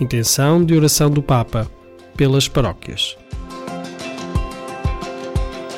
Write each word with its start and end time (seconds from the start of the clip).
Intenção 0.00 0.64
de 0.64 0.74
oração 0.74 1.10
do 1.10 1.22
Papa 1.22 1.70
pelas 2.16 2.48
paróquias. 2.48 3.16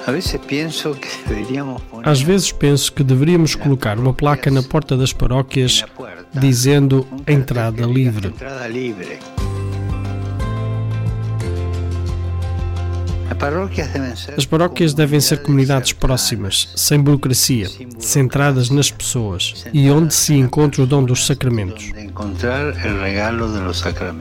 Às 2.05 2.21
vezes 2.23 2.53
penso 2.53 2.93
que 2.93 3.05
deveríamos 3.05 3.55
colocar 3.55 3.99
uma 3.99 4.13
placa 4.13 4.51
na 4.51 4.63
porta 4.63 4.97
das 4.97 5.13
paróquias 5.13 5.85
dizendo 6.33 7.07
entrada 7.27 7.85
livre. 7.85 8.33
As 14.37 14.47
paróquias 14.47 14.95
devem 14.95 15.19
ser 15.21 15.43
comunidades 15.43 15.93
próximas, 15.93 16.69
sem 16.77 17.01
burocracia, 17.01 17.69
centradas 17.99 18.71
nas 18.71 18.89
pessoas 18.89 19.65
e 19.73 19.91
onde 19.91 20.15
se 20.15 20.35
encontra 20.35 20.81
o 20.81 20.87
dom 20.87 21.03
dos 21.03 21.27
sacramentos. 21.27 21.91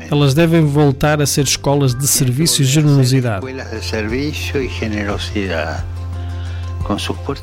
Elas 0.10 0.34
devem 0.34 0.66
voltar 0.66 1.22
a 1.22 1.28
ser 1.28 1.44
escolas 1.44 1.94
de 1.94 2.08
serviço 2.08 2.64
e 2.64 2.66
generosidade, 2.66 3.46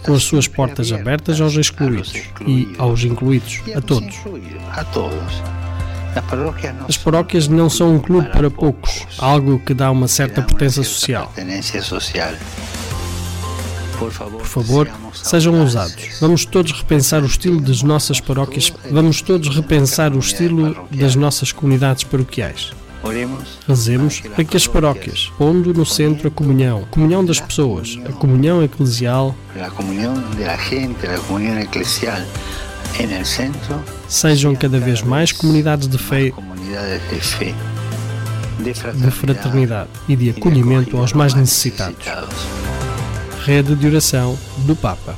com 0.05 0.15
as 0.15 0.23
suas 0.25 0.49
portas 0.49 0.91
abertas 0.93 1.41
aos 1.41 1.55
excluídos 1.55 2.13
e 2.45 2.75
aos 2.77 3.05
incluídos, 3.05 3.63
a 3.77 3.81
todos. 3.81 4.17
As 6.89 6.97
paróquias 6.97 7.49
não 7.49 7.69
são 7.71 7.95
um 7.95 7.99
clube 7.99 8.29
para 8.31 8.51
poucos, 8.51 9.07
algo 9.19 9.59
que 9.61 9.75
dá 9.75 9.91
uma 9.91 10.09
certa 10.09 10.43
pertença 10.43 10.83
social. 10.83 11.33
Por 13.99 14.47
favor, 14.47 14.89
sejam 15.13 15.59
ousados. 15.61 16.19
Vamos 16.21 16.45
todos 16.45 16.71
repensar 16.73 17.23
o 17.23 17.27
estilo 17.27 17.61
das 17.61 17.83
nossas 17.83 18.21
paróquias, 18.21 18.73
vamos 18.91 19.21
todos 19.23 19.55
repensar 19.55 20.13
o 20.15 20.19
estilo 20.19 20.87
das 20.91 21.17
nossas 21.17 21.51
comunidades 21.51 22.05
paroquiais. 22.05 22.73
Rezemos 23.67 24.21
para 24.21 24.45
que 24.45 24.57
as 24.57 24.67
paróquias, 24.67 25.33
pondo 25.39 25.73
no 25.73 25.87
centro 25.87 26.29
a 26.29 26.31
comunhão, 26.31 26.83
a 26.83 26.87
comunhão 26.87 27.25
das 27.25 27.41
pessoas, 27.41 27.99
a 28.09 28.13
comunhão 28.13 28.63
eclesial, 28.63 29.35
sejam 34.09 34.55
cada 34.55 34.79
vez 34.79 35.03
mais 35.03 35.33
comunidades 35.33 35.89
de 35.89 35.99
fé, 35.99 36.33
de 38.59 39.11
fraternidade 39.11 39.89
e 40.09 40.17
de 40.17 40.31
acolhimento 40.31 40.97
aos 40.97 41.13
mais 41.13 41.35
necessitados. 41.35 42.07
Rede 43.45 43.75
de 43.75 43.87
oração 43.87 44.39
do 44.59 44.75
Papa. 44.75 45.15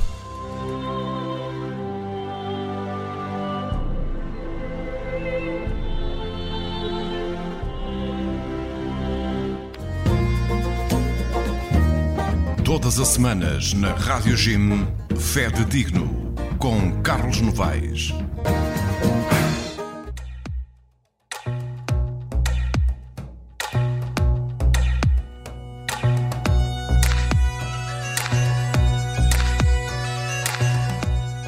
Todas 12.63 12.99
as 12.99 13.09
semanas 13.09 13.73
na 13.73 13.93
Rádio 13.93 14.37
Jim, 14.37 14.87
Fé 15.17 15.49
de 15.49 15.65
Digno 15.65 16.20
com 16.61 17.01
Carlos 17.01 17.41
Novaes. 17.41 18.13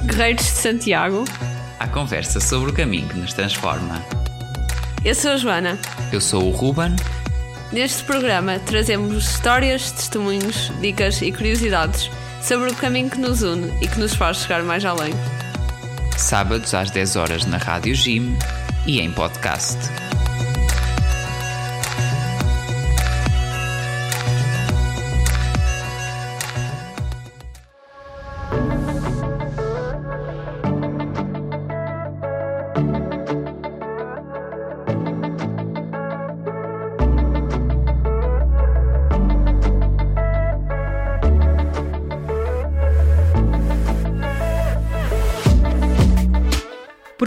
Guerreiros 0.07 0.45
de 0.45 0.51
Santiago. 0.51 1.25
A 1.79 1.87
conversa 1.87 2.39
sobre 2.39 2.71
o 2.71 2.73
caminho 2.73 3.07
que 3.07 3.17
nos 3.19 3.33
transforma. 3.33 4.03
Eu 5.05 5.13
sou 5.13 5.33
a 5.33 5.37
Joana. 5.37 5.77
Eu 6.11 6.19
sou 6.19 6.43
o 6.43 6.49
Ruben. 6.49 6.95
Neste 7.71 8.03
programa 8.03 8.57
trazemos 8.57 9.29
histórias, 9.29 9.91
testemunhos, 9.91 10.71
dicas 10.81 11.21
e 11.21 11.31
curiosidades 11.31 12.09
sobre 12.43 12.69
o 12.69 12.75
caminho 12.75 13.09
que 13.09 13.19
nos 13.19 13.41
une 13.41 13.73
e 13.81 13.87
que 13.87 13.99
nos 13.99 14.13
faz 14.13 14.37
chegar 14.37 14.63
mais 14.63 14.83
além. 14.83 15.13
Sábados 16.17 16.73
às 16.73 16.91
10 16.91 17.15
horas 17.15 17.45
na 17.45 17.57
Rádio 17.57 17.95
Jim 17.95 18.37
e 18.85 18.99
em 18.99 19.11
podcast. 19.11 19.77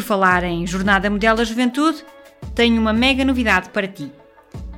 Falar 0.06 0.44
em 0.44 0.64
Jornada 0.66 1.10
Mundial 1.10 1.34
da 1.36 1.42
Juventude, 1.42 2.04
tenho 2.54 2.80
uma 2.80 2.92
mega 2.92 3.24
novidade 3.24 3.70
para 3.70 3.88
ti. 3.88 4.10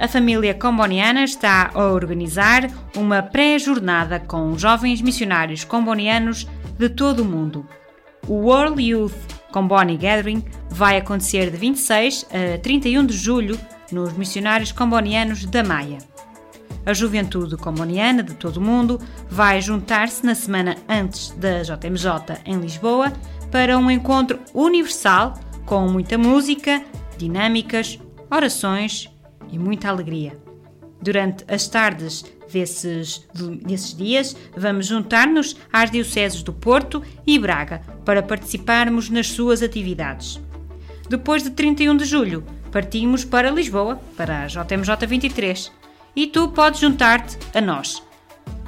A 0.00 0.08
família 0.08 0.54
comboniana 0.54 1.22
está 1.22 1.70
a 1.74 1.84
organizar 1.84 2.70
uma 2.96 3.22
pré-jornada 3.22 4.18
com 4.18 4.56
jovens 4.56 5.02
missionários 5.02 5.64
combonianos 5.64 6.46
de 6.78 6.88
todo 6.88 7.20
o 7.20 7.24
mundo. 7.24 7.66
O 8.26 8.34
World 8.34 8.82
Youth 8.82 9.12
Comboni 9.52 9.96
Gathering 9.96 10.42
vai 10.70 10.96
acontecer 10.96 11.50
de 11.50 11.56
26 11.56 12.26
a 12.32 12.58
31 12.58 13.04
de 13.04 13.14
julho 13.14 13.58
nos 13.92 14.14
missionários 14.14 14.72
combonianos 14.72 15.44
da 15.44 15.62
Maia. 15.62 15.98
A 16.86 16.94
juventude 16.94 17.56
comboniana 17.56 18.22
de 18.22 18.34
todo 18.34 18.56
o 18.56 18.62
mundo 18.62 18.98
vai 19.28 19.60
juntar-se 19.60 20.24
na 20.24 20.34
semana 20.34 20.76
antes 20.88 21.30
da 21.32 21.62
JMJ 21.62 22.40
em 22.46 22.58
Lisboa 22.58 23.12
para 23.50 23.78
um 23.78 23.90
encontro 23.90 24.38
universal 24.54 25.34
com 25.64 25.88
muita 25.88 26.16
música, 26.16 26.82
dinâmicas, 27.16 27.98
orações 28.30 29.10
e 29.50 29.58
muita 29.58 29.88
alegria. 29.88 30.38
Durante 31.00 31.44
as 31.48 31.68
tardes 31.68 32.24
desses, 32.52 33.26
desses 33.62 33.94
dias, 33.96 34.36
vamos 34.56 34.86
juntar-nos 34.86 35.56
às 35.72 35.90
dioceses 35.90 36.42
do 36.42 36.52
Porto 36.52 37.02
e 37.26 37.38
Braga 37.38 37.82
para 38.04 38.22
participarmos 38.22 39.10
nas 39.10 39.28
suas 39.28 39.62
atividades. 39.62 40.40
Depois 41.08 41.42
de 41.42 41.50
31 41.50 41.96
de 41.96 42.04
julho, 42.04 42.44
partimos 42.70 43.24
para 43.24 43.50
Lisboa, 43.50 44.00
para 44.16 44.42
a 44.42 44.46
JMJ 44.46 45.06
23, 45.06 45.72
e 46.16 46.26
tu 46.26 46.48
podes 46.48 46.80
juntar-te 46.80 47.38
a 47.54 47.60
nós. 47.60 48.02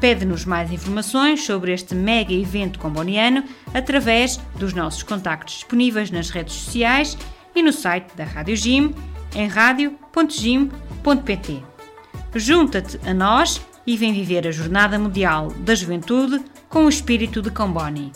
Pede-nos 0.00 0.46
mais 0.46 0.72
informações 0.72 1.44
sobre 1.44 1.72
este 1.72 1.94
mega 1.94 2.32
evento 2.32 2.78
comboniano 2.78 3.44
através 3.74 4.38
dos 4.58 4.72
nossos 4.72 5.02
contactos 5.02 5.54
disponíveis 5.54 6.10
nas 6.10 6.30
redes 6.30 6.54
sociais 6.54 7.18
e 7.54 7.62
no 7.62 7.72
site 7.72 8.16
da 8.16 8.24
Rádio 8.24 8.56
Gym 8.56 8.94
em 9.34 9.46
radio.gym.pt. 9.46 11.62
Junta-te 12.34 12.98
a 13.06 13.12
nós 13.12 13.60
e 13.86 13.96
vem 13.96 14.12
viver 14.12 14.46
a 14.46 14.52
Jornada 14.52 14.98
Mundial 14.98 15.52
da 15.58 15.74
Juventude 15.74 16.42
com 16.68 16.86
o 16.86 16.88
espírito 16.88 17.42
de 17.42 17.50
Comboni. 17.50 18.12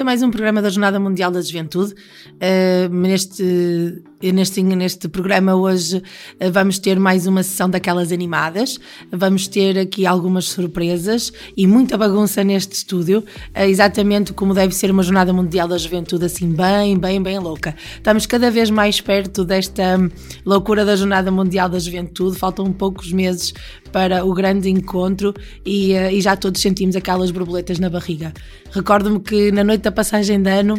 Bem-vindos 0.00 0.02
a 0.02 0.04
mais 0.04 0.22
um 0.22 0.30
programa 0.30 0.62
da 0.62 0.70
Jornada 0.70 0.98
Mundial 0.98 1.30
da 1.30 1.42
Juventude. 1.42 1.92
Uh, 1.92 2.88
neste, 2.88 4.02
neste, 4.22 4.62
neste 4.62 5.08
programa 5.08 5.54
hoje 5.54 5.96
uh, 5.96 6.52
vamos 6.52 6.78
ter 6.78 7.00
mais 7.00 7.26
uma 7.26 7.42
sessão 7.42 7.70
daquelas 7.70 8.12
animadas. 8.12 8.78
Vamos 9.10 9.48
ter 9.48 9.78
aqui 9.78 10.04
algumas 10.04 10.46
surpresas 10.46 11.32
e 11.56 11.66
muita 11.66 11.96
bagunça 11.96 12.44
neste 12.44 12.74
estúdio, 12.74 13.20
uh, 13.20 13.62
exatamente 13.62 14.34
como 14.34 14.52
deve 14.52 14.74
ser 14.74 14.90
uma 14.90 15.02
Jornada 15.02 15.32
Mundial 15.32 15.66
da 15.66 15.78
Juventude, 15.78 16.26
assim 16.26 16.52
bem, 16.52 16.98
bem, 16.98 17.22
bem 17.22 17.38
louca. 17.38 17.74
Estamos 17.96 18.26
cada 18.26 18.50
vez 18.50 18.68
mais 18.68 19.00
perto 19.00 19.44
desta 19.44 19.96
loucura 20.44 20.84
da 20.84 20.94
Jornada 20.94 21.30
Mundial 21.30 21.68
da 21.68 21.78
Juventude. 21.78 22.38
Faltam 22.38 22.70
poucos 22.72 23.12
meses 23.12 23.54
para 23.90 24.24
o 24.24 24.34
grande 24.34 24.68
encontro 24.68 25.32
e, 25.64 25.94
e 25.94 26.20
já 26.20 26.36
todos 26.36 26.60
sentimos 26.60 26.94
aquelas 26.94 27.30
borboletas 27.30 27.78
na 27.78 27.88
barriga. 27.88 28.34
Recordo-me 28.70 29.20
que 29.20 29.50
na 29.50 29.64
noite 29.64 29.82
da 29.82 29.92
passagem 29.92 30.40
de 30.42 30.50
ano 30.50 30.76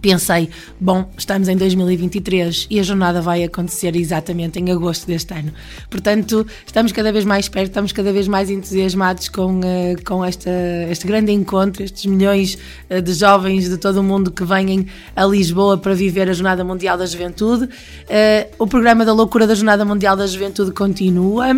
pensei, 0.00 0.48
bom, 0.80 1.10
estamos 1.16 1.48
em 1.48 1.56
2023 1.56 2.66
e 2.70 2.80
a 2.80 2.82
jornada 2.82 3.20
vai 3.20 3.44
acontecer 3.44 3.94
exatamente 3.96 4.58
em 4.58 4.70
agosto 4.70 5.06
deste 5.06 5.34
ano. 5.34 5.52
Portanto, 5.90 6.46
estamos 6.66 6.92
cada 6.92 7.12
vez 7.12 7.24
mais 7.24 7.48
perto, 7.48 7.68
estamos 7.68 7.92
cada 7.92 8.12
vez 8.12 8.28
mais 8.28 8.50
entusiasmados 8.50 9.28
com, 9.28 9.60
uh, 9.60 10.04
com 10.04 10.24
esta, 10.24 10.50
este 10.90 11.06
grande 11.06 11.32
encontro, 11.32 11.82
estes 11.82 12.06
milhões 12.06 12.58
uh, 12.90 13.00
de 13.00 13.12
jovens 13.12 13.68
de 13.68 13.76
todo 13.76 13.98
o 13.98 14.02
mundo 14.02 14.30
que 14.30 14.44
vêm 14.44 14.86
a 15.14 15.24
Lisboa 15.24 15.76
para 15.76 15.94
viver 15.94 16.28
a 16.28 16.32
Jornada 16.32 16.64
Mundial 16.64 16.96
da 16.96 17.06
Juventude. 17.06 17.64
Uh, 17.64 17.68
o 18.58 18.66
programa 18.66 19.04
da 19.04 19.12
loucura 19.12 19.46
da 19.46 19.54
Jornada 19.54 19.84
Mundial 19.84 20.16
da 20.16 20.26
Juventude 20.26 20.72
continua. 20.72 21.54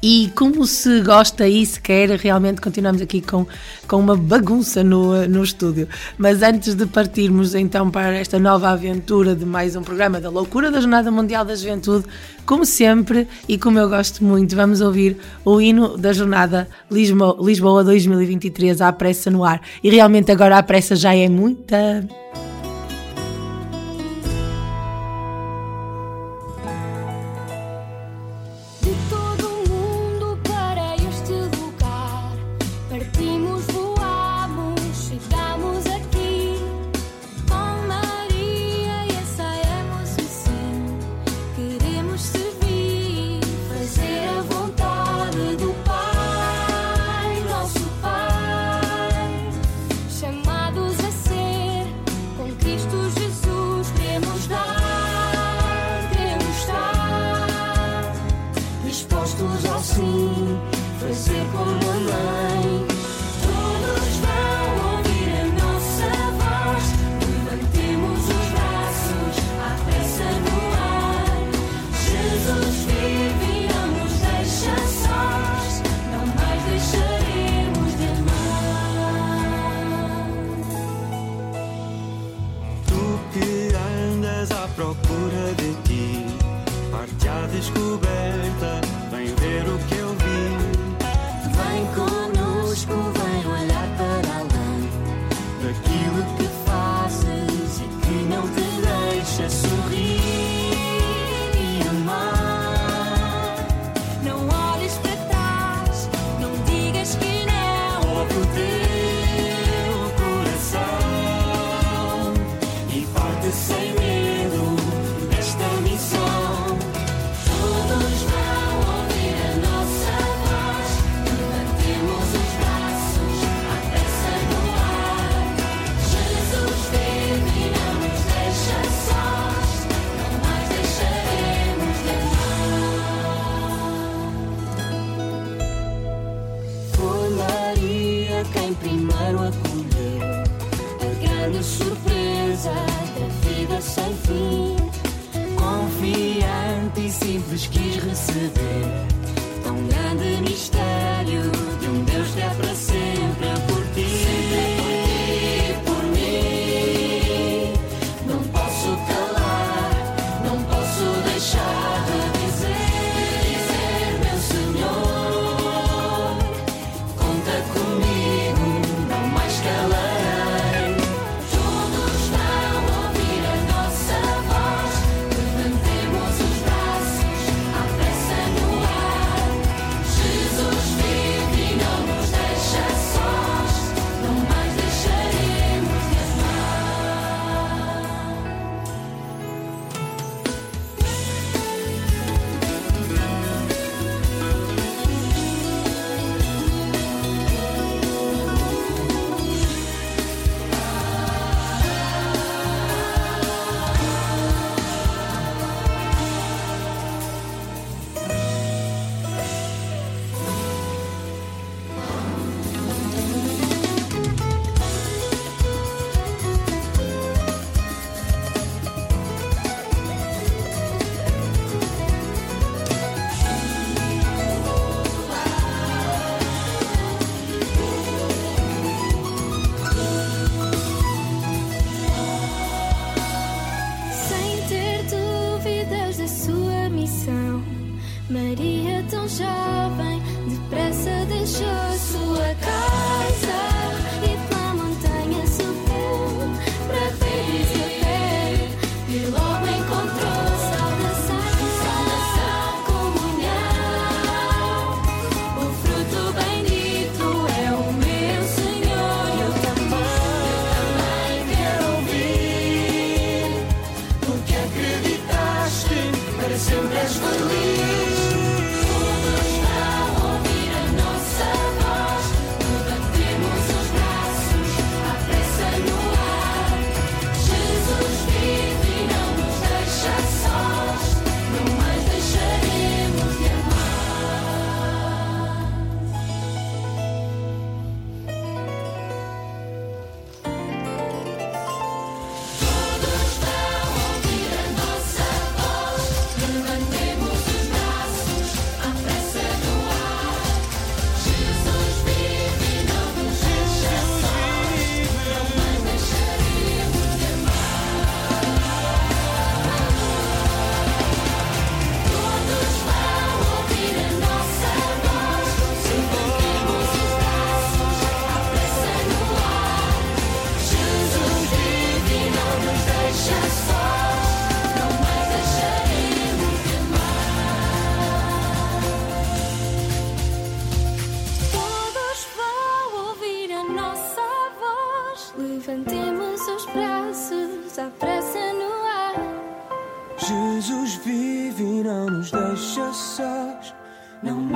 E 0.00 0.30
como 0.36 0.64
se 0.64 1.00
gosta 1.00 1.48
e 1.48 1.66
se 1.66 1.80
quer, 1.80 2.10
realmente 2.10 2.60
continuamos 2.60 3.02
aqui 3.02 3.20
com, 3.20 3.44
com 3.88 3.96
uma 3.96 4.16
bagunça 4.16 4.84
no, 4.84 5.26
no 5.26 5.42
estúdio. 5.42 5.88
Mas 6.16 6.40
antes 6.40 6.76
de 6.76 6.86
partirmos 6.86 7.52
então 7.54 7.90
para 7.90 8.14
esta 8.14 8.38
nova 8.38 8.68
aventura 8.68 9.34
de 9.34 9.44
mais 9.44 9.74
um 9.74 9.82
programa 9.82 10.20
da 10.20 10.30
loucura 10.30 10.70
da 10.70 10.80
Jornada 10.80 11.10
Mundial 11.10 11.44
da 11.44 11.56
Juventude, 11.56 12.06
como 12.46 12.64
sempre 12.64 13.26
e 13.48 13.58
como 13.58 13.78
eu 13.80 13.88
gosto 13.88 14.22
muito, 14.22 14.54
vamos 14.54 14.80
ouvir 14.80 15.16
o 15.44 15.60
hino 15.60 15.98
da 15.98 16.12
Jornada 16.12 16.68
Lisboa, 16.88 17.36
Lisboa 17.40 17.82
2023 17.82 18.80
à 18.80 18.92
pressa 18.92 19.32
no 19.32 19.42
ar. 19.42 19.60
E 19.82 19.90
realmente 19.90 20.30
agora 20.30 20.58
a 20.58 20.62
pressa 20.62 20.94
já 20.94 21.12
é 21.12 21.28
muita. 21.28 22.06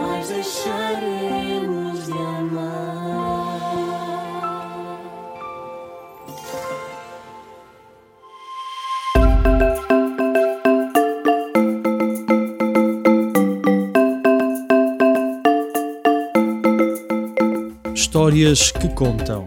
jamais 0.03 0.29
deixaremos 0.29 2.07
de 2.07 2.13
amar. 2.13 3.23
Histórias 17.95 18.73
que 18.73 18.89
contam. 18.89 19.47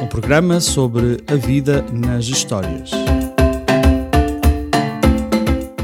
Um 0.00 0.06
programa 0.06 0.60
sobre 0.60 1.18
a 1.26 1.34
vida 1.34 1.84
nas 1.92 2.26
histórias. 2.26 2.90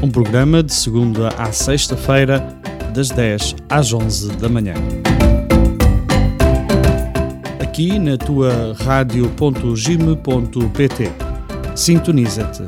Um 0.01 0.09
programa 0.09 0.63
de 0.63 0.73
segunda 0.73 1.29
à 1.37 1.51
sexta-feira 1.51 2.56
das 2.97 3.09
10 3.09 3.55
às 3.69 3.93
11 3.93 4.37
da 4.37 4.49
manhã. 4.49 4.73
Aqui 7.61 7.99
na 7.99 8.17
tua 8.17 8.75
rádio.gime.pt. 8.79 11.11
Sintoniza-te 11.75 12.63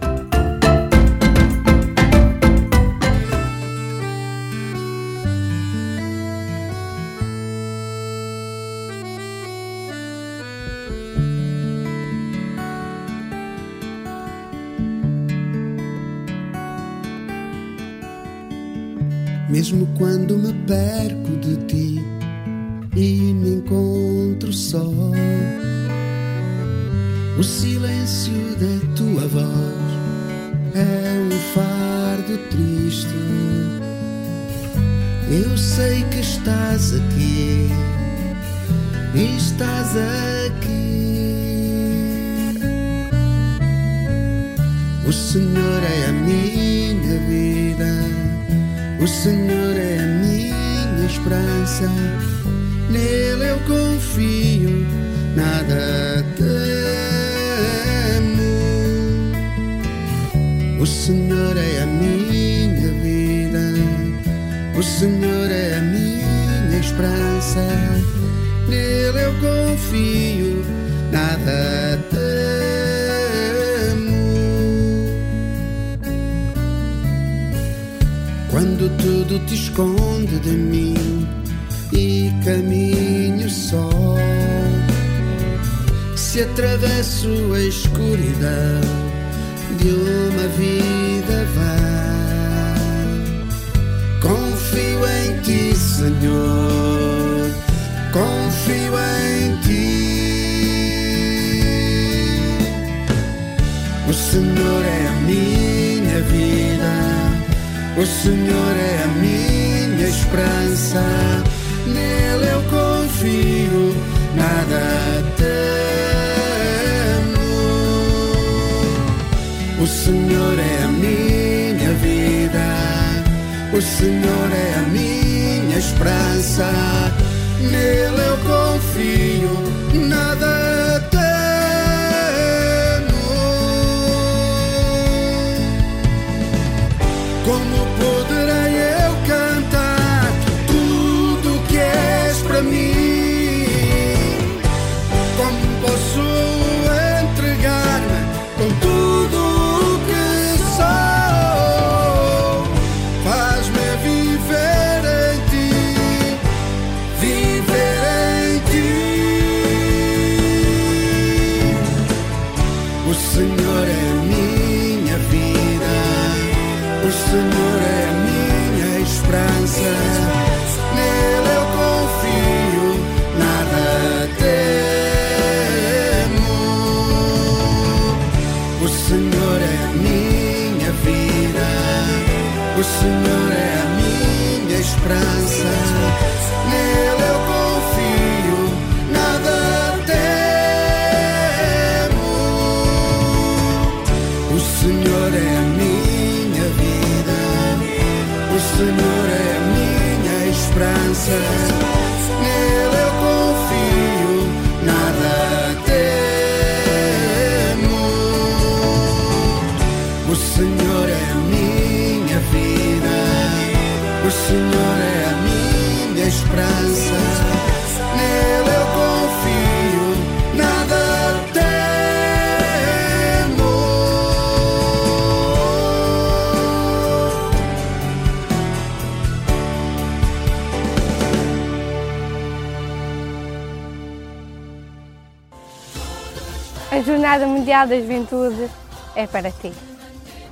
Jornada 237.30 237.46
Mundial 237.46 237.86
da 237.86 237.96
Juventude 237.96 238.72
é 239.16 239.28
para 239.28 239.52
ti. 239.52 239.72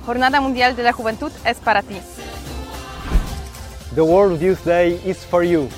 Jornada 0.06 0.40
Mundial 0.40 0.74
de 0.74 0.82
la 0.82 0.94
é 1.44 1.54
para 1.54 1.82
ti. 1.82 2.00
The 3.96 4.00
World 4.00 4.44
Youth 4.44 4.64
Day 4.64 5.00
is 5.04 5.24
for 5.24 5.42
you. 5.42 5.68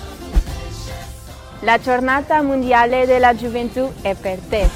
La 1.63 1.79
Jornada 1.79 2.43
Mundial 2.43 2.91
de 2.91 3.19
la 3.19 3.33
Juventud 3.33 3.91
é 4.05 4.15
para 4.15 4.37
ti. 4.37 4.71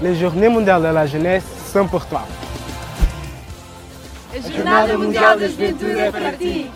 Les 0.00 0.18
Journées 0.18 0.48
Mondiales 0.48 0.82
de 0.82 0.92
la 0.92 1.06
Jeunesse 1.06 1.46
são 1.72 1.86
pour 1.86 2.04
toi. 2.06 2.26
A 4.34 4.40
Jornada 4.40 4.98
Mundial 4.98 5.38
da 5.38 5.46
Juventude 5.46 6.00
é 6.00 6.10
para 6.10 6.32
ti. 6.32 6.68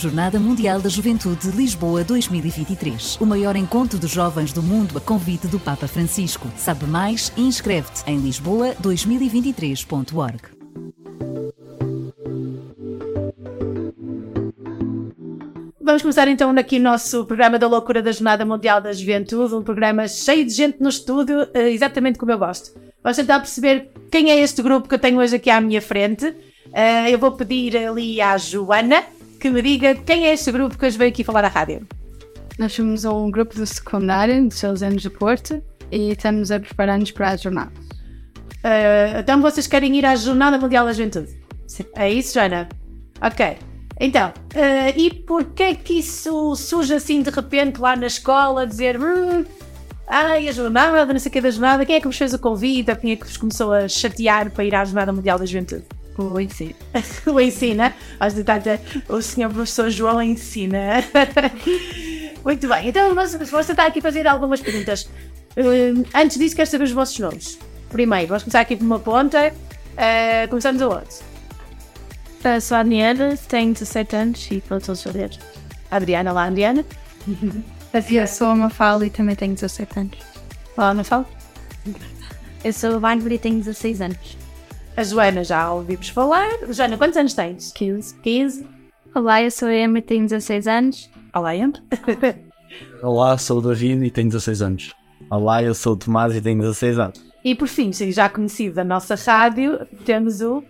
Jornada 0.00 0.40
Mundial 0.40 0.80
da 0.80 0.88
Juventude 0.88 1.50
Lisboa 1.50 2.02
2023. 2.02 3.18
O 3.20 3.26
maior 3.26 3.54
encontro 3.54 3.98
de 3.98 4.06
jovens 4.06 4.50
do 4.50 4.62
mundo 4.62 4.96
a 4.96 5.00
convite 5.00 5.46
do 5.46 5.60
Papa 5.60 5.86
Francisco. 5.86 6.50
Sabe 6.56 6.86
mais 6.86 7.30
inscreve-te 7.36 8.02
em 8.06 8.18
lisboa2023.org. 8.18 10.40
Vamos 15.82 16.00
começar 16.00 16.28
então 16.28 16.50
aqui 16.56 16.78
o 16.78 16.82
nosso 16.82 17.26
programa 17.26 17.58
da 17.58 17.66
loucura 17.66 18.00
da 18.00 18.10
Jornada 18.10 18.46
Mundial 18.46 18.80
da 18.80 18.94
Juventude, 18.94 19.54
um 19.54 19.62
programa 19.62 20.08
cheio 20.08 20.46
de 20.46 20.54
gente 20.54 20.80
no 20.80 20.88
estúdio, 20.88 21.46
eh, 21.52 21.72
exatamente 21.72 22.18
como 22.18 22.32
eu 22.32 22.38
gosto. 22.38 22.70
Vamos 23.02 23.18
tentar 23.18 23.38
perceber 23.38 23.90
quem 24.10 24.30
é 24.30 24.40
este 24.40 24.62
grupo 24.62 24.88
que 24.88 24.94
eu 24.94 24.98
tenho 24.98 25.18
hoje 25.18 25.36
aqui 25.36 25.50
à 25.50 25.60
minha 25.60 25.82
frente. 25.82 26.34
Eh, 26.72 27.10
eu 27.10 27.18
vou 27.18 27.32
pedir 27.32 27.76
ali 27.76 28.18
à 28.18 28.38
Joana 28.38 29.04
que 29.40 29.50
me 29.50 29.62
diga 29.62 29.94
quem 29.94 30.26
é 30.26 30.34
este 30.34 30.52
grupo 30.52 30.76
que 30.76 30.84
hoje 30.84 30.98
veio 30.98 31.10
aqui 31.10 31.24
falar 31.24 31.44
à 31.44 31.48
rádio. 31.48 31.86
Nós 32.58 32.74
somos 32.74 33.06
um 33.06 33.30
grupo 33.30 33.54
do 33.56 33.64
secundário 33.66 34.46
de 34.46 34.54
seus 34.54 34.82
anos 34.82 35.00
de 35.00 35.08
Porto 35.08 35.62
e 35.90 36.10
estamos 36.10 36.50
a 36.52 36.60
preparar-nos 36.60 37.10
para 37.10 37.30
a 37.30 37.36
jornada. 37.36 37.72
Eh, 38.62 39.18
então 39.18 39.40
vocês 39.40 39.66
querem 39.66 39.96
ir 39.96 40.04
à 40.04 40.14
Jornada 40.14 40.58
Mundial 40.58 40.84
da 40.84 40.92
Juventude? 40.92 41.30
Sim. 41.66 41.84
É 41.96 42.10
isso, 42.10 42.34
Joana? 42.34 42.68
Ok. 43.22 43.56
Então, 43.98 44.28
uh, 44.28 44.92
e 44.98 45.10
porquê 45.10 45.74
que 45.74 45.98
isso 45.98 46.54
surge 46.56 46.94
assim 46.94 47.22
de 47.22 47.30
repente 47.30 47.80
lá 47.80 47.96
na 47.96 48.06
escola, 48.06 48.66
dizer 48.66 48.98
hum, 48.98 49.44
ai, 50.06 50.48
a 50.48 50.52
jornada, 50.52 51.12
não 51.12 51.18
sei 51.18 51.28
o 51.28 51.32
que 51.32 51.40
da 51.40 51.50
jornada, 51.50 51.84
quem 51.84 51.96
é 51.96 52.00
que 52.00 52.06
vos 52.06 52.16
fez 52.16 52.32
o 52.32 52.38
convite, 52.38 52.94
quem 52.96 53.12
é 53.12 53.16
que 53.16 53.26
vos 53.26 53.36
começou 53.36 53.72
a 53.72 53.88
chatear 53.88 54.50
para 54.50 54.64
ir 54.64 54.74
à 54.74 54.84
Jornada 54.84 55.12
Mundial 55.12 55.38
da 55.38 55.44
Juventude? 55.44 55.84
O 56.20 56.38
ensino. 56.38 56.74
o 57.26 57.40
ensina? 57.40 57.94
O 59.08 59.22
senhor 59.22 59.50
professor 59.50 59.88
João 59.88 60.20
ensina. 60.20 61.02
Muito 62.44 62.68
bem, 62.68 62.88
então 62.88 63.14
vamos 63.14 63.66
tentar 63.66 63.86
aqui 63.86 64.00
fazer 64.00 64.26
algumas 64.26 64.60
perguntas. 64.60 65.04
Uh, 65.56 66.06
antes 66.14 66.38
disso, 66.38 66.54
quero 66.54 66.68
saber 66.68 66.84
os 66.84 66.92
vossos 66.92 67.18
nomes. 67.18 67.58
Primeiro, 67.88 68.28
vamos 68.28 68.44
começar 68.44 68.60
aqui 68.60 68.76
por 68.76 68.84
uma 68.84 68.98
ponta. 68.98 69.52
Uh, 69.92 70.48
começamos 70.48 70.80
aonde? 70.82 71.30
Eu 72.44 72.60
sou 72.60 72.76
a 72.76 72.80
Adriana, 72.80 73.36
tenho 73.48 73.72
17 73.72 74.16
anos 74.16 74.50
e 74.50 74.56
estou 74.56 74.80
todos 74.80 75.00
saber. 75.00 75.30
Adriana, 75.90 76.32
lá, 76.32 76.44
Adriana. 76.44 76.84
Eu 77.92 78.26
sou 78.26 78.46
a 78.46 78.54
Mafalda 78.54 79.04
e 79.04 79.10
também 79.10 79.34
tenho 79.34 79.54
17 79.54 79.98
anos. 79.98 80.18
Olá, 80.76 80.94
Mafalda. 80.94 81.28
Eu 82.62 82.72
sou 82.72 82.96
a 82.96 83.00
Bárbara 83.00 83.34
e 83.34 83.38
tenho 83.38 83.58
16 83.58 84.00
anos. 84.00 84.39
A 85.00 85.02
Joana 85.02 85.42
já 85.42 85.72
ouvimos 85.72 86.10
falar. 86.10 86.50
Joana, 86.68 86.98
quantos 86.98 87.16
anos 87.16 87.32
tens? 87.32 87.72
15. 87.72 88.16
15. 88.16 88.66
Olá, 89.14 89.42
eu 89.42 89.50
sou 89.50 89.68
a 89.68 89.74
Emma 89.74 89.98
e 89.98 90.02
tenho 90.02 90.24
16 90.24 90.66
anos. 90.68 91.10
Olá, 91.34 91.56
Emma. 91.56 91.72
Olá, 93.02 93.38
sou 93.38 93.60
o 93.60 93.62
David 93.62 94.04
e 94.04 94.10
tenho 94.10 94.28
16 94.28 94.60
anos. 94.60 94.94
Olá, 95.30 95.62
eu 95.62 95.74
sou 95.74 95.94
o 95.94 95.96
Tomás 95.96 96.36
e 96.36 96.42
tenho 96.42 96.60
16 96.60 96.98
anos. 96.98 97.24
E 97.42 97.54
por 97.54 97.66
fim, 97.66 97.90
já 98.12 98.28
conhecido 98.28 98.74
da 98.74 98.84
nossa 98.84 99.14
rádio, 99.14 99.86
temos 100.04 100.42
o 100.42 100.62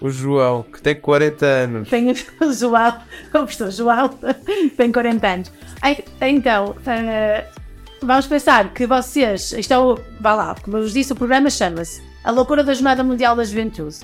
o 0.00 0.10
João, 0.10 0.64
que 0.64 0.82
tem 0.82 0.96
40 0.96 1.46
anos. 1.46 1.88
Tem 1.88 2.10
o 2.10 2.52
João, 2.52 3.00
como 3.30 3.44
estou, 3.44 3.70
João, 3.70 4.10
tem 4.76 4.90
40 4.90 5.26
anos. 5.28 5.52
Então, 6.20 6.70
uh, 6.70 7.60
vamos 8.02 8.26
pensar 8.26 8.74
que 8.74 8.84
vocês, 8.84 9.52
isto 9.52 9.72
é 9.72 9.78
o, 9.78 9.96
vá 10.20 10.34
lá, 10.34 10.56
como 10.60 10.76
eu 10.76 10.82
vos 10.82 10.92
disse, 10.92 11.12
o 11.12 11.16
programa 11.16 11.48
chama-se 11.48 12.15
A 12.26 12.32
Loucura 12.32 12.64
da 12.64 12.74
Jornada 12.74 13.04
Mundial 13.04 13.36
da 13.36 13.44
Juventude. 13.44 13.98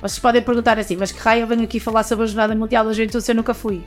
Vocês 0.00 0.20
podem 0.20 0.40
perguntar 0.40 0.78
assim, 0.78 0.94
mas 0.96 1.10
que 1.10 1.18
raio 1.18 1.40
eu 1.40 1.46
venho 1.48 1.64
aqui 1.64 1.80
falar 1.80 2.04
sobre 2.04 2.22
a 2.22 2.28
Jornada 2.28 2.54
Mundial 2.54 2.84
da 2.84 2.92
Juventude 2.92 3.24
se 3.24 3.32
eu 3.32 3.34
nunca 3.34 3.52
fui? 3.52 3.82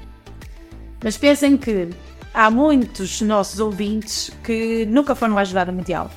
Mas 1.02 1.16
pensem 1.16 1.56
que 1.56 1.88
há 2.34 2.52
muitos 2.52 3.22
nossos 3.22 3.62
ouvintes 3.62 4.30
que 4.44 4.86
nunca 4.88 5.16
foram 5.16 5.38
à 5.38 5.46
Jornada 5.46 5.72
Mundial. 5.72 6.12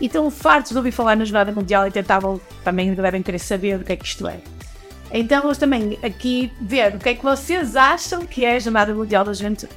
E 0.00 0.06
estão 0.06 0.30
fartos 0.30 0.70
de 0.70 0.78
ouvir 0.78 0.92
falar 0.92 1.16
na 1.16 1.24
Jornada 1.24 1.50
Mundial 1.50 1.84
e 1.88 1.90
tentavam, 1.90 2.40
também 2.62 2.94
devem 2.94 3.24
querer 3.24 3.40
saber 3.40 3.80
o 3.80 3.84
que 3.84 3.92
é 3.92 3.96
que 3.96 4.04
isto 4.04 4.28
é. 4.28 4.38
Então 5.12 5.42
vamos 5.42 5.58
também 5.58 5.98
aqui 6.04 6.52
ver 6.60 6.94
o 6.94 6.98
que 7.00 7.08
é 7.08 7.14
que 7.16 7.24
vocês 7.24 7.74
acham 7.74 8.24
que 8.24 8.44
é 8.44 8.54
a 8.54 8.60
Jornada 8.60 8.94
Mundial 8.94 9.24
da 9.24 9.32
Juventude. 9.32 9.72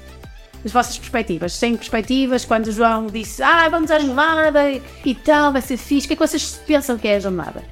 As 0.63 0.71
vossas 0.71 0.97
perspectivas. 0.97 1.53
Sem 1.53 1.75
perspectivas, 1.75 2.45
quando 2.45 2.67
o 2.67 2.71
João 2.71 3.07
disse, 3.07 3.43
ah, 3.43 3.67
vamos 3.69 3.91
à 3.91 3.99
jornada 3.99 4.61
e 5.05 5.15
tal, 5.15 5.51
vai 5.51 5.61
ser 5.61 5.77
fixe, 5.77 6.05
o 6.05 6.07
que 6.07 6.13
é 6.13 6.15
que 6.15 6.27
vocês 6.27 6.61
pensam 6.65 6.97
que 6.97 7.07
é 7.07 7.15
a 7.17 7.19
jornada? 7.19 7.63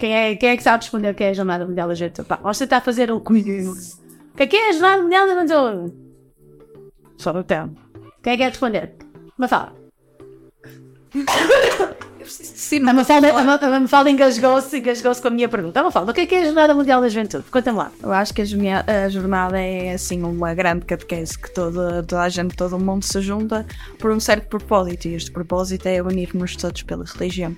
Quem 0.00 0.14
é, 0.14 0.34
quem 0.34 0.48
é 0.48 0.56
que 0.56 0.62
sabe 0.62 0.82
responder 0.82 1.10
o 1.10 1.14
que 1.14 1.22
é 1.22 1.28
a 1.28 1.34
Jornada 1.34 1.66
Mundial 1.66 1.86
da 1.86 1.94
Juventude? 1.94 2.26
Pá, 2.26 2.36
vamos 2.36 2.58
tentar 2.58 2.80
fazer 2.80 3.12
um 3.12 3.20
quiz. 3.20 3.98
O 4.32 4.36
que 4.36 4.44
é 4.44 4.46
que 4.46 4.56
é 4.56 4.70
a 4.70 4.72
Jornada 4.72 5.02
Mundial 5.02 5.26
da? 5.26 5.92
Só 7.18 7.34
no 7.34 7.44
tempo. 7.44 7.78
Quem 8.22 8.32
é 8.32 8.36
que 8.36 8.42
quer 8.42 8.48
responder? 8.48 8.94
Mas 9.36 9.50
fala. 9.50 9.74
Sim, 12.26 12.88
a 12.88 12.92
Mafalda, 12.92 13.32
a 13.32 13.80
Mafalda 13.80 14.10
engasgou-se 14.10 14.78
engasgou 14.78 15.14
com 15.14 15.28
a 15.28 15.30
minha 15.30 15.48
pergunta. 15.48 15.80
A 15.80 15.82
Mafalda, 15.84 16.12
o 16.12 16.14
que 16.14 16.22
é, 16.22 16.26
que 16.26 16.34
é 16.34 16.42
a 16.42 16.44
Jornada 16.44 16.74
Mundial 16.74 17.00
da 17.00 17.08
Juventude? 17.08 17.44
Conta-me 17.50 17.78
lá. 17.78 17.92
Eu 18.02 18.12
acho 18.12 18.34
que 18.34 18.42
a, 18.42 19.08
jornada 19.08 19.60
é 19.60 19.92
assim 19.92 20.22
uma 20.22 20.54
grande 20.54 20.84
catequese 20.84 21.38
que 21.38 21.52
toda, 21.52 22.02
toda 22.02 22.22
a 22.22 22.28
gente, 22.28 22.54
todo 22.56 22.76
o 22.76 22.80
mundo 22.80 23.04
se 23.04 23.20
junta 23.20 23.66
por 23.98 24.10
um 24.10 24.20
certo 24.20 24.48
propósito 24.48 25.08
e 25.08 25.14
este 25.14 25.30
propósito 25.30 25.86
é 25.86 26.02
unir-nos 26.02 26.56
todos 26.56 26.82
pela 26.82 27.04
religião. 27.04 27.56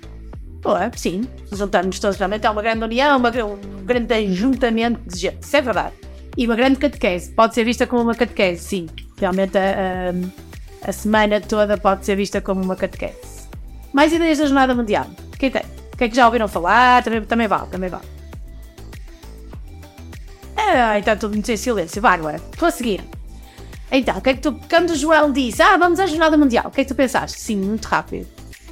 Pô, 0.61 0.77
é, 0.77 0.89
sim, 0.95 1.23
juntarmos 1.51 1.99
todos 1.99 2.17
realmente 2.17 2.47
é 2.47 2.49
uma 2.49 2.61
grande 2.61 2.83
união, 2.85 3.17
uma, 3.17 3.29
um 3.29 3.85
grande 3.85 4.13
ajuntamento 4.13 5.01
de 5.07 5.19
gente, 5.19 5.43
isso 5.43 5.57
é 5.57 5.61
verdade. 5.61 5.93
E 6.37 6.45
uma 6.45 6.55
grande 6.55 6.79
catequese, 6.79 7.31
pode 7.31 7.53
ser 7.53 7.65
vista 7.65 7.85
como 7.85 8.01
uma 8.01 8.15
catequese, 8.15 8.63
sim. 8.63 8.87
Realmente 9.17 9.57
a, 9.57 10.11
a, 10.11 10.89
a 10.89 10.91
semana 10.91 11.41
toda 11.41 11.77
pode 11.77 12.05
ser 12.05 12.15
vista 12.15 12.39
como 12.41 12.63
uma 12.63 12.75
catequese. 12.75 13.42
Mais 13.93 14.11
ideias 14.11 14.39
da 14.39 14.45
Jornada 14.45 14.73
Mundial? 14.73 15.05
Quem 15.37 15.51
tem? 15.51 15.63
Quem 15.97 16.07
é 16.07 16.09
que 16.09 16.15
já 16.15 16.25
ouviram 16.25 16.47
falar? 16.47 17.03
Também, 17.03 17.21
também 17.21 17.47
vale, 17.47 17.67
também 17.67 17.89
vale. 17.89 18.05
Ah, 20.57 20.97
então 20.97 21.15
tudo 21.15 21.33
muito 21.33 21.51
em 21.51 21.57
silêncio. 21.57 22.01
Vai, 22.01 22.17
não 22.17 22.29
é? 22.29 22.37
Vou 22.57 22.71
seguir. 22.71 23.03
Então, 23.91 24.17
o 24.17 24.21
que 24.21 24.31
é 24.31 24.33
que 24.33 24.41
tu, 24.41 24.59
quando 24.67 24.89
o 24.89 24.95
João 24.95 25.31
disse, 25.31 25.61
ah, 25.61 25.77
vamos 25.77 25.99
à 25.99 26.07
Jornada 26.07 26.35
Mundial, 26.35 26.65
o 26.67 26.71
que 26.71 26.81
é 26.81 26.83
que 26.83 26.91
tu 26.91 26.95
pensaste? 26.95 27.39
Sim, 27.39 27.57
muito 27.57 27.85
rápido. 27.85 28.27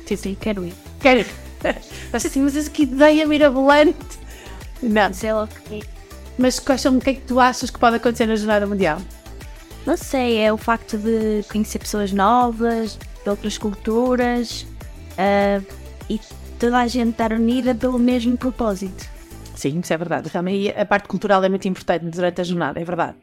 Sim, 0.07 0.15
sim, 0.15 0.37
quero 0.39 0.65
ir. 0.65 0.73
Quero 0.99 1.19
ir. 1.19 1.27
Mas 2.11 2.25
assim, 2.25 2.41
mas 2.41 2.67
que 2.67 2.83
ideia 2.83 3.27
mirabolante. 3.27 3.95
Não. 4.81 5.13
Sei 5.13 5.31
lá 5.31 5.43
o 5.43 5.47
que 5.47 5.83
Mas 6.39 6.59
quais 6.59 6.81
são, 6.81 6.97
o 6.97 6.99
que 6.99 7.11
é 7.11 7.13
que 7.13 7.21
tu 7.21 7.39
achas 7.39 7.69
que 7.69 7.77
pode 7.77 7.97
acontecer 7.97 8.25
na 8.25 8.35
Jornada 8.35 8.65
Mundial? 8.65 8.99
Não 9.85 9.95
sei, 9.95 10.39
é 10.39 10.51
o 10.51 10.57
facto 10.57 10.97
de 10.97 11.43
conhecer 11.51 11.79
pessoas 11.79 12.11
novas, 12.11 12.97
de 13.23 13.29
outras 13.29 13.59
culturas, 13.59 14.65
uh, 15.13 15.65
e 16.09 16.19
toda 16.59 16.77
a 16.77 16.87
gente 16.87 17.11
estar 17.11 17.33
unida 17.33 17.73
pelo 17.73 17.97
mesmo 17.97 18.37
propósito. 18.37 19.09
Sim, 19.55 19.79
isso 19.79 19.93
é 19.93 19.97
verdade. 19.97 20.29
Realmente 20.31 20.73
a 20.77 20.85
parte 20.85 21.07
cultural 21.07 21.43
é 21.43 21.49
muito 21.49 21.67
importante 21.67 22.05
durante 22.05 22.41
a 22.41 22.43
jornada, 22.43 22.79
é 22.79 22.83
verdade. 22.83 23.17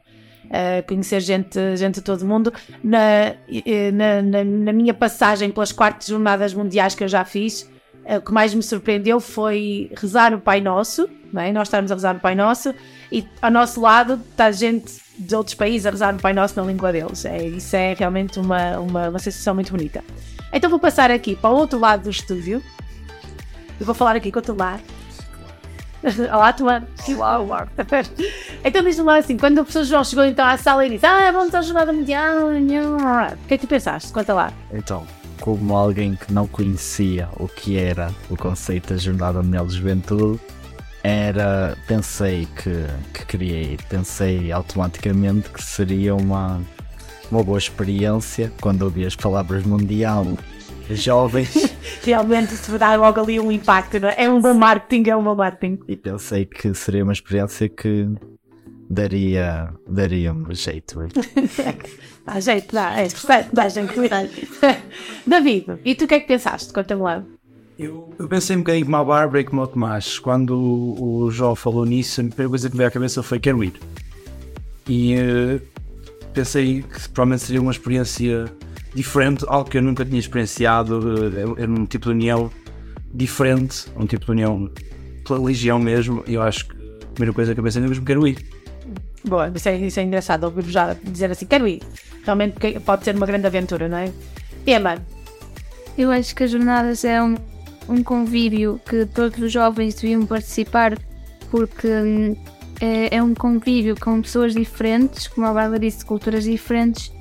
Uh, 0.45 0.87
conhecer 0.87 1.19
gente, 1.19 1.77
gente 1.77 1.95
de 1.95 2.01
todo 2.01 2.21
o 2.21 2.25
mundo. 2.25 2.51
Na, 2.83 3.35
na, 4.23 4.43
na, 4.43 4.73
minha 4.73 4.93
passagem 4.93 5.51
pelas 5.51 5.71
quartas 5.71 6.07
jornadas 6.07 6.53
mundiais 6.53 6.95
que 6.95 7.03
eu 7.03 7.07
já 7.07 7.23
fiz, 7.23 7.69
uh, 8.05 8.17
o 8.17 8.21
que 8.21 8.31
mais 8.31 8.53
me 8.53 8.63
surpreendeu 8.63 9.19
foi 9.19 9.91
rezar 9.95 10.33
o 10.33 10.39
Pai 10.39 10.59
Nosso, 10.59 11.09
não 11.31 11.41
é? 11.41 11.51
nós 11.51 11.67
estamos 11.67 11.91
a 11.91 11.95
rezar 11.95 12.15
o 12.15 12.19
Pai 12.19 12.35
Nosso, 12.35 12.73
e 13.11 13.27
ao 13.41 13.51
nosso 13.51 13.79
lado 13.79 14.19
está 14.31 14.51
gente 14.51 14.99
de 15.17 15.35
outros 15.35 15.55
países 15.55 15.85
a 15.85 15.91
rezar 15.91 16.15
o 16.15 16.19
Pai 16.19 16.33
Nosso 16.33 16.59
na 16.59 16.65
língua 16.65 16.91
deles. 16.91 17.25
É, 17.25 17.45
isso 17.45 17.75
é 17.75 17.93
realmente 17.93 18.39
uma, 18.39 18.79
uma, 18.79 19.09
uma 19.09 19.19
sensação 19.19 19.53
muito 19.53 19.71
bonita. 19.71 20.03
Então 20.51 20.69
vou 20.69 20.79
passar 20.79 21.11
aqui 21.11 21.35
para 21.35 21.49
o 21.49 21.57
outro 21.57 21.79
lado 21.79 22.03
do 22.03 22.09
estúdio. 22.09 22.63
Eu 23.79 23.85
vou 23.85 23.95
falar 23.95 24.15
aqui 24.15 24.31
com 24.31 24.39
o 24.39 24.41
Tomar. 24.41 24.79
Olá, 26.33 26.53
Tomar. 26.53 26.83
Olá, 27.07 27.39
olá. 27.39 27.67
Então 28.63 28.83
diz-me 28.83 29.05
lá 29.05 29.17
assim, 29.17 29.37
quando 29.37 29.59
a 29.59 29.65
pessoa 29.65 29.85
João 29.85 30.03
chegou 30.03 30.25
então 30.25 30.45
à 30.45 30.57
sala 30.57 30.85
e 30.85 30.89
disse 30.89 31.05
Ah, 31.05 31.31
vamos 31.31 31.53
à 31.53 31.61
Jornada 31.61 31.93
Mundial. 31.93 32.49
O 32.49 33.47
que 33.47 33.53
é 33.53 33.57
que 33.57 33.65
tu 33.65 33.69
pensaste? 33.69 34.11
Conta 34.11 34.33
lá. 34.33 34.51
Então, 34.73 35.05
como 35.39 35.75
alguém 35.75 36.15
que 36.15 36.33
não 36.33 36.47
conhecia 36.47 37.29
o 37.37 37.47
que 37.47 37.77
era 37.77 38.13
o 38.29 38.35
conceito 38.35 38.93
da 38.93 38.97
Jornada 38.97 39.41
Mundial 39.41 39.67
de 39.67 39.75
Juventude, 39.75 40.39
era, 41.03 41.77
pensei 41.87 42.47
que, 42.55 42.85
que 43.13 43.25
queria 43.25 43.61
ir. 43.61 43.83
Pensei 43.83 44.51
automaticamente 44.51 45.49
que 45.49 45.63
seria 45.63 46.15
uma 46.15 46.61
uma 47.31 47.43
boa 47.43 47.57
experiência 47.57 48.51
quando 48.59 48.83
ouvi 48.83 49.05
as 49.05 49.15
palavras 49.15 49.63
mundial 49.63 50.25
jovens. 50.89 51.53
Realmente 52.03 52.53
isso 52.53 52.77
dá 52.77 52.95
logo 52.95 53.19
ali 53.21 53.39
um 53.39 53.51
impacto, 53.51 53.99
não 53.99 54.09
é? 54.09 54.23
É 54.23 54.29
um 54.29 54.41
bom 54.41 54.53
marketing, 54.53 55.09
é 55.09 55.15
um 55.15 55.23
bom 55.23 55.35
marketing. 55.35 55.79
E 55.87 55.95
pensei 55.95 56.45
que 56.45 56.73
seria 56.73 57.03
uma 57.03 57.13
experiência 57.13 57.69
que 57.69 58.07
daria, 58.89 59.73
daria 59.87 60.33
um 60.33 60.53
jeito. 60.53 60.99
dá 62.25 62.39
jeito, 62.39 62.73
dá, 62.73 62.99
é 62.99 63.07
dá 63.53 63.69
jeito. 63.69 63.93
David, 65.27 65.65
e 65.85 65.95
tu 65.95 66.05
o 66.05 66.07
que 66.07 66.15
é 66.15 66.19
que 66.19 66.27
pensaste? 66.27 66.73
Conta-me 66.73 67.01
lá. 67.01 67.23
Eu, 67.77 68.13
eu, 68.19 68.27
pensei 68.27 68.57
um 68.57 68.59
bocadinho 68.59 68.85
como 68.85 68.97
a 68.97 69.03
Bárbara 69.05 69.39
e 69.39 69.43
como 69.45 69.61
o 69.61 69.67
Tomás. 69.67 70.19
Quando 70.19 70.51
o, 70.51 71.23
o 71.23 71.31
João 71.31 71.55
falou 71.55 71.85
nisso, 71.85 72.19
a 72.19 72.25
primeira 72.25 72.49
coisa 72.49 72.67
que 72.67 72.73
me 72.73 72.77
veio 72.79 72.89
à 72.89 72.91
cabeça 72.91 73.23
foi 73.23 73.39
quero 73.39 73.63
ir. 73.63 73.73
E 74.85 75.13
eh, 75.13 75.61
pensei 76.39 76.81
que 76.83 77.09
provavelmente 77.09 77.43
seria 77.43 77.61
uma 77.61 77.71
experiência 77.71 78.45
diferente, 78.93 79.45
algo 79.47 79.69
que 79.69 79.77
eu 79.77 79.81
nunca 79.81 80.05
tinha 80.05 80.19
experienciado. 80.19 80.93
eh, 81.35 81.61
Era 81.63 81.71
um 81.71 81.85
tipo 81.85 82.05
de 82.05 82.11
união 82.11 82.49
diferente, 83.13 83.87
um 83.95 84.05
tipo 84.05 84.25
de 84.25 84.31
união 84.31 84.71
pela 85.25 85.39
religião 85.39 85.79
mesmo. 85.79 86.23
E 86.25 86.33
eu 86.35 86.41
acho 86.41 86.67
que 86.67 86.75
a 86.75 87.13
primeira 87.13 87.33
coisa 87.33 87.53
que 87.53 87.59
eu 87.59 87.63
pensei 87.63 87.83
é 87.83 87.87
mesmo 87.87 88.05
quero 88.05 88.25
ir. 88.27 88.37
Boa, 89.25 89.51
isso 89.53 89.67
é, 89.67 89.77
isso 89.77 89.99
é 89.99 90.03
engraçado 90.03 90.45
ouvir-vos 90.45 90.71
já 90.71 90.93
dizer 91.03 91.29
assim, 91.31 91.45
quero 91.45 91.67
ir. 91.67 91.81
Realmente 92.23 92.53
porque 92.53 92.79
pode 92.79 93.03
ser 93.03 93.15
uma 93.15 93.25
grande 93.25 93.45
aventura, 93.45 93.87
não 93.89 93.97
é? 93.97 94.11
Emma, 94.65 94.95
Eu 95.97 96.11
acho 96.11 96.33
que 96.33 96.43
as 96.43 96.51
jornadas 96.51 97.03
é 97.03 97.21
um, 97.21 97.35
um 97.89 98.01
convívio 98.01 98.79
que 98.87 99.05
todos 99.05 99.37
os 99.39 99.51
jovens 99.51 99.95
deviam 99.95 100.25
participar 100.25 100.97
porque 101.51 101.87
hum, 101.87 102.35
é, 102.79 103.17
é 103.17 103.23
um 103.23 103.33
convívio 103.33 103.95
com 103.99 104.21
pessoas 104.21 104.53
diferentes, 104.53 105.27
como 105.27 105.47
a 105.47 105.53
Bárbara 105.53 105.79
disse, 105.79 105.99
de 105.99 106.05
culturas 106.05 106.43
diferentes, 106.43 107.11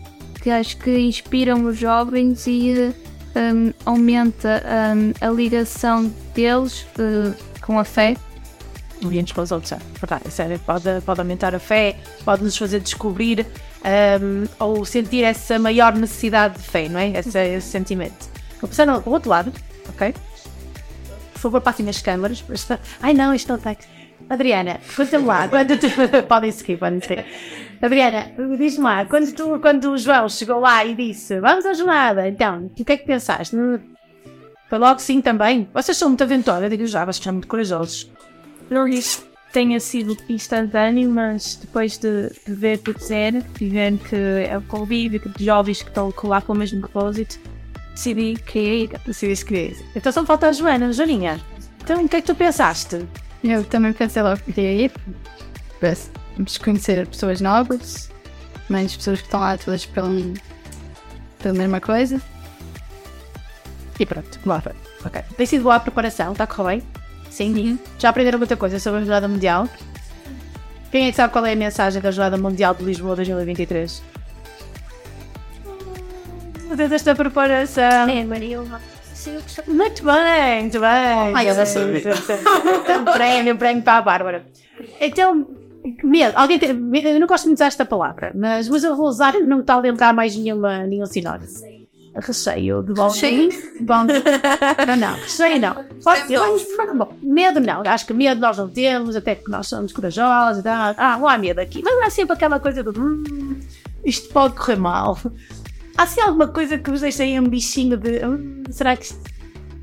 que 0.41 0.51
acho 0.51 0.77
que 0.79 0.99
inspiram 0.99 1.65
os 1.65 1.77
jovens 1.77 2.47
e 2.47 2.95
hum, 3.35 3.73
aumenta 3.85 4.63
hum, 4.97 5.13
a 5.21 5.29
ligação 5.31 6.13
deles 6.35 6.87
eh, 6.99 7.35
com 7.61 7.79
a 7.79 7.85
fé. 7.85 8.17
uns 9.03 9.33
com 9.33 9.41
os 9.43 9.53
outros, 9.53 9.73
é 9.73 9.79
verdade, 10.01 10.55
é, 10.55 10.59
pode, 10.59 11.01
pode 11.05 11.21
aumentar 11.21 11.55
a 11.55 11.59
fé, 11.59 11.97
pode 12.25 12.45
nos 12.45 12.57
fazer 12.57 12.81
descobrir 12.81 13.47
hum, 14.21 14.45
ou 14.59 14.85
sentir 14.85 15.25
essa 15.25 15.59
maior 15.59 15.95
necessidade 15.95 16.59
de 16.59 16.65
fé, 16.65 16.89
não 16.89 17.01
é? 17.01 17.19
Esse, 17.19 17.39
esse 17.39 17.69
sentimento. 17.69 18.29
Vou 18.61 18.69
passar 18.69 18.89
ao 18.89 19.03
outro 19.07 19.31
lado, 19.31 19.53
ok? 19.89 20.15
Por 21.33 21.41
favor, 21.41 21.61
passem 21.61 21.89
as 21.89 22.01
câmaras. 22.01 22.45
Ai 23.01 23.15
não, 23.15 23.33
isto 23.35 23.49
não 23.49 23.57
está. 23.57 23.77
Adriana, 24.29 24.81
conta-me 24.95 25.25
lá, 25.25 25.49
quando 25.49 25.79
tu... 25.79 25.87
podem 26.29 26.53
seguir, 26.53 26.77
podem 26.77 27.01
seguir. 27.01 27.25
Adriana, 27.81 28.33
diz-me 28.59 28.85
lá, 28.85 29.05
quando, 29.07 29.33
tu, 29.33 29.59
quando 29.61 29.93
o 29.93 29.99
João 29.99 30.29
chegou 30.29 30.61
lá 30.61 30.85
e 30.85 30.95
disse 30.95 31.41
vamos 31.41 31.65
à 31.65 31.73
jornada, 31.73 32.29
então, 32.29 32.67
o 32.67 32.85
que 32.85 32.93
é 32.93 32.97
que 32.97 33.07
pensaste? 33.07 33.57
Hum, 33.57 33.79
Foi 34.69 34.79
logo 34.79 35.01
sim 35.01 35.21
também? 35.21 35.69
Vocês 35.73 35.97
são 35.97 36.09
muito 36.09 36.23
aventuras, 36.23 36.63
eu 36.63 36.69
digo 36.69 36.87
já, 36.87 37.05
vocês 37.05 37.23
são 37.23 37.33
muito 37.33 37.49
corajosos. 37.49 38.11
Não 38.69 38.87
isso 38.87 39.27
tenha 39.53 39.81
sido 39.81 40.17
instantâneo, 40.29 41.09
mas 41.09 41.57
depois 41.57 41.97
de, 41.97 42.31
de 42.47 42.53
ver 42.53 42.81
zero 43.01 43.43
e 43.61 43.69
ver 43.69 43.97
que 43.99 44.17
é 44.17 44.59
o 44.59 44.63
convívio 44.63 45.21
de 45.21 45.45
jovens 45.45 45.83
que 45.83 45.89
estão 45.89 46.13
lá 46.25 46.43
com 46.43 46.53
o 46.53 46.57
mesmo 46.57 46.81
propósito, 46.81 47.39
decidi 47.93 48.35
que 48.43 48.59
ia 48.59 48.85
ir. 48.85 48.91
Decidi 49.07 49.45
que 49.45 49.55
ia 49.55 49.65
ir. 49.71 49.77
Então 49.97 50.13
só 50.13 50.25
falta 50.27 50.49
a 50.49 50.53
Joana, 50.53 50.93
Joaninha. 50.93 51.41
Então 51.83 52.05
o 52.05 52.09
que 52.09 52.17
é 52.17 52.21
que 52.21 52.27
tu 52.27 52.35
pensaste? 52.35 53.07
Eu 53.43 53.65
também 53.65 53.93
pensei 53.93 54.23
logo 54.23 54.39
que 54.39 54.53
queria 54.53 54.73
ir. 54.87 54.93
Vamos 56.37 56.59
conhecer 56.59 57.07
pessoas 57.07 57.41
novas, 57.41 58.11
mas 58.69 58.97
pessoas 58.97 59.21
que 59.21 59.27
estão 59.27 59.41
lá 59.41 59.57
todas 59.57 59.87
pela, 59.87 60.11
pela 61.39 61.55
mesma 61.55 61.81
coisa. 61.81 62.21
E 63.99 64.07
pronto, 64.07 64.39
boa 64.45 64.61
foi. 64.61 64.73
Ok. 65.05 65.23
Tem 65.37 65.47
sido 65.47 65.63
boa 65.63 65.77
a 65.77 65.81
preparação, 65.81 66.33
está 66.33 66.45
a 66.45 66.47
correr 66.47 66.79
bem? 66.79 66.83
Sim. 67.31 67.79
Já 67.99 68.09
aprenderam 68.09 68.39
muita 68.39 68.57
coisa 68.57 68.79
sobre 68.79 69.01
a 69.01 69.03
Jornada 69.03 69.29
Mundial? 69.29 69.69
Quem 70.91 71.07
é 71.07 71.11
que 71.11 71.17
sabe 71.17 71.33
qual 71.33 71.45
é 71.45 71.53
a 71.53 71.57
mensagem 71.57 72.01
da 72.01 72.11
Jornada 72.11 72.37
Mundial 72.41 72.75
de 72.75 72.85
Lisboa 72.85 73.15
2023? 73.15 74.03
Deus 76.77 76.91
desta 76.91 77.15
preparação. 77.15 78.09
É, 78.09 78.25
Maria, 78.25 78.61
Muito 79.67 80.05
bem, 80.05 80.61
muito 80.63 80.81
bem. 80.81 81.35
Ai, 81.35 81.51
eu 81.51 81.55
Muito 81.55 81.67
sei. 81.67 81.85
bem. 81.87 82.03
Então, 82.83 83.05
prémio, 83.13 83.57
prémio 83.57 83.83
para 83.83 83.99
a 83.99 84.03
Bárbara. 84.03 84.47
Então, 85.01 85.47
medo. 86.05 86.33
Alguém 86.37 86.59
tem, 86.59 86.71
eu 86.71 87.21
não 87.21 87.27
gosto 87.27 87.45
muito 87.47 87.57
de 87.59 87.63
usar 87.63 87.67
esta 87.67 87.85
palavra, 87.85 88.33
mas, 88.35 88.69
mas 88.69 88.85
eu 88.85 88.97
vou 88.97 89.07
usar, 89.09 89.35
não 89.41 89.61
está 89.61 89.75
a 89.75 89.81
lembrar 89.81 90.13
mais 90.15 90.37
nenhuma, 90.37 90.87
nenhum 90.87 91.07
sinónimo. 91.07 91.51
Recheio 92.15 92.83
de 92.83 92.95
bom. 92.95 93.09
Recheio? 93.09 93.49
Bom. 93.81 94.05
Não, 94.87 94.97
não, 94.97 95.15
recheio 95.15 95.61
não. 95.61 95.85
Pode, 96.03 96.35
acho, 96.35 96.97
bom, 96.97 97.13
medo 97.23 97.61
não. 97.61 97.83
Acho 97.87 98.07
que 98.07 98.13
medo 98.13 98.41
nós 98.41 98.59
não 98.59 98.69
temos, 98.69 99.15
até 99.15 99.37
que 99.37 99.49
nós 99.49 99.69
somos 99.69 99.93
corajosos. 99.93 100.61
e 100.61 100.65
tal. 100.65 100.95
Ah, 100.97 101.17
não 101.17 101.29
há 101.29 101.39
medo 101.39 101.61
aqui. 101.61 101.81
Mas 101.85 102.07
há 102.07 102.11
sempre 102.11 102.35
aquela 102.35 102.59
coisa 102.59 102.83
do. 102.83 102.91
"Hum, 102.99 103.61
isto 104.05 104.33
pode 104.33 104.55
correr 104.57 104.77
mal. 104.77 105.17
Há 105.99 106.05
assim 106.05 106.21
alguma 106.21 106.47
coisa 106.47 106.79
que 106.79 106.91
vos 106.91 107.01
deixe 107.01 107.23
aí 107.23 107.39
um 107.41 107.49
bichinho 107.49 107.97
de. 107.97 108.25
"Hum, 108.25 108.63
será 108.71 108.97
que. 108.97 109.03
isto-" 109.05 109.19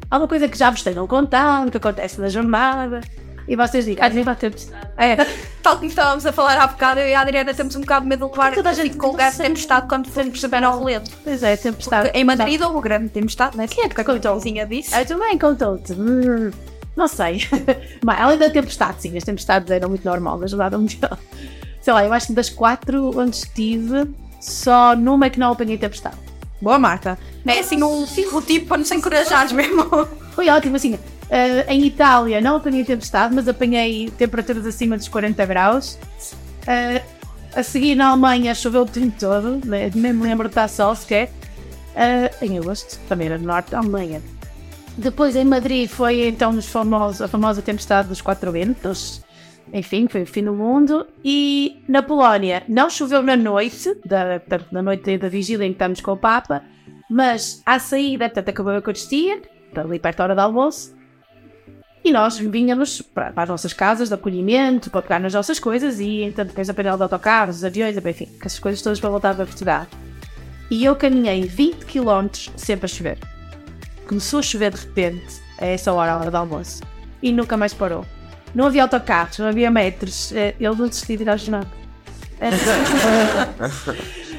Alguma 0.10 0.28
coisa 0.30 0.47
que 0.47 0.58
já 0.58 0.69
vos 0.69 0.82
tenham 0.82 1.06
contado, 1.06 1.69
que 1.69 1.78
acontece 1.78 2.21
na 2.21 2.30
jornada. 2.30 3.01
E 3.47 3.56
vocês 3.56 3.86
digam. 3.86 4.04
Às 4.04 4.12
vezes 4.13 4.25
vai 4.25 4.36
tempestade. 4.36 4.88
É, 4.97 5.17
tal 5.62 5.75
como 5.75 5.88
estávamos 5.88 6.25
a 6.25 6.32
falar 6.32 6.58
há 6.58 6.65
bocado, 6.67 6.99
eu 6.99 7.08
e 7.10 7.13
a 7.13 7.21
Adriana 7.21 7.54
temos 7.54 7.75
um 7.75 7.82
bocado 7.82 8.04
de 8.04 8.10
medo 8.10 8.25
de 8.25 8.32
levar 8.32 8.54
Toda 8.56 8.69
a 8.69 8.73
gente 8.73 8.97
com 8.97 9.08
o 9.10 9.13
gás 9.13 9.36
de 9.36 9.43
tempestade 9.43 9.88
quando 9.88 10.08
formos 10.10 10.32
perceber 10.32 10.63
ao 10.63 10.80
relento. 10.80 11.12
Pois 11.23 11.43
é, 11.43 11.56
tempestade. 11.56 12.10
Em 12.13 12.23
Madrid 12.23 12.60
houve 12.62 12.82
grande 12.82 13.10
tempestade, 13.10 13.56
né? 13.58 13.67
Quem 13.67 13.84
é 13.84 13.89
que 13.89 14.04
contou? 14.04 14.39
Disso. 14.39 14.95
Eu 14.95 15.06
também 15.06 15.38
contou-te. 15.38 15.93
Hum, 15.93 16.49
Não 16.95 17.08
sei. 17.08 17.41
Mas, 18.04 18.19
além 18.21 18.38
da 18.39 18.49
tempestade, 18.49 19.01
sim, 19.01 19.15
as 19.15 19.23
tempestades 19.23 19.69
eram 19.69 19.89
muito 19.89 20.06
normal 20.06 20.38
na 20.39 20.47
jornada 20.47 20.78
mundial. 20.78 21.17
Sei 21.82 21.93
lá, 21.93 22.04
eu 22.04 22.13
acho 22.13 22.28
que 22.28 22.34
das 22.34 22.49
quatro 22.49 23.12
onde 23.19 23.36
estive, 23.36 24.10
só 24.39 24.95
numa 24.95 25.26
é 25.26 25.30
que 25.30 25.39
não 25.39 25.52
apanhei 25.52 25.78
tempestade. 25.78 26.17
Boa, 26.62 26.80
Marta. 26.80 27.17
É 27.45 27.60
assim 27.60 27.82
um, 27.84 28.06
tipo 28.06 28.41
para 28.67 28.78
nos 28.78 28.91
encorajares 28.91 29.52
mesmo. 29.52 29.86
Foi 30.32 30.50
ótimo, 30.50 30.76
assim. 30.76 30.98
eh, 31.30 31.65
em 31.74 31.86
Itália 31.86 32.41
não 32.41 32.56
apanhei 32.58 32.84
tempestade, 32.84 33.34
mas 33.34 33.48
apanhei 33.48 34.10
temperaturas 34.12 34.65
acima 34.65 34.98
dos 34.98 35.08
40 35.08 35.45
graus. 35.45 35.98
Eh, 36.67 37.02
a 37.56 37.63
seguir 37.63 37.95
na 37.95 38.10
Alemanha 38.10 38.54
choveu 38.54 38.82
o 38.82 38.86
tempo 38.86 39.15
todo, 39.19 39.62
nem 39.65 40.13
me 40.13 40.24
lembro 40.24 40.48
de 40.48 40.52
estar 40.52 40.67
sol 40.67 40.95
sequer. 40.95 41.32
Eh, 41.95 42.32
em 42.41 42.58
agosto, 42.58 43.00
também 43.08 43.28
era 43.28 43.38
no 43.38 43.45
norte 43.45 43.71
da 43.71 43.80
Alemanha. 43.80 44.21
Depois 44.98 45.36
em 45.36 45.43
Madrid 45.45 45.89
foi 45.89 46.28
então 46.28 46.52
os 46.52 46.67
famosos, 46.67 47.21
a 47.21 47.28
famosa 47.28 47.62
tempestade 47.62 48.08
dos 48.08 48.21
quatro 48.21 48.52
ventos. 48.52 49.21
Enfim, 49.75 50.07
foi 50.07 50.23
o 50.23 50.25
fim 50.25 50.45
do 50.45 50.53
mundo. 50.53 51.05
E 51.23 51.83
na 51.85 52.01
Polónia 52.01 52.63
não 52.65 52.89
choveu 52.89 53.21
na 53.21 53.35
noite, 53.35 53.93
da, 54.05 54.39
portanto, 54.39 54.67
na 54.71 54.81
noite 54.81 55.17
da 55.17 55.27
vigília 55.27 55.65
em 55.65 55.71
que 55.71 55.75
estamos 55.75 55.99
com 55.99 56.13
o 56.13 56.17
Papa, 56.17 56.63
mas 57.09 57.61
à 57.65 57.77
saída, 57.77 58.29
portanto, 58.29 58.49
acabou 58.49 58.71
a 58.71 58.75
Eucaristia, 58.75 59.41
ali 59.75 59.99
perto 59.99 60.19
da 60.19 60.23
hora 60.23 60.35
do 60.35 60.39
almoço, 60.39 60.95
e 62.05 62.11
nós 62.13 62.38
vínhamos 62.38 63.01
para, 63.01 63.33
para 63.33 63.43
as 63.43 63.49
nossas 63.49 63.73
casas 63.73 64.07
de 64.07 64.15
acolhimento, 64.15 64.89
para 64.89 65.01
pegar 65.01 65.19
nas 65.19 65.33
nossas 65.33 65.59
coisas 65.59 65.99
e 65.99 66.21
então 66.21 66.45
depois 66.45 66.69
a 66.69 66.73
panela 66.73 66.95
de 66.95 67.03
autocarros, 67.03 67.57
os 67.57 67.63
aviões, 67.65 67.97
enfim, 67.97 68.27
com 68.27 68.45
essas 68.45 68.59
coisas 68.59 68.81
todas 68.81 68.99
para 68.99 69.09
voltar 69.09 69.35
para 69.35 69.45
Portugal. 69.45 69.88
E 70.71 70.85
eu 70.85 70.95
caminhei 70.95 71.41
20 71.41 71.85
km 71.85 72.27
sempre 72.55 72.85
a 72.85 72.88
chover. 72.88 73.17
Começou 74.07 74.39
a 74.39 74.43
chover 74.43 74.71
de 74.71 74.81
repente, 74.81 75.41
a 75.59 75.65
essa 75.65 75.91
hora, 75.91 76.13
a 76.13 76.17
hora 76.17 76.31
do 76.31 76.38
almoço, 76.38 76.81
e 77.21 77.31
nunca 77.31 77.57
mais 77.57 77.73
parou. 77.73 78.05
Não 78.56 78.65
havia 78.68 78.84
autocarros, 78.84 79.38
não 79.38 79.48
havia 79.48 79.70
metros, 79.70 80.32
eh, 80.32 80.56
ele 80.60 80.76
não 80.76 80.88
desistiu 80.88 81.18
de 81.18 81.24
ir 81.24 81.30
ao 81.30 81.38
jornal. 81.38 81.65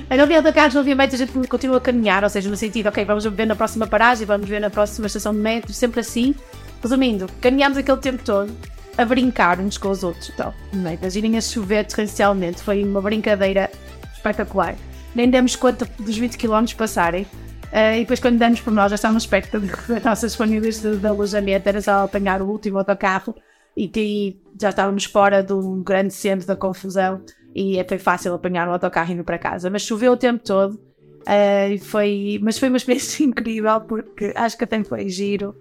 Não 0.09 0.23
havia 0.23 0.37
autocarros, 0.37 0.73
não 0.75 0.83
havia 0.83 0.95
metros, 0.95 1.21
a 1.21 1.25
gente 1.25 1.49
continua 1.49 1.79
a 1.79 1.81
caminhar, 1.81 2.23
ou 2.23 2.31
seja, 2.31 2.49
no 2.49 2.57
sentido, 2.57 2.89
ok, 2.89 3.05
vamos 3.05 3.25
ver 3.25 3.45
na 3.47 3.57
próxima 3.57 3.87
paragem, 3.89 4.25
vamos 4.25 4.49
ver 4.49 4.61
na 4.61 4.71
próxima 4.71 5.07
estação 5.09 5.33
de 5.35 5.41
metro, 5.41 5.73
sempre 5.73 5.99
assim. 6.01 6.33
Resumindo, 6.81 7.27
caminhámos 7.41 7.77
aquele 7.79 7.97
tempo 7.99 8.23
todo 8.23 8.57
a 8.97 9.05
brincar 9.05 9.59
uns 9.59 9.77
com 9.77 9.89
os 9.91 10.05
outros. 10.05 10.31
Então, 10.33 10.55
imaginem 10.73 11.37
a 11.37 11.41
chover 11.41 11.85
torrencialmente, 11.87 12.63
foi 12.63 12.85
uma 12.85 13.03
brincadeira 13.03 13.69
espetacular. 14.15 14.77
Nem 15.15 15.29
demos 15.29 15.57
conta 15.57 15.89
dos 15.99 16.17
20 16.17 16.37
km 16.39 16.65
passarem. 16.77 17.27
eh, 17.73 17.97
e 17.97 18.01
depois, 18.01 18.21
quando 18.21 18.39
damos 18.39 18.61
por 18.61 18.73
nós, 18.73 18.91
já 18.91 18.95
estávamos 18.95 19.27
perto 19.27 19.59
das 19.61 20.05
nossas 20.05 20.37
famílias 20.37 20.81
de, 20.81 20.97
de 20.99 21.07
alojamento, 21.07 21.69
era 21.69 21.83
só 21.83 22.05
apanhar 22.05 22.41
o 22.41 22.47
último 22.47 22.79
autocarro 22.79 23.35
e, 23.77 23.89
que 23.89 24.41
já 24.61 24.71
estávamos 24.71 25.05
fora 25.05 25.43
do 25.43 25.83
grande 25.85 26.15
centro 26.15 26.47
da 26.47 26.57
confusão 26.57 27.23
e 27.55 27.83
foi 27.89 27.99
fácil 27.99 28.35
apanhar 28.35 28.69
um 28.69 28.73
autocarro 28.73 29.13
e 29.13 29.17
ir 29.17 29.25
para 29.25 29.39
casa. 29.39 29.69
Mas 29.71 29.83
choveu 29.83 30.13
o 30.13 30.17
tempo 30.17 30.43
todo, 30.45 30.79
e 31.27 31.79
foi, 31.79 32.39
mas 32.43 32.59
foi 32.59 32.69
uma 32.69 32.77
experiência 32.77 33.25
incrível 33.25 33.81
porque 33.81 34.33
acho 34.35 34.57
que 34.57 34.65
até 34.65 34.83
foi 34.85 35.09
giro. 35.09 35.55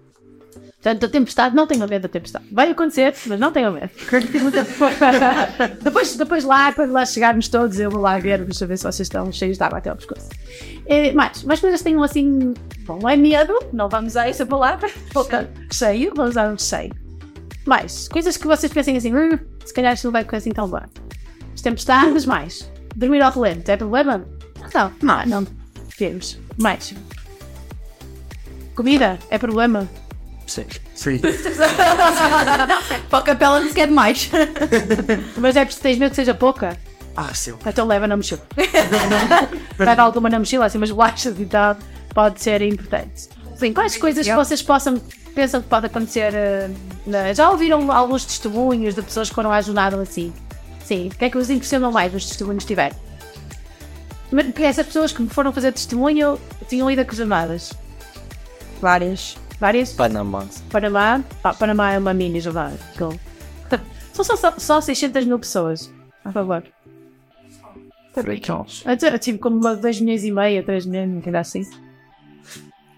Portanto, 0.76 1.06
a 1.06 1.08
tempestade, 1.08 1.56
não 1.56 1.66
tenho 1.66 1.88
medo 1.88 2.02
da 2.02 2.08
tempestade. 2.08 2.44
Vai 2.52 2.70
acontecer, 2.70 3.12
mas 3.26 3.40
não 3.40 3.50
tenho 3.50 3.72
medo. 3.72 3.90
depois, 5.82 6.14
depois 6.16 6.44
lá, 6.44 6.72
quando 6.72 6.92
lá 6.92 7.04
chegarmos 7.04 7.48
todos, 7.48 7.80
eu 7.80 7.90
vou 7.90 8.00
lá 8.00 8.18
ver-vos 8.20 8.62
a 8.62 8.66
ver 8.66 8.76
se 8.76 8.84
vocês 8.84 9.06
estão 9.06 9.32
cheios 9.32 9.56
de 9.56 9.64
água 9.64 9.78
até 9.78 9.90
ao 9.90 9.96
pescoço. 9.96 10.28
Eh, 10.86 11.12
mais, 11.12 11.42
mais 11.42 11.58
coisas 11.58 11.82
tenham 11.82 12.04
assim. 12.04 12.54
Bom, 12.84 13.00
não 13.02 13.08
é 13.08 13.16
medo, 13.16 13.52
não 13.72 13.88
vamos 13.88 14.12
usar 14.12 14.28
essa 14.28 14.46
palavra. 14.46 14.88
Voltando, 15.12 15.48
cheio, 15.72 16.12
vamos 16.14 16.32
usar 16.32 16.52
um 16.52 16.58
cheio. 16.58 17.05
Mais, 17.66 18.08
coisas 18.08 18.36
que 18.36 18.46
vocês 18.46 18.72
pensem 18.72 18.96
assim, 18.96 19.14
"Hum, 19.14 19.38
se 19.64 19.74
calhar 19.74 19.92
isto 19.92 20.04
não 20.04 20.12
vai 20.12 20.24
correr 20.24 20.38
assim 20.38 20.52
tão 20.52 20.68
bem. 20.70 20.82
As 21.52 21.60
tempestades, 21.60 22.24
mais. 22.24 22.70
Dormir 22.94 23.20
ao 23.22 23.32
relento, 23.32 23.70
é 23.70 23.76
problema? 23.76 24.24
Não, 24.72 24.92
não, 25.02 25.26
não. 25.26 25.46
Vemos. 25.98 26.38
Mais. 26.56 26.94
Comida, 28.74 29.18
é 29.30 29.38
problema? 29.38 29.88
Sim. 30.46 30.66
Sim. 30.94 31.20
Para 33.10 33.18
a 33.18 33.22
capela 33.22 33.60
não 33.60 33.68
se 33.68 33.74
quer 33.74 33.90
mais. 33.90 34.30
Mas 35.36 35.56
é 35.56 35.64
preciso 35.64 35.82
tens 35.82 35.98
medo 35.98 36.10
que 36.10 36.16
seja 36.16 36.34
pouca? 36.34 36.76
Ah, 37.16 37.32
sim. 37.34 37.54
Então 37.66 37.86
leva 37.86 38.06
na 38.06 38.16
mochila. 38.16 38.42
leva 39.78 40.02
alguma 40.02 40.28
na 40.28 40.38
mochila, 40.38 40.66
assim, 40.66 40.78
umas 40.78 40.90
bolachas 40.90 41.38
e 41.40 41.46
tal. 41.46 41.76
Pode 42.14 42.40
ser 42.42 42.62
importante. 42.62 43.28
Sim, 43.56 43.72
quais 43.72 43.96
coisas 43.96 44.26
que 44.26 44.34
vocês 44.34 44.62
possam, 44.62 45.00
pensam 45.36 45.62
que 45.62 45.68
pode 45.68 45.86
acontecer? 45.86 46.34
eh, 46.34 46.70
na- 47.06 47.32
já 47.32 47.48
ouviram 47.50 47.92
alguns 47.92 48.24
testemunhos 48.24 48.94
de 48.94 49.02
pessoas 49.02 49.28
que 49.28 49.34
foram 49.34 49.52
à 49.52 49.60
jornada 49.60 50.00
assim? 50.00 50.32
Sim. 50.84 51.08
O 51.08 51.16
que 51.16 51.24
é 51.26 51.30
que 51.30 51.38
os 51.38 51.48
impressionou 51.50 51.92
mais 51.92 52.12
nos 52.12 52.26
testemunhos 52.26 52.64
que 52.64 52.68
tiveram? 52.68 52.96
Mas 54.32 54.46
porque 54.46 54.62
essas 54.64 54.86
pessoas 54.86 55.12
que 55.12 55.24
foram 55.28 55.52
fazer 55.52 55.72
testemunho 55.72 56.38
tinham 56.68 56.90
ido 56.90 57.00
a 57.02 57.04
que 57.04 57.14
jornadas? 57.14 57.72
Várias. 58.80 59.36
Várias? 59.60 59.92
Panamá. 59.92 60.44
Panamá, 60.70 61.22
pá, 61.42 61.54
Panamá 61.54 61.92
é 61.92 61.98
uma 61.98 62.12
mini 62.12 62.40
jornada. 62.40 62.76
São 64.12 64.24
só, 64.24 64.34
só, 64.36 64.54
só 64.58 64.80
600 64.80 65.24
mil 65.26 65.38
pessoas, 65.38 65.90
por 66.22 66.32
favor. 66.32 66.62
Eu 68.86 69.18
tive 69.18 69.36
como 69.38 69.56
uma 69.58 69.76
2 69.76 70.00
milhões 70.00 70.24
e 70.24 70.32
meia, 70.32 70.62
3 70.62 70.86
milhões, 70.86 71.08
não 71.10 71.40
assim. 71.40 71.62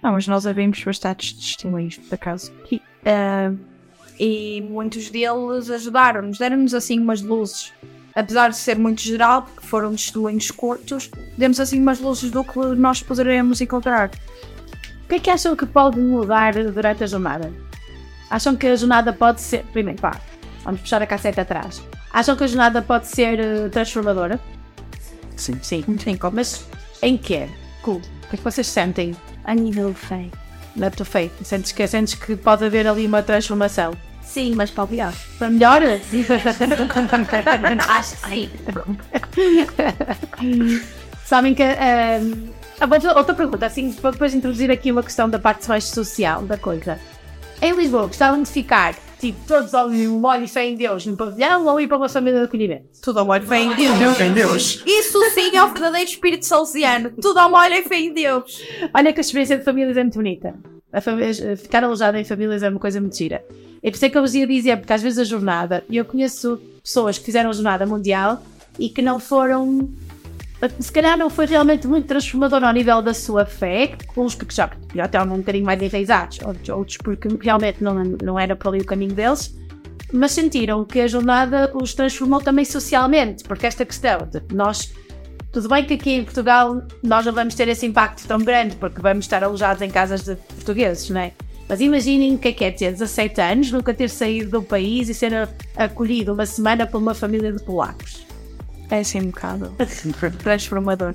Não, 0.02 0.12
mas 0.12 0.26
nós 0.28 0.46
ouvimos 0.46 0.82
bastantes 0.82 1.32
testemunhos, 1.32 1.96
por 1.96 2.14
acaso. 2.14 2.52
E, 2.70 2.80
ah, 3.04 3.52
e 4.18 4.60
muitos 4.68 5.10
deles 5.10 5.70
ajudaram-nos, 5.70 6.38
deram-nos 6.38 6.74
assim 6.74 6.98
umas 6.98 7.22
luzes. 7.22 7.72
Apesar 8.14 8.50
de 8.50 8.56
ser 8.56 8.76
muito 8.76 9.00
geral, 9.00 9.42
porque 9.42 9.66
foram 9.66 9.92
testemunhos 9.92 10.50
curtos, 10.50 11.10
demos 11.36 11.60
assim 11.60 11.80
umas 11.80 12.00
luzes 12.00 12.30
do 12.30 12.42
que 12.42 12.58
nós 12.58 13.02
poderemos 13.02 13.60
encontrar. 13.60 14.10
O 15.04 15.08
que 15.08 15.14
é 15.14 15.18
que 15.20 15.30
acham 15.30 15.54
que 15.54 15.64
pode 15.64 15.98
mudar 15.98 16.52
durante 16.52 17.04
a 17.04 17.06
jornada? 17.06 17.52
Acham 18.28 18.56
que 18.56 18.66
a 18.66 18.76
jornada 18.76 19.12
pode 19.12 19.40
ser. 19.40 19.64
Primeiro, 19.72 20.00
pá, 20.00 20.20
vamos 20.64 20.80
puxar 20.80 21.00
a 21.00 21.06
cassete 21.06 21.40
atrás. 21.40 21.82
Acham 22.12 22.36
que 22.36 22.44
a 22.44 22.46
jornada 22.46 22.82
pode 22.82 23.06
ser 23.06 23.38
eh, 23.38 23.68
transformadora? 23.68 24.40
Sim. 25.36 25.58
Sim. 25.62 25.84
Sim, 25.98 26.18
mas 26.32 26.66
em 27.00 27.16
que? 27.16 27.48
Cool. 27.82 27.98
O 27.98 28.28
que 28.28 28.34
é 28.34 28.36
que 28.36 28.44
vocês 28.44 28.66
sentem? 28.66 29.16
A 29.48 29.54
nível 29.54 29.94
fé. 29.94 30.26
Na 30.76 30.90
tua 30.90 31.06
fé? 31.06 31.30
Sentes 31.42 31.72
que, 31.72 31.86
sentes 31.86 32.12
que 32.12 32.36
pode 32.36 32.66
haver 32.66 32.86
ali 32.86 33.06
uma 33.06 33.22
transformação? 33.22 33.94
Sim, 34.22 34.54
mas 34.54 34.70
para 34.70 34.84
o 34.84 34.86
pior. 34.86 35.14
Para 35.38 35.48
melhor? 35.48 35.80
Acho 37.88 38.16
que 38.18 38.28
sim. 38.28 38.50
Sabem 41.24 41.54
que. 41.54 41.62
ehm, 41.62 42.50
ah, 42.78 42.86
outra 43.16 43.34
pergunta, 43.34 43.64
assim, 43.64 43.90
para 43.90 44.10
depois 44.10 44.34
introduzir 44.34 44.70
aqui 44.70 44.92
uma 44.92 45.02
questão 45.02 45.30
da 45.30 45.38
parte 45.38 45.66
mais 45.66 45.84
social 45.84 46.42
da 46.42 46.58
coisa. 46.58 46.98
Em 47.62 47.72
Lisboa, 47.72 48.06
gostavam 48.06 48.42
de 48.42 48.50
ficar, 48.50 48.94
tipo, 49.20 49.38
todos 49.46 49.74
ao 49.74 49.88
molho 49.90 50.44
e 50.44 50.48
fé 50.48 50.66
em 50.66 50.74
Deus 50.76 51.04
no 51.06 51.16
pavilhão 51.16 51.66
ou 51.66 51.80
ir 51.80 51.86
para 51.88 51.96
uma 51.96 52.08
família 52.08 52.40
de 52.40 52.44
acolhimento? 52.46 52.84
Tudo 53.02 53.20
ao 53.20 53.26
molho 53.26 53.42
fé 53.46 53.60
em 53.62 53.74
Deus. 53.74 54.16
Fé 54.16 54.26
em 54.26 54.32
Deus. 54.32 54.82
Isso 54.86 55.18
sim 55.30 55.56
é 55.56 55.62
o 55.62 55.68
verdadeiro 55.68 56.08
espírito 56.08 56.44
salesiano. 56.46 57.10
Tudo 57.20 57.38
ao 57.38 57.50
molho 57.50 57.74
e 57.74 57.82
fé 57.82 57.96
em 57.98 58.12
Deus. 58.12 58.62
Olha 58.94 59.12
que 59.12 59.20
a 59.20 59.22
experiência 59.22 59.58
de 59.58 59.64
famílias 59.64 59.96
é 59.96 60.02
muito 60.02 60.14
bonita. 60.16 60.54
A 60.92 61.00
fami- 61.00 61.22
eh, 61.24 61.56
ficar 61.56 61.84
alojado 61.84 62.16
em 62.16 62.24
famílias 62.24 62.62
é 62.62 62.68
uma 62.68 62.80
coisa 62.80 63.00
muito 63.00 63.16
gira. 63.16 63.44
E 63.82 63.90
por 63.90 63.96
isso 63.96 64.04
é 64.06 64.08
que 64.08 64.16
eu 64.18 64.22
vos 64.22 64.34
ia 64.34 64.46
dizer, 64.46 64.76
porque 64.78 64.92
às 64.92 65.02
vezes 65.02 65.18
a 65.18 65.24
jornada, 65.24 65.84
e 65.88 65.96
eu 65.96 66.04
conheço 66.04 66.60
pessoas 66.82 67.18
que 67.18 67.24
fizeram 67.26 67.50
a 67.50 67.52
jornada 67.52 67.84
mundial 67.86 68.42
e 68.78 68.88
que 68.88 69.02
não 69.02 69.18
foram. 69.20 69.88
Se 70.80 70.90
calhar 70.90 71.16
não 71.16 71.30
foi 71.30 71.46
realmente 71.46 71.86
muito 71.86 72.06
transformador 72.06 72.64
ao 72.64 72.72
nível 72.72 73.00
da 73.00 73.14
sua 73.14 73.46
fé, 73.46 73.96
uns 74.16 74.34
porque 74.34 74.54
já, 74.54 74.68
já 74.92 75.04
estavam 75.04 75.34
um 75.34 75.38
bocadinho 75.38 75.64
mais 75.64 75.80
enraizados, 75.80 76.40
outros, 76.70 76.96
porque 76.96 77.28
realmente 77.40 77.82
não, 77.82 77.94
não 78.22 78.38
era 78.38 78.56
por 78.56 78.68
ali 78.68 78.80
o 78.80 78.84
caminho 78.84 79.14
deles, 79.14 79.56
mas 80.12 80.32
sentiram 80.32 80.84
que 80.84 81.00
a 81.00 81.06
jornada 81.06 81.70
os 81.74 81.94
transformou 81.94 82.40
também 82.40 82.64
socialmente, 82.64 83.44
porque 83.44 83.66
esta 83.66 83.84
questão 83.84 84.18
de 84.26 84.42
nós 84.52 84.92
tudo 85.52 85.68
bem 85.68 85.84
que 85.84 85.94
aqui 85.94 86.12
em 86.12 86.24
Portugal 86.24 86.82
nós 87.02 87.24
não 87.24 87.32
vamos 87.32 87.54
ter 87.54 87.68
esse 87.68 87.86
impacto 87.86 88.26
tão 88.26 88.38
grande 88.38 88.76
porque 88.76 89.00
vamos 89.00 89.24
estar 89.24 89.42
alojados 89.42 89.80
em 89.80 89.90
casas 89.90 90.22
de 90.22 90.36
portugueses, 90.36 91.08
não 91.08 91.20
é? 91.20 91.32
Mas 91.68 91.80
imaginem 91.80 92.34
o 92.34 92.38
que 92.38 92.48
é 92.48 92.68
é 92.68 92.70
ter 92.70 92.92
17 92.92 93.40
anos, 93.40 93.70
nunca 93.70 93.92
ter 93.94 94.08
saído 94.08 94.50
do 94.50 94.62
país 94.62 95.08
e 95.08 95.14
ser 95.14 95.48
acolhido 95.76 96.32
uma 96.32 96.46
semana 96.46 96.86
por 96.86 96.98
uma 96.98 97.14
família 97.14 97.52
de 97.52 97.62
polacos. 97.62 98.27
É 98.90 99.00
assim 99.00 99.20
um 99.20 99.26
bocado 99.26 99.74
transformador. 100.42 101.14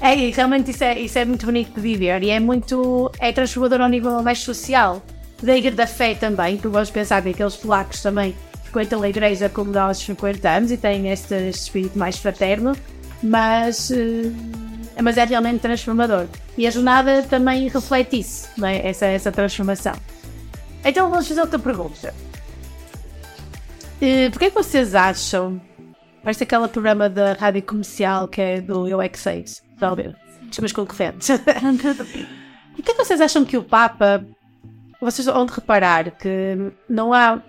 É, 0.00 0.14
realmente 0.30 0.72
isso 0.72 0.82
é, 0.82 0.98
isso 0.98 1.18
é 1.18 1.24
muito 1.24 1.46
bonito 1.46 1.74
de 1.74 1.80
viver 1.80 2.22
e 2.22 2.30
é 2.30 2.40
muito. 2.40 3.10
é 3.20 3.32
transformador 3.32 3.80
ao 3.80 3.88
nível 3.88 4.22
mais 4.22 4.40
social. 4.40 5.02
Da 5.40 5.56
igreja 5.56 5.76
da 5.76 5.86
fé 5.88 6.14
também, 6.14 6.56
porque 6.56 6.68
vamos 6.68 6.90
pensar 6.90 7.20
que 7.20 7.30
aqueles 7.30 7.56
polacos 7.56 8.00
também 8.00 8.34
frequentam 8.64 9.02
a 9.02 9.08
igreja 9.08 9.48
como 9.48 9.70
nós 9.70 10.00
frequentamos 10.02 10.70
e 10.70 10.76
têm 10.76 11.10
este, 11.10 11.34
este 11.34 11.64
espírito 11.64 11.98
mais 11.98 12.16
fraterno, 12.16 12.76
mas, 13.22 13.90
eh, 13.90 14.30
mas 15.02 15.18
é 15.18 15.24
realmente 15.24 15.60
transformador. 15.60 16.26
E 16.56 16.66
a 16.66 16.70
jornada 16.70 17.22
também 17.22 17.68
reflete 17.68 18.20
isso, 18.20 18.48
é? 18.64 18.88
essa, 18.88 19.06
essa 19.06 19.32
transformação. 19.32 19.94
Então 20.84 21.10
vamos 21.10 21.28
fazer 21.28 21.40
outra 21.40 21.58
pergunta. 21.58 22.14
Eh, 24.00 24.30
Porquê 24.30 24.48
que 24.48 24.54
vocês 24.54 24.94
acham 24.94 25.60
Parece 26.22 26.44
aquele 26.44 26.68
programa 26.68 27.08
da 27.08 27.32
rádio 27.32 27.62
comercial 27.62 28.28
que 28.28 28.40
é 28.40 28.60
do 28.60 28.86
Eu 28.86 29.02
é 29.02 29.08
que 29.08 29.18
Sei, 29.18 29.40
está 29.40 29.88
a 29.88 29.94
ver? 29.94 30.16
Os 30.50 30.58
meus 30.58 30.72
concorrentes. 30.72 31.28
o 32.78 32.82
que 32.82 32.90
é 32.90 32.94
que 32.94 33.04
vocês 33.04 33.20
acham 33.20 33.44
que 33.44 33.56
o 33.56 33.62
Papa. 33.62 34.24
Vocês 35.00 35.26
vão 35.26 35.44
de 35.46 35.52
reparar 35.52 36.12
que 36.12 36.72
não 36.88 37.12
há. 37.12 37.42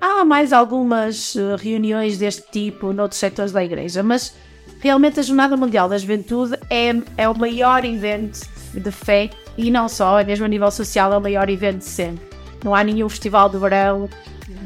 Há 0.00 0.24
mais 0.24 0.52
algumas 0.52 1.36
eh, 1.36 1.56
reuniões 1.58 2.16
deste 2.16 2.50
tipo 2.50 2.90
noutros 2.92 3.18
setores 3.18 3.52
da 3.52 3.62
Igreja, 3.62 4.02
mas 4.02 4.34
realmente 4.80 5.20
a 5.20 5.22
Jornada 5.22 5.58
Mundial 5.58 5.90
da 5.90 5.98
Juventude 5.98 6.56
é, 6.70 6.94
é 7.18 7.28
o 7.28 7.36
maior 7.36 7.84
evento 7.84 8.40
de 8.72 8.90
fé 8.90 9.28
e 9.58 9.70
não 9.70 9.90
só, 9.90 10.18
é 10.18 10.24
mesmo 10.24 10.46
a 10.46 10.48
nível 10.48 10.70
social, 10.70 11.12
é 11.12 11.18
o 11.18 11.20
maior 11.20 11.50
evento 11.50 11.78
de 11.78 11.84
sempre. 11.84 12.24
Não 12.64 12.74
há 12.74 12.82
nenhum 12.82 13.10
festival 13.10 13.50
de 13.50 13.58
verão, 13.58 14.08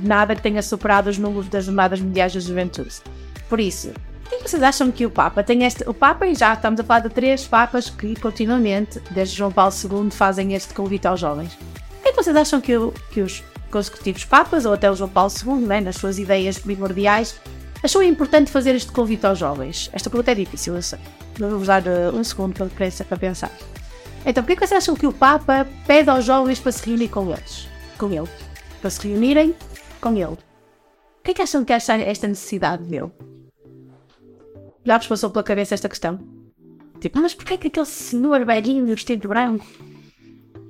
nada 0.05 0.37
que 0.37 0.43
tenha 0.43 0.63
superado 0.63 1.11
os 1.11 1.19
números 1.19 1.49
das 1.49 1.65
Jornadas 1.65 2.01
Mundiais 2.01 2.33
da 2.33 2.39
Juventude. 2.39 3.03
Por 3.49 3.61
isso, 3.61 3.93
por 4.23 4.39
que 4.39 4.49
vocês 4.49 4.63
acham 4.63 4.91
que 4.91 5.05
o 5.07 5.11
Papa 5.11 5.43
tem 5.43 5.65
este. 5.65 5.89
O 5.89 5.95
Papa, 5.95 6.27
e 6.27 6.35
já 6.35 6.55
estamos 6.55 6.81
a 6.81 6.85
falar 6.85 7.01
de 7.01 7.11
três 7.11 7.47
Papas 7.47 7.91
que 7.91 8.19
continuamente, 8.19 8.99
desde 9.11 9.37
João 9.37 9.53
Paulo 9.53 9.73
II, 9.73 10.11
fazem 10.11 10.55
este 10.55 10.73
convite 10.75 11.07
aos 11.07 11.21
jovens. 11.21 11.57
Que 12.03 12.09
é 12.09 12.13
que 12.13 12.17
vocês 12.23 12.35
acham 12.37 12.61
que, 12.61 12.77
o- 12.77 12.93
que 13.11 13.21
os 13.21 13.43
consecutivos 13.71 14.25
Papas, 14.25 14.65
ou 14.65 14.73
até 14.73 14.91
o 14.91 14.95
João 14.97 15.11
Paulo 15.11 15.31
II, 15.45 15.67
né, 15.67 15.81
nas 15.81 15.97
suas 15.97 16.19
ideias 16.19 16.59
primordiais, 16.59 17.39
achou 17.83 18.03
importante 18.03 18.51
fazer 18.51 18.75
este 18.75 18.91
convite 18.93 19.27
aos 19.27 19.39
jovens? 19.39 19.91
Esta 19.93 20.09
pergunta 20.11 20.33
é 20.33 20.35
difícil, 20.35 20.75
eu 20.75 20.83
sei. 20.83 20.99
Vou-vos 21.39 21.67
dar 21.67 21.83
uh, 21.83 22.15
um 22.17 22.23
segundo 22.25 22.55
para, 22.55 22.69
para 23.09 23.17
pensar. 23.19 23.51
Então, 24.27 24.43
por 24.43 24.47
que 24.49 24.53
é 24.55 24.57
que 24.57 24.67
vocês 24.67 24.83
acham 24.83 24.95
que 24.95 25.07
o 25.07 25.13
Papa 25.13 25.67
pede 25.87 26.09
aos 26.09 26.25
jovens 26.25 26.59
para 26.59 26.73
se 26.73 26.87
reunir 26.87 27.09
com 27.09 27.31
eles? 27.31 27.69
Com 27.99 28.11
ele. 28.11 28.29
Para 28.81 28.91
se 28.91 29.07
reunirem 29.07 29.55
com 30.01 30.13
ele. 30.15 30.25
O 30.25 30.39
que 31.25 31.31
é 31.33 31.35
que 31.35 31.43
acham 31.43 31.65
que 31.65 31.73
é 31.73 31.77
esta 31.77 32.27
necessidade 32.29 32.85
dele? 32.85 33.11
Já 34.85 34.99
vos 34.99 35.07
passou 35.07 35.31
pela 35.31 35.43
cabeça 35.43 35.75
esta 35.75 35.89
questão? 35.89 36.19
Tipo, 37.01 37.19
mas 37.21 37.35
porquê 37.35 37.55
é 37.55 37.57
que 37.57 37.69
aquele 37.69 37.87
senhor 37.87 38.45
velhinho 38.45 38.87
vestido 38.87 39.29
branco 39.29 39.67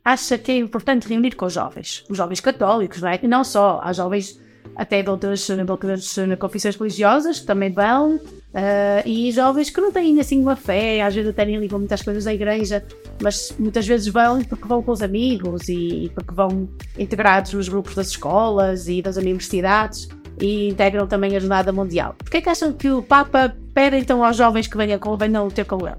acha 0.04 0.38
que 0.38 0.52
é 0.52 0.58
importante 0.58 1.08
reunir 1.08 1.34
com 1.34 1.46
os 1.46 1.52
jovens? 1.52 2.04
Os 2.08 2.16
jovens 2.16 2.40
católicos, 2.40 3.00
não 3.00 3.08
é? 3.08 3.18
E 3.22 3.26
não 3.26 3.42
só, 3.42 3.80
há 3.82 3.92
jovens 3.92 4.40
até 4.76 5.02
de 5.02 5.10
outras, 5.10 5.46
de 5.46 5.70
outras 5.70 6.16
confissões 6.38 6.76
religiosas 6.76 7.40
que 7.40 7.46
também 7.46 7.70
vão, 7.70 8.18
eh, 8.52 9.02
e 9.06 9.30
jovens 9.30 9.70
que 9.70 9.80
não 9.80 9.92
têm 9.92 10.18
assim 10.18 10.40
uma 10.40 10.56
fé, 10.56 11.00
às 11.02 11.14
vezes 11.14 11.30
até 11.30 11.44
nem 11.44 11.58
ligam 11.58 11.78
muitas 11.78 12.02
coisas 12.02 12.24
da 12.24 12.34
igreja, 12.34 12.84
mas 13.22 13.54
muitas 13.58 13.86
vezes 13.86 14.08
vão 14.08 14.42
porque 14.42 14.66
vão 14.66 14.82
com 14.82 14.90
os 14.90 15.02
amigos 15.02 15.68
e 15.68 16.10
porque 16.14 16.34
vão 16.34 16.68
integrados 16.98 17.52
nos 17.52 17.68
grupos 17.68 17.94
das 17.94 18.08
escolas 18.08 18.88
e 18.88 19.00
das 19.02 19.16
universidades 19.16 20.08
e 20.40 20.68
integram 20.68 21.06
também 21.06 21.36
a 21.36 21.40
Jornada 21.40 21.72
Mundial. 21.72 22.14
Porquê 22.18 22.38
é 22.38 22.40
que 22.40 22.48
acham 22.48 22.72
que 22.72 22.90
o 22.90 23.02
Papa 23.02 23.54
pede 23.72 23.96
então 23.96 24.24
aos 24.24 24.36
jovens 24.36 24.66
que 24.66 24.76
venham, 24.76 24.98
venham 25.16 25.48
ter 25.50 25.64
com 25.64 25.86
ele? 25.86 25.96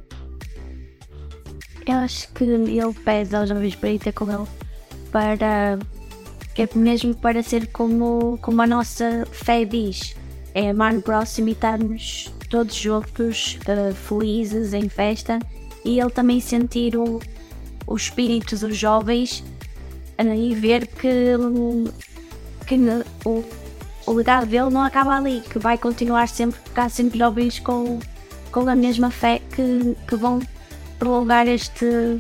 Eu 1.87 1.95
acho 1.97 2.31
que 2.33 2.43
ele 2.43 2.93
pede 3.03 3.35
aos 3.35 3.49
jovens 3.49 3.75
para 3.75 3.89
ir 3.89 3.99
ter 3.99 4.11
com 4.11 4.31
ele 4.31 4.47
para 5.11 5.79
é 6.57 6.77
mesmo 6.77 7.13
para 7.15 7.43
ser 7.43 7.67
como, 7.67 8.37
como 8.41 8.61
a 8.61 8.67
nossa 8.67 9.25
fé 9.31 9.65
diz. 9.65 10.15
É 10.53 10.69
amar 10.69 10.93
o 10.93 11.01
próximo 11.01 11.49
e 11.49 11.51
estarmos 11.51 12.33
todos 12.49 12.75
juntos, 12.75 13.59
eh, 13.67 13.93
felizes, 13.93 14.73
em 14.73 14.87
festa, 14.87 15.37
e 15.83 15.99
ele 15.99 16.09
também 16.09 16.39
sentir 16.39 16.95
o, 16.95 17.19
o 17.85 17.95
espírito 17.95 18.57
dos 18.57 18.77
jovens 18.77 19.43
eh, 20.17 20.35
e 20.35 20.55
ver 20.55 20.87
que, 20.87 21.35
que 22.65 22.75
o, 23.25 23.43
o 24.05 24.13
legado 24.13 24.45
dele 24.45 24.69
não 24.69 24.81
acaba 24.81 25.15
ali, 25.15 25.41
que 25.41 25.59
vai 25.59 25.77
continuar 25.77 26.27
sempre, 26.27 26.59
ficar 26.59 26.89
sempre 26.89 27.17
jovens 27.19 27.59
com, 27.59 27.99
com 28.51 28.69
a 28.69 28.75
mesma 28.75 29.11
fé 29.11 29.41
que, 29.55 29.95
que 30.07 30.15
vão 30.15 30.39
prolongar 30.99 31.47
este, 31.47 32.19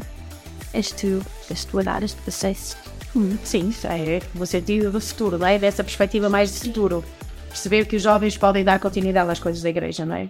este, 0.73 1.19
este 1.49 1.75
legado, 1.75 2.03
este 2.03 2.21
processo. 2.21 2.77
Hum, 3.15 3.37
sim, 3.43 3.73
é 3.85 4.21
no 4.33 4.45
sentido 4.45 4.91
do 4.91 4.99
futuro, 4.99 5.37
não 5.37 5.47
é? 5.47 5.57
Dessa 5.57 5.83
perspectiva 5.83 6.29
mais 6.29 6.53
de 6.53 6.59
futuro. 6.59 7.03
Perceber 7.47 7.85
que 7.85 7.95
os 7.95 8.01
jovens 8.01 8.37
podem 8.37 8.63
dar 8.65 8.79
continuidade 8.79 9.31
às 9.31 9.39
coisas 9.39 9.61
da 9.61 9.69
igreja, 9.69 10.05
não 10.05 10.15
é? 10.15 10.29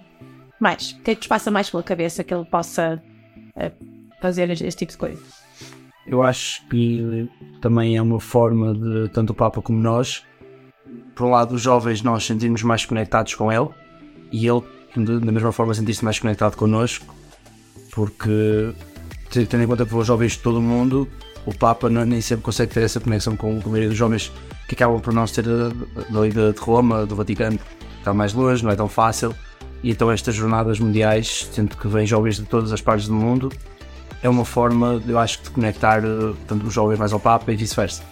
mais? 0.59 0.91
O 0.91 1.01
que 1.01 1.11
é 1.11 1.15
que 1.15 1.21
vos 1.21 1.27
passa 1.27 1.51
mais 1.51 1.69
pela 1.69 1.83
cabeça 1.83 2.23
que 2.23 2.33
ele 2.33 2.45
possa 2.45 3.01
eh, 3.55 3.71
fazer 4.21 4.49
este 4.49 4.71
tipo 4.71 4.91
de 4.91 4.97
coisa? 4.97 5.21
Eu 6.07 6.21
acho 6.21 6.65
que 6.67 7.29
também 7.61 7.97
é 7.97 8.01
uma 8.01 8.19
forma 8.19 8.73
de, 8.73 9.09
tanto 9.09 9.31
o 9.31 9.33
Papa 9.33 9.61
como 9.61 9.79
nós, 9.79 10.23
por 11.15 11.25
um 11.25 11.31
lado, 11.31 11.55
os 11.55 11.61
jovens, 11.61 12.01
nós 12.01 12.25
sentirmos 12.25 12.61
mais 12.63 12.85
conectados 12.85 13.33
com 13.35 13.51
ele 13.51 13.69
e 14.31 14.47
ele, 14.47 14.61
da 15.21 15.31
mesma 15.31 15.51
forma, 15.51 15.73
sentir-se 15.73 16.03
mais 16.03 16.19
conectado 16.19 16.55
connosco, 16.57 17.05
porque, 17.91 18.73
te- 19.29 19.45
tendo 19.45 19.63
em 19.63 19.67
conta 19.67 19.85
que 19.85 19.95
os 19.95 20.05
jovens 20.07 20.33
de 20.33 20.39
todo 20.39 20.59
o 20.59 20.61
mundo, 20.61 21.07
o 21.45 21.53
Papa 21.53 21.89
não- 21.89 22.05
nem 22.05 22.21
sempre 22.21 22.43
consegue 22.43 22.73
ter 22.73 22.81
essa 22.83 22.99
conexão 22.99 23.35
com, 23.35 23.61
com 23.61 23.69
a 23.69 23.71
maioria 23.71 23.89
dos 23.89 23.97
jovens 23.97 24.31
que 24.67 24.75
acabam 24.75 24.99
por 24.99 25.13
não 25.13 25.25
ser 25.27 25.45
eh, 25.47 26.03
dali 26.09 26.31
de, 26.31 26.53
de 26.53 26.59
Roma, 26.59 27.05
do 27.05 27.15
Vaticano, 27.15 27.59
está 27.99 28.13
mais 28.13 28.33
longe, 28.33 28.63
não 28.63 28.71
é 28.71 28.75
tão 28.75 28.87
fácil. 28.89 29.33
E 29.83 29.91
então, 29.91 30.11
estas 30.11 30.33
jornadas 30.35 30.79
mundiais, 30.79 31.47
sendo 31.51 31.77
que 31.77 31.87
vêm 31.87 32.05
jovens 32.07 32.37
de 32.37 32.43
todas 32.43 32.73
as 32.73 32.81
partes 32.81 33.07
do 33.07 33.13
mundo, 33.13 33.51
é 34.23 34.27
uma 34.29 34.43
forma, 34.43 35.01
eu 35.07 35.19
acho, 35.19 35.43
de 35.43 35.49
conectar 35.51 36.03
eh, 36.03 36.33
tanto 36.47 36.65
os 36.65 36.73
jovens 36.73 36.97
mais 36.97 37.13
ao 37.13 37.19
Papa 37.19 37.51
e 37.51 37.55
vice-versa. 37.55 38.03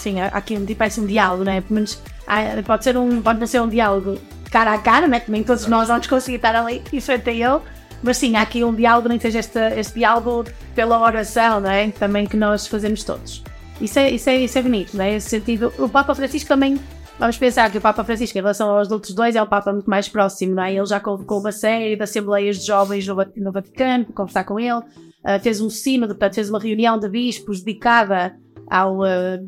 Sim, 0.00 0.20
aqui 0.20 0.56
um, 0.56 0.66
parece 0.74 1.00
um 1.00 1.06
diálogo, 1.06 1.44
não 1.44 1.52
é? 1.52 1.60
Pelo 1.60 1.74
menos 1.74 2.00
há- 2.26 2.62
pode, 2.64 2.84
ser 2.84 2.96
um, 2.96 3.20
pode 3.20 3.46
ser 3.46 3.60
um 3.60 3.68
diálogo 3.68 4.18
cara 4.50 4.72
a 4.72 4.78
cara, 4.78 5.06
é? 5.14 5.20
Que 5.20 5.30
nem 5.30 5.42
todos 5.42 5.66
nós 5.66 5.88
vamos 5.88 6.06
conseguir 6.06 6.36
estar 6.36 6.54
ali 6.56 6.82
e 6.92 7.00
frente 7.00 7.28
a 7.30 7.32
ele, 7.32 7.60
mas 8.02 8.16
sim, 8.16 8.34
há 8.36 8.42
aqui 8.42 8.64
um 8.64 8.74
diálogo, 8.74 9.08
nem 9.08 9.20
seja 9.20 9.38
este, 9.38 9.58
este 9.76 9.94
diálogo 9.94 10.44
pela 10.74 11.00
oração, 11.00 11.60
não 11.60 11.70
é? 11.70 11.90
Também 11.90 12.26
que 12.26 12.36
nós 12.36 12.66
fazemos 12.66 13.04
todos. 13.04 13.42
Isso 13.80 13.98
é, 13.98 14.10
isso 14.10 14.28
é, 14.28 14.36
isso 14.36 14.58
é 14.58 14.62
bonito, 14.62 14.96
não 14.96 15.04
é? 15.04 15.14
Esse 15.14 15.30
sentido. 15.30 15.72
O 15.78 15.88
Papa 15.88 16.14
Francisco 16.14 16.48
também, 16.48 16.78
vamos 17.18 17.38
pensar 17.38 17.70
que 17.70 17.78
o 17.78 17.80
Papa 17.80 18.02
Francisco, 18.04 18.36
em 18.36 18.40
relação 18.40 18.70
aos 18.70 18.90
outros 18.90 19.14
dois, 19.14 19.36
é 19.36 19.42
o 19.42 19.46
Papa 19.46 19.72
muito 19.72 19.88
mais 19.88 20.08
próximo, 20.08 20.54
não 20.54 20.62
é? 20.62 20.74
Ele 20.74 20.86
já 20.86 20.98
convocou 21.00 21.40
uma 21.40 21.52
série 21.52 21.96
de 21.96 22.02
assembleias 22.02 22.58
de 22.58 22.66
jovens 22.66 23.06
no, 23.06 23.14
no 23.36 23.52
Vaticano 23.52 24.04
para 24.06 24.14
conversar 24.14 24.44
com 24.44 24.58
ele, 24.58 24.82
ah, 25.24 25.38
fez 25.38 25.60
um 25.60 25.70
sínodo, 25.70 26.14
portanto, 26.14 26.34
fez 26.34 26.50
uma 26.50 26.58
reunião 26.58 26.98
de 26.98 27.08
bispos 27.08 27.62
dedicada 27.62 28.34
ao, 28.70 29.02
ah, 29.02 29.38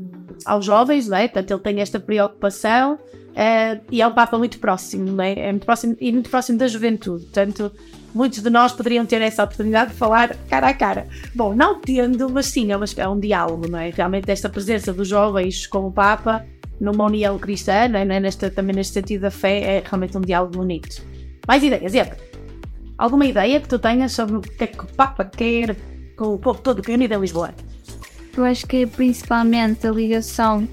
aos 0.45 0.65
jovens, 0.65 1.09
não 1.09 1.17
é? 1.17 1.29
Portanto, 1.29 1.51
ele 1.51 1.61
tem 1.61 1.81
esta 1.81 2.01
preocupação 2.01 2.99
ah, 3.35 3.79
e 3.91 4.03
é 4.03 4.07
um 4.07 4.13
Papa 4.13 4.37
muito 4.39 4.59
próximo, 4.59 5.11
não 5.11 5.25
é? 5.25 5.33
É 5.33 5.51
muito 5.51 5.65
próximo 5.65 5.97
e 6.01 6.13
muito 6.13 6.31
próximo 6.31 6.59
da 6.59 6.69
juventude. 6.69 7.25
Portanto, 7.25 7.73
muitos 8.15 8.43
de 8.43 8.51
nós 8.51 8.73
poderiam 8.73 9.05
ter 9.07 9.21
essa 9.23 9.43
oportunidade 9.45 9.93
de 9.93 9.97
falar 9.97 10.37
cara 10.49 10.69
a 10.69 10.75
cara. 10.75 11.07
Bom, 11.35 11.55
não 11.55 11.81
tendo, 11.81 12.29
mas 12.29 12.47
sim, 12.47 12.71
é, 12.73 12.77
uma, 12.77 12.87
é 12.97 13.09
um 13.09 13.19
diálogo, 13.19 13.69
não 13.69 13.79
é? 13.79 13.91
Realmente, 13.91 14.31
esta 14.31 14.49
presença 14.49 14.93
dos 14.93 15.09
jovens 15.09 15.67
com 15.67 15.87
o 15.87 15.93
Papa 15.93 16.45
numa 16.81 17.05
união 17.05 17.39
cristã, 17.39 17.89
não 17.89 17.99
é? 17.99 18.03
É 18.03 18.21
Nesta, 18.21 18.51
também 18.51 18.75
neste 18.75 18.93
sentido 18.93 19.23
da 19.23 19.31
fé, 19.31 19.79
é 19.79 19.83
realmente 19.85 20.17
um 20.17 20.21
diálogo 20.21 20.59
bonito. 20.59 21.03
Mais 21.47 21.63
ideias, 21.63 21.95
Eva? 21.95 22.17
Alguma 22.99 23.27
ideia 23.27 23.61
que 23.61 23.69
tu 23.69 23.79
tenhas 23.79 24.13
sobre 24.13 24.37
o 24.37 24.41
que 24.41 24.65
é 24.65 24.67
que 24.67 24.81
o 24.81 24.87
Papa 24.87 25.25
quer 25.25 25.77
com 26.17 26.35
o 26.35 26.39
povo 26.39 26.61
todo 26.61 26.83
que 26.83 26.93
é 26.93 26.95
unido 26.95 27.15
em 27.15 27.21
Lisboa? 27.21 27.55
Eu 28.37 28.45
acho 28.45 28.67
que 28.67 28.83
é 28.83 28.87
principalmente 28.87 29.87
a 29.87 29.91
ligação 29.91 30.67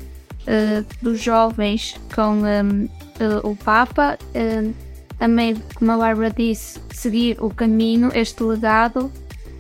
eh, 0.48 0.84
dos 1.02 1.20
jovens 1.20 1.96
com 2.16 2.46
em, 2.48 2.90
eh, 3.20 3.42
o 3.44 3.56
Papa, 3.56 4.18
eh, 4.34 4.70
também, 5.18 5.56
como 5.76 5.92
a 5.92 5.98
Bárbara 5.98 6.32
disse, 6.32 6.80
seguir 6.92 7.38
o 7.44 7.50
caminho, 7.50 8.10
este 8.16 8.42
legado 8.42 9.12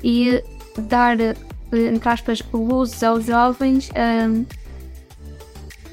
e 0.01 0.41
dar, 0.77 1.19
eh, 1.19 1.35
entre 1.71 2.09
aspas, 2.09 2.41
luzes 2.53 3.03
aos 3.03 3.25
jovens 3.25 3.89
em, 3.93 4.47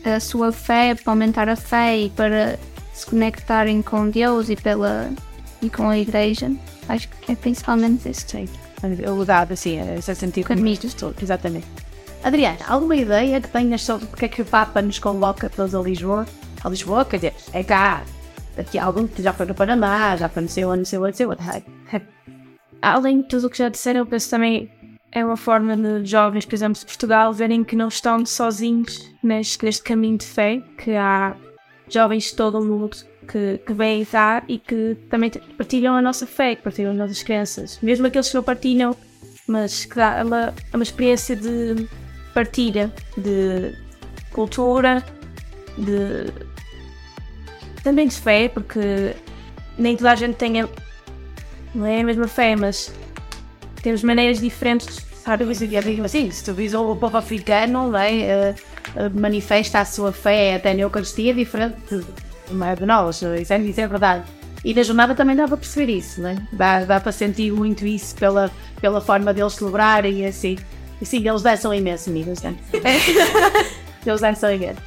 a 0.09 0.21
sua 0.21 0.53
fé, 0.53 0.95
para 0.95 1.13
aumentar 1.13 1.49
a 1.49 1.57
fé 1.57 1.99
e 1.99 2.11
para 2.11 2.57
se 2.95 3.05
conectarem 3.05 3.83
com 3.83 4.09
Deus 4.09 4.49
e, 4.49 4.55
pela, 4.55 5.11
e 5.61 5.69
com 5.69 5.89
a 5.89 5.99
Igreja. 5.99 6.53
Acho 6.89 7.09
que 7.09 7.33
é 7.33 7.35
principalmente 7.35 8.09
esse 8.09 8.25
jeito. 8.31 8.53
O 9.11 9.19
legado, 9.19 9.53
assim, 9.53 9.81
esse 9.99 10.15
sentido 10.15 10.47
caminho 10.47 10.79
exatamente. 11.21 11.67
Adriana, 12.27 12.59
alguma 12.67 12.97
ideia 12.97 13.41
que 13.41 13.47
tenhas 13.47 13.83
sobre 13.83 14.05
porque 14.09 14.25
é 14.25 14.29
que 14.29 14.43
o 14.43 14.45
Papa 14.45 14.83
nos 14.83 14.99
convoca 14.99 15.49
todos 15.49 15.77
a 15.77 15.81
Lisboa? 15.81 16.27
A 16.65 16.69
Lisboa, 16.69 17.05
quer 17.05 17.19
dizer, 17.19 17.35
é 17.53 17.63
cá. 17.63 18.03
Daqui 18.57 18.81
a 18.81 18.85
algum 18.85 19.07
que 19.07 19.23
já 19.23 19.33
foi 19.33 19.47
no 19.47 19.55
Panamá, 19.55 20.17
já 20.17 20.29
foi 20.29 20.43
no 20.43 20.49
seu 20.49 20.69
ano, 20.69 20.81
no 20.81 20.87
seu 20.87 21.05
ano, 21.05 21.13
no 21.13 21.17
seu 21.17 21.31
ano. 21.31 21.41
Além 22.83 23.23
de 23.23 23.29
tudo 23.29 23.47
o 23.47 23.51
que 23.51 23.59
já 23.59 23.69
disseram, 23.69 24.01
eu 24.01 24.07
penso 24.07 24.29
também 24.29 24.69
é 25.13 25.25
uma 25.25 25.37
forma 25.37 25.77
de 25.77 26.05
jovens, 26.05 26.45
por 26.45 26.57
exemplo, 26.57 26.81
de 26.81 26.85
Portugal, 26.85 27.33
verem 27.33 27.63
que 27.63 27.77
não 27.77 27.87
estão 27.87 28.27
sozinhos 28.27 29.09
neste, 29.23 29.65
neste 29.65 29.85
caminho 29.85 30.19
de 30.19 30.27
fé, 30.27 30.61
que 30.79 30.97
há 30.97 31.37
jovens 31.89 32.25
de 32.25 32.35
todo 32.35 32.59
o 32.59 32.65
mundo 32.65 32.97
que, 33.29 33.59
que 33.65 33.73
vêm 33.73 34.05
cá 34.05 34.43
e 34.49 34.59
que 34.59 34.97
também 35.09 35.31
partilham 35.57 35.95
a 35.95 36.03
nossa 36.03 36.27
fé, 36.27 36.57
que 36.57 36.63
partilham 36.63 36.91
as 36.91 36.99
nossas 36.99 37.23
crenças. 37.23 37.79
Mesmo 37.81 38.09
aqueles 38.09 38.29
que 38.29 38.35
não 38.35 38.43
partilham, 38.43 38.97
mas 39.47 39.85
que 39.85 39.95
dá 39.95 40.25
uma, 40.25 40.53
uma 40.75 40.83
experiência 40.83 41.37
de 41.37 41.87
partilha, 42.37 42.93
de 43.17 43.75
cultura, 44.31 45.03
de 45.79 46.31
também 47.83 48.07
de 48.07 48.17
fé, 48.17 48.51
porque 48.51 49.17
nem 49.79 49.97
toda 49.97 50.13
a 50.13 50.15
gente 50.15 50.35
tem 50.35 50.61
a, 50.61 50.69
não 51.75 51.87
é 51.87 52.03
a 52.03 52.05
mesma 52.05 52.29
fé, 52.29 52.55
mas 52.55 52.93
temos 53.83 54.03
maneiras 54.03 54.39
diferentes. 54.39 55.07
Eu 55.27 55.83
digo 55.83 56.05
assim, 56.05 56.31
se 56.31 56.45
tu 56.45 56.53
vis 56.53 56.75
o 56.75 56.95
povo 56.95 57.17
africano, 57.17 57.97
é? 57.97 58.55
Eh, 58.95 59.09
manifesta 59.15 59.81
a 59.81 59.85
sua 59.85 60.13
fé 60.13 60.57
até 60.57 60.73
na 60.75 60.83
Eucaristia 60.83 61.35
diferente 61.35 61.77
de, 61.91 62.05
não 62.51 62.65
é, 62.65 62.77
de 62.77 62.87
nós, 62.87 63.23
isso 63.23 63.53
é, 63.53 63.59
isso 63.59 63.81
é 63.81 63.89
verdade. 63.89 64.25
E 64.65 64.73
na 64.75 64.83
jornada 64.83 65.15
também 65.15 65.35
dá 65.35 65.49
para 65.49 65.57
perceber 65.57 65.91
isso, 65.93 66.21
não 66.21 66.29
é? 66.29 66.37
Dá, 66.53 66.85
dá 66.85 67.01
para 67.01 67.13
sentir 67.13 67.51
muito 67.51 67.85
isso 67.85 68.15
pela, 68.15 68.51
pela 68.81 69.01
forma 69.01 69.35
deles 69.35 69.55
celebrarem 69.55 70.21
e 70.21 70.27
assim. 70.27 70.57
E 71.01 71.07
sim, 71.07 71.27
eles 71.27 71.43
dançam 71.43 71.75
imenso, 71.75 72.11
meninas, 72.11 72.43
não 72.43 72.51
é? 72.51 72.55
eles 74.07 74.21
dançam 74.21 74.53
imenso. 74.53 74.81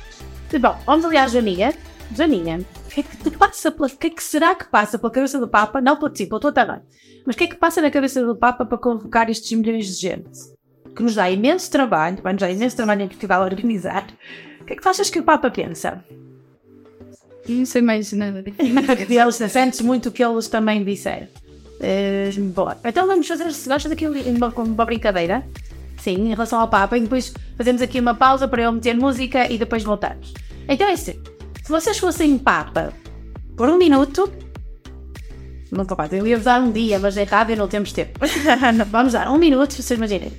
Bom, 0.60 0.78
vamos 0.86 1.06
ali 1.06 1.18
à 1.18 1.28
Janinha. 1.28 1.74
Janinha, 2.16 2.60
o 2.86 2.90
que 2.90 3.02
é 3.02 3.04
que 3.04 3.32
passa 3.38 3.72
pela, 3.72 3.88
o 3.88 3.98
que 3.98 4.08
é 4.08 4.10
que 4.10 4.24
será 4.24 4.56
que 4.56 4.66
passa 4.66 4.98
pela 4.98 5.12
cabeça 5.12 5.40
do 5.40 5.48
Papa? 5.48 5.80
Não 5.80 5.96
pela 5.96 6.10
ti, 6.10 6.26
pela 6.26 6.42
tua 6.42 6.52
também. 6.52 6.80
Mas 7.26 7.36
o 7.36 7.38
que 7.38 7.44
é 7.44 7.48
que 7.48 7.56
passa 7.56 7.82
na 7.82 7.92
cabeça 7.92 8.26
do 8.26 8.36
Papa 8.36 8.66
para 8.66 8.78
convocar 8.78 9.30
estes 9.30 9.52
milhões 9.58 9.86
de 9.86 9.94
gente? 9.94 10.40
Que 10.96 11.04
nos 11.04 11.14
dá 11.14 11.30
imenso 11.30 11.70
trabalho, 11.70 12.18
vai 12.24 12.34
nos 12.34 12.40
dar 12.40 12.52
imenso 12.52 12.76
trabalho 12.76 13.04
em 13.04 13.08
Portugal 13.08 13.44
a 13.44 13.46
organizar. 13.46 14.08
O 14.62 14.66
que 14.66 14.74
é 14.74 14.76
que 14.76 14.82
tu 14.82 14.90
achas 14.90 15.10
que 15.10 15.20
o 15.20 15.24
Papa 15.24 15.52
pensa? 15.52 16.04
Não 17.48 17.66
sei 17.66 17.82
mais 17.82 18.12
nada. 18.12 18.44
eles 19.08 19.36
sentes 19.36 19.82
muito 19.82 20.10
o 20.10 20.12
que 20.12 20.24
eles 20.24 20.48
também 20.48 20.84
disseram. 20.84 21.28
Eh, 21.80 22.32
bom, 22.54 22.74
então 22.84 23.08
vamos 23.08 23.28
fazer, 23.28 23.52
se 23.54 23.70
gostas 23.70 23.92
aqui 23.92 24.06
uma, 24.06 24.50
uma 24.50 24.86
brincadeira, 24.86 25.46
sim, 26.00 26.16
em 26.16 26.30
relação 26.30 26.60
ao 26.60 26.68
Papa, 26.68 26.98
e 26.98 27.02
depois 27.02 27.34
fazemos 27.58 27.82
aqui 27.82 28.00
uma 28.00 28.16
pausa 28.16 28.48
para 28.48 28.64
eu 28.64 28.72
meter 28.72 28.96
música 28.96 29.52
e 29.52 29.58
depois 29.58 29.84
voltamos. 29.84 30.34
Então 30.68 30.88
é 30.88 30.94
assim, 30.94 31.22
se 31.64 31.70
vocês 31.70 31.98
fossem 31.98 32.38
Papa 32.38 32.94
por 33.56 33.70
um 33.70 33.78
minuto, 33.78 34.32
não 35.72 35.86
capaz, 35.86 36.12
eu 36.12 36.26
ia-vos 36.26 36.46
dar 36.46 36.62
um 36.62 36.72
dia, 36.72 36.98
mas 37.00 37.16
é 37.18 37.24
rápido, 37.24 37.60
não 37.60 37.68
temos 37.68 37.92
tempo. 37.92 38.20
vamos 38.90 39.14
dar 39.14 39.32
um 39.32 39.38
minuto, 39.38 39.74
vocês 39.74 39.92
imaginem. 39.92 40.32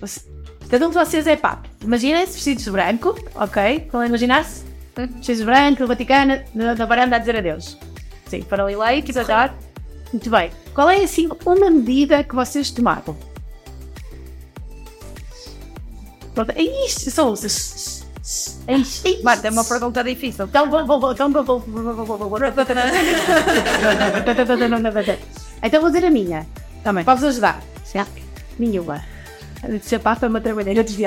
Cada 0.69 0.87
um 0.87 0.91
de 0.91 0.95
vocês 0.95 1.27
é 1.27 1.37
Papa. 1.37 1.69
Imaginem-se 1.83 2.35
vestidos 2.35 2.65
de 2.65 2.71
branco, 2.71 3.17
ok? 3.35 3.77
Estão 3.77 4.01
a 4.01 4.07
imaginar-se? 4.07 4.65
Vestidos 4.97 5.39
de 5.39 5.45
branco, 5.45 5.83
no 5.83 5.89
Vaticano, 5.89 6.41
na, 6.55 6.75
na 6.75 6.85
varanda 6.85 7.17
a 7.17 7.19
dizer 7.19 7.37
adeus. 7.37 7.77
Sim, 8.27 8.43
para 8.43 8.65
o 8.65 8.69
eleito, 8.69 9.11
exato. 9.11 9.55
Muito 10.13 10.31
bem. 10.31 10.51
Qual 10.75 10.89
é, 10.89 11.03
assim, 11.03 11.29
uma 11.45 11.71
medida 11.71 12.23
que 12.25 12.35
vocês 12.35 12.71
tomaram? 12.71 13.17
É 16.57 16.62
os. 17.24 18.07
É 18.66 18.76
isto. 18.76 19.22
Marta, 19.22 19.49
é 19.49 19.51
uma 19.51 19.64
pergunta 19.64 20.05
difícil. 20.05 20.45
Então 20.45 20.70
vou, 20.70 20.87
vou, 20.87 21.12
então 21.12 21.33
vou, 21.33 21.43
vou, 21.45 21.61
vou, 21.61 22.05
vou. 22.07 22.39
Então 25.62 25.81
vou 25.81 25.91
dizer 25.91 26.07
a 26.07 26.11
minha. 26.11 26.47
Também. 26.85 27.05
Para 27.05 27.14
vos 27.14 27.24
ajudar. 27.24 27.62
Sim. 27.85 28.05
Nenhuma. 28.59 29.03
De 29.68 29.81
ser 29.81 29.99
papa 29.99 30.26
é 30.26 30.28
uma 30.28 30.41
trabalheira 30.41 30.83
de. 30.85 31.03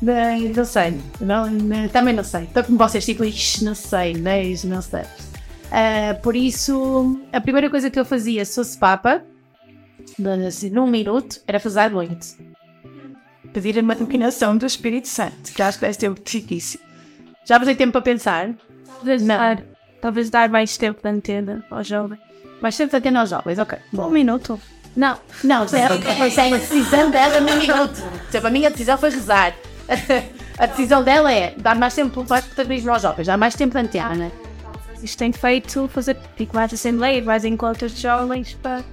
Não, 0.00 0.38
não 0.54 0.64
sei. 0.64 1.00
Não, 1.20 1.50
não, 1.50 1.88
também 1.88 2.14
não 2.14 2.22
sei. 2.24 2.44
Estou 2.44 2.62
como 2.64 2.78
vocês, 2.78 3.04
tipo, 3.04 3.24
"Ixi, 3.24 3.64
não 3.64 3.74
sei, 3.74 4.14
não, 4.14 4.30
é 4.30 4.44
não 4.64 4.80
sei. 4.80 5.02
Ah, 5.70 6.14
por 6.22 6.36
isso, 6.36 7.20
a 7.32 7.40
primeira 7.40 7.68
coisa 7.68 7.90
que 7.90 7.98
eu 7.98 8.04
fazia 8.04 8.44
se 8.44 8.54
fosse 8.54 8.78
Papa, 8.78 9.22
assim, 10.46 10.70
num 10.70 10.86
minuto, 10.86 11.40
era 11.46 11.60
fazer 11.60 11.80
a 11.80 11.90
noite. 11.90 12.36
Pedir 13.52 13.78
a 13.78 13.80
iluminação 13.80 14.56
do 14.56 14.66
Espírito 14.66 15.08
Santo, 15.08 15.52
que 15.54 15.62
acho 15.62 15.78
que 15.78 15.86
deve 15.86 15.98
ser 15.98 16.08
muito 16.08 16.30
difícil. 16.30 16.80
Já 17.44 17.58
vos 17.58 17.66
dei 17.66 17.74
tempo 17.74 17.92
para 17.92 18.02
pensar? 18.02 18.50
Talvez 18.86 19.22
dar, 19.24 19.62
talvez 20.00 20.30
dar 20.30 20.48
mais 20.48 20.76
tempo 20.76 21.00
de 21.02 21.08
antena 21.08 21.64
aos 21.70 21.86
jovens. 21.86 22.20
Mais 22.60 22.76
tempo 22.76 22.90
de 22.90 22.96
antena 22.96 23.20
aos 23.20 23.30
jovens, 23.30 23.58
ok. 23.58 23.78
Um 23.94 24.10
minuto. 24.10 24.60
Não, 24.96 25.18
não, 25.44 25.64
é 25.64 25.84
a 25.86 26.58
decisão 26.58 27.10
dela 27.10 27.40
no 27.40 27.56
minuto. 27.56 28.02
Tipo, 28.30 28.46
a 28.48 28.50
minha 28.50 28.70
decisão 28.70 28.98
foi 28.98 29.10
rezar. 29.10 29.54
A 30.58 30.66
decisão 30.66 31.04
dela 31.04 31.32
é 31.32 31.54
dar 31.56 31.76
mais 31.76 31.94
tempo 31.94 32.24
para 32.24 32.42
protagonismo 32.42 32.90
aos 32.90 33.02
jovens, 33.02 33.28
dar 33.28 33.36
mais 33.36 33.54
tempo 33.54 33.74
de 33.74 33.80
antena. 33.80 34.32
isto 35.00 35.16
tem 35.16 35.32
feito 35.32 35.86
fazer 35.86 36.16
tipo, 36.36 36.56
mais 36.56 36.74
assembleias, 36.74 37.24
mais 37.24 37.44
encontros 37.44 37.94
de 37.94 38.02
jovens 38.02 38.54
para. 38.54 38.84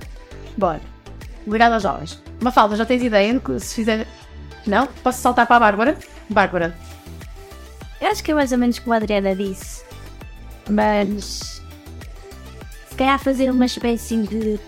Bora. 0.56 0.80
Ligado 1.48 1.74
aos 1.74 1.84
jovens. 1.84 2.22
Mafalda, 2.42 2.76
já 2.76 2.86
tens 2.86 3.04
ideia 3.04 3.34
de 3.34 3.40
que 3.40 3.60
se 3.60 3.76
fizer. 3.76 4.08
Não? 4.66 4.88
Posso 4.88 5.22
saltar 5.22 5.46
para 5.46 5.58
a 5.58 5.60
Bárbara? 5.60 5.98
Bárbara. 6.30 6.76
Eu 8.02 8.08
acho 8.08 8.24
que 8.24 8.32
é 8.32 8.34
mais 8.34 8.52
ou 8.52 8.58
menos 8.58 8.80
como 8.80 8.94
a 8.94 8.98
Adriana 8.98 9.36
disse. 9.36 9.84
Mas. 10.70 11.62
Se 12.90 12.96
calhar 12.96 13.20
fazer 13.20 13.50
uma 13.52 13.66
espécie 13.66 14.18
de. 14.24 14.60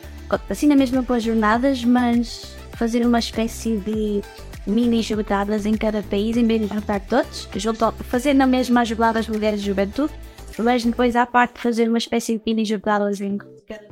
Assim 0.50 0.68
na 0.68 0.76
mesma 0.76 1.04
com 1.04 1.14
as 1.14 1.24
jornadas, 1.24 1.84
mas 1.84 2.56
fazer 2.74 3.06
uma 3.06 3.20
espécie 3.20 3.78
de 3.78 4.22
mini 4.68 5.02
jogadas 5.02 5.66
em 5.66 5.76
cada 5.76 6.04
país, 6.04 6.36
em 6.36 6.46
vez 6.46 6.62
de 6.62 6.68
juntar 6.68 7.00
todos. 7.00 7.48
Juntar, 7.56 7.94
fazer 7.94 8.34
na 8.34 8.46
mesma 8.46 8.82
as 8.82 8.90
jogadas 8.90 9.28
mulheres 9.28 9.62
de 9.62 9.68
juventude, 9.68 10.14
mas 10.60 10.84
depois 10.84 11.16
à 11.16 11.26
parte 11.26 11.60
fazer 11.60 11.88
uma 11.88 11.98
espécie 11.98 12.38
de 12.38 12.42
mini 12.46 12.66
jogadas 12.66 13.22
em 13.22 13.38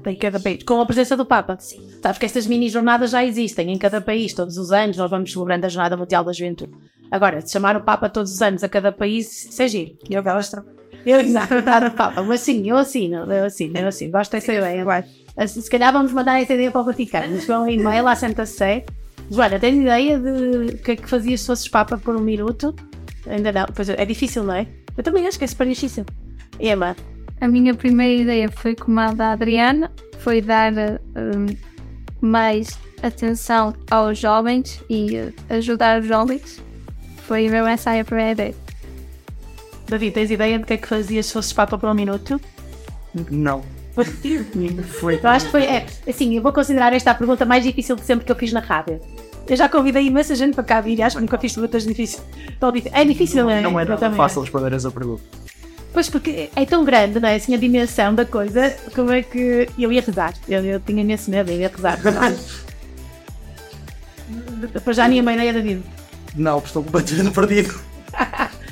Em 0.06 0.16
cada 0.16 0.40
país. 0.40 0.64
Com 0.64 0.80
a 0.80 0.86
presença 0.86 1.18
do 1.18 1.26
Papa. 1.26 1.58
Sim. 1.60 1.90
Sabes 2.02 2.18
que 2.18 2.26
estas 2.26 2.48
mini 2.48 2.70
jornadas 2.70 3.12
já 3.12 3.24
existem 3.26 3.72
em 3.72 3.78
cada 3.78 4.00
país, 4.00 4.34
todos 4.34 4.58
os 4.58 4.72
anos, 4.72 4.98
nós 4.98 5.10
vamos 5.10 5.32
celebrando 5.32 5.66
a 5.66 5.70
Jornada 5.70 5.98
Mundial 5.98 6.24
da 6.24 6.32
Juventude. 6.32 6.74
Agora, 7.12 7.42
se 7.42 7.52
chamar 7.52 7.76
o 7.76 7.82
Papa 7.82 8.10
todos 8.10 8.32
os 8.34 8.42
anos 8.42 8.64
a 8.64 8.70
cada 8.70 8.92
país, 8.92 9.46
isso 9.46 9.62
é 9.62 9.68
giro. 9.68 9.98
Eu 10.10 10.24
gosto. 10.24 10.64
Eu 11.06 11.20
exato, 11.20 11.56
o 11.56 11.92
Papa. 11.92 12.24
Mas 12.24 12.42
sim, 12.42 12.68
eu 12.68 12.78
assino, 12.78 13.32
eu 13.32 13.46
assino, 13.46 13.78
eu 13.78 13.88
assino. 13.88 14.12
Gosto 14.12 14.32
dessa 14.32 14.54
ideia. 14.54 15.06
Assim, 15.38 15.62
Se 15.62 15.70
calhar 15.70 15.94
vamos 15.94 16.12
mandar 16.12 16.42
essa 16.42 16.54
ideia 16.54 16.72
para 16.72 16.82
o 16.82 16.84
Vaticano. 16.84 17.36
Nos 17.36 17.46
vão 17.46 17.64
um 17.64 17.70
e-mail 17.70 18.08
à 18.08 18.16
Santa 18.16 18.46
Sé. 18.46 18.86
Joana, 19.30 19.60
tens 19.60 19.76
ideia 19.76 20.20
de 20.20 20.76
o 20.76 20.78
que 20.78 20.92
é 20.92 20.96
que 20.96 21.10
fazias 21.10 21.42
se 21.42 21.48
fosses 21.48 21.68
Papa 21.68 21.98
por 21.98 22.16
um 22.16 22.22
minuto? 22.22 22.76
Ainda 23.28 23.52
não. 23.52 23.66
Pois 23.74 23.90
é, 23.90 23.96
é 24.02 24.06
difícil, 24.06 24.44
não 24.44 24.54
é? 24.54 24.68
Eu 24.98 25.04
também 25.04 25.28
acho 25.28 25.38
que 25.38 25.44
é 25.44 25.48
super 25.48 25.68
difícil. 25.68 26.06
Emma, 26.60 26.96
A 27.42 27.48
minha 27.48 27.74
primeira 27.74 28.22
ideia 28.22 28.50
foi 28.50 28.76
como 28.76 29.00
a 29.00 29.12
da 29.12 29.32
Adriana, 29.34 29.92
foi 30.20 30.42
dar 30.42 30.72
hum, 30.74 31.46
mais 32.22 32.78
atenção 33.04 33.74
aos 33.92 34.18
jovens 34.18 34.82
e 34.90 35.16
eh, 35.18 35.34
ajudar 35.50 36.02
os 36.02 36.08
jovens. 36.08 36.62
Foi 37.28 37.50
mesmo 37.50 37.68
essa 37.68 38.00
a 38.00 38.04
primeira 38.06 38.32
ideia. 38.32 38.56
David, 39.88 40.14
tens 40.14 40.32
ideia 40.32 40.58
de 40.58 40.66
que 40.66 40.74
é 40.74 40.78
que 40.78 40.88
fazias 40.88 41.26
se 41.28 41.34
fosses 41.34 41.54
Papa 41.54 41.78
por 41.78 41.90
um 41.90 41.94
minuto? 41.94 42.40
Não. 43.30 43.62
Foi. 45.00 45.20
Eu 45.24 45.30
acho 45.30 45.46
que 45.46 45.52
foi. 45.52 45.64
É, 45.64 45.86
assim, 46.08 46.36
eu 46.36 46.42
vou 46.42 46.52
considerar 46.52 46.92
esta 46.92 47.12
a 47.12 47.16
pergunta 47.16 47.46
mais 47.46 47.64
difícil 47.64 47.96
de 47.96 48.02
sempre 48.04 48.26
que 48.26 48.32
eu 48.32 48.36
fiz 48.36 48.52
na 48.52 48.60
rádio. 48.60 49.00
Eu 49.48 49.56
já 49.56 49.70
convidei 49.70 50.06
imensa 50.08 50.36
gente 50.36 50.54
para 50.56 50.64
cá 50.64 50.82
vir 50.82 50.98
e 51.00 51.02
acho 51.04 51.16
que 51.18 51.22
nunca 51.22 51.38
fiz 51.38 51.54
perguntas 51.54 51.86
difíceis. 51.86 52.22
Tão 52.60 52.72
difí- 52.74 52.90
É 52.92 53.06
difícil, 53.06 53.50
é? 53.50 53.62
Não 53.62 53.80
é 53.80 53.86
nada 53.86 53.98
também 53.98 54.18
fácil 54.18 54.42
responder 54.42 54.74
essa 54.74 54.90
pergunta. 54.92 55.24
Pois 55.96 56.10
porque 56.10 56.50
é 56.54 56.66
tão 56.66 56.84
grande, 56.84 57.22
não 57.22 57.30
é? 57.30 57.36
Assim, 57.36 57.56
a 57.56 57.58
dimensão 57.58 58.14
da 58.14 58.26
coisa, 58.26 58.76
como 58.94 59.14
é 59.14 59.24
que. 59.24 59.70
Eu 59.80 59.94
ia 59.94 60.02
rezar. 60.02 60.34
Eu, 60.46 60.62
eu 60.66 60.78
tinha 60.82 61.02
nesse 61.02 61.32
medo, 61.32 61.50
eu 61.50 61.58
ia 61.58 61.72
rezar. 61.74 61.98
Depois 64.74 64.98
já 64.98 65.08
nem 65.08 65.22
a 65.22 65.24
minha 65.24 65.36
ideia 65.36 65.54
da 65.54 65.62
vida. 65.62 65.82
Não, 66.36 66.58
estou 66.58 66.84
completamente 66.84 67.32
perdido. 67.34 67.80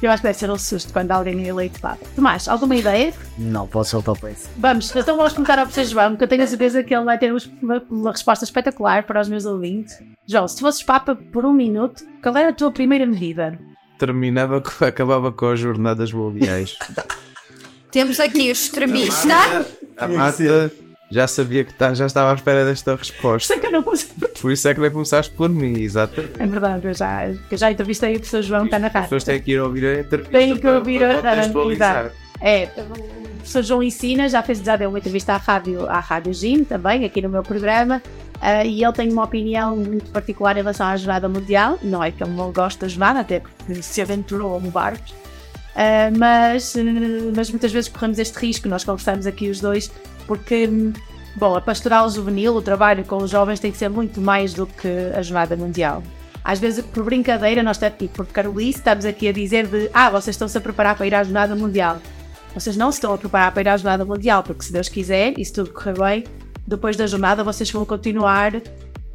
Eu 0.00 0.10
acho 0.10 0.20
que 0.20 0.28
deve 0.28 0.38
ser 0.38 0.50
um 0.50 0.58
susto 0.58 0.92
quando 0.92 1.12
alguém 1.12 1.44
é 1.44 1.48
eleito 1.48 1.80
Papa. 1.80 2.04
Tomás, 2.16 2.48
alguma 2.48 2.74
ideia? 2.74 3.14
Não, 3.38 3.68
posso 3.68 3.90
soltar 3.92 4.18
para 4.18 4.32
isso. 4.32 4.48
Vamos, 4.56 4.90
então 4.94 5.16
vamos 5.16 5.32
começar 5.32 5.60
ao 5.60 5.66
professor 5.66 5.88
João, 5.88 6.10
porque 6.10 6.24
eu 6.24 6.28
tenho 6.28 6.42
a 6.42 6.46
certeza 6.46 6.82
que 6.82 6.92
ele 6.92 7.04
vai 7.04 7.16
ter 7.18 7.32
uma, 7.62 7.80
uma 7.88 8.10
resposta 8.10 8.44
espetacular 8.44 9.04
para 9.04 9.20
os 9.20 9.28
meus 9.28 9.46
ouvintes. 9.46 9.96
João, 10.26 10.48
se 10.48 10.60
fosses 10.60 10.82
Papa 10.82 11.14
por 11.14 11.44
um 11.44 11.52
minuto, 11.52 12.04
qual 12.20 12.36
era 12.36 12.48
a 12.48 12.52
tua 12.52 12.72
primeira 12.72 13.06
medida? 13.06 13.56
Terminava, 14.06 14.58
com- 14.60 14.84
acabava 14.84 15.30
com 15.30 15.46
as 15.46 15.60
jornadas 15.60 16.12
mundiais. 16.12 16.76
Temos 17.92 18.18
aqui 18.18 18.48
o 18.48 18.52
extremista. 18.52 19.32
A 19.96 20.08
Marta 20.08 20.72
já 21.08 21.28
sabia 21.28 21.62
que 21.62 21.72
tá, 21.72 21.94
já 21.94 22.06
estava 22.06 22.32
à 22.32 22.34
espera 22.34 22.64
desta 22.64 22.96
resposta. 22.96 23.46
Sei 23.46 23.60
que 23.60 23.66
eu 23.66 23.70
não 23.70 23.80
pus. 23.80 24.02
Por 24.40 24.50
isso 24.50 24.66
é 24.66 24.74
que 24.74 24.80
vai 24.80 24.90
começaste 24.90 25.32
por 25.36 25.48
mim, 25.48 25.78
exatamente. 25.78 26.32
É 26.36 26.46
verdade, 26.46 26.84
eu 26.88 26.94
já, 26.94 27.28
eu 27.28 27.56
já 27.56 27.70
entrevistei 27.70 28.16
o 28.16 28.18
professor 28.18 28.42
João, 28.42 28.64
está 28.64 28.80
na 28.80 28.88
As 28.88 28.92
rádio. 28.92 29.08
pessoas 29.10 29.22
têm 29.24 29.40
que 29.40 29.52
ir 29.52 29.60
ouvir 29.60 29.84
a 29.86 30.00
entrevista. 30.00 30.32
Tenho 30.32 30.58
que 30.58 30.66
ouvir 30.66 31.04
a. 31.04 32.10
É, 32.40 32.64
o 32.64 33.28
professor 33.36 33.62
João 33.62 33.82
ensina, 33.84 34.28
já 34.28 34.42
fez 34.42 34.58
já 34.58 34.74
deu 34.74 34.88
uma 34.88 34.98
entrevista 34.98 35.34
à 35.34 35.36
rádio, 35.36 35.88
à 35.88 36.00
rádio 36.00 36.34
Gym 36.34 36.64
também, 36.64 37.04
aqui 37.04 37.22
no 37.22 37.28
meu 37.28 37.44
programa, 37.44 38.02
ah, 38.42 38.64
e 38.64 38.82
ele 38.82 38.92
tem 38.92 39.10
uma 39.10 39.22
opinião 39.22 39.76
muito 39.76 40.10
particular 40.10 40.56
em 40.56 40.60
relação 40.60 40.88
à 40.88 40.96
jornada 40.96 41.28
mundial. 41.28 41.78
Não 41.80 42.02
é 42.02 42.10
que 42.10 42.24
ele 42.24 42.32
não 42.32 42.52
gosta 42.52 42.86
da 42.86 42.88
jornada, 42.88 43.20
até 43.20 43.38
porque 43.38 43.80
se 43.80 44.02
aventurou 44.02 44.60
no 44.60 44.68
barcos. 44.68 45.14
Ah, 45.76 46.10
mas, 46.18 46.74
mas 47.36 47.50
muitas 47.50 47.70
vezes 47.70 47.88
corremos 47.88 48.18
este 48.18 48.36
risco, 48.36 48.68
nós 48.68 48.82
conversamos 48.82 49.26
aqui 49.26 49.48
os 49.48 49.60
dois, 49.60 49.92
porque, 50.26 50.68
bom, 51.36 51.56
a 51.56 51.60
pastoral 51.60 52.10
juvenil, 52.10 52.56
o 52.56 52.60
trabalho 52.60 53.04
com 53.04 53.18
os 53.18 53.30
jovens 53.30 53.60
tem 53.60 53.70
que 53.70 53.78
ser 53.78 53.88
muito 53.88 54.20
mais 54.20 54.52
do 54.52 54.66
que 54.66 54.88
a 55.16 55.22
jornada 55.22 55.56
mundial. 55.56 56.02
Às 56.44 56.58
vezes, 56.58 56.84
por 56.84 57.04
brincadeira, 57.04 57.62
nós 57.62 57.76
estamos, 57.76 58.10
por 58.12 58.26
carolice, 58.26 58.78
estamos 58.78 59.04
aqui 59.04 59.28
a 59.28 59.32
dizer 59.32 59.68
de 59.68 59.88
ah, 59.94 60.10
vocês 60.10 60.34
estão-se 60.34 60.58
a 60.58 60.60
preparar 60.60 60.96
para 60.96 61.06
ir 61.06 61.14
à 61.14 61.22
jornada 61.22 61.54
mundial. 61.54 61.98
Vocês 62.52 62.76
não 62.76 62.90
se 62.90 62.98
estão 62.98 63.14
a 63.14 63.18
preparar 63.18 63.52
para 63.52 63.62
ir 63.62 63.68
à 63.68 63.76
jornada 63.76 64.04
mundial, 64.04 64.42
porque 64.42 64.64
se 64.64 64.72
Deus 64.72 64.88
quiser, 64.88 65.38
e 65.38 65.44
se 65.44 65.52
tudo 65.52 65.72
correr 65.72 65.96
bem, 65.96 66.24
depois 66.66 66.96
da 66.96 67.06
jornada 67.06 67.44
vocês 67.44 67.70
vão 67.70 67.84
continuar 67.84 68.60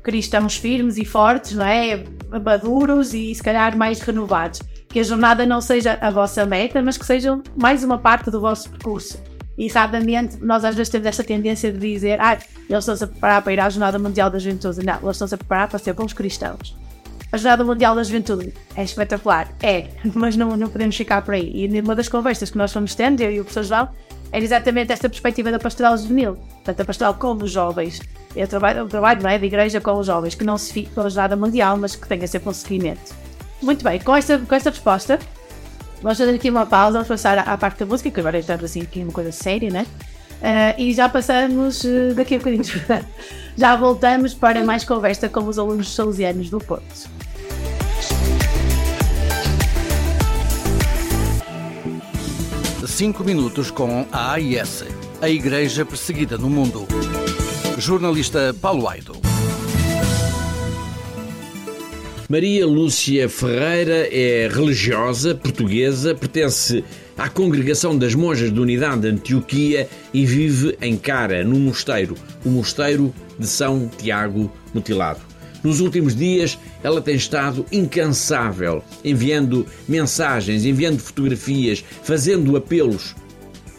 cristãos 0.03 0.55
firmes 0.55 0.97
e 0.97 1.03
fortes, 1.03 1.53
não 1.53 1.65
é? 1.65 2.03
Maduros 2.43 3.13
e 3.13 3.33
se 3.35 3.43
calhar 3.43 3.77
mais 3.77 3.99
renovados. 3.99 4.61
Que 4.87 5.01
a 5.01 5.03
jornada 5.03 5.45
não 5.45 5.59
seja 5.59 5.97
a 5.99 6.09
vossa 6.09 6.45
meta, 6.45 6.81
mas 6.81 6.97
que 6.97 7.05
seja 7.05 7.39
mais 7.55 7.83
uma 7.83 7.97
parte 7.97 8.31
do 8.31 8.39
vosso 8.39 8.69
percurso. 8.69 9.21
E 9.57 9.69
sabidamente, 9.69 10.37
nós 10.37 10.63
às 10.63 10.75
vezes 10.75 10.89
temos 10.89 11.07
esta 11.07 11.23
tendência 11.23 11.71
de 11.71 11.79
dizer, 11.79 12.21
ah, 12.21 12.37
eles 12.69 12.79
estão-se 12.79 13.03
a 13.03 13.07
preparar 13.07 13.41
para 13.41 13.53
ir 13.53 13.59
à 13.59 13.69
Jornada 13.69 13.97
Mundial 13.97 14.29
da 14.29 14.37
Juventude. 14.37 14.85
Não, 14.85 14.93
eles 15.01 15.11
estão-se 15.11 15.33
a 15.33 15.37
preparar 15.37 15.67
para 15.67 15.79
ser 15.79 15.93
bons 15.93 16.13
cristãos. 16.13 16.77
A 17.31 17.37
Jornada 17.37 17.63
Mundial 17.63 17.93
da 17.95 18.03
Juventude 18.03 18.53
é 18.75 18.83
espetacular, 18.83 19.51
é, 19.61 19.87
mas 20.15 20.37
não, 20.37 20.55
não 20.55 20.69
podemos 20.69 20.95
ficar 20.95 21.21
por 21.23 21.33
aí. 21.33 21.51
E 21.53 21.67
numa 21.67 21.95
das 21.95 22.07
conversas 22.07 22.49
que 22.49 22.57
nós 22.57 22.71
fomos 22.71 22.95
tendo, 22.95 23.19
eu 23.21 23.31
e 23.31 23.39
o 23.41 23.43
professor 23.43 23.63
João, 23.63 23.89
era 24.31 24.43
exatamente 24.43 24.91
esta 24.91 25.09
perspectiva 25.09 25.51
da 25.51 25.59
pastoral 25.59 25.97
juvenil. 25.97 26.35
Portanto, 26.35 26.81
a 26.81 26.85
pastoral 26.85 27.13
com 27.15 27.33
os 27.33 27.51
jovens. 27.51 28.01
É 28.35 28.43
o 28.43 28.47
trabalho, 28.47 28.85
o 28.85 28.87
trabalho 28.87 29.21
não 29.23 29.29
é, 29.29 29.37
de 29.37 29.45
igreja 29.45 29.81
com 29.81 29.93
os 29.97 30.05
jovens, 30.05 30.35
que 30.35 30.43
não 30.43 30.57
se 30.57 30.71
fique 30.71 30.89
com 30.91 31.01
a 31.01 31.09
Jornada 31.09 31.35
Mundial, 31.35 31.77
mas 31.77 31.95
que 31.95 32.07
tenha 32.07 32.27
sempre 32.27 32.49
um 32.49 32.53
seguimento. 32.53 33.15
Muito 33.61 33.83
bem, 33.83 33.99
com 33.99 34.15
esta, 34.15 34.37
com 34.37 34.53
esta 34.53 34.69
resposta, 34.69 35.17
vamos 36.01 36.17
fazer 36.17 36.35
aqui 36.35 36.49
uma 36.49 36.65
pausa, 36.65 36.93
vamos 36.93 37.07
passar 37.07 37.37
à, 37.39 37.41
à 37.41 37.57
parte 37.57 37.79
da 37.79 37.85
música, 37.85 38.11
que 38.11 38.19
agora 38.19 38.37
estamos 38.37 38.63
assim 38.63 38.81
aqui 38.81 39.01
uma 39.01 39.11
coisa 39.11 39.31
séria, 39.31 39.71
né? 39.71 39.87
Ah, 40.41 40.75
e 40.77 40.93
já 40.93 41.09
passamos 41.09 41.83
eh, 41.83 42.13
daqui 42.13 42.35
a 42.35 42.37
bocadinho. 42.37 42.63
já 43.57 43.75
voltamos 43.75 44.33
para 44.33 44.63
mais 44.63 44.83
conversa 44.83 45.27
com 45.27 45.41
os 45.45 45.57
alunos 45.57 45.93
salesianos 45.93 46.49
do 46.49 46.59
Porto. 46.59 47.09
Cinco 52.87 53.23
minutos 53.23 53.69
com 53.69 54.07
a 54.11 54.31
AIS, 54.31 54.85
a 55.21 55.29
Igreja 55.29 55.85
Perseguida 55.85 56.37
no 56.37 56.49
Mundo. 56.49 56.87
Jornalista 57.77 58.55
Paulo 58.59 58.87
Aido. 58.87 59.13
Maria 62.27 62.65
Lúcia 62.65 63.29
Ferreira 63.29 64.07
é 64.11 64.49
religiosa 64.51 65.35
portuguesa, 65.35 66.15
pertence 66.15 66.83
à 67.17 67.29
Congregação 67.29 67.95
das 67.95 68.15
Monjas 68.15 68.51
de 68.51 68.59
Unidade 68.59 69.01
de 69.01 69.07
Antioquia 69.09 69.87
e 70.13 70.25
vive 70.25 70.75
em 70.81 70.97
Cara, 70.97 71.43
num 71.43 71.59
mosteiro, 71.59 72.15
o 72.43 72.49
Mosteiro 72.49 73.13
de 73.37 73.45
São 73.45 73.91
Tiago 73.97 74.51
Mutilado. 74.73 75.26
Nos 75.63 75.79
últimos 75.79 76.15
dias, 76.15 76.57
ela 76.83 77.01
tem 77.01 77.15
estado 77.15 77.65
incansável, 77.71 78.83
enviando 79.03 79.65
mensagens, 79.87 80.65
enviando 80.65 80.99
fotografias, 80.99 81.83
fazendo 82.03 82.55
apelos. 82.55 83.15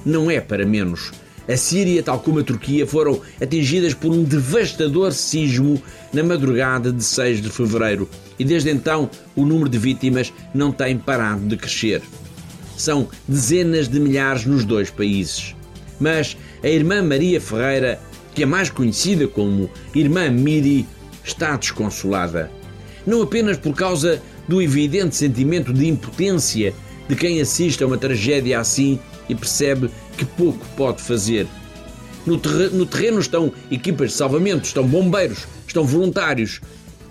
Não 0.04 0.30
é 0.30 0.40
para 0.40 0.66
menos. 0.66 1.12
A 1.48 1.56
Síria, 1.56 2.02
tal 2.02 2.20
como 2.20 2.40
a 2.40 2.44
Turquia, 2.44 2.86
foram 2.86 3.20
atingidas 3.40 3.94
por 3.94 4.12
um 4.12 4.22
devastador 4.22 5.12
sismo 5.12 5.82
na 6.12 6.22
madrugada 6.22 6.92
de 6.92 7.02
6 7.02 7.40
de 7.40 7.48
fevereiro 7.48 8.08
e 8.38 8.44
desde 8.44 8.70
então 8.70 9.10
o 9.34 9.44
número 9.44 9.68
de 9.68 9.78
vítimas 9.78 10.32
não 10.54 10.70
tem 10.70 10.96
parado 10.96 11.46
de 11.46 11.56
crescer. 11.56 12.02
São 12.76 13.08
dezenas 13.26 13.88
de 13.88 13.98
milhares 13.98 14.44
nos 14.44 14.64
dois 14.64 14.90
países. 14.90 15.56
Mas 15.98 16.36
a 16.62 16.68
irmã 16.68 17.02
Maria 17.02 17.40
Ferreira, 17.40 17.98
que 18.34 18.42
é 18.44 18.46
mais 18.46 18.70
conhecida 18.70 19.26
como 19.26 19.68
Irmã 19.94 20.30
Miri, 20.30 20.86
está 21.28 21.56
desconsolada. 21.56 22.50
Não 23.06 23.22
apenas 23.22 23.56
por 23.56 23.74
causa 23.74 24.20
do 24.46 24.60
evidente 24.60 25.16
sentimento 25.16 25.72
de 25.72 25.86
impotência 25.88 26.74
de 27.08 27.16
quem 27.16 27.40
assiste 27.40 27.82
a 27.82 27.86
uma 27.86 27.96
tragédia 27.96 28.60
assim 28.60 28.98
e 29.28 29.34
percebe 29.34 29.90
que 30.16 30.24
pouco 30.24 30.64
pode 30.76 31.02
fazer. 31.02 31.46
No, 32.26 32.38
terre- 32.38 32.70
no 32.70 32.84
terreno 32.84 33.20
estão 33.20 33.52
equipas 33.70 34.10
de 34.10 34.16
salvamento, 34.16 34.64
estão 34.66 34.86
bombeiros, 34.86 35.46
estão 35.66 35.84
voluntários, 35.84 36.60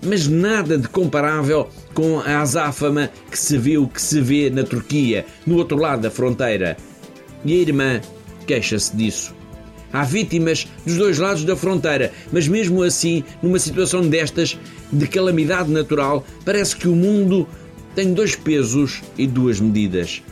mas 0.02 0.28
nada 0.28 0.78
de 0.78 0.88
comparável 0.88 1.68
com 1.94 2.20
a 2.20 2.40
azáfama 2.40 3.10
que 3.30 3.38
se 3.38 3.58
viu, 3.58 3.88
que 3.88 4.00
se 4.00 4.20
vê 4.20 4.50
na 4.50 4.62
Turquia, 4.62 5.26
no 5.44 5.56
outro 5.56 5.76
lado 5.76 6.02
da 6.02 6.10
fronteira. 6.10 6.76
E 7.44 7.52
a 7.52 7.56
irmã 7.56 8.00
queixa-se 8.46 8.94
disso. 8.96 9.34
Há 9.92 10.04
vítimas 10.04 10.66
dos 10.84 10.96
dois 10.96 11.18
lados 11.18 11.44
da 11.44 11.56
fronteira, 11.56 12.12
mas 12.30 12.46
mesmo 12.46 12.82
assim, 12.82 13.24
numa 13.42 13.58
situação 13.58 14.06
destas, 14.06 14.58
de 14.92 15.06
calamidade 15.06 15.70
natural, 15.70 16.24
parece 16.44 16.76
que 16.76 16.88
o 16.88 16.94
mundo 16.94 17.48
tem 17.94 18.12
dois 18.12 18.36
pesos 18.36 19.02
e 19.16 19.26
duas 19.26 19.60
medidas. 19.60 20.22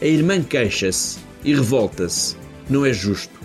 A 0.00 0.06
irmã 0.06 0.42
queixa-se 0.42 1.18
e 1.44 1.54
revolta-se. 1.54 2.36
Não 2.70 2.86
é 2.86 2.92
justo. 2.92 3.40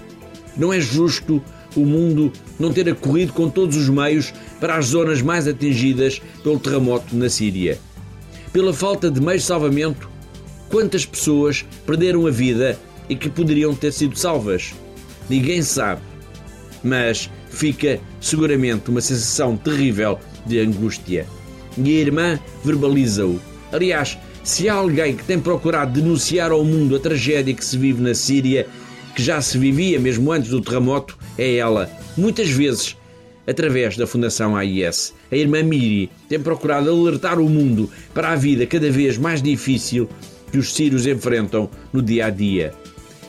Não 0.55 0.71
é 0.71 0.79
justo 0.79 1.41
o 1.75 1.85
mundo 1.85 2.31
não 2.59 2.73
ter 2.73 2.89
acorrido 2.89 3.33
com 3.33 3.49
todos 3.49 3.75
os 3.75 3.89
meios 3.89 4.33
para 4.59 4.75
as 4.77 4.87
zonas 4.87 5.21
mais 5.21 5.47
atingidas 5.47 6.21
pelo 6.43 6.59
terremoto 6.59 7.15
na 7.15 7.29
Síria. 7.29 7.79
Pela 8.51 8.73
falta 8.73 9.11
de 9.11 9.21
meios 9.21 9.41
de 9.41 9.47
salvamento, 9.47 10.09
quantas 10.69 11.05
pessoas 11.05 11.65
perderam 11.85 12.25
a 12.25 12.31
vida 12.31 12.79
e 13.09 13.15
que 13.15 13.29
poderiam 13.29 13.75
ter 13.75 13.91
sido 13.91 14.17
salvas? 14.17 14.73
Ninguém 15.29 15.61
sabe. 15.61 16.01
Mas 16.83 17.29
fica 17.49 17.99
seguramente 18.21 18.89
uma 18.89 19.01
sensação 19.01 19.57
terrível 19.57 20.19
de 20.45 20.59
angústia. 20.59 21.25
E 21.77 21.97
a 21.97 22.01
irmã 22.01 22.39
verbaliza-o. 22.63 23.39
Aliás, 23.71 24.17
se 24.43 24.69
há 24.69 24.73
alguém 24.73 25.15
que 25.15 25.23
tem 25.23 25.39
procurado 25.39 25.99
denunciar 25.99 26.51
ao 26.51 26.63
mundo 26.63 26.95
a 26.95 26.99
tragédia 26.99 27.53
que 27.53 27.65
se 27.65 27.77
vive 27.77 28.01
na 28.01 28.13
Síria, 28.13 28.67
que 29.15 29.21
já 29.21 29.41
se 29.41 29.57
vivia 29.57 29.99
mesmo 29.99 30.31
antes 30.31 30.49
do 30.49 30.61
terremoto, 30.61 31.17
é 31.37 31.55
ela. 31.55 31.89
Muitas 32.15 32.49
vezes 32.49 32.95
através 33.47 33.95
da 33.95 34.05
Fundação 34.05 34.55
AIS. 34.55 35.13
A 35.31 35.35
irmã 35.35 35.63
Miri 35.63 36.11
tem 36.27 36.39
procurado 36.39 36.89
alertar 36.91 37.39
o 37.39 37.49
mundo 37.49 37.89
para 38.13 38.31
a 38.31 38.35
vida 38.35 38.67
cada 38.67 38.91
vez 38.91 39.17
mais 39.17 39.41
difícil 39.41 40.09
que 40.51 40.57
os 40.57 40.73
sírios 40.73 41.07
enfrentam 41.07 41.69
no 41.93 42.01
dia 42.01 42.25
a 42.25 42.29
dia. 42.29 42.73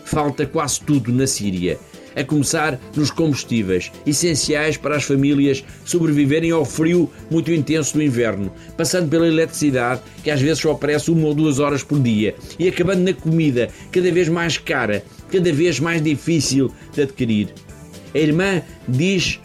Falta 0.05 0.45
quase 0.45 0.81
tudo 0.81 1.13
na 1.13 1.27
Síria, 1.27 1.79
a 2.19 2.25
começar 2.25 2.81
nos 2.97 3.11
combustíveis, 3.11 3.93
essenciais 4.05 4.77
para 4.77 4.97
as 4.97 5.05
famílias 5.05 5.65
sobreviverem 5.85 6.51
ao 6.51 6.65
frio 6.65 7.11
muito 7.31 7.53
intenso 7.53 7.95
do 7.95 8.03
inverno, 8.03 8.53
passando 8.77 9.09
pela 9.09 9.29
eletricidade, 9.29 10.03
que 10.25 10.31
às 10.31 10.41
vezes 10.41 10.61
só 10.61 10.73
aparece 10.73 11.11
uma 11.11 11.29
ou 11.29 11.35
duas 11.35 11.59
horas 11.61 11.83
por 11.83 12.01
dia, 12.01 12.35
e 12.59 12.67
acabando 12.67 13.03
na 13.03 13.13
comida, 13.13 13.69
cada 13.93 14.11
vez 14.11 14.29
mais 14.29 14.59
cara, 14.59 15.05
cada 15.31 15.53
vez 15.53 15.79
mais 15.79 16.03
difícil 16.03 16.73
de 16.93 17.03
adquirir. 17.03 17.55
A 18.15 18.19
irmã 18.19 18.63
diz 18.89 19.41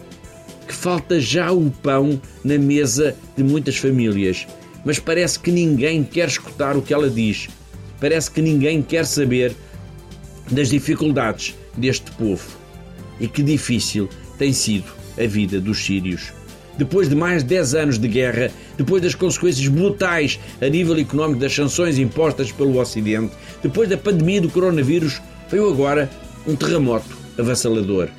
que 0.67 0.73
falta 0.73 1.19
já 1.19 1.51
o 1.51 1.69
pão 1.69 2.19
na 2.43 2.57
mesa 2.57 3.15
de 3.37 3.43
muitas 3.43 3.77
famílias, 3.77 4.47
mas 4.83 4.99
parece 4.99 5.39
que 5.39 5.51
ninguém 5.51 6.03
quer 6.03 6.27
escutar 6.27 6.75
o 6.75 6.81
que 6.81 6.93
ela 6.93 7.09
diz. 7.09 7.49
Parece 7.99 8.31
que 8.31 8.41
ninguém 8.41 8.81
quer 8.81 9.05
saber 9.05 9.55
das 10.51 10.69
dificuldades 10.69 11.55
deste 11.77 12.11
povo. 12.11 12.62
E 13.23 13.27
que 13.29 13.41
difícil 13.41 14.09
tem 14.37 14.51
sido 14.51 14.91
a 15.17 15.25
vida 15.25 15.61
dos 15.61 15.85
sírios. 15.85 16.33
Depois 16.77 17.07
de 17.07 17.15
mais 17.15 17.41
de 17.41 17.47
10 17.51 17.75
anos 17.75 17.97
de 17.97 18.05
guerra, 18.09 18.51
depois 18.77 19.01
das 19.01 19.15
consequências 19.15 19.65
brutais 19.69 20.37
a 20.61 20.67
nível 20.67 20.99
económico 20.99 21.39
das 21.39 21.55
sanções 21.55 21.97
impostas 21.97 22.51
pelo 22.51 22.77
Ocidente, 22.77 23.33
depois 23.61 23.87
da 23.87 23.95
pandemia 23.95 24.41
do 24.41 24.49
coronavírus, 24.49 25.21
veio 25.49 25.69
agora 25.69 26.09
um 26.45 26.53
terremoto 26.53 27.17
avassalador. 27.39 28.09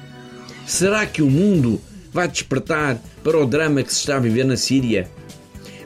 Será 0.66 1.04
que 1.04 1.20
o 1.20 1.28
mundo 1.30 1.78
vai 2.10 2.26
despertar 2.26 2.98
para 3.22 3.38
o 3.38 3.44
drama 3.44 3.82
que 3.82 3.92
se 3.92 4.00
está 4.00 4.16
a 4.16 4.20
viver 4.20 4.46
na 4.46 4.56
Síria? 4.56 5.06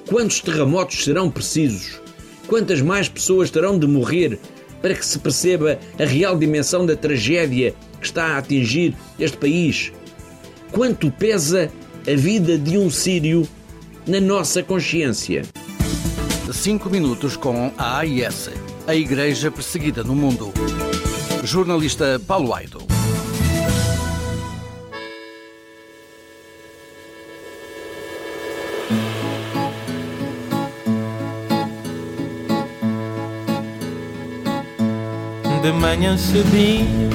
Quantos 0.07 0.39
terremotos 0.39 1.03
serão 1.03 1.29
precisos? 1.29 2.01
Quantas 2.47 2.81
mais 2.81 3.09
pessoas 3.09 3.51
terão 3.51 3.77
de 3.77 3.89
morrer 3.89 4.39
para 4.81 4.95
que 4.95 5.05
se 5.05 5.19
perceba 5.19 5.77
a 5.99 6.05
real 6.05 6.39
dimensão 6.39 6.87
da 6.87 6.95
tragédia 6.95 7.75
que 8.01 8.07
está 8.07 8.34
a 8.34 8.38
atingir 8.38 8.94
este 9.18 9.36
país? 9.36 9.92
Quanto 10.72 11.11
pesa 11.11 11.70
a 12.07 12.14
vida 12.14 12.59
de 12.59 12.78
um 12.78 12.90
sírio 12.90 13.49
na 14.07 14.20
nossa 14.20 14.62
consciência? 14.62 15.42
Cinco 16.53 16.88
minutos 16.88 17.36
com 17.36 17.72
a 17.76 17.99
AIS, 17.99 18.51
a 18.86 18.94
Igreja 18.94 19.51
Perseguida 19.51 20.03
no 20.03 20.14
Mundo. 20.14 20.53
Jornalista 21.44 22.20
Paulo 22.26 22.55
Aido. 22.55 22.78
De 35.62 35.72
manhã 35.72 36.16
cedinho 36.16 37.07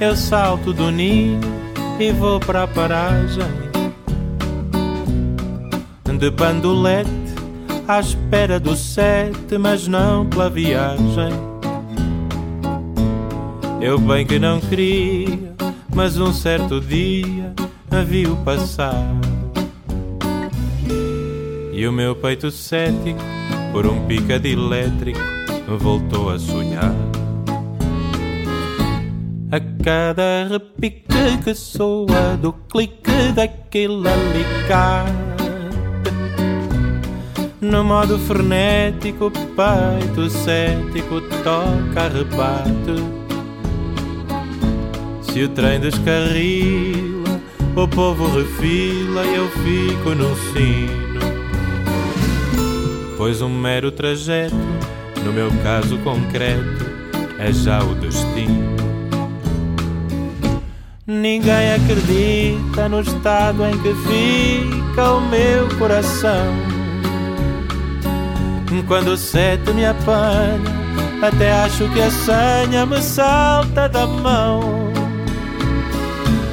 eu 0.00 0.16
salto 0.16 0.72
do 0.72 0.90
ninho 0.90 1.40
e 1.98 2.12
vou 2.12 2.40
para 2.40 2.64
a 2.64 2.66
paragem. 2.66 3.62
De 6.18 6.30
bandolete 6.30 7.10
à 7.88 7.98
espera 7.98 8.60
do 8.60 8.76
sete, 8.76 9.58
mas 9.58 9.88
não 9.88 10.24
pela 10.26 10.48
viagem. 10.48 11.32
Eu 13.80 13.98
bem 13.98 14.24
que 14.24 14.38
não 14.38 14.60
queria, 14.60 15.52
mas 15.92 16.16
um 16.18 16.32
certo 16.32 16.80
dia 16.80 17.52
a 17.90 18.02
viu 18.02 18.36
passar. 18.44 19.04
E 21.72 21.86
o 21.86 21.92
meu 21.92 22.14
peito 22.14 22.50
cético, 22.52 23.18
por 23.72 23.84
um 23.86 24.06
picado 24.06 24.46
elétrico, 24.46 25.18
voltou 25.80 26.30
a 26.30 26.38
sonhar 26.38 26.94
a 29.52 29.60
cada 29.84 30.48
repique 30.48 31.36
que 31.44 31.54
soa 31.54 32.38
do 32.40 32.54
clique 32.70 33.32
daquele 33.34 34.08
alicate. 34.08 35.12
No 37.60 37.84
modo 37.84 38.18
frenético, 38.18 39.30
peito 39.30 40.30
cético 40.30 41.20
toca 41.44 42.08
rebate. 42.08 42.96
Se 45.20 45.44
o 45.44 45.48
trem 45.50 45.80
descarrila, 45.80 47.38
o 47.76 47.86
povo 47.86 48.26
refila 48.34 49.22
e 49.26 49.34
eu 49.34 49.48
fico 49.50 50.14
no 50.14 50.34
sino. 50.34 51.20
Pois 53.18 53.42
um 53.42 53.50
mero 53.50 53.92
trajeto, 53.92 54.56
no 55.22 55.30
meu 55.30 55.50
caso 55.62 55.98
concreto, 55.98 56.86
é 57.38 57.52
já 57.52 57.84
o 57.84 57.94
destino 57.94 58.71
Ninguém 61.04 61.74
acredita 61.74 62.88
no 62.88 63.00
estado 63.00 63.66
em 63.66 63.76
que 63.78 63.92
fica 63.92 65.10
o 65.14 65.20
meu 65.20 65.68
coração. 65.76 66.54
Quando 68.86 69.08
o 69.08 69.16
sete 69.16 69.72
me 69.72 69.84
apanha, 69.84 70.60
até 71.20 71.50
acho 71.64 71.88
que 71.88 72.00
a 72.00 72.08
senha 72.08 72.86
me 72.86 73.02
salta 73.02 73.88
da 73.88 74.06
mão. 74.06 74.92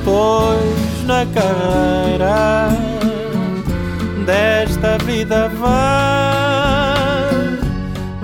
Pois 0.04 1.06
na 1.06 1.28
carreira 1.28 2.70
desta 4.26 4.97
vida 5.06 5.47
vai, 5.50 5.70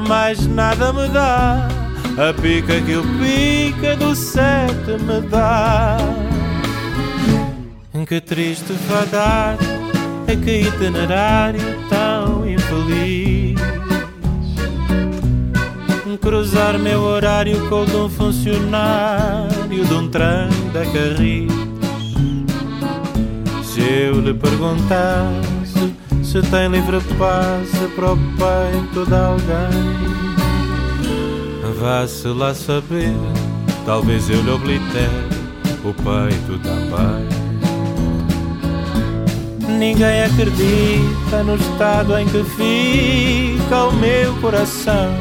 mais 0.07 0.47
nada 0.47 0.91
me 0.91 1.07
dá 1.09 1.74
a 2.17 2.33
pica 2.33 2.79
que 2.81 2.95
o 2.95 3.03
pica 3.19 3.95
do 3.97 4.15
sete 4.15 4.91
me 5.03 5.21
dá. 5.29 5.97
Que 8.07 8.21
triste 8.21 8.73
fadar 8.87 9.57
é 10.27 10.35
que 10.35 10.61
itinerário 10.61 11.59
tão 11.89 12.47
infeliz. 12.47 13.59
Cruzar 16.21 16.79
meu 16.79 17.01
horário 17.01 17.69
com 17.69 17.83
o 17.83 17.85
de 17.85 17.95
um 17.95 18.09
funcionário 18.09 19.85
de 19.85 19.93
um 19.93 20.07
trem 20.07 20.49
da 20.73 20.83
Carris. 20.85 21.51
Se 23.63 23.81
eu 23.81 24.21
lhe 24.21 24.33
perguntasse 24.33 25.45
se 26.23 26.41
tem 26.49 26.67
livre 26.69 26.99
passe 27.17 27.87
para 27.95 28.11
o 28.11 28.17
peito 28.17 29.05
de 29.05 29.15
alguém. 29.15 30.24
Vá-se 31.79 32.27
lá 32.27 32.53
saber, 32.53 33.13
talvez 33.85 34.29
eu 34.29 34.41
lhe 34.41 34.51
oblitere 34.51 35.09
o 35.83 35.93
peito 35.93 36.59
também. 36.63 37.27
Ninguém 39.77 40.23
acredita 40.23 41.43
no 41.43 41.55
estado 41.55 42.17
em 42.17 42.25
que 42.27 42.43
fica 42.43 43.83
o 43.85 43.93
meu 43.93 44.33
coração. 44.35 45.13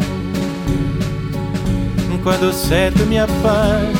Quando 2.24 2.44
o 2.44 2.52
sete 2.54 3.02
me 3.02 3.18
apanha, 3.18 3.92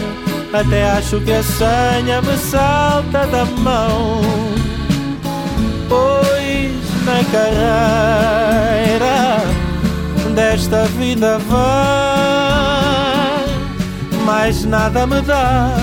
até 0.51 0.91
acho 0.93 1.21
que 1.21 1.31
a 1.31 1.43
senha 1.43 2.23
me 2.23 2.39
salta 2.39 3.27
da 3.27 3.45
mão. 3.45 4.23
Pois 5.91 6.73
na 7.05 7.23
carreira 7.31 8.95
desta 10.35 10.87
vida 10.87 11.39
vai 11.41 12.44
mais 14.25 14.65
nada 14.65 15.07
me 15.07 15.21
dá 15.21 15.75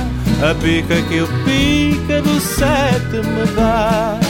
a 0.41 0.55
pica 0.55 1.01
que 1.03 1.21
o 1.21 1.27
pica 1.45 2.21
do 2.21 2.39
sete 2.39 3.17
me 3.27 3.45
dá. 3.55 4.20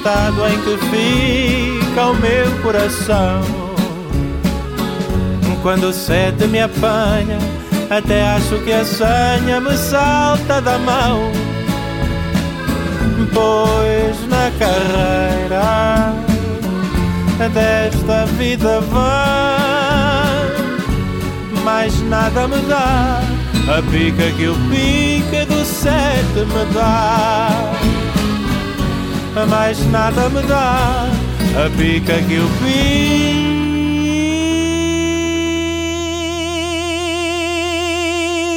Estado 0.00 0.46
em 0.48 0.58
que 0.62 0.78
fica 0.88 2.06
o 2.06 2.14
meu 2.14 2.50
coração. 2.62 3.42
Quando 5.62 5.92
sete 5.92 6.46
me 6.46 6.58
apanha, 6.58 7.38
até 7.90 8.26
acho 8.28 8.58
que 8.64 8.72
a 8.72 8.82
senha 8.82 9.60
me 9.60 9.76
salta 9.76 10.62
da 10.62 10.78
mão. 10.78 11.30
Pois 13.34 14.26
na 14.26 14.50
carreira 14.58 16.14
desta 17.52 18.24
vida 18.38 18.80
vã, 18.80 19.56
mais 21.62 22.00
nada 22.04 22.48
me 22.48 22.56
dá 22.62 23.20
a 23.68 23.82
pica 23.90 24.30
que 24.34 24.48
o 24.48 24.54
pica 24.70 25.44
do 25.44 25.62
sete 25.62 26.46
me 26.46 26.74
dá. 26.74 27.89
Mais 29.32 29.78
nada 29.90 30.28
me 30.28 30.42
dá 30.42 31.06
a 31.56 31.70
pica 31.76 32.20
que 32.22 32.38
o 32.38 32.48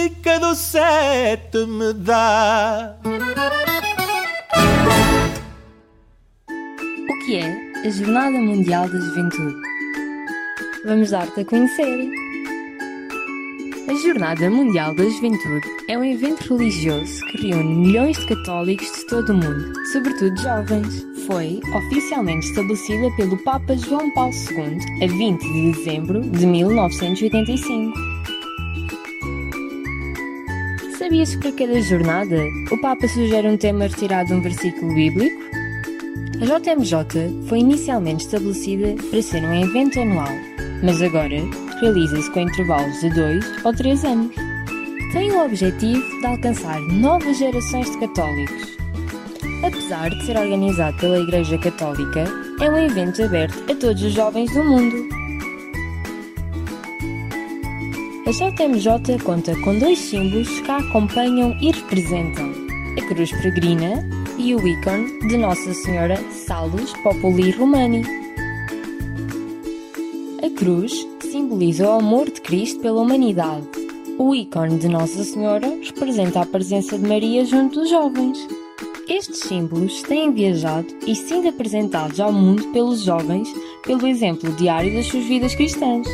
pica 0.10 0.40
do 0.40 0.56
sete 0.56 1.66
me 1.68 1.94
dá. 1.94 2.98
O 7.10 7.26
que 7.26 7.36
é 7.38 7.56
a 7.86 7.90
Jornada 7.90 8.32
Mundial 8.32 8.90
da 8.90 9.00
Juventude? 9.00 9.56
Vamos 10.86 11.12
dar-te 11.12 11.42
a 11.42 11.46
conhecer. 11.46 12.10
Jornada 14.04 14.50
Mundial 14.50 14.94
da 14.94 15.06
Juventude 15.06 15.66
é 15.88 15.98
um 15.98 16.04
evento 16.04 16.58
religioso 16.58 17.26
que 17.28 17.48
reúne 17.48 17.74
milhões 17.74 18.18
de 18.18 18.28
católicos 18.28 18.92
de 18.92 19.06
todo 19.06 19.30
o 19.30 19.34
mundo, 19.34 19.74
sobretudo 19.94 20.42
jovens. 20.42 21.08
Foi 21.26 21.62
oficialmente 21.74 22.48
estabelecida 22.48 23.10
pelo 23.16 23.38
Papa 23.46 23.78
João 23.78 24.14
Paulo 24.14 24.34
II 24.52 25.06
a 25.06 25.08
20 25.08 25.42
de 25.42 25.72
dezembro 25.72 26.20
de 26.20 26.46
1985. 26.46 27.94
Sabias 31.00 31.36
que 31.36 31.42
para 31.42 31.52
cada 31.54 31.82
jornada 31.82 32.44
o 32.72 32.82
Papa 32.82 33.08
sugere 33.08 33.48
um 33.48 33.56
tema 33.56 33.88
retirado 33.88 34.28
de 34.28 34.34
um 34.34 34.42
versículo 34.42 34.94
bíblico? 34.94 35.42
A 36.42 36.60
JMJ 36.60 37.48
foi 37.48 37.60
inicialmente 37.60 38.26
estabelecida 38.26 38.96
para 39.10 39.22
ser 39.22 39.46
um 39.46 39.54
evento 39.54 39.98
anual, 40.02 40.28
mas 40.84 41.02
agora 41.02 41.38
realiza-se 41.80 42.30
com 42.32 42.42
intervalos 42.42 43.00
de 43.00 43.10
2 43.10 43.66
ou 43.66 43.74
3 43.74 44.06
anos. 44.06 44.36
Tem 45.12 45.32
o 45.32 45.46
objetivo 45.46 46.20
de 46.20 46.26
alcançar 46.26 46.80
novas 46.82 47.38
gerações 47.38 47.90
de 47.92 48.00
católicos. 48.00 48.78
Apesar 49.64 50.10
de 50.10 50.26
ser 50.26 50.38
organizado 50.38 50.98
pela 50.98 51.20
Igreja 51.20 51.58
Católica, 51.58 52.26
é 52.60 52.70
um 52.70 52.78
evento 52.78 53.24
aberto 53.24 53.72
a 53.72 53.76
todos 53.76 54.02
os 54.04 54.12
jovens 54.12 54.52
do 54.54 54.64
mundo. 54.64 55.24
A 58.26 58.32
JMJ 58.32 59.24
conta 59.24 59.56
com 59.62 59.78
dois 59.78 60.00
símbolos 60.00 60.48
que 60.62 60.72
a 60.72 60.78
acompanham 60.78 61.56
e 61.62 61.72
representam: 61.72 62.52
a 62.98 63.08
cruz 63.08 63.32
peregrina 63.32 64.08
e 64.38 64.56
o 64.56 64.68
ícone 64.68 65.20
de 65.28 65.38
Nossa 65.38 65.74
Senhora 65.74 66.18
Salus 66.32 66.94
Populi 67.04 67.52
Romani. 67.52 68.04
A 70.42 70.50
cruz 70.58 71.08
simboliza 71.44 71.90
o 71.90 72.00
amor 72.00 72.32
de 72.32 72.40
Cristo 72.40 72.80
pela 72.80 73.02
humanidade. 73.02 73.68
O 74.18 74.34
ícone 74.34 74.78
de 74.78 74.88
Nossa 74.88 75.26
Senhora 75.26 75.68
representa 75.84 76.40
a 76.40 76.46
presença 76.46 76.98
de 76.98 77.06
Maria 77.06 77.44
junto 77.44 77.82
dos 77.82 77.90
jovens. 77.90 78.48
Estes 79.10 79.40
símbolos 79.40 80.02
têm 80.04 80.32
viajado 80.32 80.88
e 81.06 81.14
sido 81.14 81.50
apresentados 81.50 82.22
ao 82.22 82.32
mundo 82.32 82.66
pelos 82.72 83.04
jovens 83.04 83.54
pelo 83.86 84.08
exemplo 84.08 84.54
diário 84.54 84.94
das 84.94 85.08
suas 85.08 85.26
vidas 85.26 85.54
cristãs. 85.54 86.08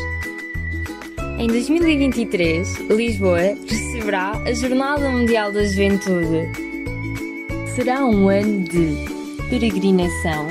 Em 1.37 1.45
2023, 1.45 2.89
Lisboa 2.89 3.55
receberá 3.67 4.31
a 4.31 4.53
Jornada 4.53 5.11
Mundial 5.11 5.51
da 5.51 5.63
Juventude. 5.63 6.49
Será 7.75 8.03
um 8.03 8.27
ano 8.29 8.63
de 8.63 9.47
peregrinação, 9.47 10.47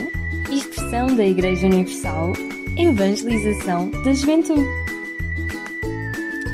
expressão 0.52 1.08
da 1.16 1.26
Igreja 1.26 1.66
Universal, 1.66 2.32
evangelização 2.78 3.90
da 4.04 4.12
juventude. 4.12 4.64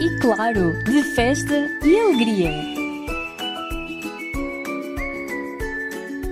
E 0.00 0.20
claro, 0.20 0.72
de 0.84 1.02
festa 1.14 1.70
e 1.84 1.98
alegria. 1.98 2.50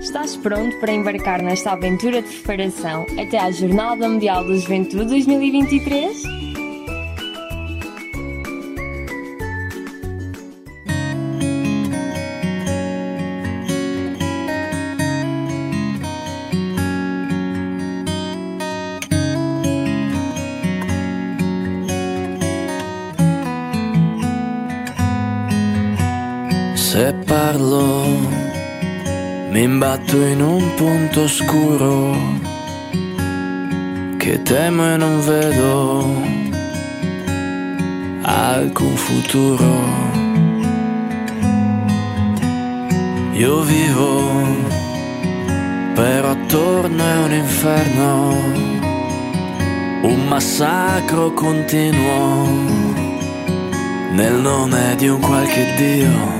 Estás 0.01 0.35
pronto 0.35 0.75
para 0.79 0.91
embarcar 0.91 1.43
nesta 1.43 1.73
aventura 1.73 2.23
de 2.23 2.29
preparação 2.39 3.05
até 3.19 3.37
à 3.37 3.51
Jornada 3.51 4.09
Mundial 4.09 4.43
da 4.43 4.55
Juventude 4.55 5.05
2023? 5.05 6.42
Se 27.53 27.59
parlo, 27.59 28.07
mi 29.51 29.61
imbatto 29.61 30.19
in 30.25 30.41
un 30.41 30.73
punto 30.73 31.21
oscuro 31.21 32.15
che 34.17 34.41
temo 34.41 34.91
e 34.91 34.97
non 34.97 35.21
vedo 35.23 36.03
alcun 38.23 38.95
futuro. 38.95 39.71
Io 43.33 43.61
vivo, 43.61 44.31
però 45.93 46.31
attorno 46.31 47.03
è 47.03 47.17
un 47.17 47.33
inferno, 47.33 48.35
un 50.01 50.25
massacro 50.27 51.31
continuo 51.33 52.47
nel 54.13 54.33
nome 54.41 54.95
di 54.97 55.07
un 55.07 55.19
qualche 55.19 55.73
Dio. 55.77 56.32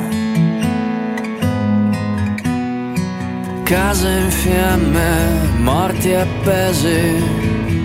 Case 3.73 4.07
in 4.07 4.29
fiamme, 4.29 5.49
morti 5.57 6.13
appesi, 6.13 7.23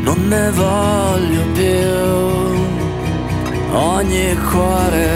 non 0.02 0.28
ne 0.28 0.50
voglio 0.50 1.42
più. 1.54 1.96
Ogni 3.72 4.36
cuore 4.50 5.08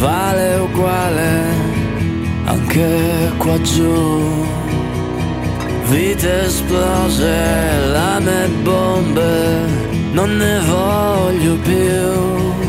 vale 0.00 0.56
uguale, 0.56 1.30
anche 2.44 3.32
qua 3.38 3.58
giù. 3.62 4.44
Vite 5.88 6.44
esplose, 6.44 7.32
lame 7.90 8.44
e 8.44 8.48
bombe, 8.48 9.66
non 10.12 10.36
ne 10.36 10.60
voglio 10.60 11.54
più. 11.56 12.60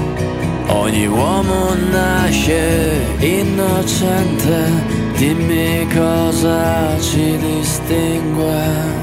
Ogni 0.68 1.08
uomo 1.08 1.74
nasce 1.92 3.06
innocente, 3.20 4.93
dimmi 5.18 5.88
cosa 5.94 7.00
ci 7.00 7.38
distingue. 7.38 9.02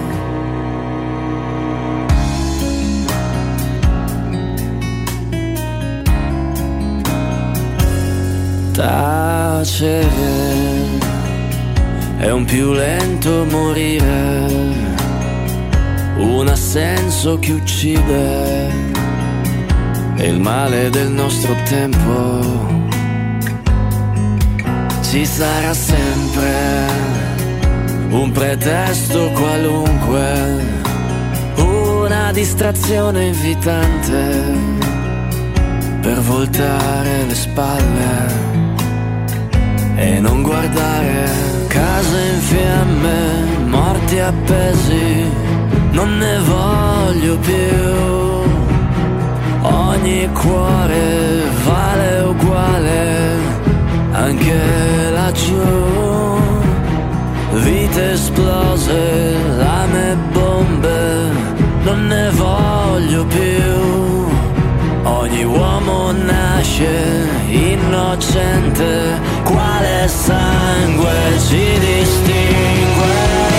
Tacere 8.72 10.00
è 12.18 12.30
un 12.30 12.44
più 12.44 12.72
lento 12.72 13.44
morire, 13.50 14.46
un 16.16 16.48
assenso 16.48 17.38
che 17.38 17.52
uccide 17.52 18.68
e 20.16 20.28
il 20.28 20.40
male 20.40 20.90
del 20.90 21.08
nostro 21.08 21.54
tempo. 21.64 22.89
Ci 25.11 25.26
sarà 25.26 25.74
sempre 25.74 26.86
un 28.11 28.30
pretesto 28.30 29.30
qualunque, 29.30 30.64
una 31.56 32.30
distrazione 32.30 33.24
invitante 33.24 34.44
per 36.00 36.20
voltare 36.20 37.24
le 37.26 37.34
spalle 37.34 38.32
e 39.96 40.20
non 40.20 40.42
guardare 40.42 41.28
case 41.66 42.18
in 42.32 42.40
fiamme, 42.40 43.66
morti 43.66 44.18
appesi, 44.20 45.24
non 45.90 46.18
ne 46.18 46.38
voglio 46.38 47.36
più. 47.38 47.98
Ogni 49.62 50.28
cuore 50.32 51.42
vale 51.64 52.20
uguale, 52.20 52.89
anche 54.30 55.10
laggiù. 55.10 56.38
Vite 57.64 58.12
esplose, 58.12 59.36
lame 59.56 60.12
e 60.12 60.16
bombe, 60.32 61.30
non 61.82 62.06
ne 62.06 62.30
voglio 62.30 63.24
più. 63.26 64.28
Ogni 65.02 65.44
uomo 65.44 66.12
nasce 66.12 67.28
innocente, 67.48 69.18
quale 69.44 70.06
sangue 70.06 71.16
ci 71.48 71.64
distingue? 71.78 73.49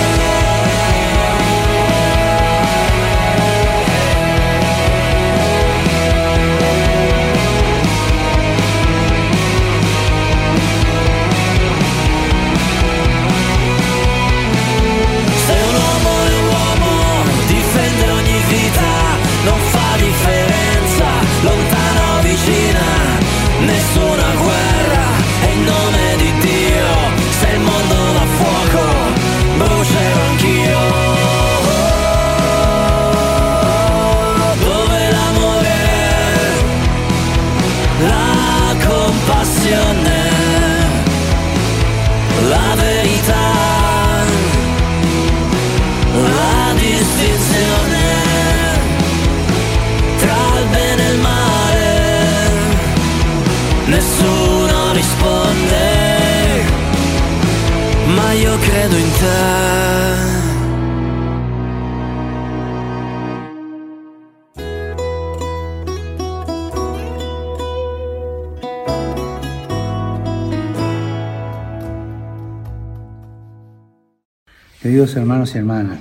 Queridos 75.02 75.18
hermanos 75.18 75.56
y 75.56 75.58
hermanas, 75.58 76.00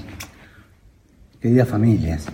queridas 1.41 1.69
familias, 1.69 2.27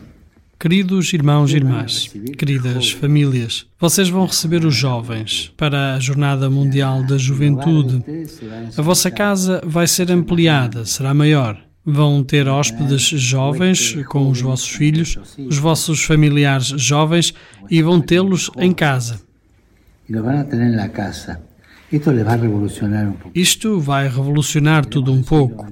Queridos 0.58 1.12
irmãos 1.12 1.52
e 1.52 1.56
irmãs, 1.58 2.10
queridas 2.36 2.90
famílias, 2.90 3.68
vocês 3.78 4.08
vão 4.08 4.26
receber 4.26 4.64
os 4.64 4.74
jovens 4.74 5.52
para 5.56 5.94
a 5.94 6.00
Jornada 6.00 6.50
Mundial 6.50 7.04
da 7.04 7.16
Juventude. 7.16 8.02
A 8.76 8.82
vossa 8.82 9.12
casa 9.12 9.60
vai 9.64 9.86
ser 9.86 10.10
ampliada, 10.10 10.84
será 10.84 11.14
maior. 11.14 11.56
Vão 11.84 12.24
ter 12.24 12.48
hóspedes 12.48 13.02
jovens 13.02 13.96
com 14.08 14.28
os 14.28 14.40
vossos 14.40 14.68
filhos, 14.68 15.16
os 15.38 15.58
vossos 15.58 16.02
familiares 16.02 16.66
jovens 16.66 17.32
e 17.70 17.80
vão 17.80 18.00
tê-los 18.00 18.50
em 18.56 18.72
casa. 18.72 19.20
a 20.10 20.44
tener 20.44 20.72
en 20.72 20.76
la 20.76 20.88
casa. 20.88 21.45
Isto 23.34 23.78
vai 23.78 24.08
revolucionar 24.08 24.84
tudo 24.84 25.12
um 25.12 25.22
pouco. 25.22 25.66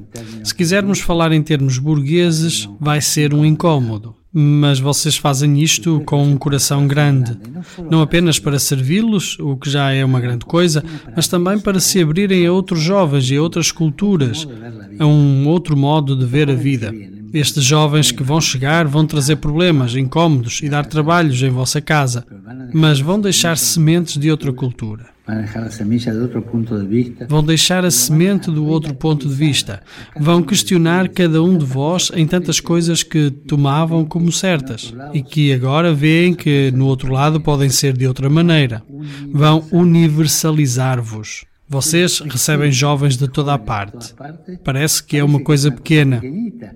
Se 0.44 0.54
quisermos 0.54 1.00
falar 1.00 1.32
em 1.32 1.42
termos 1.42 1.78
burgueses, 1.78 2.68
vai 2.80 3.00
ser 3.00 3.34
um 3.34 3.44
incômodo. 3.44 4.14
Mas 4.36 4.80
vocês 4.80 5.16
fazem 5.16 5.62
isto 5.62 6.00
com 6.04 6.24
um 6.24 6.36
coração 6.36 6.88
grande, 6.88 7.38
não 7.88 8.02
apenas 8.02 8.36
para 8.36 8.58
servi-los, 8.58 9.38
o 9.38 9.56
que 9.56 9.70
já 9.70 9.92
é 9.92 10.04
uma 10.04 10.18
grande 10.18 10.44
coisa, 10.44 10.82
mas 11.14 11.28
também 11.28 11.56
para 11.60 11.78
se 11.78 12.02
abrirem 12.02 12.44
a 12.44 12.52
outros 12.52 12.80
jovens 12.80 13.30
e 13.30 13.36
a 13.36 13.42
outras 13.42 13.70
culturas, 13.70 14.44
a 14.98 15.06
um 15.06 15.46
outro 15.46 15.76
modo 15.76 16.16
de 16.16 16.26
ver 16.26 16.50
a 16.50 16.54
vida. 16.54 16.92
Estes 17.32 17.62
jovens 17.62 18.10
que 18.10 18.24
vão 18.24 18.40
chegar 18.40 18.88
vão 18.88 19.06
trazer 19.06 19.36
problemas, 19.36 19.94
incômodos 19.94 20.60
e 20.62 20.68
dar 20.68 20.84
trabalhos 20.84 21.40
em 21.40 21.50
vossa 21.50 21.80
casa, 21.80 22.26
mas 22.72 22.98
vão 22.98 23.20
deixar 23.20 23.56
sementes 23.56 24.18
de 24.18 24.32
outra 24.32 24.52
cultura. 24.52 25.13
Vão 27.26 27.42
deixar 27.42 27.84
a 27.84 27.90
semente 27.90 28.50
do 28.50 28.66
outro 28.66 28.94
ponto 28.94 29.26
de 29.26 29.34
vista. 29.34 29.82
Vão 30.18 30.42
questionar 30.42 31.08
cada 31.08 31.42
um 31.42 31.56
de 31.56 31.64
vós 31.64 32.12
em 32.14 32.26
tantas 32.26 32.60
coisas 32.60 33.02
que 33.02 33.30
tomavam 33.30 34.04
como 34.04 34.30
certas 34.30 34.92
e 35.14 35.22
que 35.22 35.52
agora 35.52 35.94
veem 35.94 36.34
que 36.34 36.70
no 36.72 36.86
outro 36.86 37.10
lado 37.10 37.40
podem 37.40 37.70
ser 37.70 37.96
de 37.96 38.06
outra 38.06 38.28
maneira. 38.28 38.82
Vão 39.32 39.64
universalizar-vos. 39.72 41.46
Vocês 41.66 42.20
recebem 42.20 42.70
jovens 42.70 43.16
de 43.16 43.26
toda 43.26 43.54
a 43.54 43.58
parte. 43.58 44.14
Parece 44.62 45.02
que 45.02 45.16
é 45.16 45.24
uma 45.24 45.40
coisa 45.40 45.72
pequena, 45.72 46.22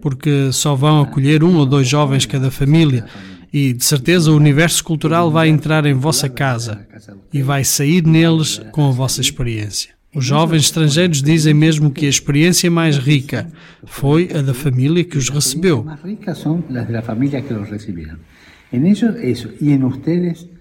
porque 0.01 0.51
só 0.51 0.75
vão 0.75 1.03
acolher 1.03 1.45
um 1.45 1.57
ou 1.59 1.67
dois 1.67 1.87
jovens 1.87 2.25
cada 2.25 2.51
família. 2.51 3.05
E 3.53 3.73
de 3.73 3.85
certeza 3.85 4.31
o 4.31 4.37
universo 4.37 4.85
cultural 4.85 5.31
vai 5.31 5.49
entrar 5.49 5.87
em 5.87 5.95
vossa 5.95 6.29
casa 6.29 6.87
e 7.33 7.43
vai 7.43 7.65
sair 7.65 8.05
neles 8.05 8.61
com 8.73 8.89
a 8.89 8.93
vossa 8.93 9.21
experiência. 9.21 9.91
Os 10.15 10.25
jovens 10.25 10.63
estrangeiros 10.63 11.23
dizem 11.23 11.53
mesmo 11.53 11.91
que 11.91 12.07
a 12.07 12.09
experiência 12.09 12.71
mais 12.71 12.97
rica 12.97 13.51
foi 13.85 14.31
a 14.35 14.41
da 14.41 14.55
família 14.55 15.05
que 15.05 15.19
os 15.19 15.29
recebeu. 15.29 15.87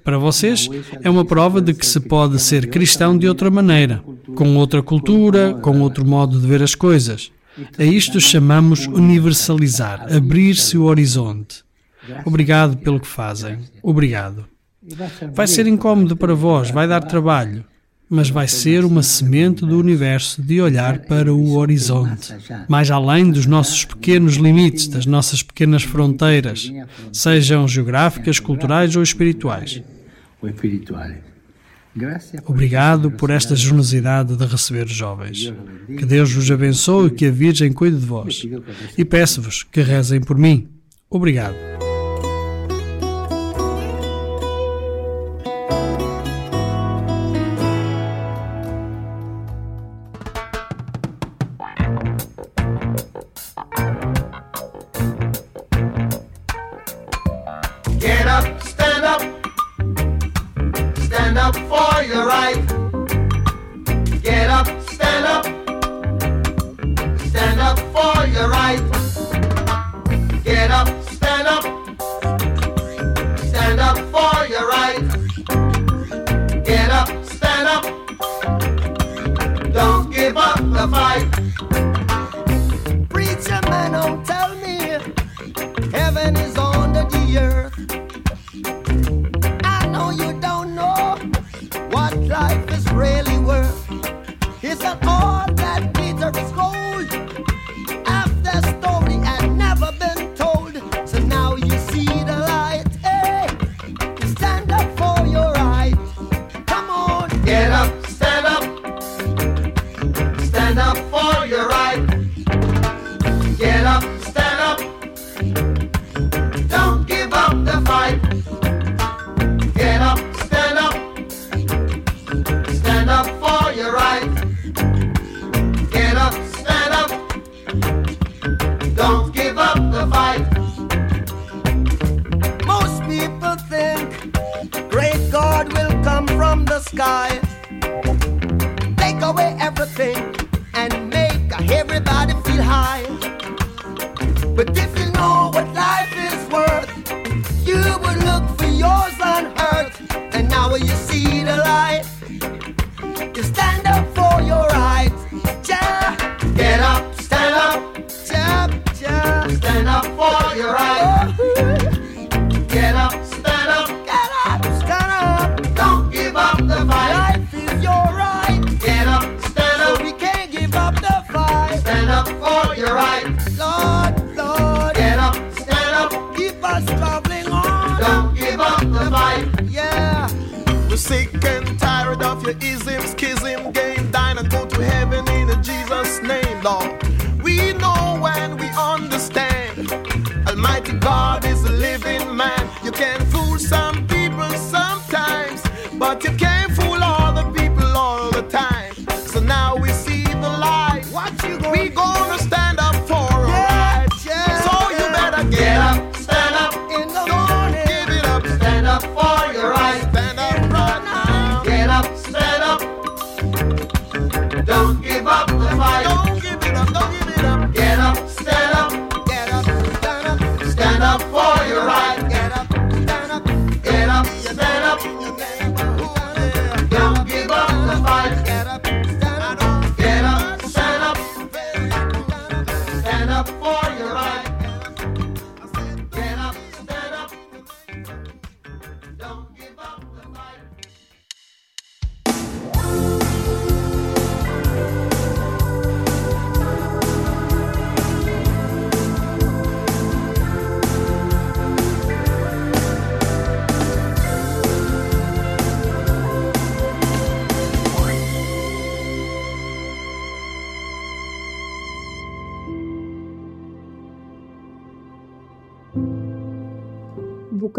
Para 0.04 0.18
vocês, 0.18 0.70
é 1.02 1.10
uma 1.10 1.26
prova 1.26 1.62
de 1.62 1.74
que 1.74 1.86
se 1.86 2.00
pode 2.00 2.40
ser 2.40 2.70
cristão 2.70 3.18
de 3.18 3.28
outra 3.28 3.50
maneira, 3.50 4.02
com 4.36 4.56
outra 4.56 4.82
cultura, 4.82 5.54
com 5.56 5.82
outro 5.82 6.06
modo 6.06 6.40
de 6.40 6.48
ver 6.48 6.64
as 6.64 6.76
coisas. 6.76 7.32
A 7.78 7.84
isto 7.84 8.22
chamamos 8.22 8.86
universalizar, 8.88 10.08
abrir-se 10.14 10.78
o 10.78 10.84
horizonte. 10.84 11.67
Obrigado 12.26 12.78
pelo 12.78 13.00
que 13.00 13.08
fazem. 13.08 13.60
Obrigado. 13.82 14.46
Vai 15.34 15.48
ser 15.48 15.68
incómodo 15.68 16.16
para 16.16 16.34
vós, 16.34 16.72
vai 16.72 16.88
dar 16.88 17.02
trabalho, 17.02 17.66
mas 18.10 18.30
vai 18.30 18.48
ser 18.48 18.86
uma 18.86 19.04
semente 19.04 19.66
do 19.66 19.78
universo 19.78 20.42
de 20.42 20.62
olhar 20.62 21.00
para 21.00 21.34
o 21.34 21.58
horizonte, 21.58 22.34
mais 22.68 22.90
além 22.90 23.30
dos 23.30 23.46
nossos 23.46 23.84
pequenos 23.84 24.36
limites, 24.36 24.88
das 24.88 25.06
nossas 25.06 25.44
pequenas 25.44 25.84
fronteiras, 25.84 26.72
sejam 27.12 27.68
geográficas, 27.68 28.40
culturais 28.40 28.96
ou 28.96 29.04
espirituais. 29.04 29.82
Obrigado 32.46 33.12
por 33.12 33.30
esta 33.30 33.56
generosidade 33.56 34.36
de 34.36 34.46
receber 34.46 34.86
os 34.86 34.94
jovens. 34.94 35.52
Que 35.88 36.06
Deus 36.06 36.32
vos 36.32 36.50
abençoe 36.50 37.08
e 37.08 37.12
que 37.12 37.26
a 37.26 37.32
Virgem 37.32 37.74
cuide 37.74 37.98
de 37.98 38.06
vós. 38.06 38.44
E 38.98 39.04
peço-vos 39.04 39.64
que 39.64 39.82
rezem 39.82 40.22
por 40.22 40.38
mim. 40.38 40.68
Obrigado. 41.10 41.56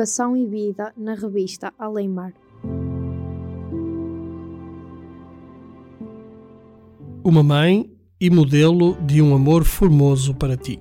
E 0.09 0.47
Vida 0.47 0.91
na 0.97 1.15
revista 1.15 1.71
Além 1.79 2.09
Mar. 2.09 2.33
Uma 7.23 7.43
mãe 7.43 7.91
e 8.19 8.31
modelo 8.31 8.97
de 9.03 9.21
um 9.21 9.35
amor 9.35 9.65
formoso 9.65 10.35
para 10.35 10.57
ti. 10.57 10.79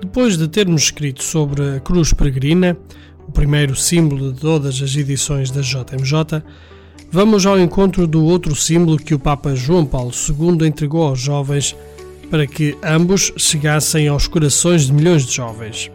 Depois 0.00 0.36
de 0.36 0.46
termos 0.46 0.84
escrito 0.84 1.24
sobre 1.24 1.76
a 1.76 1.80
cruz 1.80 2.12
peregrina, 2.12 2.78
o 3.26 3.32
primeiro 3.32 3.74
símbolo 3.74 4.32
de 4.32 4.40
todas 4.40 4.80
as 4.80 4.94
edições 4.94 5.50
da 5.50 5.62
JMJ, 5.62 6.40
vamos 7.10 7.46
ao 7.46 7.58
encontro 7.58 8.06
do 8.06 8.24
outro 8.24 8.54
símbolo 8.54 8.96
que 8.96 9.12
o 9.14 9.18
Papa 9.18 9.56
João 9.56 9.84
Paulo 9.84 10.12
II 10.12 10.68
entregou 10.68 11.02
aos 11.02 11.18
jovens 11.18 11.76
para 12.30 12.46
que 12.46 12.78
ambos 12.80 13.32
chegassem 13.36 14.06
aos 14.06 14.28
corações 14.28 14.86
de 14.86 14.92
milhões 14.92 15.26
de 15.26 15.32
jovens, 15.32 15.90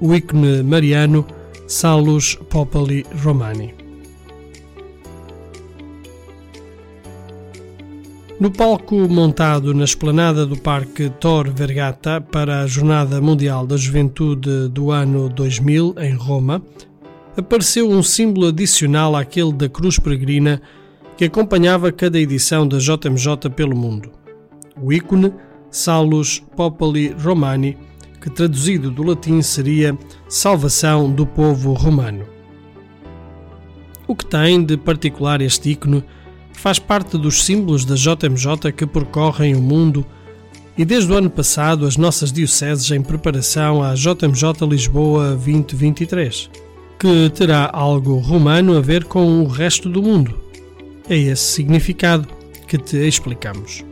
o 0.00 0.14
ícone 0.14 0.62
mariano 0.62 1.26
Salus 1.66 2.36
Populi 2.48 3.04
Romani. 3.22 3.74
No 8.38 8.50
palco 8.50 8.94
montado 8.94 9.72
na 9.72 9.84
esplanada 9.84 10.44
do 10.44 10.58
Parque 10.58 11.08
Tor 11.08 11.48
Vergata 11.48 12.20
para 12.20 12.60
a 12.60 12.66
Jornada 12.66 13.18
Mundial 13.18 13.66
da 13.66 13.78
Juventude 13.78 14.68
do 14.68 14.90
ano 14.90 15.30
2000 15.30 15.94
em 15.98 16.14
Roma, 16.14 16.62
apareceu 17.34 17.88
um 17.88 18.02
símbolo 18.02 18.48
adicional 18.48 19.16
àquele 19.16 19.54
da 19.54 19.70
cruz 19.70 19.98
peregrina 19.98 20.60
que 21.16 21.24
acompanhava 21.24 21.90
cada 21.90 22.18
edição 22.20 22.68
da 22.68 22.76
JMJ 22.76 23.50
pelo 23.54 23.74
mundo. 23.74 24.10
O 24.82 24.92
ícone 24.92 25.32
Salus 25.70 26.42
Populi 26.54 27.16
Romani, 27.18 27.78
que 28.26 28.30
traduzido 28.30 28.90
do 28.90 29.04
latim 29.04 29.40
seria 29.40 29.96
Salvação 30.28 31.08
do 31.08 31.24
povo 31.24 31.72
romano. 31.72 32.26
O 34.04 34.16
que 34.16 34.26
tem 34.26 34.64
de 34.64 34.76
particular 34.76 35.40
este 35.40 35.70
ícone 35.70 36.02
faz 36.52 36.80
parte 36.80 37.16
dos 37.16 37.44
símbolos 37.44 37.84
da 37.84 37.94
JMJ 37.94 38.72
que 38.72 38.84
percorrem 38.84 39.54
o 39.54 39.62
mundo 39.62 40.04
e 40.76 40.84
desde 40.84 41.12
o 41.12 41.14
ano 41.14 41.30
passado 41.30 41.86
as 41.86 41.96
nossas 41.96 42.32
dioceses 42.32 42.90
em 42.90 43.00
preparação 43.00 43.80
à 43.80 43.94
JMJ 43.94 44.66
Lisboa 44.68 45.28
2023, 45.36 46.50
que 46.98 47.30
terá 47.30 47.70
algo 47.72 48.16
romano 48.16 48.76
a 48.76 48.80
ver 48.80 49.04
com 49.04 49.40
o 49.40 49.46
resto 49.46 49.88
do 49.88 50.02
mundo. 50.02 50.36
É 51.08 51.16
esse 51.16 51.44
significado 51.44 52.26
que 52.66 52.76
te 52.76 52.96
explicamos. 53.06 53.85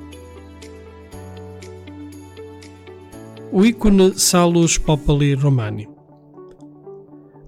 O 3.56 3.64
ícone 3.64 4.18
Salus 4.18 4.78
Populi 4.78 5.32
Romani. 5.34 5.88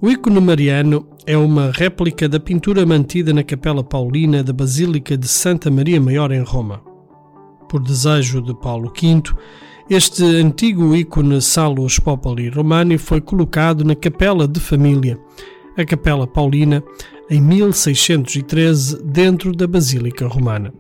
O 0.01 0.09
ícone 0.09 0.41
mariano 0.41 1.09
é 1.27 1.37
uma 1.37 1.73
réplica 1.73 2.29
da 2.29 2.39
pintura 2.39 2.87
mantida 2.87 3.35
na 3.35 3.43
Capela 3.43 3.83
Paulina 3.83 4.41
da 4.41 4.53
Basílica 4.53 5.19
de 5.19 5.27
Santa 5.27 5.69
Maria 5.69 6.01
Maior 6.01 6.31
em 6.31 6.45
Roma. 6.45 6.81
Por 7.69 7.83
desejo 7.83 8.41
de 8.41 8.55
Paulo 8.55 8.93
V, 8.93 9.35
este 9.91 10.23
antigo 10.23 10.95
ícone 10.95 11.43
Salus 11.43 11.99
Populi 11.99 12.51
Romani 12.51 12.99
foi 12.99 13.21
colocado 13.21 13.85
na 13.85 13.97
Capela 13.97 14.47
de 14.47 14.61
Família, 14.61 15.19
a 15.77 15.85
Capela 15.85 16.29
Paulina, 16.29 16.85
em 17.29 17.41
1613, 17.41 19.03
dentro 19.03 19.51
da 19.51 19.67
Basílica 19.67 20.29
Romana. 20.29 20.73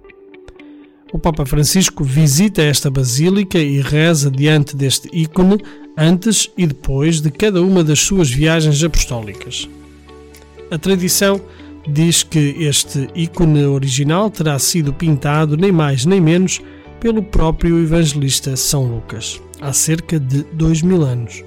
O 1.12 1.18
Papa 1.18 1.46
Francisco 1.46 2.02
visita 2.02 2.62
esta 2.62 2.90
basílica 2.90 3.58
e 3.58 3.80
reza 3.80 4.28
diante 4.28 4.76
deste 4.76 5.08
ícone 5.12 5.58
antes 5.96 6.50
e 6.58 6.66
depois 6.66 7.20
de 7.20 7.30
cada 7.30 7.62
uma 7.62 7.84
das 7.84 8.00
suas 8.00 8.28
viagens 8.28 8.82
apostólicas. 8.82 9.68
A 10.68 10.76
tradição 10.76 11.40
diz 11.88 12.24
que 12.24 12.56
este 12.58 13.08
ícone 13.14 13.64
original 13.64 14.28
terá 14.28 14.58
sido 14.58 14.92
pintado 14.92 15.56
nem 15.56 15.70
mais 15.70 16.04
nem 16.04 16.20
menos 16.20 16.60
pelo 16.98 17.22
próprio 17.22 17.78
evangelista 17.78 18.56
São 18.56 18.84
Lucas, 18.84 19.40
há 19.60 19.72
cerca 19.72 20.18
de 20.18 20.42
dois 20.52 20.82
mil 20.82 21.02
anos. 21.02 21.44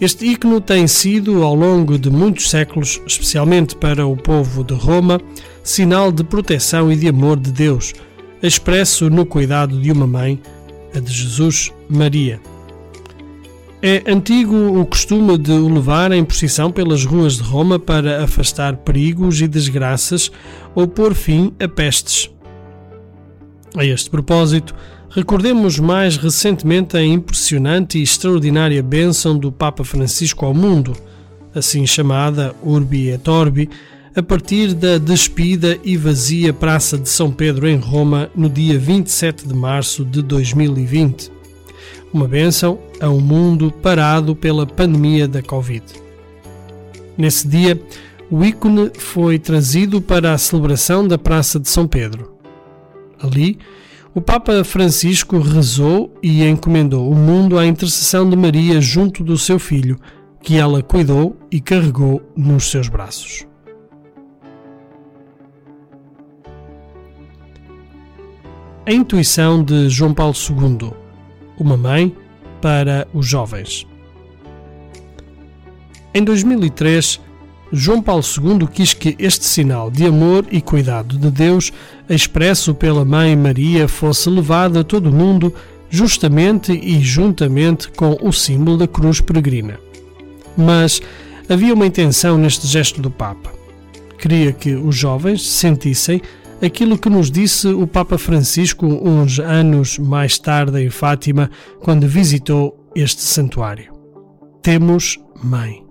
Este 0.00 0.26
ícone 0.26 0.60
tem 0.60 0.88
sido, 0.88 1.42
ao 1.44 1.54
longo 1.54 1.96
de 1.96 2.10
muitos 2.10 2.50
séculos, 2.50 3.00
especialmente 3.06 3.76
para 3.76 4.06
o 4.06 4.16
povo 4.16 4.64
de 4.64 4.74
Roma, 4.74 5.20
sinal 5.62 6.10
de 6.10 6.24
proteção 6.24 6.90
e 6.90 6.96
de 6.96 7.08
amor 7.08 7.38
de 7.38 7.50
Deus, 7.52 7.94
expresso 8.46 9.10
no 9.10 9.26
cuidado 9.26 9.80
de 9.80 9.90
uma 9.90 10.06
mãe, 10.06 10.40
a 10.94 11.00
de 11.00 11.12
Jesus 11.12 11.72
Maria. 11.88 12.40
É 13.82 14.02
antigo 14.10 14.80
o 14.80 14.86
costume 14.86 15.36
de 15.36 15.52
o 15.52 15.72
levar 15.72 16.10
em 16.10 16.24
procissão 16.24 16.72
pelas 16.72 17.04
ruas 17.04 17.36
de 17.36 17.42
Roma 17.42 17.78
para 17.78 18.24
afastar 18.24 18.76
perigos 18.78 19.40
e 19.40 19.46
desgraças 19.46 20.30
ou 20.74 20.88
pôr 20.88 21.14
fim 21.14 21.52
a 21.60 21.68
pestes. 21.68 22.30
A 23.76 23.84
este 23.84 24.08
propósito, 24.08 24.74
recordemos 25.10 25.78
mais 25.78 26.16
recentemente 26.16 26.96
a 26.96 27.04
impressionante 27.04 27.98
e 27.98 28.02
extraordinária 28.02 28.82
bênção 28.82 29.38
do 29.38 29.52
Papa 29.52 29.84
Francisco 29.84 30.46
ao 30.46 30.54
mundo, 30.54 30.94
assim 31.54 31.86
chamada 31.86 32.54
Urbi 32.62 33.10
et 33.10 33.28
Orbi, 33.28 33.68
a 34.16 34.22
partir 34.22 34.72
da 34.72 34.96
despida 34.96 35.78
e 35.84 35.94
vazia 35.94 36.50
Praça 36.50 36.96
de 36.96 37.06
São 37.06 37.30
Pedro 37.30 37.68
em 37.68 37.76
Roma 37.76 38.30
no 38.34 38.48
dia 38.48 38.78
27 38.78 39.46
de 39.46 39.52
março 39.52 40.06
de 40.06 40.22
2020. 40.22 41.30
Uma 42.14 42.26
bênção 42.26 42.78
a 42.98 43.10
um 43.10 43.20
mundo 43.20 43.70
parado 43.70 44.34
pela 44.34 44.66
pandemia 44.66 45.28
da 45.28 45.42
Covid. 45.42 45.84
Nesse 47.18 47.46
dia, 47.46 47.78
o 48.30 48.42
ícone 48.42 48.90
foi 48.96 49.38
trazido 49.38 50.00
para 50.00 50.32
a 50.32 50.38
celebração 50.38 51.06
da 51.06 51.18
Praça 51.18 51.60
de 51.60 51.68
São 51.68 51.86
Pedro. 51.86 52.32
Ali, 53.20 53.58
o 54.14 54.20
Papa 54.22 54.64
Francisco 54.64 55.38
rezou 55.40 56.10
e 56.22 56.42
encomendou 56.42 57.10
o 57.10 57.14
mundo 57.14 57.58
à 57.58 57.66
intercessão 57.66 58.28
de 58.30 58.34
Maria 58.34 58.80
junto 58.80 59.22
do 59.22 59.36
seu 59.36 59.58
filho, 59.58 60.00
que 60.42 60.56
ela 60.56 60.82
cuidou 60.82 61.36
e 61.52 61.60
carregou 61.60 62.22
nos 62.34 62.70
seus 62.70 62.88
braços. 62.88 63.46
A 68.88 68.92
intuição 68.92 69.64
de 69.64 69.88
João 69.88 70.14
Paulo 70.14 70.32
II, 70.32 70.92
uma 71.58 71.76
mãe 71.76 72.14
para 72.62 73.08
os 73.12 73.26
jovens. 73.26 73.84
Em 76.14 76.22
2003, 76.22 77.20
João 77.72 78.00
Paulo 78.00 78.22
II 78.22 78.68
quis 78.68 78.94
que 78.94 79.16
este 79.18 79.44
sinal 79.44 79.90
de 79.90 80.06
amor 80.06 80.46
e 80.52 80.60
cuidado 80.60 81.18
de 81.18 81.32
Deus, 81.32 81.72
expresso 82.08 82.76
pela 82.76 83.04
Mãe 83.04 83.34
Maria, 83.34 83.88
fosse 83.88 84.30
levado 84.30 84.78
a 84.78 84.84
todo 84.84 85.10
o 85.10 85.12
mundo, 85.12 85.52
justamente 85.90 86.70
e 86.70 87.00
juntamente 87.00 87.90
com 87.90 88.16
o 88.22 88.32
símbolo 88.32 88.76
da 88.78 88.86
cruz 88.86 89.20
peregrina. 89.20 89.80
Mas 90.56 91.02
havia 91.48 91.74
uma 91.74 91.88
intenção 91.88 92.38
neste 92.38 92.68
gesto 92.68 93.02
do 93.02 93.10
Papa. 93.10 93.50
Queria 94.16 94.52
que 94.52 94.76
os 94.76 94.94
jovens 94.94 95.42
sentissem 95.42 96.22
aquilo 96.62 96.98
que 96.98 97.08
nos 97.08 97.30
disse 97.30 97.68
o 97.68 97.86
Papa 97.86 98.18
Francisco 98.18 98.86
uns 98.86 99.38
anos 99.38 99.98
mais 99.98 100.38
tarde 100.38 100.82
em 100.82 100.90
Fátima, 100.90 101.50
quando 101.80 102.06
visitou 102.06 102.90
este 102.94 103.22
santuário. 103.22 103.92
Temos 104.62 105.18
mãe. 105.42 105.84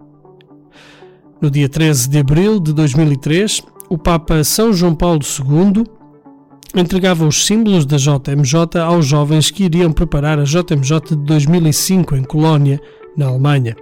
No 1.42 1.52
dia 1.52 1.70
13 1.70 2.10
de 2.10 2.20
abril 2.20 2.60
de 2.60 2.74
2003, 2.74 3.62
o 3.90 3.98
Papa 3.98 4.44
São 4.44 4.74
João 4.74 4.96
Paulo 4.96 5.22
II 5.22 5.84
entregava 6.74 7.26
os 7.26 7.46
símbolos 7.46 7.86
da 7.86 7.98
JMJ 7.98 8.80
aos 8.82 9.06
jovens 9.06 9.52
que 9.52 9.64
iriam 9.64 9.92
preparar 9.92 10.40
a 10.40 10.44
JMJ 10.44 11.00
de 11.10 11.16
2005 11.18 12.16
em 12.16 12.24
Colónia, 12.24 12.82
na 13.16 13.28
Alemanha. 13.28 13.76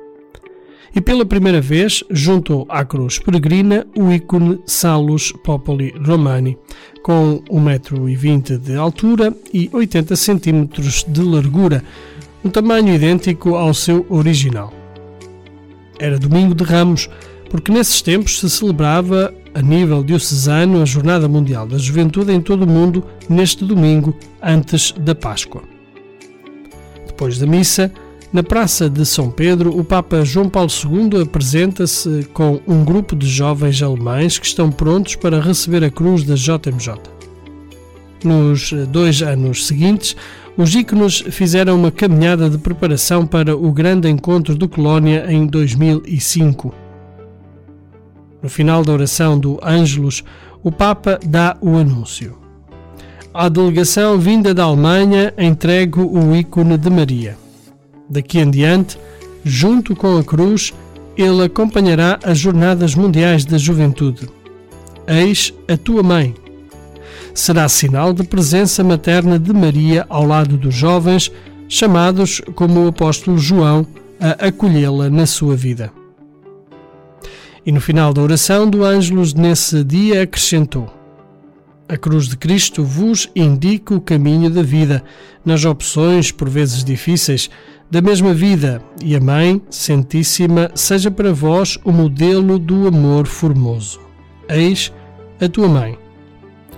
E 0.96 1.02
pela 1.02 1.26
primeira 1.26 1.60
vez 1.60 2.04
juntou 2.12 2.68
à 2.70 2.86
cruz 2.86 3.18
peregrina 3.18 3.86
o 3.98 4.12
ícone 4.12 4.60
Salus 4.66 5.32
Popoli 5.44 5.92
Romani, 6.06 6.56
com 7.02 7.42
1,20m 7.50 8.60
de 8.60 8.76
altura 8.76 9.36
e 9.52 9.70
80 9.74 10.16
cm 10.16 10.68
de 11.08 11.22
largura, 11.22 11.84
um 12.46 12.50
tamanho 12.50 12.94
idêntico 12.94 13.56
ao 13.56 13.74
seu 13.74 14.06
original. 14.08 14.72
Era 15.98 16.20
domingo 16.20 16.54
de 16.54 16.64
Ramos, 16.64 17.10
porque 17.50 17.72
nesses 17.72 18.02
tempos 18.02 18.40
se 18.40 18.50
celebrava 18.50 19.34
a 19.54 19.62
nível 19.62 20.04
diocesano 20.04 20.82
a 20.82 20.86
Jornada 20.86 21.28
Mundial 21.28 21.68
da 21.68 21.78
Juventude 21.78 22.34
em 22.34 22.42
todo 22.42 22.64
o 22.64 22.68
mundo 22.68 23.04
neste 23.28 23.66
domingo 23.66 24.16
antes 24.42 24.92
da 24.92 25.16
Páscoa. 25.16 25.64
Depois 27.08 27.38
da 27.38 27.46
missa, 27.46 27.92
na 28.34 28.42
Praça 28.42 28.90
de 28.90 29.06
São 29.06 29.30
Pedro, 29.30 29.78
o 29.78 29.84
Papa 29.84 30.26
João 30.26 30.50
Paulo 30.50 30.68
II 30.68 31.22
apresenta-se 31.22 32.28
com 32.34 32.60
um 32.68 32.84
grupo 32.84 33.16
de 33.16 33.28
jovens 33.28 33.80
alemães 33.84 34.40
que 34.40 34.48
estão 34.48 34.72
prontos 34.72 35.16
para 35.16 35.40
receber 35.40 35.84
a 35.84 35.92
cruz 35.92 36.24
da 36.24 36.34
JMJ. 36.34 36.96
Nos 38.24 38.74
dois 38.90 39.22
anos 39.22 39.68
seguintes, 39.68 40.16
os 40.58 40.74
íconos 40.74 41.24
fizeram 41.30 41.76
uma 41.76 41.92
caminhada 41.92 42.50
de 42.50 42.58
preparação 42.58 43.28
para 43.28 43.56
o 43.56 43.72
grande 43.72 44.10
encontro 44.10 44.56
do 44.56 44.68
Colónia 44.68 45.32
em 45.32 45.46
2005. 45.46 46.74
No 48.42 48.50
final 48.50 48.84
da 48.84 48.94
oração 48.94 49.38
do 49.38 49.60
Ângelus, 49.62 50.24
o 50.64 50.72
Papa 50.72 51.20
dá 51.24 51.56
o 51.62 51.78
anúncio. 51.78 52.36
À 53.32 53.48
delegação 53.48 54.18
vinda 54.18 54.56
da 54.56 54.64
Alemanha 54.64 55.32
entrego 55.38 56.02
o 56.02 56.36
ícone 56.36 56.80
de 56.80 56.90
Maria. 56.90 57.43
Daqui 58.14 58.38
em 58.38 58.52
diante, 58.52 58.96
junto 59.44 59.96
com 59.96 60.20
a 60.20 60.24
cruz, 60.24 60.72
ele 61.18 61.46
acompanhará 61.46 62.20
as 62.24 62.38
Jornadas 62.38 62.94
Mundiais 62.94 63.44
da 63.44 63.58
Juventude. 63.58 64.30
Eis 65.08 65.52
a 65.68 65.76
tua 65.76 66.04
mãe. 66.04 66.36
Será 67.34 67.68
sinal 67.68 68.14
de 68.14 68.24
presença 68.24 68.84
materna 68.84 69.40
de 69.40 69.52
Maria 69.52 70.06
ao 70.10 70.28
lado 70.28 70.58
dos 70.58 70.76
jovens, 70.76 71.32
chamados, 71.68 72.40
como 72.54 72.86
o 72.86 72.90
apóstolo 72.90 73.40
João, 73.40 73.84
a 74.22 74.48
acolhê-la 74.48 75.10
na 75.10 75.26
sua 75.26 75.56
vida. 75.56 75.92
E 77.66 77.72
no 77.72 77.82
final 77.82 78.14
da 78.14 78.22
oração 78.22 78.70
do 78.70 78.84
Ângelus, 78.84 79.34
nesse 79.34 79.84
dia, 79.84 80.22
acrescentou: 80.22 80.88
A 81.90 81.98
cruz 81.98 82.28
de 82.28 82.38
Cristo 82.38 82.84
vos 82.84 83.28
indica 83.36 83.96
o 83.96 84.02
caminho 84.02 84.52
da 84.52 84.62
vida, 84.62 85.04
nas 85.44 85.66
opções, 85.66 86.32
por 86.32 86.48
vezes 86.48 86.84
difíceis, 86.84 87.50
da 87.94 88.02
mesma 88.02 88.34
vida, 88.34 88.82
e 89.04 89.16
a 89.16 89.22
Mãe 89.22 89.62
Santíssima 89.70 90.72
seja 90.74 91.12
para 91.12 91.32
vós 91.32 91.78
o 91.86 91.92
modelo 91.92 92.58
do 92.58 92.88
amor 92.88 93.28
formoso. 93.28 94.00
Eis 94.50 94.92
a 95.40 95.48
tua 95.48 95.68
Mãe. 95.68 95.96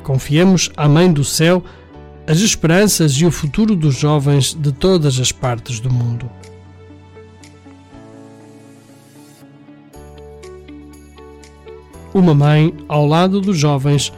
Confiemos 0.04 0.70
à 0.76 0.90
Mãe 0.90 1.10
do 1.10 1.24
Céu 1.24 1.64
as 2.28 2.40
esperanças 2.40 3.14
e 3.14 3.26
o 3.26 3.32
futuro 3.32 3.78
dos 3.78 3.96
jovens 3.96 4.54
de 4.54 4.74
todas 4.74 5.18
as 5.18 5.32
partes 5.32 5.80
do 5.80 5.90
mundo. 5.90 6.30
Uma 12.14 12.36
mãe 12.36 12.74
ao 12.90 13.08
lado 13.08 13.40
dos 13.40 13.58
jovens, 13.58 14.12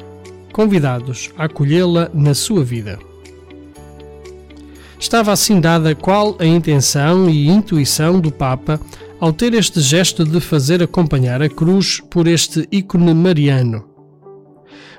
convidados 0.52 1.30
a 1.38 1.43
acolhê-la 1.43 2.10
na 2.12 2.34
sua 2.34 2.64
vida. 2.64 2.98
Estava 5.00 5.32
assim 5.32 5.62
dada 5.62 5.93
qual 5.93 6.36
a 6.39 6.45
intenção 6.45 7.30
e 7.30 7.48
intuição 7.48 8.20
do 8.20 8.32
Papa 8.32 8.80
ao 9.20 9.32
ter 9.32 9.54
este 9.54 9.80
gesto 9.80 10.26
de 10.26 10.39
fazer 10.39 10.82
acompanhar 10.82 11.41
a 11.41 11.50
cruz 11.50 12.02
por 12.10 12.28
este 12.28 12.68
ícone 12.72 13.14
mariano. 13.14 13.86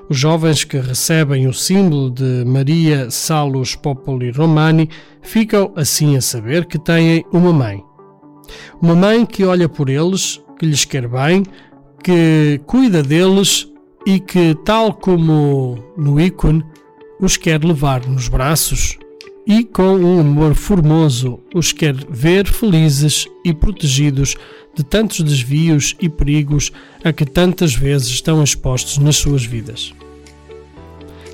Os 0.09 0.17
jovens 0.17 0.65
que 0.65 0.79
recebem 0.79 1.47
o 1.49 1.53
símbolo 1.53 2.11
de 2.11 2.45
Maria 2.47 3.11
Salus 3.11 3.75
Populi 3.75 4.31
Romani 4.31 4.89
ficam 5.21 5.73
assim 5.77 6.17
a 6.17 6.21
saber 6.21 6.65
que 6.67 6.79
têm 6.79 7.25
uma 7.33 7.53
mãe. 7.53 7.83
Uma 8.81 8.95
mãe 8.95 9.27
que 9.27 9.45
olha 9.45 9.69
por 9.69 9.91
eles, 9.91 10.41
que 10.59 10.65
lhes 10.65 10.85
quer 10.85 11.09
bem, 11.09 11.43
que 12.03 12.61
cuida 12.67 13.03
deles 13.03 13.69
e 14.07 14.19
que, 14.19 14.55
tal 14.65 14.95
como 14.95 15.77
no 15.97 16.19
ícone, 16.19 16.65
os 17.21 17.37
quer 17.37 17.63
levar 17.63 18.07
nos 18.07 18.29
braços 18.29 18.97
e, 19.49 19.65
com 19.65 19.97
um 19.97 20.21
amor 20.21 20.55
formoso, 20.55 21.41
os 21.55 21.73
quer 21.73 21.95
ver 22.11 22.47
felizes 22.47 23.27
e 23.43 23.55
protegidos 23.55 24.37
de 24.77 24.85
tantos 24.85 25.21
desvios 25.23 25.97
e 25.99 26.07
perigos 26.07 26.71
a 27.03 27.15
que 27.15 27.25
tantas 27.25 27.75
vezes 27.75 28.09
estão 28.09 28.45
expostos 28.45 28.99
nas 28.99 29.17
suas 29.17 29.47
vidas. 29.47 29.95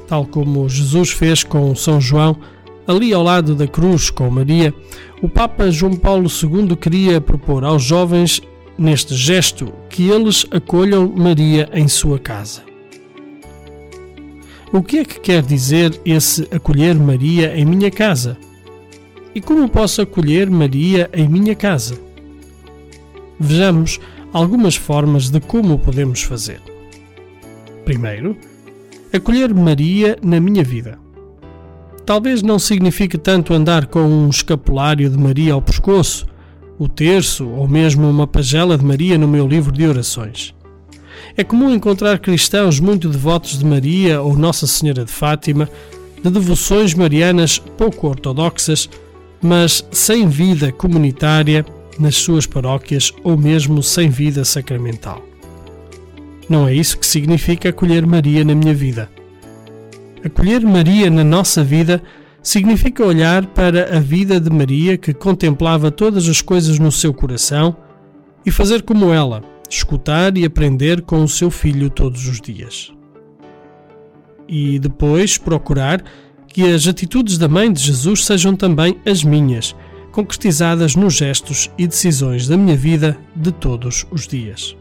Tal 0.06 0.24
como 0.24 0.68
Jesus 0.68 1.10
fez 1.10 1.42
com 1.42 1.74
São 1.74 2.00
João, 2.00 2.36
ali 2.86 3.12
ao 3.12 3.24
lado 3.24 3.52
da 3.52 3.66
cruz 3.66 4.10
com 4.10 4.30
Maria, 4.30 4.72
o 5.20 5.28
Papa 5.28 5.68
João 5.72 5.96
Paulo 5.96 6.28
II 6.28 6.76
queria 6.76 7.20
propor 7.20 7.64
aos 7.64 7.82
jovens 7.82 8.40
neste 8.78 9.14
gesto, 9.14 9.72
que 9.90 10.08
eles 10.08 10.46
acolham 10.52 11.12
Maria 11.16 11.68
em 11.72 11.88
sua 11.88 12.18
casa. 12.18 12.73
O 14.72 14.82
que 14.82 14.98
é 14.98 15.04
que 15.04 15.20
quer 15.20 15.42
dizer 15.42 16.00
esse 16.04 16.48
acolher 16.50 16.94
Maria 16.94 17.56
em 17.56 17.64
minha 17.64 17.90
casa? 17.90 18.36
E 19.34 19.40
como 19.40 19.68
posso 19.68 20.02
acolher 20.02 20.50
Maria 20.50 21.10
em 21.12 21.28
minha 21.28 21.54
casa? 21.54 21.98
Vejamos 23.38 24.00
algumas 24.32 24.74
formas 24.74 25.30
de 25.30 25.40
como 25.40 25.78
podemos 25.78 26.22
fazer. 26.22 26.60
Primeiro, 27.84 28.36
acolher 29.12 29.54
Maria 29.54 30.16
na 30.22 30.40
minha 30.40 30.64
vida. 30.64 30.98
Talvez 32.06 32.42
não 32.42 32.58
signifique 32.58 33.16
tanto 33.16 33.54
andar 33.54 33.86
com 33.86 34.00
um 34.00 34.28
escapulário 34.28 35.08
de 35.08 35.16
Maria 35.16 35.54
ao 35.54 35.62
pescoço, 35.62 36.26
o 36.78 36.88
terço 36.88 37.48
ou 37.48 37.68
mesmo 37.68 38.08
uma 38.08 38.26
pagela 38.26 38.76
de 38.76 38.84
Maria 38.84 39.16
no 39.16 39.28
meu 39.28 39.46
livro 39.46 39.72
de 39.72 39.86
orações. 39.86 40.54
É 41.36 41.44
comum 41.44 41.70
encontrar 41.74 42.18
cristãos 42.18 42.80
muito 42.80 43.08
devotos 43.08 43.58
de 43.58 43.64
Maria 43.64 44.20
ou 44.20 44.36
Nossa 44.36 44.66
Senhora 44.66 45.04
de 45.04 45.12
Fátima, 45.12 45.68
de 46.22 46.30
devoções 46.30 46.94
marianas 46.94 47.58
pouco 47.58 48.08
ortodoxas, 48.08 48.88
mas 49.42 49.84
sem 49.90 50.26
vida 50.28 50.72
comunitária 50.72 51.64
nas 51.98 52.16
suas 52.16 52.46
paróquias 52.46 53.12
ou 53.22 53.36
mesmo 53.36 53.82
sem 53.82 54.08
vida 54.08 54.44
sacramental. 54.44 55.22
Não 56.48 56.68
é 56.68 56.74
isso 56.74 56.98
que 56.98 57.06
significa 57.06 57.68
acolher 57.68 58.06
Maria 58.06 58.44
na 58.44 58.54
minha 58.54 58.74
vida. 58.74 59.08
Acolher 60.24 60.60
Maria 60.62 61.10
na 61.10 61.24
nossa 61.24 61.62
vida 61.62 62.02
significa 62.42 63.04
olhar 63.04 63.46
para 63.46 63.96
a 63.96 64.00
vida 64.00 64.38
de 64.38 64.50
Maria 64.50 64.98
que 64.98 65.14
contemplava 65.14 65.90
todas 65.90 66.28
as 66.28 66.42
coisas 66.42 66.78
no 66.78 66.92
seu 66.92 67.12
coração 67.12 67.76
e 68.44 68.50
fazer 68.50 68.82
como 68.82 69.12
ela, 69.12 69.42
escutar 69.76 70.36
e 70.36 70.44
aprender 70.44 71.02
com 71.02 71.22
o 71.22 71.28
seu 71.28 71.50
filho 71.50 71.90
todos 71.90 72.26
os 72.26 72.40
dias. 72.40 72.92
E 74.48 74.78
depois 74.78 75.38
procurar 75.38 76.02
que 76.48 76.62
as 76.72 76.86
atitudes 76.86 77.38
da 77.38 77.48
mãe 77.48 77.72
de 77.72 77.82
Jesus 77.82 78.24
sejam 78.24 78.54
também 78.54 78.96
as 79.04 79.24
minhas, 79.24 79.74
concretizadas 80.12 80.94
nos 80.94 81.14
gestos 81.14 81.70
e 81.76 81.86
decisões 81.86 82.46
da 82.46 82.56
minha 82.56 82.76
vida 82.76 83.18
de 83.34 83.50
todos 83.50 84.06
os 84.10 84.28
dias. 84.28 84.76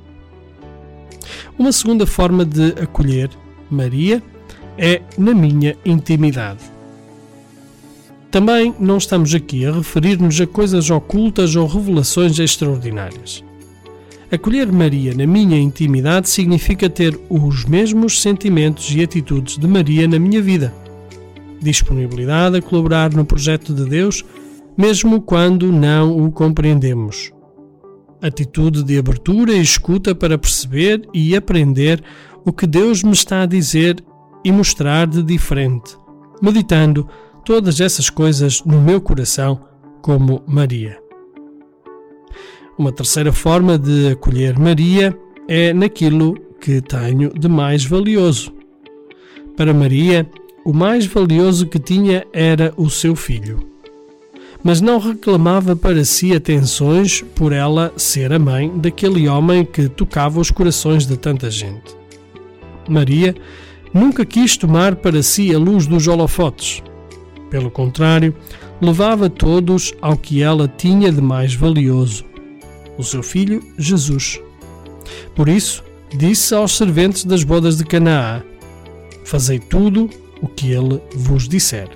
Uma 1.58 1.72
segunda 1.72 2.06
forma 2.06 2.46
de 2.46 2.74
acolher 2.82 3.30
Maria 3.70 4.22
é 4.78 5.02
na 5.18 5.34
minha 5.34 5.76
intimidade. 5.84 6.62
Também 8.30 8.74
não 8.80 8.98
estamos 8.98 9.34
aqui 9.34 9.66
a 9.66 9.72
referir-nos 9.72 10.40
a 10.42 10.48
coisas 10.48 10.90
ocultas 10.90 11.56
ou 11.56 11.68
revelações 11.68 12.38
extraordinárias. 12.40 13.44
Acolher 14.34 14.72
Maria 14.72 15.14
na 15.14 15.28
minha 15.28 15.60
intimidade 15.60 16.28
significa 16.28 16.90
ter 16.90 17.16
os 17.30 17.66
mesmos 17.66 18.20
sentimentos 18.20 18.90
e 18.90 19.04
atitudes 19.04 19.60
de 19.60 19.68
Maria 19.68 20.08
na 20.08 20.18
minha 20.18 20.42
vida. 20.42 20.74
Disponibilidade 21.62 22.58
a 22.58 22.62
colaborar 22.64 23.14
no 23.14 23.24
projeto 23.26 23.76
de 23.76 23.86
Deus, 23.86 24.26
mesmo 24.76 25.22
quando 25.22 25.72
não 25.72 26.18
o 26.18 26.32
compreendemos. 26.32 27.32
Atitude 28.24 28.84
de 28.84 28.98
abertura 28.98 29.54
e 29.54 29.62
escuta 29.62 30.16
para 30.16 30.36
perceber 30.36 31.08
e 31.14 31.36
aprender 31.36 32.04
o 32.44 32.52
que 32.52 32.66
Deus 32.66 33.04
me 33.04 33.14
está 33.14 33.44
a 33.44 33.46
dizer 33.46 34.04
e 34.44 34.52
mostrar 34.52 35.06
de 35.06 35.22
diferente, 35.22 35.96
meditando 36.42 37.08
todas 37.46 37.80
essas 37.80 38.10
coisas 38.10 38.64
no 38.66 38.82
meu 38.82 39.00
coração, 39.00 39.62
como 40.02 40.42
Maria. 40.48 41.03
Uma 42.78 42.92
terceira 42.92 43.32
forma 43.32 43.78
de 43.78 44.08
acolher 44.08 44.58
Maria 44.58 45.16
é 45.48 45.74
naquilo 45.74 46.36
que 46.60 46.82
tenho 46.82 47.30
de 47.30 47.48
mais 47.48 47.86
valioso. 47.86 48.52
Para 49.56 49.74
Maria, 49.74 50.28
o 50.66 50.74
mais 50.74 51.06
valioso 51.06 51.68
que 51.68 51.78
tinha 51.78 52.26
era 52.34 52.74
o 52.76 52.90
seu 52.90 53.16
filho. 53.16 53.60
Mas 54.64 54.82
não 54.82 54.98
reclamava 54.98 55.76
para 55.76 56.04
si 56.04 56.34
atenções 56.34 57.22
por 57.36 57.52
ela 57.52 57.94
ser 57.96 58.34
a 58.34 58.40
mãe 58.40 58.72
daquele 58.76 59.28
homem 59.28 59.64
que 59.66 59.88
tocava 59.88 60.40
os 60.40 60.50
corações 60.50 61.06
de 61.06 61.16
tanta 61.18 61.52
gente. 61.52 61.96
Maria 62.90 63.36
nunca 63.94 64.26
quis 64.26 64.58
tomar 64.58 64.96
para 64.96 65.22
si 65.22 65.54
a 65.54 65.60
luz 65.60 65.86
dos 65.86 66.08
holofotes. 66.08 66.82
Pelo 67.52 67.70
contrário, 67.70 68.34
levava 68.82 69.30
todos 69.30 69.94
ao 70.02 70.18
que 70.18 70.42
ela 70.42 70.68
tinha 70.68 71.12
de 71.12 71.22
mais 71.22 71.54
valioso, 71.54 72.26
o 72.98 73.04
seu 73.04 73.24
filho 73.24 73.62
Jesus. 73.78 74.40
Por 75.36 75.50
isso, 75.50 75.84
disse 76.16 76.54
aos 76.54 76.78
serventes 76.78 77.26
das 77.26 77.44
bodas 77.44 77.78
de 77.78 77.86
Canaã: 77.86 78.44
Fazei 79.26 79.60
tudo 79.60 80.10
o 80.42 80.48
que 80.48 80.72
ele 80.72 81.02
vos 81.16 81.48
disser. 81.48 81.90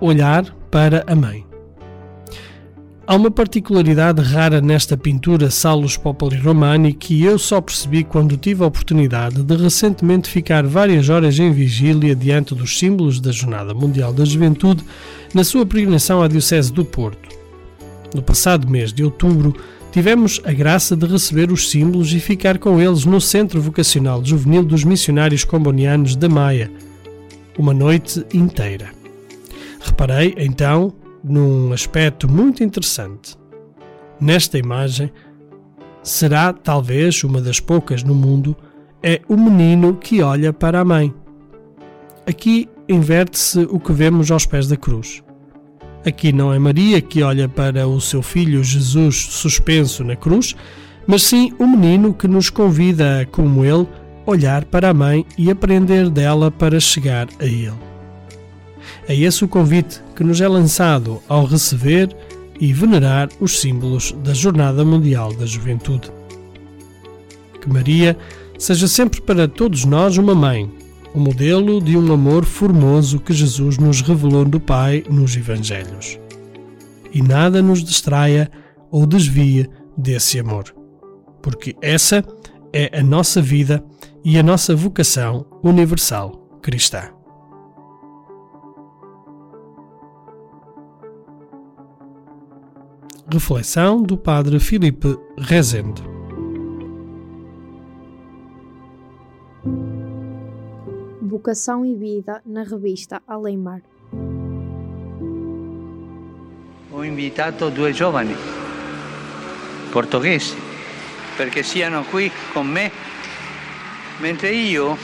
Olhar 0.00 0.52
para 0.68 1.04
a 1.06 1.14
mãe. 1.14 1.51
Há 3.12 3.14
uma 3.14 3.30
particularidade 3.30 4.22
rara 4.22 4.58
nesta 4.62 4.96
pintura 4.96 5.50
Salus 5.50 5.98
Popoli 5.98 6.38
Romani 6.38 6.94
que 6.94 7.22
eu 7.22 7.38
só 7.38 7.60
percebi 7.60 8.04
quando 8.04 8.38
tive 8.38 8.64
a 8.64 8.66
oportunidade 8.66 9.42
de 9.42 9.54
recentemente 9.54 10.30
ficar 10.30 10.66
várias 10.66 11.10
horas 11.10 11.38
em 11.38 11.52
vigília 11.52 12.16
diante 12.16 12.54
dos 12.54 12.78
símbolos 12.78 13.20
da 13.20 13.30
Jornada 13.30 13.74
Mundial 13.74 14.14
da 14.14 14.24
Juventude 14.24 14.82
na 15.34 15.44
sua 15.44 15.66
peregrinação 15.66 16.22
à 16.22 16.26
Diocese 16.26 16.72
do 16.72 16.86
Porto. 16.86 17.28
No 18.14 18.22
passado 18.22 18.66
mês 18.66 18.94
de 18.94 19.04
outubro, 19.04 19.54
tivemos 19.92 20.40
a 20.42 20.52
graça 20.54 20.96
de 20.96 21.04
receber 21.04 21.52
os 21.52 21.68
símbolos 21.68 22.14
e 22.14 22.18
ficar 22.18 22.56
com 22.56 22.80
eles 22.80 23.04
no 23.04 23.20
Centro 23.20 23.60
Vocacional 23.60 24.24
Juvenil 24.24 24.64
dos 24.64 24.84
Missionários 24.84 25.44
Combonianos 25.44 26.16
da 26.16 26.30
Maia, 26.30 26.72
uma 27.58 27.74
noite 27.74 28.24
inteira. 28.32 28.88
Reparei, 29.82 30.34
então, 30.38 30.94
num 31.22 31.72
aspecto 31.72 32.30
muito 32.30 32.62
interessante. 32.62 33.36
Nesta 34.20 34.58
imagem, 34.58 35.10
será 36.02 36.52
talvez 36.52 37.22
uma 37.24 37.40
das 37.40 37.60
poucas 37.60 38.02
no 38.02 38.14
mundo, 38.14 38.56
é 39.02 39.20
o 39.28 39.36
menino 39.36 39.96
que 39.96 40.22
olha 40.22 40.52
para 40.52 40.80
a 40.80 40.84
mãe. 40.84 41.12
Aqui 42.26 42.68
inverte-se 42.88 43.60
o 43.70 43.80
que 43.80 43.92
vemos 43.92 44.30
aos 44.30 44.46
pés 44.46 44.68
da 44.68 44.76
cruz. 44.76 45.22
Aqui 46.04 46.32
não 46.32 46.52
é 46.52 46.58
Maria 46.58 47.00
que 47.00 47.22
olha 47.22 47.48
para 47.48 47.86
o 47.86 48.00
seu 48.00 48.22
filho 48.22 48.62
Jesus 48.62 49.16
suspenso 49.30 50.02
na 50.04 50.16
cruz, 50.16 50.54
mas 51.06 51.22
sim 51.22 51.52
o 51.58 51.66
menino 51.66 52.14
que 52.14 52.28
nos 52.28 52.50
convida 52.50 53.20
a, 53.20 53.26
como 53.26 53.64
ele, 53.64 53.86
olhar 54.26 54.64
para 54.64 54.90
a 54.90 54.94
mãe 54.94 55.26
e 55.36 55.50
aprender 55.50 56.10
dela 56.10 56.50
para 56.50 56.78
chegar 56.80 57.28
a 57.40 57.44
ele. 57.44 57.91
É 59.12 59.14
esse 59.14 59.44
o 59.44 59.48
convite 59.48 60.02
que 60.16 60.24
nos 60.24 60.40
é 60.40 60.48
lançado 60.48 61.22
ao 61.28 61.44
receber 61.44 62.16
e 62.58 62.72
venerar 62.72 63.28
os 63.38 63.60
símbolos 63.60 64.16
da 64.24 64.32
Jornada 64.32 64.86
Mundial 64.86 65.34
da 65.34 65.44
Juventude. 65.44 66.10
Que 67.60 67.68
Maria 67.68 68.16
seja 68.58 68.88
sempre 68.88 69.20
para 69.20 69.46
todos 69.46 69.84
nós 69.84 70.16
uma 70.16 70.34
mãe, 70.34 70.72
o 71.12 71.18
um 71.18 71.24
modelo 71.24 71.78
de 71.78 71.94
um 71.94 72.10
amor 72.10 72.46
formoso 72.46 73.20
que 73.20 73.34
Jesus 73.34 73.76
nos 73.76 74.00
revelou 74.00 74.46
do 74.46 74.58
Pai 74.58 75.04
nos 75.10 75.36
Evangelhos. 75.36 76.18
E 77.12 77.20
nada 77.20 77.60
nos 77.60 77.84
distraia 77.84 78.50
ou 78.90 79.04
desvie 79.04 79.68
desse 79.94 80.38
amor, 80.38 80.74
porque 81.42 81.76
essa 81.82 82.24
é 82.72 82.98
a 82.98 83.02
nossa 83.02 83.42
vida 83.42 83.84
e 84.24 84.38
a 84.38 84.42
nossa 84.42 84.74
vocação 84.74 85.44
universal 85.62 86.58
cristã. 86.62 87.21
Reflexão 93.32 94.02
do 94.02 94.18
Padre 94.18 94.60
Filipe 94.60 95.18
Rezende. 95.38 96.02
Vocação 101.22 101.82
e 101.82 101.94
Vida 101.94 102.42
na 102.44 102.62
revista 102.62 103.22
Além 103.26 103.56
Mar. 103.56 103.80
Ho 106.92 107.02
invitato 107.02 107.70
due 107.70 107.94
giovani 107.94 108.36
portoghesi 109.90 110.54
perché 111.34 111.62
siano 111.62 112.04
qui 112.10 112.30
con 112.52 112.66
me 112.66 112.90
mentre 114.20 114.50
io 114.50 114.94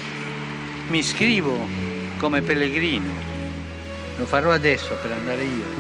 mi 0.90 0.98
iscrivo 0.98 1.56
come 2.18 2.42
pellegrino. 2.42 3.10
Lo 4.18 4.26
farò 4.26 4.50
adesso 4.50 4.94
per 5.00 5.12
andare 5.12 5.44
io. 5.44 5.77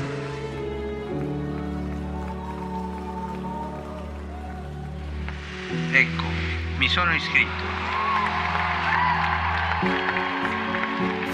Ecco, 5.92 6.24
mi 6.78 6.86
sono 6.86 7.14
iscritto. 7.14 7.64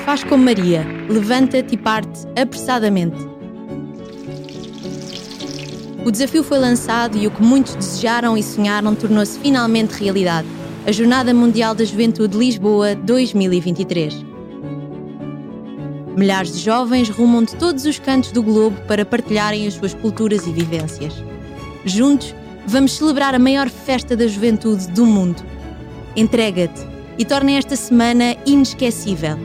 Faz 0.04 0.22
como 0.22 0.44
Maria, 0.44 0.86
levanta-te 1.08 1.74
e 1.74 1.76
parte 1.76 2.20
apressadamente. 2.40 3.16
O 6.04 6.10
desafio 6.10 6.44
foi 6.44 6.58
lançado 6.58 7.18
e 7.18 7.26
o 7.26 7.32
que 7.32 7.42
muitos 7.42 7.74
desejaram 7.74 8.36
e 8.36 8.42
sonharam 8.44 8.94
tornou-se 8.94 9.38
finalmente 9.40 9.92
realidade. 9.94 10.46
A 10.86 10.92
Jornada 10.92 11.34
Mundial 11.34 11.74
da 11.74 11.84
Juventude 11.84 12.38
Lisboa 12.38 12.94
2023. 12.94 14.24
Milhares 16.16 16.52
de 16.52 16.60
jovens 16.60 17.08
rumam 17.08 17.42
de 17.42 17.56
todos 17.56 17.84
os 17.86 17.98
cantos 17.98 18.30
do 18.30 18.42
globo 18.42 18.80
para 18.82 19.04
partilharem 19.04 19.66
as 19.66 19.74
suas 19.74 19.94
culturas 19.94 20.46
e 20.46 20.52
vivências. 20.52 21.12
Juntos, 21.84 22.32
vamos 22.66 22.92
celebrar 22.92 23.34
a 23.34 23.38
maior 23.38 23.68
festa 23.68 24.16
da 24.16 24.26
juventude 24.26 24.88
do 24.88 25.06
mundo. 25.06 25.42
Entrega-te 26.16 26.80
e 27.18 27.24
torna 27.24 27.52
esta 27.52 27.76
semana 27.76 28.36
inesquecível. 28.46 29.36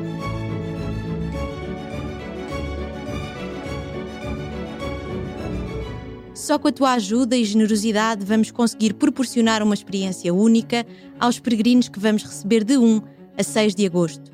Só 6.34 6.58
com 6.58 6.68
a 6.68 6.72
tua 6.72 6.94
ajuda 6.94 7.38
e 7.38 7.46
generosidade 7.46 8.26
vamos 8.26 8.50
conseguir 8.50 8.94
proporcionar 8.94 9.62
uma 9.62 9.76
experiência 9.76 10.34
única 10.34 10.84
aos 11.20 11.40
peregrinos 11.40 11.90
que 11.90 12.00
vamos 12.00 12.24
receber 12.24 12.64
de 12.64 12.76
1 12.76 13.02
a 13.38 13.44
6 13.44 13.76
de 13.76 13.86
agosto. 13.86 14.32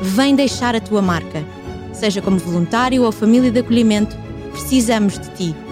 Vem 0.00 0.36
deixar 0.36 0.76
a 0.76 0.80
tua 0.80 1.02
marca. 1.02 1.44
Seja 1.92 2.22
como 2.22 2.38
voluntário 2.38 3.02
ou 3.02 3.10
família 3.10 3.50
de 3.50 3.58
acolhimento, 3.58 4.16
precisamos 4.52 5.18
de 5.18 5.28
ti. 5.30 5.67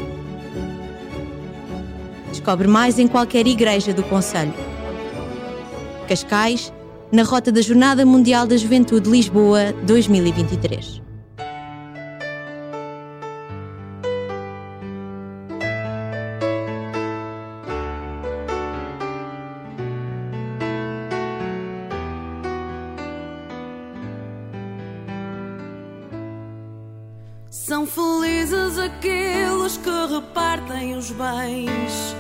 Descobre 2.47 2.69
mais 2.69 2.97
em 2.97 3.09
qualquer 3.09 3.45
igreja 3.45 3.93
do 3.93 4.05
Conselho. 4.05 4.55
Cascais, 6.07 6.73
na 7.11 7.25
rota 7.25 7.51
da 7.51 7.61
Jornada 7.61 8.07
Mundial 8.07 8.47
da 8.47 8.57
Juventude 8.57 9.11
Lisboa 9.11 9.73
2023. 9.83 11.03
São 27.51 27.85
felizes 27.89 28.79
aqueles 28.79 29.77
que 29.79 30.15
repartem 30.15 30.95
os 30.95 31.11
bens 31.11 32.15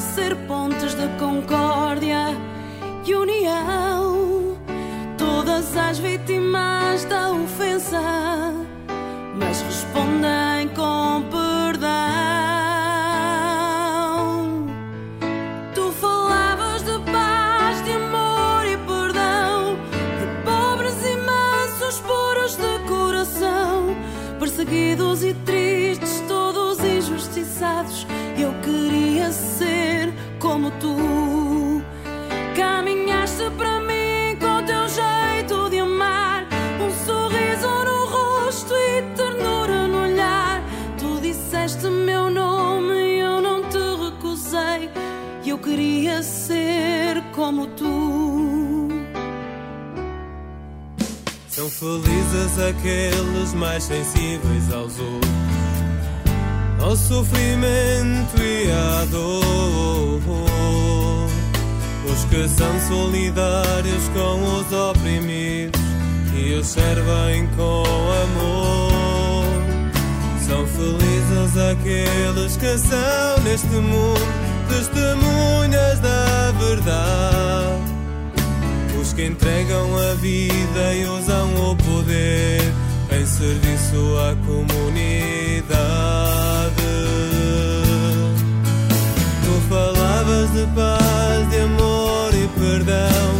ser 0.00 0.36
pontes 0.46 0.94
de 0.94 1.08
concórdia 1.18 2.36
e 3.04 3.14
união. 3.14 4.56
Todas 5.16 5.76
as 5.76 5.98
vítimas 5.98 7.04
da 7.04 7.30
ofensa, 7.30 8.00
mas 9.36 9.60
respondem 9.62 10.68
com 10.74 11.22
perdão. 11.30 11.88
Tu 15.74 15.90
falavas 15.92 16.82
de 16.82 16.98
paz, 17.10 17.84
de 17.84 17.92
amor 17.92 18.64
e 18.66 18.76
perdão, 18.76 19.76
de 20.18 20.26
pobres 20.44 20.94
mansos, 21.26 22.00
puros 22.00 22.56
de 22.56 22.78
coração, 22.88 23.96
perseguidos 24.38 25.24
e 25.24 25.34
tristes, 25.34 26.22
todos 26.28 26.78
injustiçados. 26.84 28.06
Eu 28.36 28.52
queria 28.62 29.32
ser 29.32 29.77
como 30.68 30.70
tu. 30.80 31.82
Caminhaste 32.56 33.50
para 33.56 33.80
mim 33.80 34.36
com 34.38 34.64
teu 34.64 34.88
jeito 34.88 35.70
de 35.70 35.78
amar, 35.78 36.46
um 36.80 36.90
sorriso 37.06 37.68
no 37.84 38.06
rosto 38.06 38.74
e 38.74 39.02
ternura 39.16 39.86
no 39.86 40.02
olhar. 40.02 40.62
Tu 40.98 41.20
disseste 41.20 41.86
meu 41.86 42.30
nome 42.30 42.94
e 42.94 43.18
eu 43.20 43.40
não 43.40 43.62
te 43.68 43.78
recusei. 43.78 44.90
Eu 45.46 45.58
queria 45.58 46.22
ser 46.22 47.22
como 47.34 47.66
tu. 47.68 48.88
São 51.48 51.68
felizes 51.68 52.58
aqueles 52.58 53.54
mais 53.54 53.84
sensíveis 53.84 54.72
aos 54.72 54.98
outros, 55.00 55.30
ao 56.80 56.96
sofrimento 56.96 58.40
e 58.40 58.70
à 58.70 59.04
dor. 59.10 59.88
Os 62.10 62.24
que 62.24 62.48
são 62.48 62.80
solidários 62.88 64.08
com 64.14 64.42
os 64.54 64.72
oprimidos 64.72 65.80
e 66.34 66.54
os 66.54 66.66
servem 66.66 67.46
com 67.56 67.82
amor. 68.24 69.44
São 70.46 70.66
felizes 70.66 71.56
aqueles 71.70 72.56
que 72.56 72.78
são 72.78 73.42
neste 73.44 73.66
mundo 73.66 74.48
testemunhas 74.68 76.00
da 76.00 76.52
verdade. 76.58 77.98
Os 79.00 79.12
que 79.12 79.26
entregam 79.26 79.96
a 79.96 80.14
vida 80.14 80.94
e 80.94 81.06
usam 81.06 81.70
o 81.70 81.76
poder 81.76 82.62
em 83.10 83.26
serviço 83.26 84.16
à 84.18 84.34
comunidade. 84.46 86.27
Falavas 90.28 90.52
de 90.52 90.66
paz, 90.74 91.50
de 91.50 91.60
amor 91.60 92.30
e 92.34 92.48
perdão, 92.58 93.30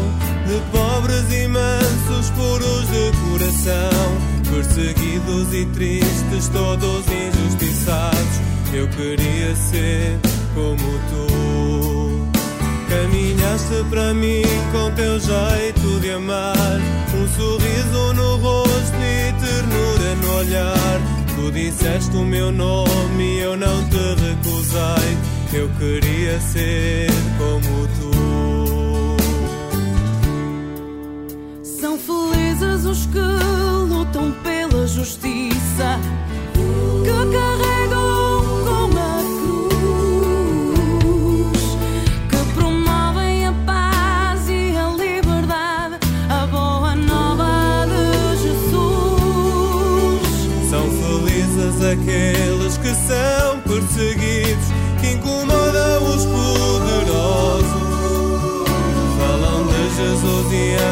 de 0.47 0.61
pobres 0.73 1.33
e 1.33 1.47
mansos, 1.49 2.31
puros 2.31 2.87
de 2.89 3.13
coração, 3.29 4.51
perseguidos 4.51 5.53
e 5.53 5.67
tristes, 5.67 6.49
todos 6.49 7.05
injustiçados. 7.07 8.41
Eu 8.73 8.89
queria 8.89 9.55
ser 9.55 10.19
como 10.55 10.77
tu. 11.11 12.29
Caminhaste 12.89 13.85
para 13.91 14.15
mim 14.15 14.43
com 14.73 14.91
teu 14.93 15.21
jeito 15.21 16.01
de 16.01 16.11
amar, 16.13 16.81
um 17.15 17.29
sorriso 17.37 18.15
no 18.15 18.37
rosto 18.37 18.97
e 18.97 19.33
ternura 19.33 20.15
no 20.23 20.37
olhar. 20.39 21.01
Tu 21.35 21.53
disseste 21.53 22.17
o 22.17 22.25
meu 22.25 22.51
nome 22.51 23.23
e 23.23 23.41
eu 23.41 23.57
não 23.57 23.85
te 23.89 23.97
recusei. 23.97 25.38
Eu 25.51 25.69
queria 25.79 26.39
ser 26.41 27.09
como 27.39 27.89
tu. 27.97 28.11
São 31.63 31.99
felizes 31.99 32.85
os 32.85 33.07
que 33.07 33.19
lutam 33.89 34.31
pela 34.43 34.87
justiça, 34.87 35.99
que 36.53 37.11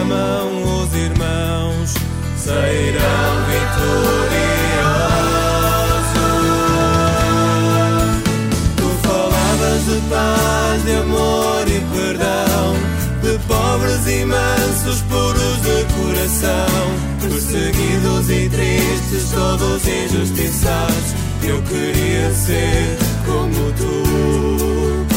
Amam 0.07 0.63
os 0.63 0.95
irmãos, 0.95 1.95
sairão 2.39 3.45
vitoriosos. 3.49 3.97
Tu 8.77 8.89
falavas 9.03 9.85
de 9.87 10.01
paz, 10.09 10.85
de 10.85 10.95
amor 10.95 11.65
e 11.67 11.81
perdão, 11.93 12.77
de 13.21 13.37
pobres 13.49 14.07
e 14.07 14.25
mansos, 14.25 15.03
puros 15.09 15.61
de 15.63 15.85
coração, 15.97 16.95
perseguidos 17.21 18.31
e 18.31 18.49
tristes, 18.49 19.33
todos 19.33 19.89
injustiçados. 19.89 21.17
Eu 21.43 21.61
queria 21.63 22.33
ser 22.33 22.97
como 23.27 23.73
tu. 23.73 25.16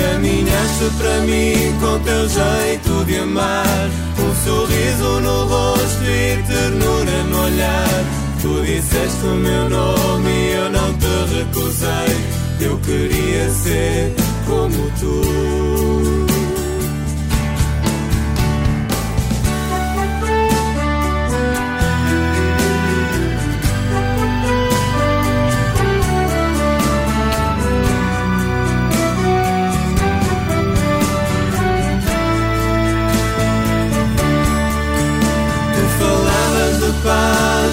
Caminhaste 0.00 0.90
para 0.96 1.20
mim 1.20 1.78
com 1.78 1.98
teu 2.00 2.26
jeito 2.26 3.04
de 3.04 3.18
amar, 3.18 3.90
um 4.18 4.34
sorriso 4.44 5.20
no 5.20 5.44
rosto 5.44 6.04
e 6.04 6.42
ternura 6.42 7.22
no 7.24 7.44
olhar. 7.44 8.04
Tu 8.40 8.62
disseste 8.64 9.26
o 9.26 9.34
meu 9.34 9.68
nome 9.68 10.30
e 10.30 10.52
eu 10.52 10.70
não 10.70 10.94
te 10.94 11.34
recusei. 11.36 12.16
Eu 12.60 12.78
queria 12.78 13.50
ser 13.50 14.14
como 14.46 14.90
tu. 14.98 16.29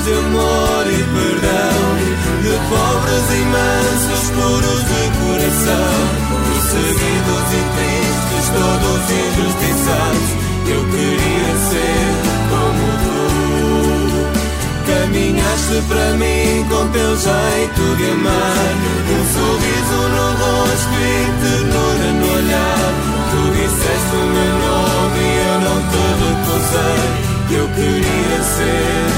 de 0.07 0.13
amor 0.13 0.85
e 0.87 1.03
perdão, 1.03 1.83
de 2.41 2.55
pobres 2.71 3.27
imensos 3.43 4.23
puros 4.31 4.81
de 4.87 5.03
coração, 5.19 5.95
perseguidos 6.47 7.47
e 7.51 7.61
tristes, 7.75 8.45
todos 8.55 9.03
injustiçados. 9.11 10.29
Eu 10.69 10.81
queria 10.91 11.53
ser 11.69 12.07
como 12.51 12.85
tu. 13.03 13.21
Caminhaste 14.87 15.77
para 15.89 16.07
mim 16.13 16.65
com 16.69 16.87
teu 16.93 17.11
jeito 17.17 17.83
de 17.97 18.05
amar, 18.11 18.75
um 19.11 19.23
sorriso 19.35 19.99
no 20.15 20.27
rosto 20.39 20.95
e 21.03 21.15
ternura 21.41 22.09
no 22.13 22.27
olhar. 22.33 22.87
Tu 23.31 23.39
disseste 23.57 24.15
o 24.15 24.25
meu 24.35 24.53
nome 24.67 25.19
e 25.19 25.37
eu 25.47 25.57
não 25.67 25.79
te 25.91 26.03
recusei. 26.23 27.07
Eu 27.59 27.67
queria 27.75 28.43
ser. 28.43 29.16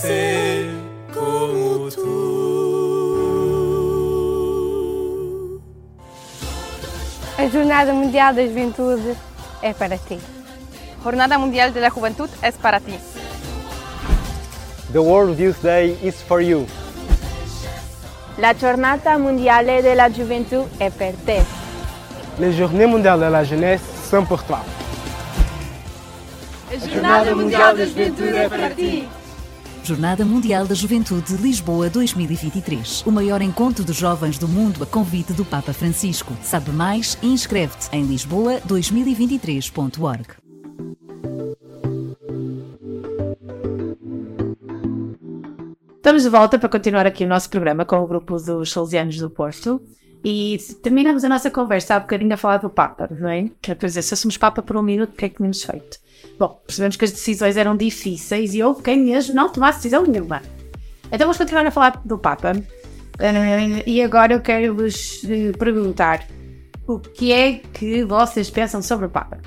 Ser 0.00 0.70
como 1.12 1.88
tu. 1.90 3.18
A 7.36 7.48
Jornada 7.48 7.92
Mundial 7.92 8.34
da 8.34 8.42
Juventude 8.42 9.16
é 9.62 9.72
para 9.72 9.98
ti. 9.98 10.18
Jornada 11.02 11.38
Mundial 11.38 11.72
de 11.72 11.80
la 11.80 11.90
Juventud 11.90 12.30
es 12.42 12.54
para 12.56 12.80
ti. 12.80 12.98
The 14.92 14.98
World 15.00 15.38
Youth 15.38 15.62
Day 15.62 15.98
is 16.02 16.22
for 16.22 16.40
you. 16.40 16.66
La 18.38 18.54
Jornada 18.54 19.18
Mondiale 19.18 19.82
de 19.82 19.94
la 19.94 20.08
Juventud 20.10 20.66
est 20.80 20.96
per 20.96 21.14
te. 21.26 21.42
Les 22.38 22.52
Journées 22.52 22.86
mondiales 22.86 23.20
de 23.20 23.26
la 23.32 23.42
jeunesse 23.42 23.82
sont 24.08 24.24
pour 24.24 24.44
toi. 24.44 24.60
A 26.70 26.78
Jornada 26.78 27.34
Mundial 27.34 27.76
da 27.76 27.84
Juventude 27.84 28.36
é 28.36 28.48
para 28.48 28.70
ti. 28.70 29.08
Jornada 29.88 30.22
Mundial 30.22 30.66
da 30.66 30.74
Juventude 30.74 31.34
Lisboa 31.38 31.88
2023. 31.88 33.06
O 33.06 33.10
maior 33.10 33.40
encontro 33.40 33.82
de 33.82 33.94
jovens 33.94 34.36
do 34.36 34.46
mundo 34.46 34.84
a 34.84 34.86
convite 34.86 35.32
do 35.32 35.46
Papa 35.46 35.72
Francisco. 35.72 36.36
Sabe 36.42 36.70
mais 36.72 37.16
e 37.22 37.28
inscreve-te 37.28 37.88
em 37.90 38.06
lisboa2023.org. 38.06 40.26
Estamos 45.96 46.22
de 46.22 46.28
volta 46.28 46.58
para 46.58 46.68
continuar 46.68 47.06
aqui 47.06 47.24
o 47.24 47.28
nosso 47.28 47.48
programa 47.48 47.86
com 47.86 47.96
o 47.96 48.06
grupo 48.06 48.36
dos 48.36 48.70
Salesianos 48.70 49.16
do 49.16 49.30
Porto. 49.30 49.80
E 50.22 50.58
terminamos 50.82 51.24
a 51.24 51.30
nossa 51.30 51.50
conversa 51.50 51.94
há 51.94 52.00
bocadinho 52.00 52.34
a 52.34 52.36
falar 52.36 52.58
do 52.58 52.68
Papa, 52.68 53.08
não 53.18 53.30
é? 53.30 53.48
Quer 53.62 53.74
dizer, 53.74 54.02
se 54.02 54.10
fôssemos 54.10 54.36
Papa 54.36 54.60
por 54.60 54.76
um 54.76 54.82
minuto, 54.82 55.14
o 55.14 55.16
que 55.16 55.24
é 55.24 55.30
que 55.30 55.36
tínhamos 55.36 55.62
feito? 55.62 55.98
Bom, 56.38 56.60
percebemos 56.64 56.96
que 56.96 57.04
as 57.04 57.10
decisões 57.10 57.56
eram 57.56 57.76
difíceis 57.76 58.54
e 58.54 58.62
houve 58.62 58.82
quem 58.82 59.00
mesmo 59.00 59.34
não 59.34 59.48
tomasse 59.48 59.78
decisão 59.78 60.04
nenhuma. 60.04 60.40
Então 61.06 61.26
vamos 61.26 61.38
continuar 61.38 61.66
a 61.66 61.70
falar 61.70 62.00
do 62.04 62.16
Papa. 62.18 62.52
Eh, 63.18 63.82
E 63.86 64.02
agora 64.02 64.34
eu 64.34 64.40
quero 64.40 64.74
vos 64.74 65.22
eh, 65.24 65.52
perguntar 65.58 66.26
o 66.86 66.98
que 67.00 67.32
é 67.32 67.54
que 67.72 68.04
vocês 68.04 68.48
pensam 68.50 68.80
sobre 68.80 69.06
o 69.06 69.10
Papa? 69.10 69.38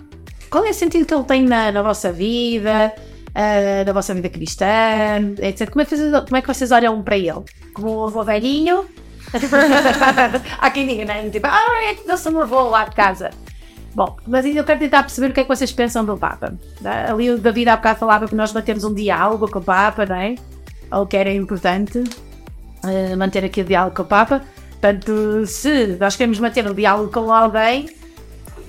Qual 0.49 0.65
é 0.65 0.71
o 0.71 0.73
sentido 0.73 1.05
que 1.05 1.13
ele 1.13 1.23
tem 1.23 1.43
na, 1.43 1.71
na 1.71 1.81
vossa 1.81 2.11
vida, 2.11 2.93
eh, 3.33 3.85
na 3.85 3.93
vossa 3.93 4.13
vida 4.13 4.27
cristã, 4.27 4.65
etc. 5.39 5.69
Como 5.69 5.81
é, 5.81 5.85
que 5.85 5.95
vocês, 5.95 6.11
como 6.25 6.35
é 6.35 6.41
que 6.41 6.47
vocês 6.47 6.71
olham 6.71 7.01
para 7.01 7.17
ele? 7.17 7.41
Como 7.73 8.01
um 8.01 8.03
avô 8.03 8.23
velhinho? 8.23 8.85
Há 10.59 10.69
quem 10.71 10.87
diga, 10.87 11.05
né? 11.05 11.29
Tipo, 11.29 11.47
ah, 11.47 11.83
é 11.83 11.95
não 12.05 12.17
sou 12.17 12.33
um 12.33 12.41
avô 12.41 12.63
lá 12.63 12.83
de 12.83 12.95
casa. 12.95 13.29
Bom, 13.93 14.15
mas 14.25 14.45
eu 14.45 14.63
quero 14.63 14.79
tentar 14.79 15.03
perceber 15.03 15.31
o 15.31 15.33
que 15.33 15.41
é 15.41 15.43
que 15.43 15.49
vocês 15.49 15.71
pensam 15.71 16.05
do 16.05 16.17
Papa. 16.17 16.53
né? 16.79 17.07
Ali 17.09 17.29
o 17.29 17.37
David 17.37 17.69
há 17.69 17.75
bocado 17.75 17.99
falava 17.99 18.27
que 18.27 18.35
nós 18.35 18.53
mantemos 18.53 18.83
um 18.83 18.93
diálogo 18.93 19.49
com 19.49 19.59
o 19.59 19.61
Papa, 19.61 20.05
não 20.05 20.15
é? 20.15 20.35
Ou 20.91 21.05
que 21.05 21.17
era 21.17 21.31
importante 21.31 22.03
eh, 22.83 23.15
manter 23.15 23.43
aqui 23.43 23.61
o 23.61 23.65
diálogo 23.65 23.95
com 23.95 24.03
o 24.03 24.05
Papa. 24.05 24.41
Portanto, 24.71 25.45
se 25.45 25.97
nós 25.99 26.15
queremos 26.15 26.39
manter 26.39 26.65
um 26.69 26.73
diálogo 26.73 27.11
com 27.11 27.31
alguém, 27.31 27.89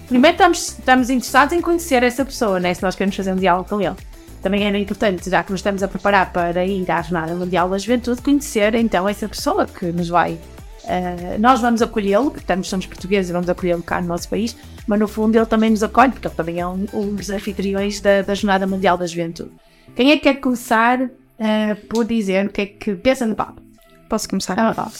primeiro 0.08 0.34
estamos, 0.34 0.68
estamos 0.78 1.08
interessados 1.08 1.54
em 1.54 1.60
conhecer 1.60 2.02
essa 2.02 2.24
pessoa, 2.24 2.58
né? 2.58 2.74
Se 2.74 2.82
nós 2.82 2.96
queremos 2.96 3.16
fazer 3.16 3.32
um 3.32 3.36
diálogo 3.36 3.68
com 3.68 3.80
ele. 3.80 3.96
Também 4.42 4.64
era 4.64 4.76
importante, 4.76 5.30
já 5.30 5.44
que 5.44 5.52
nos 5.52 5.60
estamos 5.60 5.84
a 5.84 5.88
preparar 5.88 6.32
para 6.32 6.66
ir 6.66 6.90
à 6.90 7.00
Jornada 7.00 7.32
Mundial 7.34 7.68
da 7.68 7.78
Juventude, 7.78 8.20
conhecer 8.20 8.74
então 8.74 9.08
essa 9.08 9.28
pessoa 9.28 9.66
que 9.66 9.86
nos 9.86 10.08
vai. 10.08 10.36
Eh, 10.84 11.36
nós 11.38 11.60
vamos 11.60 11.82
acolhê-lo, 11.82 12.26
porque 12.26 12.40
estamos, 12.40 12.68
somos 12.68 12.86
portugueses 12.86 13.30
e 13.30 13.32
vamos 13.32 13.48
acolhê-lo 13.48 13.82
cá 13.82 14.00
no 14.00 14.08
nosso 14.08 14.28
país, 14.28 14.56
mas 14.86 14.98
no 14.98 15.08
fundo 15.08 15.36
ele 15.36 15.46
também 15.46 15.70
nos 15.70 15.82
acolhe, 15.82 16.12
porque 16.12 16.26
ele 16.26 16.34
também 16.34 16.60
é 16.60 16.66
um, 16.66 16.86
um 16.92 17.14
dos 17.14 17.30
anfitriões 17.30 18.00
da, 18.00 18.22
da 18.22 18.34
Jornada 18.34 18.66
Mundial 18.66 18.96
da 18.96 19.06
Juventude. 19.06 19.50
Quem 19.94 20.10
é 20.10 20.16
que 20.16 20.22
quer 20.22 20.34
começar 20.34 21.10
eh, 21.38 21.74
por 21.88 22.04
dizer 22.04 22.46
o 22.46 22.50
que 22.50 22.60
é 22.60 22.66
que 22.66 22.94
pensa 22.94 23.26
no 23.26 23.34
Papa? 23.34 23.60
Posso 24.08 24.28
começar? 24.28 24.58
Ah, 24.58 24.72
vá. 24.72 24.90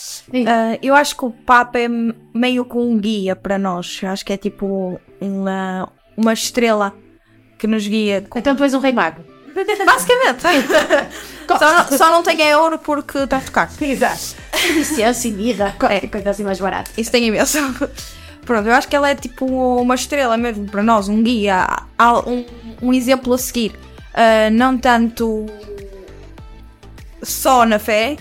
Ah, 0.47 0.79
eu 0.83 0.95
acho 0.95 1.15
que 1.17 1.25
o 1.25 1.31
Papa 1.31 1.79
é 1.79 1.87
meio 2.35 2.65
que 2.65 2.77
um 2.77 2.99
guia 2.99 3.37
para 3.37 3.59
nós. 3.59 4.01
Eu 4.03 4.09
acho 4.09 4.25
que 4.25 4.33
é 4.33 4.39
tipo 4.39 4.99
uma, 5.21 5.87
uma 6.17 6.33
estrela 6.33 6.95
que 7.59 7.67
nos 7.67 7.87
guia. 7.87 8.25
Então 8.35 8.57
tu 8.57 8.65
és 8.65 8.73
um 8.73 8.79
rei 8.79 8.93
mago. 8.93 9.23
Basicamente. 9.85 10.43
só, 11.59 11.75
não, 11.75 11.99
só 11.99 12.11
não 12.11 12.23
tem 12.23 12.41
euro 12.43 12.79
porque 12.79 13.19
está 13.19 13.39
a 13.39 13.41
tocar. 13.41 13.71
Exato. 13.81 14.37
Licença 14.75 15.29
e 15.29 15.33
mirra, 15.33 15.75
qualquer 15.79 16.09
coisa 16.09 16.31
assim 16.31 16.45
mais 16.45 16.61
barata. 16.61 16.91
Isso 16.97 17.11
tem 17.11 17.27
imenso. 17.27 17.59
Pronto, 18.45 18.69
eu 18.69 18.75
acho 18.75 18.89
que 18.89 18.97
ela 18.97 19.09
é 19.09 19.15
tipo 19.15 19.47
uma 19.47 19.95
estrela 19.95 20.37
mesmo 20.37 20.67
para 20.69 20.83
nós, 20.83 21.09
um 21.09 21.23
guia, 21.23 21.67
um, 22.27 22.45
um 22.89 22.93
exemplo 22.93 23.33
a 23.35 23.39
seguir. 23.39 23.73
Ah, 24.15 24.51
não 24.51 24.77
tanto 24.77 25.47
só 27.23 27.65
na 27.65 27.79
fé, 27.79 28.17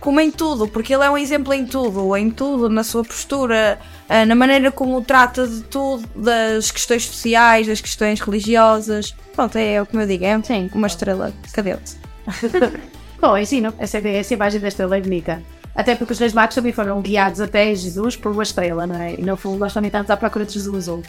como 0.00 0.20
em 0.20 0.30
tudo, 0.30 0.66
porque 0.66 0.94
ele 0.94 1.04
é 1.04 1.10
um 1.10 1.18
exemplo 1.18 1.52
em 1.52 1.66
tudo, 1.66 2.16
em 2.16 2.30
tudo, 2.30 2.68
na 2.68 2.82
sua 2.82 3.04
postura, 3.04 3.78
ah, 4.08 4.24
na 4.24 4.34
maneira 4.34 4.72
como 4.72 5.02
trata 5.02 5.46
de 5.46 5.62
tudo, 5.64 6.08
das 6.16 6.70
questões 6.70 7.04
sociais, 7.04 7.66
das 7.66 7.80
questões 7.80 8.20
religiosas. 8.20 9.14
Pronto, 9.34 9.56
é, 9.56 9.82
o 9.82 9.86
que 9.86 9.96
eu 9.96 10.06
digo, 10.06 10.24
é 10.24 10.40
uma 10.74 10.86
estrela 10.86 11.32
cadente. 11.52 11.96
Bom, 13.20 13.36
ensino. 13.36 13.74
Essa, 13.78 13.98
essa 13.98 14.34
imagem 14.34 14.60
da 14.60 14.68
estrela 14.68 14.96
é 14.96 15.00
bonita. 15.00 15.42
Até 15.74 15.94
porque 15.94 16.12
os 16.12 16.18
reis 16.18 16.32
magos 16.32 16.54
também 16.54 16.72
foram 16.72 17.00
guiados 17.00 17.40
até 17.40 17.74
Jesus 17.74 18.16
por 18.16 18.32
uma 18.32 18.42
estrela, 18.42 18.86
não 18.86 18.96
é? 18.96 19.14
E 19.14 19.22
no 19.22 19.36
fundo 19.36 19.58
nós 19.58 19.74
também 19.74 19.88
estamos 19.88 20.10
à 20.10 20.16
procura 20.16 20.44
de 20.44 20.52
Jesus, 20.52 20.88
ou 20.88 21.02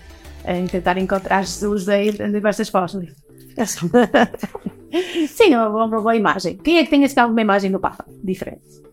em 0.46 0.68
tentar 0.68 0.98
encontrar 0.98 1.44
Jesus 1.44 1.88
em, 1.88 2.10
em 2.10 2.32
diversas 2.32 2.70
formas. 2.70 2.92
Sim, 5.28 5.54
é 5.54 5.60
uma, 5.60 5.86
uma 5.86 6.02
boa 6.02 6.16
imagem. 6.16 6.58
Quem 6.58 6.78
é 6.78 6.84
que 6.84 6.90
tem 6.90 7.04
assim 7.04 7.20
alguma 7.20 7.42
imagem 7.42 7.72
do 7.72 7.80
Papa? 7.80 8.06
Diferente. 8.24 8.89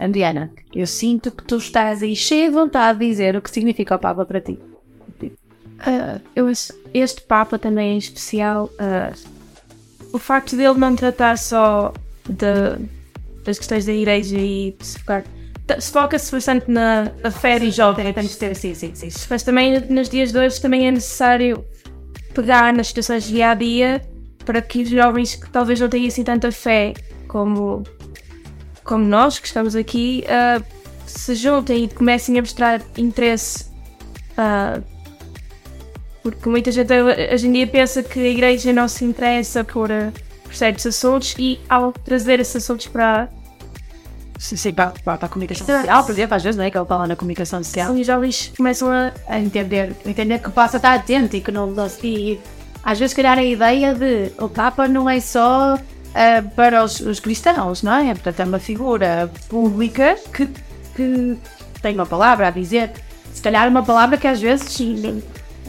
Andriana, 0.00 0.50
eu 0.74 0.86
sinto 0.86 1.30
que 1.30 1.44
tu 1.44 1.56
estás 1.58 2.02
aí 2.02 2.16
cheia 2.16 2.48
de 2.48 2.54
vontade 2.54 2.98
de 2.98 3.06
dizer 3.06 3.36
o 3.36 3.42
que 3.42 3.50
significa 3.50 3.94
o 3.96 3.98
Papa 3.98 4.24
para 4.24 4.40
ti. 4.40 4.58
Ah, 5.80 6.18
eu 6.34 6.48
este 6.92 7.20
Papa 7.22 7.58
também 7.58 7.94
é 7.94 7.98
especial. 7.98 8.70
ah, 8.78 9.12
o 10.12 10.18
facto 10.18 10.56
dele 10.56 10.78
não 10.78 10.96
tratar 10.96 11.36
só 11.38 11.92
de- 12.28 12.84
das 13.44 13.58
questões 13.58 13.84
da 13.86 13.92
igreja 13.92 14.36
e 14.38 14.74
de 14.78 14.86
se 14.86 14.98
focar. 14.98 15.24
Se 15.78 15.92
foca-se 15.92 16.32
bastante 16.32 16.68
na, 16.68 17.12
na 17.22 17.30
fé 17.30 17.56
e 17.62 17.70
jovem, 17.70 18.12
tem 18.12 18.26
que 18.26 18.36
ter 18.36 18.56
sim, 18.56 18.74
sim, 18.74 18.92
sim. 18.94 19.08
Mas 19.30 19.42
também 19.44 19.78
nos 19.88 20.08
dias 20.08 20.32
de 20.32 20.38
hoje 20.38 20.60
também 20.60 20.88
é 20.88 20.90
necessário 20.90 21.64
pegar 22.34 22.72
nas 22.72 22.88
situações 22.88 23.24
de 23.24 23.34
dia 23.34 23.50
a 23.50 23.54
dia 23.54 24.02
para 24.44 24.60
que 24.60 24.82
os 24.82 24.88
jovens 24.88 25.36
que 25.36 25.48
talvez 25.48 25.78
não 25.78 25.88
tenham 25.88 26.08
assim 26.08 26.24
tanta 26.24 26.50
fé 26.50 26.92
como, 27.28 27.84
como 28.84 29.04
nós 29.04 29.38
que 29.38 29.46
estamos 29.46 29.76
aqui 29.76 30.24
ah, 30.28 30.62
se 31.06 31.34
juntem 31.34 31.84
e 31.84 31.88
comecem 31.88 32.38
a 32.38 32.42
mostrar 32.42 32.80
interesse 32.96 33.66
ah, 34.36 34.80
porque 36.22 36.48
muita 36.48 36.70
gente 36.70 36.92
hoje 37.32 37.46
em 37.46 37.52
dia 37.52 37.66
pensa 37.66 38.02
que 38.02 38.18
a 38.18 38.28
igreja 38.28 38.72
não 38.72 38.86
se 38.88 39.04
interessa 39.04 39.64
por, 39.64 39.90
eh, 39.90 40.12
por 40.44 40.54
certos 40.54 40.86
assuntos 40.86 41.34
e 41.38 41.58
ao 41.68 41.92
trazer 41.92 42.40
esses 42.40 42.56
assuntos 42.56 42.86
para. 42.86 43.28
Sim, 44.38 44.56
sim, 44.56 44.72
para, 44.72 44.92
para, 45.04 45.26
a 45.26 45.28
comunicação 45.28 45.66
social, 45.66 46.04
por 46.04 46.12
exemplo, 46.12 46.34
às 46.34 46.42
vezes, 46.42 46.56
não 46.56 46.64
é? 46.64 46.70
Que 46.70 46.78
ele 46.78 46.86
fala 46.86 47.06
na 47.06 47.16
comunicação 47.16 47.62
social. 47.62 47.92
Os 47.92 48.06
jovens 48.06 48.52
começam 48.56 48.90
a, 48.90 49.12
a 49.28 49.38
entender, 49.38 49.94
entender 50.04 50.38
que 50.38 50.50
possa 50.50 50.78
estar 50.78 50.94
atento 50.94 51.36
e 51.36 51.40
que 51.40 51.50
não. 51.50 51.74
E, 52.02 52.38
às 52.82 52.98
vezes, 52.98 53.14
criar 53.14 53.36
a 53.36 53.44
ideia 53.44 53.94
de 53.94 54.32
o 54.38 54.48
Papa 54.48 54.88
não 54.88 55.08
é 55.08 55.20
só 55.20 55.78
ah, 56.14 56.42
para 56.54 56.84
os, 56.84 57.00
os 57.00 57.20
cristãos, 57.20 57.82
não 57.82 57.94
é? 57.94 58.12
Portanto, 58.14 58.40
é 58.40 58.44
uma 58.44 58.58
figura 58.58 59.30
pública 59.48 60.16
que, 60.32 60.48
que 60.94 61.38
tem 61.80 61.94
uma 61.94 62.06
palavra 62.06 62.48
a 62.48 62.50
dizer. 62.50 62.92
Se 63.32 63.42
calhar, 63.42 63.68
uma 63.68 63.84
palavra 63.84 64.16
que 64.16 64.26
às 64.26 64.40
vezes 64.40 64.76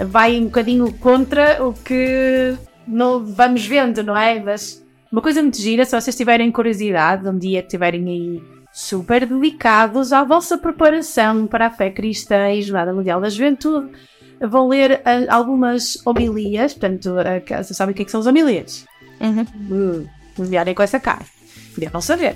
vai 0.07 0.37
um 0.39 0.45
bocadinho 0.45 0.91
contra 0.93 1.63
o 1.63 1.73
que 1.73 2.55
não 2.87 3.23
vamos 3.25 3.65
vendo, 3.65 4.03
não 4.03 4.17
é? 4.17 4.39
Mas 4.39 4.83
uma 5.11 5.21
coisa 5.21 5.41
muito 5.41 5.57
gira, 5.57 5.85
se 5.85 5.99
vocês 5.99 6.15
tiverem 6.15 6.51
curiosidade, 6.51 7.27
um 7.27 7.37
dia 7.37 7.61
que 7.61 7.67
estiverem 7.67 8.07
aí 8.07 8.43
super 8.73 9.25
dedicados 9.25 10.13
à 10.13 10.23
vossa 10.23 10.57
preparação 10.57 11.45
para 11.45 11.67
a 11.67 11.69
fé 11.69 11.89
cristã 11.89 12.49
e 12.51 12.61
Jornada 12.61 12.93
Mundial 12.93 13.19
da 13.19 13.29
Juventude, 13.29 13.91
vão 14.39 14.69
ler 14.69 15.01
ah, 15.05 15.35
algumas 15.35 15.97
homilias, 16.05 16.73
portanto, 16.73 17.07
uh, 17.07 17.63
vocês 17.63 17.75
sabem 17.75 17.93
o 17.93 17.95
que, 17.95 18.01
é 18.01 18.05
que 18.05 18.11
são 18.11 18.21
as 18.21 18.27
homilias? 18.27 18.85
Uhum. 19.19 19.45
Uh, 19.69 20.09
vierem 20.37 20.73
com 20.73 20.83
essa 20.83 20.99
cara. 20.99 21.25
Podiam 21.73 21.91
não 21.93 22.01
saber. 22.01 22.35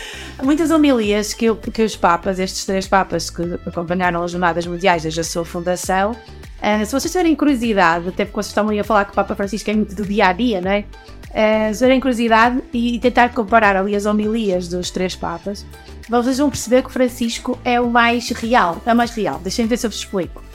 Muitas 0.42 0.70
homilias 0.70 1.34
que, 1.34 1.54
que 1.54 1.82
os 1.82 1.96
papas, 1.96 2.38
estes 2.38 2.64
três 2.64 2.86
papas 2.86 3.28
que 3.30 3.42
acompanharam 3.66 4.22
as 4.22 4.30
Jornadas 4.30 4.66
Mundiais 4.66 5.02
desde 5.02 5.20
a 5.20 5.24
sua 5.24 5.44
fundação, 5.44 6.12
uh, 6.12 6.86
se 6.86 6.92
vocês 6.92 7.10
tiverem 7.10 7.36
curiosidade, 7.36 8.08
até 8.08 8.24
porque 8.24 8.36
vocês 8.36 8.46
estão 8.46 8.68
aí 8.68 8.80
a 8.80 8.84
falar 8.84 9.04
que 9.04 9.12
o 9.12 9.14
Papa 9.14 9.34
Francisco 9.34 9.70
é 9.70 9.74
muito 9.74 9.94
do 9.94 10.04
dia 10.04 10.28
a 10.28 10.32
dia, 10.32 10.60
não 10.60 10.70
é? 10.70 10.84
Uh, 11.28 11.74
se 11.74 11.78
tiverem 11.80 12.00
curiosidade 12.00 12.62
e 12.72 12.98
tentar 12.98 13.34
comparar 13.34 13.76
ali 13.76 13.94
as 13.94 14.06
homilias 14.06 14.66
dos 14.66 14.90
três 14.90 15.14
papas, 15.14 15.66
vocês 16.08 16.38
vão 16.38 16.48
perceber 16.48 16.82
que 16.82 16.88
o 16.88 16.92
Francisco 16.92 17.58
é 17.64 17.78
o 17.78 17.90
mais 17.90 18.30
real, 18.30 18.80
é 18.86 18.92
o 18.92 18.96
mais 18.96 19.10
real. 19.10 19.38
Deixem 19.40 19.66
ver 19.66 19.76
se 19.76 19.86
eu 19.86 19.90
vos 19.90 19.98
explico. 19.98 20.47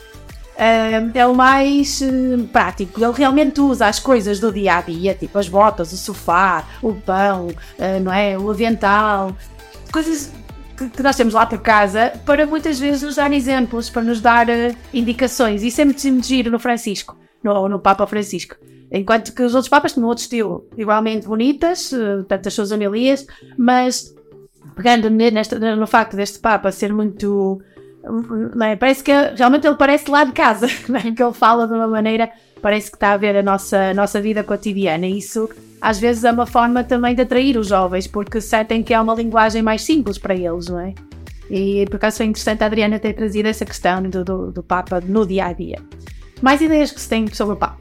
Uh, 0.54 1.10
é 1.12 1.26
o 1.26 1.34
mais 1.34 2.00
uh, 2.00 2.44
prático. 2.52 3.02
Ele 3.02 3.12
realmente 3.12 3.60
usa 3.60 3.86
as 3.86 3.98
coisas 3.98 4.38
do 4.38 4.52
dia 4.52 4.76
a 4.76 4.80
dia, 4.80 5.14
tipo 5.14 5.36
as 5.36 5.48
botas, 5.48 5.92
o 5.92 5.96
sofá, 5.96 6.64
o 6.80 6.94
pão, 6.94 7.48
uh, 7.48 8.00
não 8.00 8.12
é? 8.12 8.38
o 8.38 8.48
avental, 8.50 9.36
coisas 9.92 10.32
que, 10.76 11.02
nós 11.02 11.16
temos 11.16 11.34
lá 11.34 11.44
por 11.44 11.60
casa, 11.60 12.12
para 12.24 12.46
muitas 12.46 12.78
vezes 12.78 13.02
nos 13.02 13.16
dar 13.16 13.32
exemplos, 13.32 13.90
para 13.90 14.02
nos 14.02 14.20
dar 14.20 14.46
indicações. 14.92 15.62
Isso 15.62 15.80
é 15.80 15.84
muito, 15.84 16.22
giro 16.24 16.52
no 16.52 16.58
Francisco, 16.60 17.16
no, 17.42 17.68
no 17.68 17.80
Papa 17.80 18.06
Francisco. 18.06 18.56
Enquanto 18.92 19.34
que 19.34 19.42
os 19.42 19.56
outros 19.56 19.68
papas 19.68 19.92
tinham 19.92 20.06
outro 20.06 20.22
estilo, 20.22 20.68
igualmente 20.76 21.26
bonitas, 21.26 21.90
tanto 22.28 22.46
as 22.46 22.54
suas 22.54 22.70
homilias, 22.70 23.26
mas 23.58 24.14
pegando 24.76 25.10
nesta, 25.10 25.58
no 25.76 25.86
facto 25.86 26.16
deste 26.16 26.38
Papa 26.38 26.70
ser 26.70 26.92
muito. 26.92 27.60
É? 28.62 28.76
Parece 28.76 29.02
que 29.02 29.12
realmente 29.36 29.66
ele 29.66 29.76
parece 29.76 30.10
lá 30.10 30.24
de 30.24 30.32
casa, 30.32 30.66
é? 30.94 31.10
que 31.10 31.22
ele 31.22 31.32
fala 31.32 31.66
de 31.66 31.74
uma 31.74 31.88
maneira, 31.88 32.30
parece 32.60 32.90
que 32.90 32.96
está 32.96 33.12
a 33.12 33.16
ver 33.16 33.36
a 33.36 33.42
nossa, 33.42 33.90
a 33.90 33.94
nossa 33.94 34.20
vida 34.20 34.42
cotidiana. 34.44 35.06
E 35.06 35.18
isso 35.18 35.48
às 35.80 35.98
vezes 35.98 36.24
é 36.24 36.32
uma 36.32 36.46
forma 36.46 36.82
também 36.82 37.14
de 37.14 37.22
atrair 37.22 37.56
os 37.58 37.68
jovens, 37.68 38.06
porque 38.06 38.40
sentem 38.40 38.82
que 38.82 38.94
é 38.94 39.00
uma 39.00 39.14
linguagem 39.14 39.62
mais 39.62 39.82
simples 39.82 40.18
para 40.18 40.34
eles, 40.34 40.68
não 40.68 40.80
é? 40.80 40.94
E 41.50 41.84
por 41.86 41.96
acaso 41.96 42.18
foi 42.18 42.26
interessante 42.26 42.62
a 42.62 42.66
Adriana 42.66 42.98
ter 42.98 43.12
trazido 43.12 43.48
essa 43.48 43.64
questão 43.64 44.02
do, 44.02 44.24
do, 44.24 44.50
do 44.50 44.62
Papa 44.62 45.00
no 45.00 45.26
dia 45.26 45.46
a 45.46 45.52
dia. 45.52 45.78
Mais 46.40 46.60
ideias 46.60 46.90
que 46.90 47.00
se 47.00 47.08
tem 47.08 47.26
sobre 47.32 47.54
o 47.54 47.58
Papa? 47.58 47.78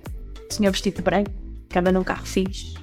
O 0.50 0.54
senhor 0.54 0.72
vestido 0.72 0.98
de 0.98 1.02
branco, 1.02 1.32
que 1.70 1.80
anda 1.80 1.92
num 1.92 2.04
carro 2.04 2.26
fixe. 2.26 2.74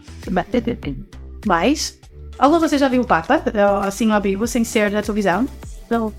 Mais? 1.47 1.99
Algum 2.39 2.57
de 2.59 2.69
vocês 2.69 2.81
já 2.81 2.89
viu 2.89 3.03
o 3.03 3.07
Papa? 3.07 3.43
Assim 3.83 4.11
ao 4.11 4.21
vivo, 4.21 4.47
sem 4.47 4.65
ser 4.65 4.91
na 4.91 5.03
televisão? 5.03 5.47
Não. 5.91 6.13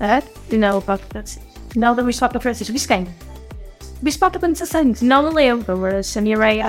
É? 0.00 0.22
Não, 0.56 0.78
o 0.78 0.82
Papa 0.82 1.04
Francisco. 1.08 1.44
Não, 1.76 1.94
da 1.94 2.02
Bispo 2.02 2.20
Papa 2.20 2.40
Francisco. 2.40 2.72
Viste 2.72 2.88
quem? 2.88 3.06
Bispo 4.00 4.20
Papa 4.20 4.38
quando 4.38 4.56
se 4.56 5.04
Não 5.04 5.24
me 5.24 5.34
lembro, 5.34 5.76
mas 5.76 6.16
a 6.16 6.20
minha 6.20 6.38
Ray. 6.38 6.60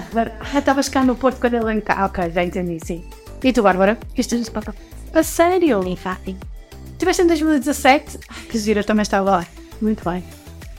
Estavas 0.57 0.89
cá 0.89 1.03
no 1.03 1.15
Porto 1.15 1.39
quando 1.39 1.55
ele 1.55 1.81
cá. 1.81 2.05
Ok, 2.05 2.31
já 2.31 2.43
entendi, 2.43 2.79
sim. 2.83 3.03
E 3.43 3.53
tu, 3.53 3.61
Bárbara? 3.61 3.97
Viste 4.15 4.35
o 4.35 4.51
Papa? 4.51 4.75
A 5.13 5.23
sério? 5.23 5.85
Enfim. 5.87 6.37
Estiveste 6.93 7.21
em 7.21 7.27
2017? 7.27 8.17
Que 8.49 8.57
gira, 8.57 8.83
também 8.83 9.03
estava 9.03 9.29
lá. 9.29 9.47
Muito 9.81 10.03
bem. 10.03 10.23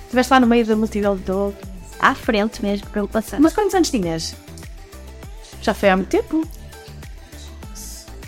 Estiveste 0.03 0.33
lá 0.33 0.41
no 0.41 0.47
meio 0.47 0.67
da 0.67 0.77
multidão 0.77 1.17
de 1.17 1.23
todo. 1.23 1.57
À 1.99 2.15
frente 2.15 2.63
mesmo, 2.63 2.87
pelo 2.89 3.09
passado. 3.09 3.41
Mas 3.41 3.53
quantos 3.53 3.75
anos 3.75 3.91
tinhas? 3.91 4.35
Já 5.63 5.73
foi 5.75 5.91
há 5.91 5.97
muito 5.97 6.09
tempo. 6.09 6.47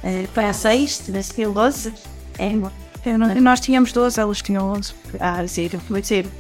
Uh, 0.05 0.27
foi 0.33 0.45
a 0.45 0.53
6, 0.53 1.09
nesse 1.09 1.35
que 1.35 1.47
12. 1.47 1.93
É, 2.39 2.51
é, 3.05 3.17
nós 3.17 3.61
tínhamos 3.61 3.93
12, 3.93 4.21
elas 4.21 4.43
tinham 4.43 4.71
11. 4.73 4.95
Ah, 5.19 5.47
sim, 5.47 5.71
muito 5.89 6.07
cedo. 6.07 6.31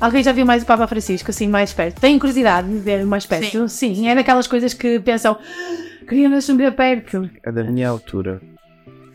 Alguém 0.00 0.22
já 0.22 0.32
viu 0.32 0.44
mais 0.44 0.62
o 0.62 0.66
Papa 0.66 0.86
Francisco, 0.86 1.30
assim, 1.30 1.48
mais 1.48 1.72
perto? 1.72 2.00
Tem 2.00 2.18
curiosidade 2.18 2.68
de 2.68 2.78
ver 2.78 3.04
mais 3.06 3.24
perto? 3.24 3.68
Sim. 3.68 3.94
Sim, 3.94 4.08
é 4.08 4.14
daquelas 4.14 4.46
coisas 4.46 4.74
que 4.74 4.98
pensam, 5.00 5.38
ah, 5.40 6.04
queria 6.06 6.28
me 6.28 6.38
ver 6.40 6.72
perto. 6.72 7.30
É 7.42 7.50
da 7.50 7.64
minha 7.64 7.88
altura. 7.88 8.40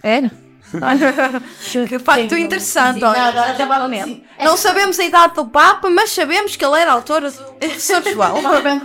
É? 0.02 0.30
que 1.88 2.00
facto 2.00 2.36
sim, 2.36 2.42
interessante. 2.42 3.00
Sim, 3.00 3.06
olha, 3.06 3.56
não 4.44 4.56
sabemos 4.56 5.00
a 5.00 5.04
idade 5.04 5.34
do 5.34 5.46
Papa, 5.46 5.90
mas 5.90 6.12
sabemos 6.12 6.56
que 6.56 6.64
ele 6.64 6.80
era 6.80 6.92
autor 6.92 7.22
do 7.22 7.32
São 7.80 8.02
João. 8.14 8.36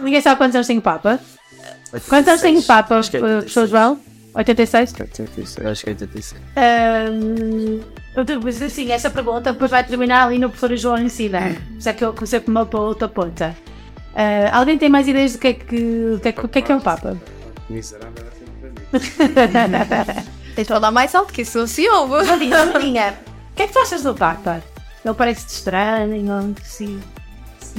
Ninguém 0.02 0.20
sabe 0.20 0.39
quantos 0.39 0.55
anos 0.55 0.66
tem 0.66 0.78
o 0.78 0.82
Papa. 0.82 1.20
Quantos 2.09 2.28
anos 2.28 2.40
tem 2.40 2.56
o 2.56 2.62
Papa, 2.62 3.01
professor 3.02 3.66
João? 3.66 4.01
86? 4.35 4.94
86, 5.01 5.66
acho 5.66 5.85
que 5.85 5.90
é 5.90 5.93
86. 5.93 6.43
Um, 7.11 7.81
mas 8.43 8.62
assim, 8.62 8.90
essa 8.90 9.11
pergunta 9.11 9.52
depois 9.52 9.70
vai 9.70 9.85
terminar 9.85 10.27
ali 10.27 10.39
no 10.39 10.48
professor 10.48 10.77
João 10.77 10.98
em 10.98 11.09
si, 11.09 11.28
né? 11.28 11.56
Já 11.78 11.93
que 11.93 12.05
eu 12.05 12.12
comecei 12.12 12.40
por 12.40 12.51
uma 12.51 12.66
para 12.66 12.81
outra 12.81 13.09
ponta. 13.09 13.56
Uh, 14.12 14.51
alguém 14.52 14.78
tem 14.78 14.89
mais 14.89 15.09
ideias 15.09 15.32
do 15.32 15.39
que 15.39 15.48
é 15.48 15.52
que, 15.55 15.65
que, 15.66 16.28
é, 16.28 16.32
que, 16.32 16.59
é, 16.59 16.62
que 16.62 16.73
é 16.73 16.77
o 16.77 16.81
Papa? 16.81 17.16
Miserável 17.69 18.24
é 18.27 18.31
sempre 18.31 18.70
para 18.90 20.19
mim. 20.19 20.24
Tens 20.55 20.66
de 20.66 20.73
falar 20.73 20.93
mais 20.93 21.15
alto 21.15 21.32
que 21.32 21.43
isso 21.43 21.59
não 21.59 21.66
se 21.66 21.89
ouve. 21.89 22.24
Vandinha, 22.24 23.19
o 23.52 23.56
que 23.56 23.62
é 23.62 23.66
que 23.66 23.73
tu 23.73 23.78
achas 23.81 24.02
do 24.02 24.15
Papa? 24.15 24.62
Ele 25.05 25.15
parece 25.15 25.47
estranho, 25.47 26.23
não, 26.23 26.55
sim. 26.62 27.01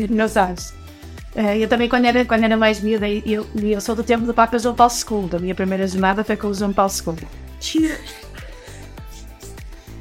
Não 0.09 0.27
sabes? 0.27 0.73
Uh, 1.35 1.57
eu 1.59 1.67
também, 1.67 1.89
quando 1.89 2.05
era, 2.05 2.23
quando 2.23 2.43
era 2.45 2.55
mais 2.55 2.79
miúda, 2.79 3.09
eu, 3.09 3.45
eu 3.61 3.81
sou 3.81 3.93
do 3.93 4.03
tempo 4.03 4.25
do 4.25 4.33
Papa 4.33 4.57
João 4.57 4.73
Paulo 4.73 4.93
II. 4.93 5.35
A 5.35 5.39
minha 5.39 5.53
primeira 5.53 5.85
jornada 5.85 6.23
foi 6.23 6.37
com 6.37 6.47
o 6.47 6.53
João 6.53 6.71
Paulo 6.71 6.91
II. 6.91 7.27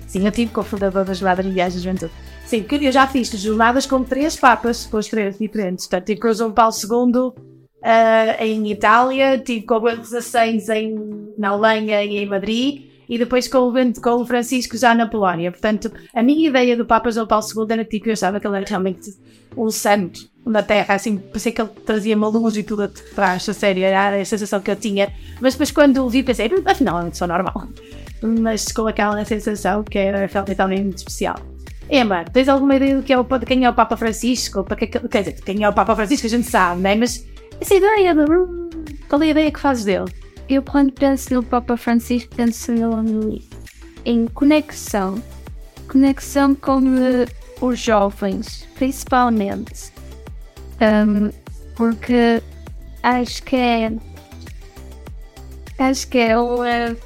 Sim, 0.06 0.24
eu 0.24 0.30
tive 0.30 0.52
com 0.52 0.60
o 0.60 0.64
fundador 0.64 1.04
da 1.04 1.12
Jornada 1.12 1.42
de 1.42 1.50
Viagem 1.50 1.78
de 1.78 1.84
Juventude. 1.84 2.12
Sim, 2.46 2.62
porque 2.62 2.86
eu 2.86 2.92
já 2.92 3.04
fiz 3.06 3.30
jornadas 3.30 3.84
com 3.84 4.04
três 4.04 4.36
papas, 4.36 4.86
com 4.86 4.98
os 4.98 5.08
três 5.08 5.36
diferentes. 5.36 5.86
Portanto, 5.86 6.06
tive 6.06 6.20
com 6.20 6.28
o 6.28 6.34
João 6.34 6.52
Paulo 6.52 6.72
II 6.72 7.20
uh, 7.20 7.34
em 8.38 8.70
Itália, 8.70 9.36
tive 9.38 9.66
com 9.66 9.74
o 9.74 9.80
Bento 9.80 10.06
XVI 10.06 10.62
em, 10.72 10.94
na 11.36 11.48
Alemanha 11.48 12.04
e 12.04 12.18
em 12.18 12.26
Madrid, 12.26 12.82
e 13.08 13.18
depois 13.18 13.48
com 13.48 13.58
o, 13.68 14.00
com 14.00 14.22
o 14.22 14.26
Francisco 14.26 14.76
já 14.76 14.94
na 14.94 15.06
Polónia. 15.06 15.50
Portanto, 15.50 15.90
a 16.14 16.22
minha 16.22 16.48
ideia 16.48 16.76
do 16.76 16.84
Papa 16.84 17.10
João 17.10 17.26
Paulo 17.26 17.44
II 17.44 17.66
era 17.70 17.84
tipo, 17.84 18.08
eu 18.08 18.12
achava 18.12 18.40
que 18.40 18.46
ele 18.46 18.56
era 18.56 18.66
realmente 18.66 19.14
um 19.56 19.70
santo 19.70 20.28
na 20.46 20.62
Terra, 20.62 20.94
assim, 20.94 21.16
parecia 21.16 21.52
que 21.52 21.60
ele 21.62 21.70
trazia 21.86 22.16
uma 22.16 22.28
luz 22.28 22.56
e 22.56 22.62
tudo 22.62 22.82
atrás, 22.82 23.48
a 23.48 23.54
sério, 23.54 23.82
era 23.82 24.20
a 24.20 24.24
sensação 24.24 24.60
que 24.60 24.70
eu 24.70 24.76
tinha. 24.76 25.12
Mas 25.40 25.54
depois 25.54 25.70
quando 25.70 26.04
o 26.04 26.08
vi 26.08 26.22
pensei, 26.22 26.50
afinal 26.64 27.06
é 27.06 27.10
só 27.12 27.26
normal. 27.26 27.68
Mas 28.22 28.70
com 28.70 28.86
aquela 28.86 29.24
sensação 29.24 29.82
que 29.82 29.98
era 29.98 30.26
realmente 30.26 30.82
muito 30.82 30.98
especial. 30.98 31.36
Emma, 31.90 32.24
tens 32.24 32.48
alguma 32.48 32.76
ideia 32.76 32.96
do 32.96 33.02
que 33.02 33.12
é 33.12 33.18
o, 33.18 33.24
de 33.24 33.46
quem 33.46 33.64
é 33.64 33.70
o 33.70 33.74
Papa 33.74 33.96
Francisco? 33.96 34.64
Para 34.64 34.76
que, 34.76 34.86
quer 34.86 35.22
dizer, 35.22 35.40
quem 35.42 35.62
é 35.62 35.68
o 35.68 35.72
Papa 35.72 35.94
Francisco 35.94 36.26
a 36.26 36.30
gente 36.30 36.48
sabe, 36.48 36.80
né? 36.80 36.94
Mas 36.94 37.26
essa 37.60 37.74
ideia 37.74 38.14
de, 38.14 38.24
qual 39.08 39.22
é 39.22 39.26
a 39.26 39.28
ideia 39.28 39.50
que 39.50 39.60
fazes 39.60 39.84
dele? 39.84 40.06
Eu 40.48 40.62
quando 40.62 40.92
penso 40.92 41.34
no 41.34 41.42
Papa 41.42 41.76
Francisco 41.76 42.34
penso 42.34 42.72
nele 42.72 43.42
em 44.04 44.26
conexão. 44.26 45.22
Conexão 45.88 46.54
com 46.54 46.78
uh, 46.78 47.66
os 47.66 47.78
jovens, 47.78 48.66
principalmente 48.74 49.92
um, 50.80 51.30
porque 51.74 52.42
acho 53.02 53.42
que 53.42 53.56
é 53.56 53.92
acho 55.78 56.08
que 56.08 56.18
é 56.18 56.38
uma, 56.38 56.96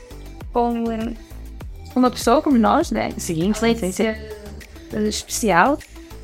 uma, 0.55 1.15
uma 1.95 2.11
pessoa 2.11 2.43
como 2.43 2.59
nós, 2.59 2.91
né? 2.91 3.11
Sim, 3.17 3.53
sim, 3.55 3.93
sim. 3.93 4.05
especial. 5.07 5.79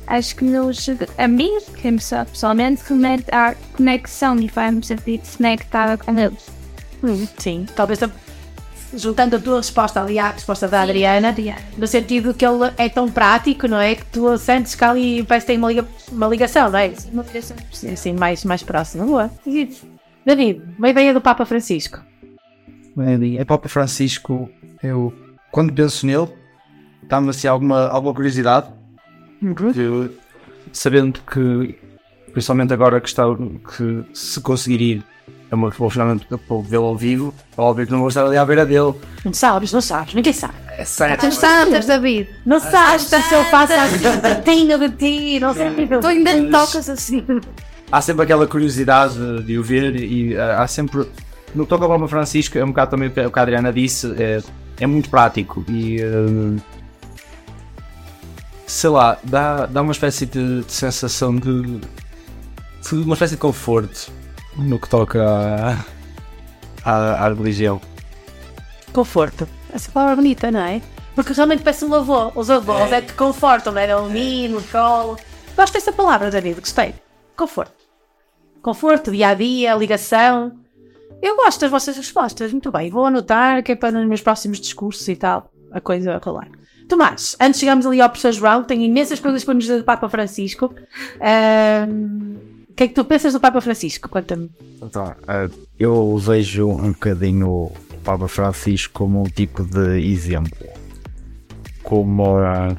Acho 0.07 0.35
que 0.35 0.45
nos, 0.45 0.87
a 1.17 1.27
mim, 1.27 1.57
que 1.81 1.91
pessoalmente, 2.25 2.83
remete 2.87 3.25
à 3.31 3.55
conexão 3.75 4.37
e 4.39 4.47
faz-me 4.47 4.85
sentir 4.85 5.19
conectada 5.35 5.97
com 5.97 6.17
eles. 6.17 6.54
Hum, 7.05 7.27
sim, 7.37 7.65
talvez 7.75 7.99
juntando 8.93 9.35
a 9.35 9.39
tua 9.39 9.57
resposta 9.57 10.01
ali 10.01 10.17
à 10.17 10.31
resposta 10.31 10.67
da 10.67 10.81
Adriana, 10.81 11.35
no 11.77 11.85
sentido 11.85 12.33
que 12.33 12.45
ele 12.45 12.71
é 12.77 12.89
tão 12.89 13.09
prático, 13.09 13.67
não 13.67 13.79
é? 13.79 13.95
Que 13.95 14.05
tu 14.05 14.37
sentes 14.37 14.75
que 14.75 14.83
ali 14.83 15.23
parece 15.23 15.45
que 15.45 15.51
tem 15.51 15.57
uma, 15.57 15.67
liga, 15.67 15.87
uma 16.11 16.27
ligação, 16.27 16.69
não 16.69 16.79
é? 16.79 16.93
Uma 17.11 17.23
ligação. 17.23 17.57
Sim, 17.71 17.95
sim 17.95 18.13
mais, 18.13 18.43
mais 18.45 18.63
próxima. 18.63 19.05
Boa. 19.05 19.29
David, 20.25 20.61
uma 20.77 20.89
ideia 20.89 21.13
do 21.13 21.21
Papa 21.21 21.45
Francisco. 21.45 21.99
Bem, 22.95 23.37
é 23.37 23.43
Papa 23.43 23.67
Francisco, 23.67 24.49
eu 24.81 25.13
quando 25.51 25.73
penso 25.73 26.05
nele, 26.05 26.29
dá-me 27.03 27.29
assim 27.29 27.47
alguma, 27.47 27.87
alguma 27.87 28.13
curiosidade. 28.13 28.67
Eu, 29.75 30.09
sabendo 30.71 31.19
que, 31.21 31.77
principalmente 32.31 32.73
agora 32.73 32.99
que, 32.99 33.07
está, 33.07 33.23
que 33.75 34.03
se 34.13 34.41
conseguir 34.41 34.81
ir 34.81 35.03
é 35.51 35.55
uma 35.55 35.69
vou 35.69 35.89
finalmente 35.89 36.25
vê-lo 36.67 36.85
ao 36.85 36.97
vivo, 36.97 37.33
é 37.57 37.61
óbvio 37.61 37.85
que 37.85 37.91
não 37.91 37.99
vou 37.99 38.07
estar 38.07 38.25
ali 38.25 38.37
à 38.37 38.45
beira 38.45 38.65
dele. 38.65 38.93
Não 39.23 39.33
sabes, 39.33 39.71
não 39.71 39.81
sabes, 39.81 40.13
ninguém 40.13 40.33
sabe. 40.33 40.53
É 40.77 40.83
certo. 40.83 41.27
Tu 41.27 41.31
sabes, 41.33 41.85
David. 41.85 42.29
Não 42.45 42.59
sabes, 42.59 43.03
se 43.03 43.33
eu 43.33 43.43
faço 43.45 43.73
assim, 43.73 44.67
de 44.77 44.89
ti, 44.89 45.39
não 45.39 45.53
sei. 45.53 45.71
Tu 46.01 46.07
ainda 46.07 46.33
te 46.33 46.49
tocas 46.49 46.89
assim. 46.89 47.23
Há 47.91 48.01
sempre 48.01 48.23
aquela 48.23 48.47
curiosidade 48.47 49.43
de 49.43 49.57
o 49.57 49.63
ver 49.63 49.95
e 49.95 50.35
uh, 50.35 50.41
há 50.57 50.67
sempre. 50.67 51.07
No 51.53 51.63
que 51.63 51.69
toca 51.69 51.85
ao 51.85 51.89
Papa 51.89 52.07
Francisco, 52.07 52.57
é 52.57 52.63
um 52.63 52.69
bocado 52.69 52.91
também 52.91 53.07
o 53.07 53.11
que 53.11 53.39
a 53.39 53.41
Adriana 53.41 53.71
disse, 53.71 54.13
é, 54.17 54.41
é 54.79 54.87
muito 54.87 55.09
prático 55.09 55.63
e. 55.69 56.01
Uh, 56.03 56.57
sei 58.67 58.89
lá, 58.89 59.17
dá, 59.23 59.67
dá 59.67 59.81
uma 59.81 59.91
espécie 59.91 60.25
de, 60.25 60.63
de 60.63 60.71
sensação 60.71 61.35
de, 61.35 61.79
de 62.81 62.95
uma 62.95 63.13
espécie 63.13 63.35
de 63.35 63.39
conforto 63.39 64.11
no 64.57 64.79
que 64.79 64.89
toca 64.89 65.23
à, 66.83 67.25
à, 67.25 67.29
religião. 67.29 67.81
Conforto. 68.93 69.47
Essa 69.73 69.91
palavra 69.91 70.15
bonita, 70.15 70.51
não 70.51 70.61
é? 70.61 70.81
Porque 71.13 71.33
realmente 71.33 71.63
parece 71.63 71.85
um 71.85 71.93
avô. 71.93 72.31
Os 72.35 72.49
avós 72.49 72.91
é, 72.91 73.01
que 73.01 73.13
confortam, 73.13 73.73
não 73.73 73.81
é? 73.81 73.87
Dão 73.87 74.05
um 74.05 74.09
mimo, 74.09 74.61
colo. 74.71 75.17
Gosto 75.55 75.73
dessa 75.73 75.91
palavra, 75.91 76.29
David, 76.29 76.59
gostei. 76.59 76.93
Conforto. 77.35 77.73
Conforto, 78.61 79.11
dia 79.11 79.29
a 79.29 79.33
dia, 79.33 79.75
ligação. 79.75 80.53
Eu 81.21 81.35
gosto 81.37 81.61
das 81.61 81.71
vossas 81.71 81.97
respostas, 81.97 82.51
muito 82.51 82.71
bem. 82.71 82.89
Vou 82.89 83.05
anotar 83.05 83.63
que 83.63 83.71
é 83.71 83.75
para 83.75 83.91
nos 83.91 84.07
meus 84.07 84.21
próximos 84.21 84.59
discursos 84.59 85.07
e 85.07 85.15
tal, 85.15 85.51
a 85.71 85.79
coisa 85.79 86.19
rolar. 86.23 86.49
Tomás, 86.87 87.35
antes 87.39 87.55
de 87.55 87.61
chegarmos 87.61 87.85
ali 87.85 87.99
ao 87.99 88.09
professor 88.09 88.31
João, 88.31 88.63
tenho 88.63 88.83
imensas 88.83 89.19
coisas 89.19 89.43
para 89.43 89.55
nos 89.55 89.63
dizer 89.63 89.79
do 89.79 89.83
Papa 89.83 90.07
Francisco. 90.07 90.73
O 91.19 92.54
que 92.75 92.83
é 92.83 92.87
que 92.87 92.93
tu 92.93 93.05
pensas 93.05 93.33
do 93.33 93.39
Papa 93.39 93.61
Francisco? 93.61 94.09
Conta-me. 94.09 94.49
Então, 94.81 95.15
eh, 95.27 95.49
eu 95.79 96.17
vejo 96.17 96.67
um 96.67 96.91
bocadinho 96.91 97.47
o 97.47 97.71
Papa 98.03 98.27
Francisco 98.27 98.93
como 98.93 99.21
um 99.21 99.25
tipo 99.25 99.63
de 99.63 100.01
exemplo. 100.01 100.67
Como. 101.83 102.39
eh, 102.39 102.75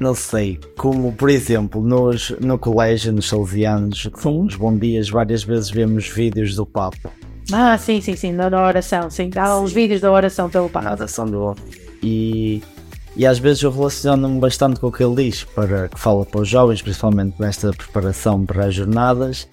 não 0.00 0.16
sei, 0.16 0.58
como 0.76 1.12
por 1.12 1.30
exemplo, 1.30 1.80
nos, 1.80 2.30
no 2.40 2.58
colégio, 2.58 3.12
nos 3.12 3.28
salesianos, 3.28 4.10
nos 4.24 4.56
bom 4.56 4.76
dias, 4.76 5.08
várias 5.08 5.44
vezes 5.44 5.70
vemos 5.70 6.08
vídeos 6.08 6.56
do 6.56 6.66
Papa. 6.66 7.12
Ah, 7.52 7.78
sim, 7.78 8.00
sim, 8.00 8.16
sim, 8.16 8.32
na, 8.32 8.46
oração, 8.46 9.08
sim. 9.10 9.30
Há 9.36 9.58
os 9.58 9.72
vídeos 9.72 10.00
da 10.00 10.10
oração 10.10 10.50
pelo 10.50 10.68
Papa. 10.68 10.86
Na 10.86 10.92
oração 10.92 11.26
do 11.26 11.54
e, 12.02 12.60
e 13.16 13.26
às 13.26 13.38
vezes 13.38 13.62
eu 13.62 13.70
relaciono-me 13.70 14.40
bastante 14.40 14.80
com 14.80 14.86
o 14.86 14.92
que 14.92 15.02
ele 15.04 15.24
diz, 15.24 15.44
para, 15.44 15.88
que 15.88 15.98
fala 15.98 16.24
para 16.24 16.40
os 16.40 16.48
jovens, 16.48 16.80
principalmente 16.80 17.34
nesta 17.38 17.70
preparação 17.70 18.44
para 18.44 18.66
as 18.66 18.74
jornadas. 18.74 19.46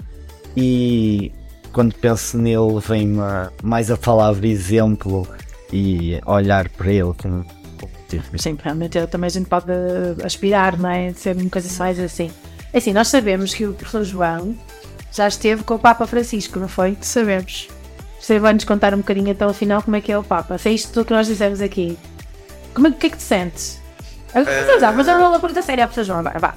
E 0.55 1.31
quando 1.73 1.93
penso 1.95 2.37
nele, 2.37 2.79
vem-me 2.85 3.19
mais 3.61 3.91
a 3.91 3.97
palavra 3.97 4.47
exemplo 4.47 5.27
e 5.71 6.19
olhar 6.25 6.69
para 6.69 6.91
ele 6.91 7.13
como. 7.21 7.45
Sim, 8.37 8.57
realmente 8.61 9.05
também 9.07 9.27
a 9.27 9.31
gente 9.31 9.47
pode 9.47 9.71
aspirar, 10.23 10.77
não 10.79 10.89
é? 10.89 11.13
Ser 11.13 11.35
uma 11.35 11.49
coisa 11.49 11.69
mais 11.77 11.99
assim. 11.99 12.31
É 12.73 12.77
Assim, 12.79 12.91
nós 12.91 13.07
sabemos 13.07 13.53
que 13.53 13.65
o 13.65 13.73
professor 13.73 14.03
João 14.03 14.55
já 15.11 15.27
esteve 15.27 15.63
com 15.63 15.75
o 15.75 15.79
Papa 15.79 16.07
Francisco, 16.07 16.59
não 16.59 16.67
foi? 16.67 16.97
Sabemos. 17.01 17.67
Você 18.19 18.39
vai-nos 18.39 18.63
contar 18.63 18.93
um 18.93 18.97
bocadinho 18.97 19.29
então, 19.29 19.49
afinal, 19.49 19.81
como 19.81 19.95
é 19.95 20.01
que 20.01 20.11
é 20.11 20.17
o 20.17 20.23
Papa. 20.23 20.57
Se 20.57 20.69
é 20.69 20.73
isto 20.73 20.91
tudo 20.91 21.05
que 21.05 21.13
nós 21.13 21.27
dissemos 21.27 21.61
aqui. 21.61 21.97
Como 22.79 22.87
é, 22.87 22.91
o 22.91 22.93
que 22.93 23.07
é 23.07 23.09
que 23.09 23.17
te 23.17 23.23
sentes? 23.23 23.81
Uh... 24.33 24.95
Mas 24.95 25.05
eu 25.05 25.19
não 25.19 25.31
vou 25.31 25.39
perguntar 25.41 25.63
sério 25.63 25.83
ao 25.83 25.89
professor 25.89 26.05
João 26.05 26.19
agora, 26.19 26.39
vá. 26.39 26.55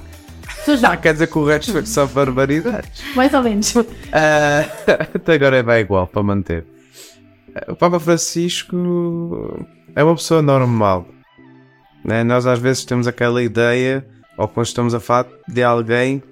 João, 0.65 0.93
Ah, 0.93 0.95
quer 0.95 1.11
dizer 1.11 1.27
que 1.27 1.37
o 1.37 1.45
resto 1.45 1.73
foi 1.73 1.85
só 1.85 2.05
barbaridades. 2.07 3.03
mais 3.13 3.33
ou 3.33 3.43
menos. 3.43 3.73
Ah, 4.13 4.65
até 5.13 5.33
agora 5.33 5.57
é 5.57 5.63
bem 5.63 5.81
igual 5.81 6.07
para 6.07 6.23
manter. 6.23 6.65
Ah, 7.53 7.73
O 7.73 7.75
Papa 7.75 7.99
Francisco 7.99 9.67
é 9.93 10.01
uma 10.01 10.15
pessoa 10.15 10.41
normal. 10.41 11.05
Né? 12.05 12.23
Nós 12.23 12.45
às 12.45 12.57
vezes 12.59 12.85
temos 12.85 13.05
aquela 13.05 13.43
ideia, 13.43 14.07
ou 14.37 14.47
quando 14.47 14.65
estamos 14.65 14.95
a 14.95 15.01
falar 15.01 15.27
de 15.45 15.61
alguém 15.61 16.23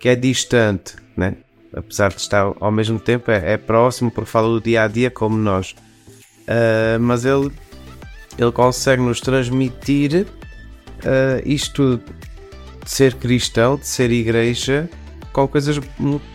que 0.00 0.08
é 0.08 0.16
distante, 0.16 0.96
né? 1.16 1.36
apesar 1.72 2.08
de 2.08 2.20
estar 2.20 2.52
ao 2.58 2.72
mesmo 2.72 2.98
tempo 2.98 3.30
é, 3.30 3.52
é 3.52 3.56
próximo 3.56 4.10
porque 4.10 4.28
fala 4.28 4.48
do 4.48 4.60
dia 4.60 4.82
a 4.82 4.88
dia 4.88 5.12
como 5.12 5.36
nós. 5.36 5.76
Ah, 6.48 6.98
mas 6.98 7.24
ele, 7.24 7.52
ele 8.38 8.52
consegue 8.52 9.02
nos 9.02 9.20
transmitir 9.20 10.26
ah, 11.04 11.40
isto 11.44 12.00
de 12.84 12.90
ser 12.90 13.14
cristão, 13.14 13.76
de 13.76 13.86
ser 13.86 14.10
igreja, 14.10 14.88
com 15.32 15.48
coisas 15.48 15.80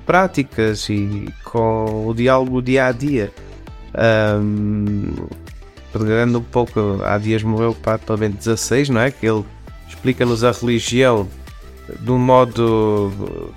práticas 0.06 0.90
e 0.90 1.28
com 1.44 2.08
o 2.08 2.14
diálogo 2.14 2.62
dia 2.62 2.88
a 2.88 2.92
dia. 2.92 3.32
Um, 4.42 5.14
pegando 5.92 6.40
um 6.40 6.44
pouco, 6.44 7.02
há 7.04 7.18
dias 7.18 7.44
morreu 7.44 7.72
o 7.72 7.76
Papa 7.76 8.16
Bento 8.18 8.42
XVI, 8.42 8.92
não 8.92 9.02
é? 9.02 9.12
Que 9.12 9.26
ele 9.26 9.44
explica-nos 9.88 10.44
a 10.44 10.52
religião 10.52 11.28
de 12.00 12.12
um 12.12 12.18
modo 12.18 13.54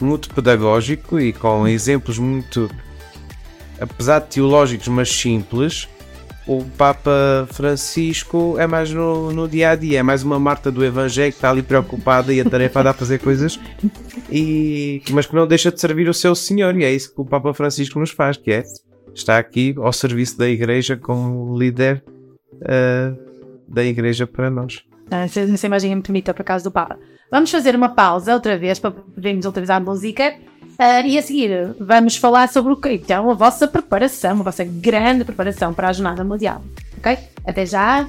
muito 0.00 0.32
pedagógico 0.34 1.20
e 1.20 1.32
com 1.32 1.68
exemplos 1.68 2.18
muito, 2.18 2.70
apesar 3.80 4.20
de 4.20 4.28
teológicos, 4.28 4.88
mas 4.88 5.10
simples. 5.10 5.88
O 6.46 6.64
Papa 6.76 7.46
Francisco 7.52 8.56
é 8.58 8.66
mais 8.66 8.90
no, 8.90 9.30
no 9.30 9.46
dia 9.46 9.70
a 9.70 9.76
dia, 9.76 10.00
é 10.00 10.02
mais 10.02 10.22
uma 10.22 10.38
Marta 10.38 10.70
do 10.70 10.84
Evangelho 10.84 11.30
que 11.30 11.38
está 11.38 11.50
ali 11.50 11.62
preocupada 11.62 12.32
e 12.32 12.40
atarefada 12.40 12.90
a 12.90 12.94
fazer 12.94 13.18
coisas, 13.18 13.60
e, 14.30 15.02
mas 15.10 15.26
que 15.26 15.34
não 15.34 15.46
deixa 15.46 15.70
de 15.70 15.80
servir 15.80 16.08
o 16.08 16.14
seu 16.14 16.34
Senhor, 16.34 16.76
e 16.76 16.84
é 16.84 16.92
isso 16.92 17.14
que 17.14 17.20
o 17.20 17.24
Papa 17.24 17.52
Francisco 17.52 18.00
nos 18.00 18.10
faz, 18.10 18.36
que 18.36 18.50
é 18.50 18.64
está 19.14 19.38
aqui 19.38 19.74
ao 19.78 19.92
serviço 19.92 20.38
da 20.38 20.48
Igreja 20.48 20.96
como 20.96 21.58
líder 21.58 22.02
uh, 22.54 23.16
da 23.68 23.84
Igreja 23.84 24.26
para 24.26 24.50
nós. 24.50 24.82
Ah, 25.10 25.24
Essa, 25.24 25.66
imagem 25.66 25.92
é 25.92 25.94
muito 25.94 26.06
bonita 26.06 26.32
por 26.32 26.44
causa 26.44 26.64
do 26.64 26.70
Papa. 26.70 26.98
Vamos 27.30 27.50
fazer 27.50 27.74
uma 27.74 27.90
pausa 27.90 28.34
outra 28.34 28.56
vez 28.56 28.78
para 28.78 28.90
podermos 28.90 29.44
utilizar 29.44 29.76
a 29.76 29.80
música. 29.80 30.34
Ah, 30.82 31.02
e 31.02 31.18
a 31.18 31.22
seguir 31.22 31.74
vamos 31.78 32.16
falar 32.16 32.48
sobre 32.48 32.72
o 32.72 32.76
que 32.76 32.94
então 32.94 33.30
a 33.30 33.34
vossa 33.34 33.68
preparação, 33.68 34.40
a 34.40 34.42
vossa 34.42 34.64
grande 34.64 35.26
preparação 35.26 35.74
para 35.74 35.90
a 35.90 35.92
Jornada 35.92 36.24
Mundial. 36.24 36.62
Ok? 36.96 37.18
Até 37.44 37.66
já! 37.66 38.08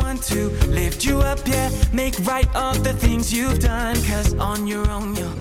To 0.27 0.49
lift 0.67 1.03
you 1.03 1.17
up, 1.17 1.39
yeah, 1.47 1.71
make 1.91 2.13
right 2.27 2.47
of 2.55 2.83
the 2.83 2.93
things 2.93 3.33
you've 3.33 3.57
done. 3.57 3.95
Cause 4.03 4.35
on 4.35 4.67
your 4.67 4.87
own, 4.89 5.15
you'll. 5.15 5.31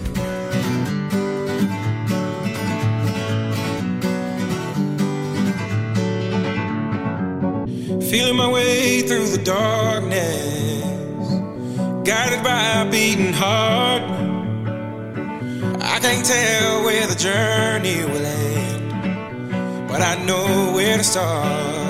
Feeling 8.10 8.36
my 8.36 8.50
way 8.50 9.02
through 9.02 9.28
the 9.28 9.42
darkness, 9.44 11.28
guided 12.08 12.42
by 12.42 12.80
a 12.80 12.90
beating 12.90 13.34
heart. 13.34 14.02
I 15.82 15.98
can't 16.00 16.24
tell 16.24 16.84
where 16.84 17.06
the 17.06 17.16
journey 17.16 18.02
will 18.06 18.24
end, 18.24 19.88
but 19.88 20.00
I 20.00 20.24
know 20.24 20.72
where 20.72 20.96
to 20.96 21.04
start. 21.04 21.89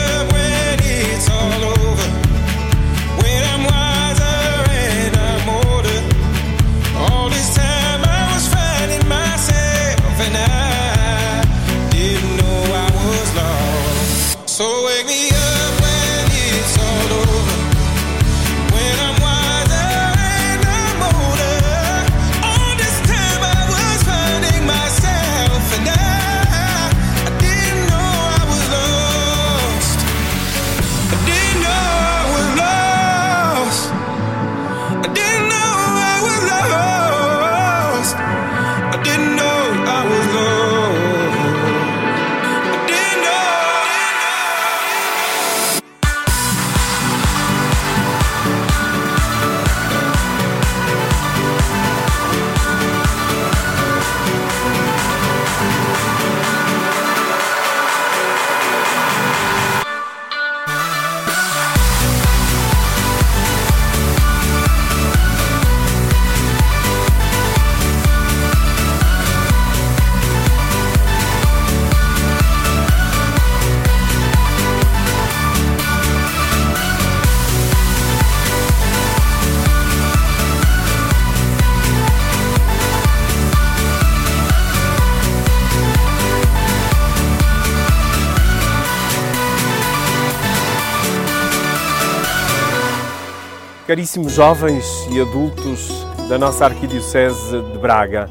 Caríssimos 93.91 94.31
jovens 94.31 94.85
e 95.11 95.19
adultos 95.19 96.05
da 96.29 96.37
nossa 96.37 96.63
Arquidiocese 96.63 97.61
de 97.73 97.77
Braga, 97.77 98.29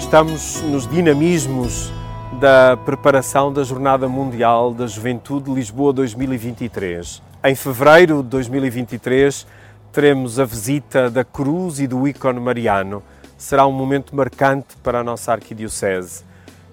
estamos 0.00 0.60
nos 0.62 0.84
dinamismos 0.88 1.92
da 2.40 2.76
preparação 2.76 3.52
da 3.52 3.62
Jornada 3.62 4.08
Mundial 4.08 4.74
da 4.74 4.84
Juventude 4.88 5.48
Lisboa 5.54 5.92
2023. 5.92 7.22
Em 7.44 7.54
fevereiro 7.54 8.20
de 8.20 8.30
2023 8.30 9.46
teremos 9.92 10.40
a 10.40 10.44
visita 10.44 11.08
da 11.08 11.22
Cruz 11.22 11.78
e 11.78 11.86
do 11.86 12.08
ícone 12.08 12.40
mariano. 12.40 13.00
Será 13.38 13.64
um 13.64 13.72
momento 13.72 14.12
marcante 14.12 14.76
para 14.82 14.98
a 14.98 15.04
nossa 15.04 15.30
Arquidiocese. 15.30 16.24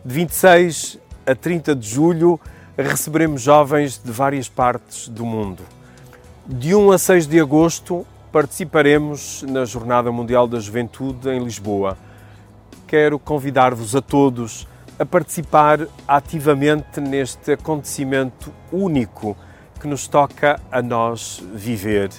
De 0.03 0.11
26 0.11 0.97
a 1.23 1.35
30 1.35 1.75
de 1.75 1.87
julho 1.87 2.39
receberemos 2.75 3.43
jovens 3.43 4.01
de 4.03 4.11
várias 4.11 4.49
partes 4.49 5.07
do 5.07 5.23
mundo. 5.23 5.61
De 6.47 6.73
1 6.73 6.91
a 6.91 6.97
6 6.97 7.27
de 7.27 7.39
agosto 7.39 8.07
participaremos 8.33 9.43
na 9.47 9.63
Jornada 9.63 10.11
Mundial 10.11 10.47
da 10.47 10.59
Juventude 10.59 11.29
em 11.29 11.43
Lisboa. 11.43 11.95
Quero 12.87 13.19
convidar-vos 13.19 13.95
a 13.95 14.01
todos 14.01 14.67
a 14.97 15.05
participar 15.05 15.87
ativamente 16.07 16.99
neste 16.99 17.51
acontecimento 17.51 18.51
único 18.71 19.37
que 19.79 19.85
nos 19.85 20.07
toca 20.07 20.59
a 20.71 20.81
nós 20.81 21.43
viver. 21.53 22.09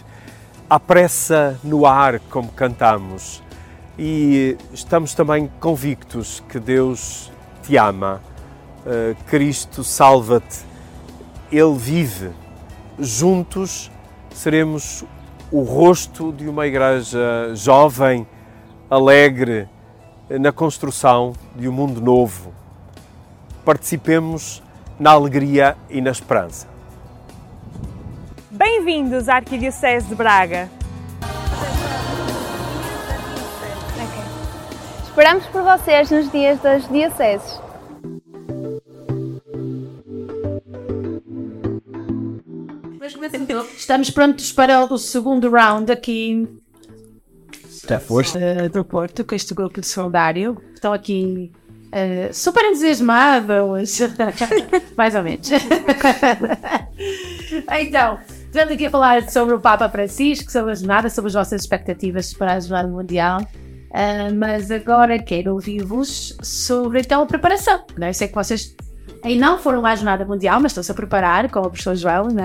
Há 0.71 0.79
pressa 0.79 1.59
no 1.65 1.85
ar, 1.85 2.21
como 2.31 2.53
cantamos, 2.53 3.43
e 3.99 4.57
estamos 4.73 5.15
também 5.15 5.51
convictos 5.59 6.45
que 6.49 6.61
Deus 6.61 7.33
te 7.65 7.77
ama. 7.77 8.21
Uh, 8.87 9.17
Cristo 9.25 9.83
salva-te, 9.83 10.61
Ele 11.51 11.75
vive. 11.75 12.31
Juntos 13.01 13.91
seremos 14.33 15.05
o 15.51 15.63
rosto 15.63 16.33
de 16.33 16.49
uma 16.49 16.67
igreja 16.67 17.55
jovem, 17.55 18.27
alegre, 18.91 19.69
na 20.29 20.53
construção 20.53 21.33
de 21.55 21.69
um 21.69 21.73
mundo 21.73 22.01
novo. 22.01 22.53
Participemos 23.65 24.63
na 24.99 25.11
alegria 25.11 25.77
e 25.89 26.01
na 26.01 26.11
esperança. 26.11 26.67
Bem-vindos 28.51 29.29
à 29.29 29.37
Arquidiocese 29.37 30.07
de 30.07 30.15
Braga. 30.15 30.69
Esperamos 35.05 35.47
por 35.47 35.63
vocês 35.63 36.11
nos 36.11 36.31
dias 36.31 36.61
das 36.61 36.89
dioceses. 36.89 37.61
Estamos 43.77 44.11
prontos 44.11 44.51
para 44.51 44.83
o 44.83 44.97
segundo 44.97 45.51
round 45.51 45.93
aqui 45.93 46.49
Da 47.87 48.01
força. 48.01 48.39
eh, 48.39 48.69
do 48.71 48.83
Porto, 48.83 49.23
com 49.25 49.35
este 49.35 49.53
grupo 49.53 49.79
de 49.79 49.87
solidário. 49.87 50.57
Estão 50.73 50.91
aqui 50.91 51.53
eh, 51.93 52.31
super 52.33 52.65
entusiasmados, 52.65 54.01
mais 54.97 55.15
ou 55.15 55.23
menos. 55.23 55.51
então, 57.79 58.19
estamos 58.47 58.73
aqui 58.73 58.87
a 58.87 58.91
falar 58.91 59.31
sobre 59.31 59.55
o 59.55 59.61
Papa 59.61 59.87
Francisco, 59.91 60.51
sobre 60.51 60.73
a 60.73 60.75
jornada, 60.75 61.11
sobre 61.11 61.29
as 61.29 61.35
vossas 61.35 61.61
expectativas 61.61 62.33
para 62.33 62.55
a 62.55 62.61
jornada 62.61 62.89
mundial. 62.89 63.47
Ah, 63.93 64.31
mas 64.35 64.71
agora 64.71 65.23
quero 65.23 65.53
ouvir-vos 65.53 66.39
sobre 66.43 67.01
então 67.01 67.23
a 67.23 67.27
preparação. 67.27 67.85
Não 67.99 68.07
é? 68.07 68.11
Eu 68.11 68.15
sei 68.15 68.29
que 68.29 68.35
vocês 68.35 68.75
ainda 69.23 69.47
não 69.47 69.59
foram 69.59 69.85
à 69.85 69.95
jornada 69.95 70.25
mundial, 70.25 70.59
mas 70.59 70.73
estão-se 70.73 70.91
a 70.91 70.95
preparar, 70.95 71.51
com 71.51 71.61
o 71.61 71.69
professor 71.69 71.95
Joel, 71.95 72.29
não 72.29 72.45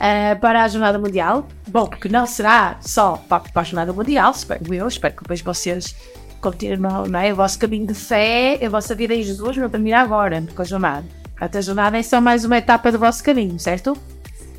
Ah, 0.00 0.34
para 0.40 0.64
a 0.64 0.68
jornada 0.68 0.98
mundial. 0.98 1.46
Bom, 1.68 1.86
porque 1.86 2.08
não 2.08 2.26
será 2.26 2.78
só 2.80 3.22
para, 3.28 3.40
para 3.40 3.60
a 3.60 3.64
jornada 3.64 3.92
mundial, 3.92 4.30
espero 4.30 4.72
eu, 4.72 4.88
espero 4.88 5.14
que 5.14 5.22
depois 5.22 5.42
vocês 5.42 5.94
continuem 6.40 6.78
não 6.78 7.20
é? 7.20 7.30
o 7.30 7.36
vosso 7.36 7.58
caminho 7.58 7.86
de 7.86 7.92
fé, 7.92 8.58
a 8.64 8.68
vossa 8.70 8.94
vida 8.94 9.14
em 9.14 9.22
Jesus 9.22 9.58
não 9.58 9.68
termina 9.68 10.00
agora 10.00 10.42
com 10.56 10.62
a 10.62 10.64
jornada. 10.64 11.04
A 11.38 11.60
jornada 11.60 11.98
é 11.98 12.02
só 12.02 12.18
mais 12.18 12.46
uma 12.46 12.56
etapa 12.56 12.90
do 12.90 12.98
vosso 12.98 13.22
caminho, 13.22 13.58
certo? 13.58 13.96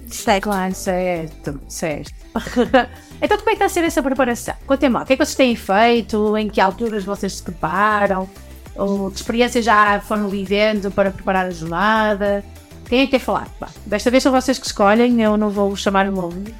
Certo. 0.08 0.44
Claro, 0.44 0.76
certo, 0.76 1.60
certo. 1.68 2.12
então 3.22 3.38
como 3.38 3.50
é 3.50 3.54
que 3.54 3.54
está 3.54 3.66
a 3.66 3.70
ser 3.70 3.84
essa 3.84 4.04
preparação? 4.04 4.54
Contem-me 4.68 4.98
o 4.98 5.06
que 5.06 5.14
é 5.14 5.18
que 5.18 5.26
vocês 5.26 5.36
têm 5.36 5.56
feito? 5.56 6.38
Em 6.38 6.50
que 6.50 6.62
alturas 6.62 7.04
vocês 7.04 7.38
se 7.38 7.44
preparam? 7.44 8.30
Ou 8.76 9.10
que 9.10 9.18
experiências 9.18 9.66
já 9.66 10.00
foram 10.02 10.28
vivendo 10.28 10.92
para 10.92 11.10
preparar 11.10 11.48
a 11.48 11.52
jornada? 11.52 12.44
Quem 12.92 13.00
é 13.00 13.06
que 13.06 13.12
quer 13.12 13.20
falar? 13.20 13.48
Bah, 13.58 13.70
desta 13.86 14.12
vez 14.12 14.22
são 14.22 14.34
vocês 14.34 14.60
que 14.60 14.66
escolhem, 14.66 15.22
eu 15.22 15.38
não 15.38 15.50
vou 15.50 15.74
chamar 15.78 16.10
o 16.10 16.12
nome. 16.12 16.54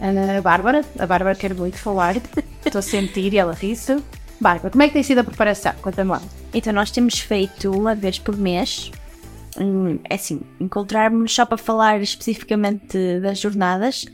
A 0.00 0.40
Bárbara, 0.40 0.84
a 0.98 1.06
Bárbara 1.06 1.36
quer 1.36 1.54
muito 1.54 1.78
falar, 1.78 2.16
estou 2.66 2.80
a 2.80 2.82
sentir 2.82 3.32
e 3.32 3.38
ela 3.38 3.52
ri-se. 3.52 3.96
Bárbara, 4.40 4.70
como 4.70 4.82
é 4.82 4.88
que 4.88 4.94
tem 4.94 5.04
sido 5.04 5.18
a 5.18 5.24
preparação? 5.24 5.72
Conta-me 5.80 6.10
lá. 6.10 6.22
Então, 6.52 6.72
nós 6.72 6.90
temos 6.90 7.20
feito 7.20 7.70
uma 7.70 7.94
vez 7.94 8.18
por 8.18 8.36
mês, 8.36 8.90
hum, 9.56 10.00
é 10.10 10.16
assim, 10.16 10.40
encontrarmos 10.58 11.32
só 11.32 11.46
para 11.46 11.56
falar 11.56 12.02
especificamente 12.02 13.20
das 13.20 13.38
jornadas 13.38 14.04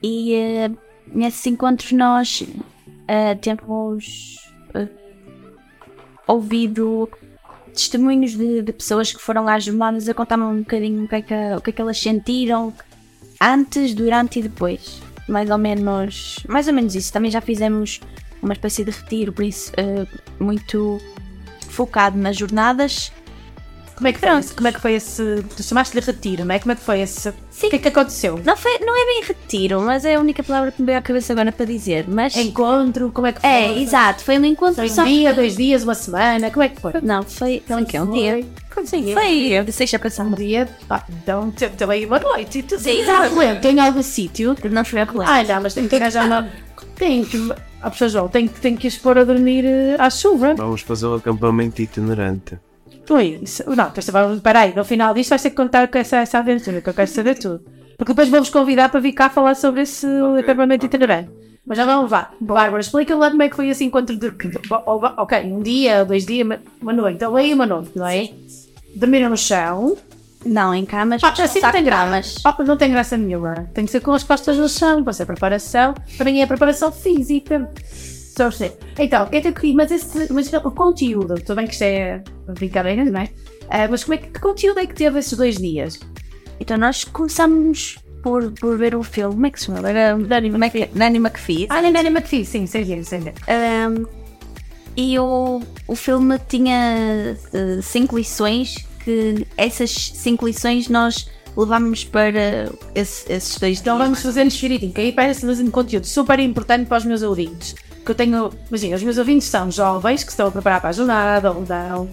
e 0.00 0.34
eh, 0.36 0.70
nesses 1.12 1.44
encontros 1.48 1.90
nós 1.90 2.44
eh, 3.08 3.34
temos 3.34 4.36
eh, 4.72 4.86
ouvido 6.28 7.10
testemunhos 7.74 8.32
de, 8.32 8.62
de 8.62 8.72
pessoas 8.72 9.12
que 9.12 9.20
foram 9.20 9.48
às 9.48 9.64
jornadas 9.64 10.08
a 10.08 10.14
contar-me 10.14 10.44
um 10.44 10.58
bocadinho 10.60 11.04
o 11.04 11.08
que, 11.08 11.14
é 11.16 11.22
que, 11.22 11.34
o 11.56 11.60
que 11.60 11.70
é 11.70 11.72
que 11.72 11.80
elas 11.82 11.98
sentiram 11.98 12.72
antes, 13.40 13.94
durante 13.94 14.38
e 14.38 14.42
depois. 14.42 15.00
Mais 15.28 15.50
ou 15.50 15.58
menos, 15.58 16.38
mais 16.48 16.68
ou 16.68 16.74
menos 16.74 16.94
isso. 16.94 17.12
Também 17.12 17.30
já 17.30 17.40
fizemos 17.40 18.00
uma 18.42 18.52
espécie 18.52 18.84
de 18.84 18.90
retiro, 18.90 19.32
por 19.32 19.44
isso 19.44 19.72
eh, 19.76 20.06
muito 20.38 21.00
focado 21.68 22.18
nas 22.18 22.36
jornadas. 22.36 23.12
Como 23.94 24.08
é 24.08 24.12
que 24.12 24.18
foi, 24.18 24.42
como 24.56 24.68
é 24.68 24.72
que 24.72 24.80
foi 24.80 24.94
esse. 24.94 25.44
Tu 25.56 25.62
chamaste-lhe 25.62 26.04
retiro, 26.04 26.44
não 26.44 26.54
é? 26.54 26.58
Como 26.58 26.72
é 26.72 26.74
que 26.74 26.82
foi 26.82 27.00
esse. 27.00 27.32
O 27.66 27.70
que 27.70 27.76
é 27.76 27.78
que 27.78 27.88
aconteceu? 27.88 28.40
Não, 28.44 28.56
foi, 28.56 28.78
não 28.78 28.94
é 29.00 29.06
bem 29.06 29.22
retiro, 29.26 29.80
mas 29.80 30.04
é 30.04 30.14
a 30.14 30.20
única 30.20 30.42
palavra 30.42 30.72
que 30.72 30.80
me 30.80 30.86
veio 30.86 30.98
à 30.98 31.02
cabeça 31.02 31.32
agora 31.32 31.52
para 31.52 31.66
dizer. 31.66 32.04
Mas... 32.08 32.36
Encontro, 32.36 33.10
como 33.12 33.26
é 33.26 33.32
que 33.32 33.40
foi? 33.40 33.50
É, 33.50 33.78
exato, 33.78 34.22
foi 34.24 34.38
um 34.38 34.44
encontro. 34.44 34.76
Foi 34.76 34.88
só 34.88 35.02
um 35.02 35.06
dia, 35.06 35.32
dois 35.32 35.56
dias, 35.56 35.82
uma 35.84 35.94
semana, 35.94 36.50
como 36.50 36.62
é 36.62 36.68
que 36.68 36.80
foi? 36.80 36.92
Não, 37.02 37.22
foi, 37.22 37.62
foi 37.66 37.76
um 37.76 37.84
quê? 37.84 38.00
Um 38.00 38.10
dia. 38.10 38.44
Sim, 38.84 39.12
Foi, 39.12 39.48
eu 39.48 39.64
deixei 39.64 39.86
a 39.94 39.98
pensar. 39.98 40.24
Um 40.24 40.32
dia, 40.32 40.66
pá, 40.88 41.04
então 41.10 41.52
também 41.76 42.06
uma 42.06 42.18
noite 42.18 42.60
e 42.60 42.62
tudo. 42.62 42.80
Sim, 42.80 43.00
exato. 43.00 43.34
Tem 43.60 43.78
algum 43.78 44.02
sítio? 44.02 44.56
Não 44.70 44.84
foi 44.84 45.00
a 45.02 45.08
Ah, 45.26 45.42
não, 45.44 45.62
mas 45.62 45.74
tem 45.74 45.86
que 45.86 45.94
arranjar 45.94 46.24
uma. 46.26 46.48
Tem 46.96 47.24
que. 47.24 47.52
A 47.82 47.90
pessoa 47.90 48.08
João, 48.08 48.28
tem, 48.28 48.46
que- 48.48 48.60
tem 48.60 48.76
que 48.76 48.86
as 48.86 48.96
pôr 48.96 49.18
a 49.18 49.24
dormir 49.24 49.64
eh, 49.64 49.96
à 49.98 50.08
chuva. 50.08 50.54
Vamos 50.54 50.82
fazer 50.82 51.06
um 51.06 51.14
acampamento 51.16 51.82
itinerante. 51.82 52.58
Então 53.04 53.16
é 53.18 53.24
isso. 53.24 53.62
Não, 53.68 53.88
então, 53.88 54.02
vamos- 54.12 54.36
espera 54.36 54.60
aí, 54.60 54.74
no 54.74 54.84
final 54.84 55.12
disto 55.14 55.30
vais 55.30 55.42
ter 55.42 55.50
que 55.50 55.56
contar 55.56 55.88
com 55.88 55.98
essa, 55.98 56.18
essa 56.18 56.38
aventura, 56.38 56.80
que 56.80 56.88
eu 56.88 56.94
quero 56.94 57.10
saber 57.10 57.36
tudo. 57.36 57.60
Porque 57.98 58.12
depois 58.12 58.28
vou-vos 58.28 58.50
convidar 58.50 58.88
para 58.88 59.00
vir 59.00 59.12
cá 59.12 59.28
falar 59.28 59.54
sobre 59.54 59.82
esse 59.82 60.06
acampamento 60.38 60.86
itinerante. 60.86 61.30
Mas 61.64 61.78
já 61.78 61.84
vamos 61.84 62.10
lá. 62.10 62.30
Bárbara, 62.40 62.80
explica 62.80 63.14
lá 63.14 63.30
como 63.30 63.42
é 63.42 63.48
que 63.48 63.54
foi 63.54 63.68
esse 63.68 63.84
encontro 63.84 64.16
de. 64.16 64.32
Ok, 65.16 65.40
um 65.44 65.62
dia, 65.62 66.04
dois 66.04 66.26
dias, 66.26 66.46
uma- 66.80 66.92
noite. 66.92 67.16
Então 67.16 67.36
aí 67.36 67.54
uma 67.54 67.66
noite, 67.66 67.90
não 67.94 68.06
é? 68.06 68.30
Dormiram 68.96 69.30
no 69.30 69.36
chão. 69.36 69.96
Não, 70.44 70.74
em 70.74 70.84
camas. 70.84 71.22
Ah, 71.22 71.28
assim 71.28 71.60
não 71.60 71.70
tem 71.70 71.84
camas. 71.84 72.34
Ah, 72.44 72.56
não 72.66 72.76
tem 72.76 72.90
graça 72.90 73.16
nenhuma. 73.16 73.68
Tem 73.72 73.84
que 73.84 73.92
ser 73.92 74.00
com 74.00 74.10
as 74.12 74.24
costas 74.24 74.56
no 74.56 74.68
chão. 74.68 75.04
Para 75.04 75.12
ser 75.12 75.24
preparação. 75.24 75.94
Para 76.16 76.24
mim 76.32 76.40
é 76.40 76.46
preparação 76.46 76.90
física. 76.90 77.70
Só 78.36 78.50
sei. 78.50 78.72
Então, 78.98 79.28
eu 79.30 79.42
tenho 79.42 79.54
que 79.54 79.72
mas, 79.74 79.90
esse, 79.90 80.32
mas 80.32 80.50
o 80.52 80.70
conteúdo, 80.70 81.34
tudo 81.34 81.56
bem 81.56 81.66
que 81.66 81.72
isto 81.74 81.82
é 81.82 82.22
brincadeira, 82.48 83.04
não 83.04 83.20
é? 83.20 83.28
Ah, 83.68 83.86
mas 83.90 84.04
como 84.04 84.14
é 84.14 84.16
que, 84.18 84.28
que 84.28 84.40
conteúdo 84.40 84.80
é 84.80 84.86
que 84.86 84.94
teve 84.94 85.18
esses 85.18 85.36
dois 85.36 85.56
dias? 85.58 86.00
Então 86.58 86.78
nós 86.78 87.04
começamos 87.04 87.98
por, 88.22 88.50
por 88.52 88.78
ver 88.78 88.94
o 88.94 89.02
filme. 89.02 89.34
Como 89.34 89.46
é 89.46 89.50
que 89.50 89.60
se 89.60 89.66
chama? 89.66 89.86
Era 89.88 90.16
Nanny 90.16 90.48
McPhee. 90.48 90.88
Nanny 90.94 91.18
McPhee. 91.18 91.66
Ah, 91.68 91.82
Nanny 91.82 92.08
McPhee, 92.08 92.44
sim, 92.46 92.66
sei 92.66 92.84
ver, 92.84 93.04
sei 93.04 93.18
ver. 93.20 93.34
Um, 93.48 94.06
e 94.96 95.18
o, 95.18 95.60
o 95.88 95.94
filme 95.96 96.38
tinha 96.48 97.36
eh, 97.52 97.80
cinco 97.82 98.16
lições 98.16 98.76
que 99.04 99.46
essas 99.56 99.90
cinco 99.90 100.46
lições 100.46 100.88
nós 100.88 101.28
levámos 101.56 102.04
para 102.04 102.70
esse- 102.94 103.30
esses 103.32 103.58
dois 103.58 103.80
Então 103.80 103.96
dias. 103.96 104.06
vamos 104.08 104.22
fazer 104.22 104.46
direitinho, 104.48 104.92
que 104.92 105.00
aí 105.00 105.12
parece 105.12 105.44
um 105.46 105.70
conteúdo 105.70 106.06
super 106.06 106.38
importante 106.40 106.86
para 106.86 106.98
os 106.98 107.04
meus 107.04 107.22
ouvintes. 107.22 107.74
Que 108.04 108.10
eu 108.10 108.14
tenho, 108.14 108.50
imagina, 108.68 108.96
os 108.96 109.02
meus 109.02 109.18
ouvintes 109.18 109.48
são 109.48 109.70
jovens 109.70 110.24
que 110.24 110.30
estão 110.30 110.48
a 110.48 110.50
preparar 110.50 110.80
para 110.80 110.90
a 110.90 110.92
jornada 110.92 111.52
ou 111.52 111.64
não, 111.68 112.08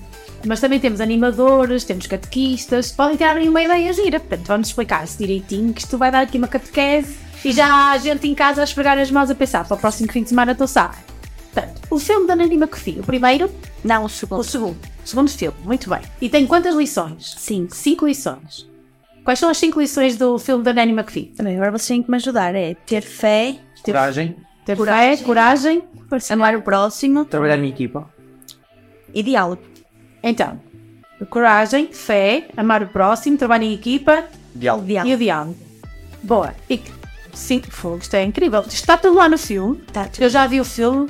mas 0.45 0.60
também 0.60 0.80
temos 0.80 1.02
animadores, 1.02 1.84
temos 1.84 2.07
catequistas, 2.07 2.91
podem 2.91 3.18
ter 3.18 3.26
aí 3.26 3.49
uma 3.49 3.61
ideia 3.61 3.91
gira. 3.94 4.20
Portanto, 4.20 4.48
vamos 4.48 4.68
explicar 4.68 5.07
se 5.07 5.18
direitinho 5.18 5.74
que 5.74 5.82
isto 5.82 5.98
vai 5.98 6.11
dar 6.11 6.22
aqui 6.22 6.38
uma 6.38 6.48
catequese 6.48 7.18
e 7.44 7.52
já 7.52 7.91
há 7.91 7.98
gente 7.98 8.28
em 8.28 8.36
casa 8.36 8.61
a 8.61 8.64
esfregar 8.64 8.98
as 8.98 9.10
mãos 9.10 9.30
a 9.30 9.36
pensar 9.36 9.66
para 9.66 9.76
o 9.76 9.80
próximo 9.80 10.11
fim 10.11 10.24
de 10.24 10.30
semana 10.30 10.52
estou 10.52 10.68
sabe. 10.68 10.95
Portanto, 11.53 11.82
o 11.90 11.99
filme 11.99 12.28
da 12.28 12.36
Nanny 12.36 12.56
McPhee, 12.56 12.99
o 12.99 13.03
primeiro? 13.03 13.49
Não, 13.84 14.06
o 14.06 14.10
segundo. 14.10 14.40
O 14.40 14.44
segundo. 14.44 14.78
O 15.03 15.07
segundo 15.07 15.32
filme, 15.32 15.57
muito 15.64 15.90
bem. 15.90 16.02
E 16.22 16.30
tem 16.30 16.45
quantas 16.45 16.76
lições? 16.76 17.36
Cinco. 17.38 17.76
Cinco 17.76 18.06
lições. 18.06 18.70
Quais 19.24 19.40
são 19.40 19.49
as 19.49 19.57
cinco 19.57 19.80
lições 19.80 20.16
do 20.16 20.38
filme 20.38 20.64
da 20.64 20.74
Nanny 20.74 20.91
McPhee? 20.91 21.34
Também 21.36 21.56
agora 21.56 21.72
vocês 21.72 21.88
têm 21.88 22.03
que 22.03 22.10
me 22.10 22.18
ajudar. 22.18 22.56
É 22.56 22.76
ter 22.86 23.02
fé, 23.02 23.56
ter, 23.84 23.91
Coragem, 23.91 24.36
Ter 24.76 24.86
fé, 24.86 25.18
coragem 25.26 25.84
amar 26.30 26.56
o 26.56 26.62
próximo 26.62 27.26
trabalhar 27.26 27.58
em 27.58 27.70
equipa. 27.70 28.08
e 29.14 29.24
diálogo. 29.24 29.62
Então, 30.22 30.60
coragem, 31.30 31.88
fé, 31.91 32.48
amar 32.56 32.84
o 32.84 32.88
próximo, 32.88 33.38
trabalho 33.38 33.64
em 33.64 33.74
equipa 33.74 34.26
Diálogo. 34.54 34.88
e 35.08 35.14
o 35.14 35.18
diálogo. 35.18 35.58
Boa. 36.22 36.54
E 36.70 36.78
que- 36.78 36.91
sim, 37.34 37.60
fogo, 37.72 37.98
isto 38.00 38.14
é 38.16 38.24
incrível. 38.24 38.62
Está 38.68 38.98
tudo 38.98 39.16
lá 39.16 39.28
no 39.28 39.38
filme. 39.38 39.84
Eu 40.20 40.30
já 40.30 40.46
vi 40.46 40.60
o 40.60 40.66
filme 40.66 41.10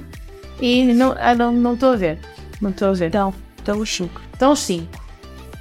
e 0.62 0.86
não 0.94 1.10
estou 1.12 1.36
não, 1.36 1.52
não 1.52 1.74
estou 1.74 1.94
a 1.94 1.96
ver. 1.96 2.20
Não 2.62 2.70
estou 2.70 2.90
a 2.90 2.94
ver. 2.94 3.08
Então, 3.08 3.34
então 3.62 3.80
os 3.80 3.90
cinco. 3.94 4.22
Então 4.36 4.52
os 4.54 4.60
cinco. 4.60 5.00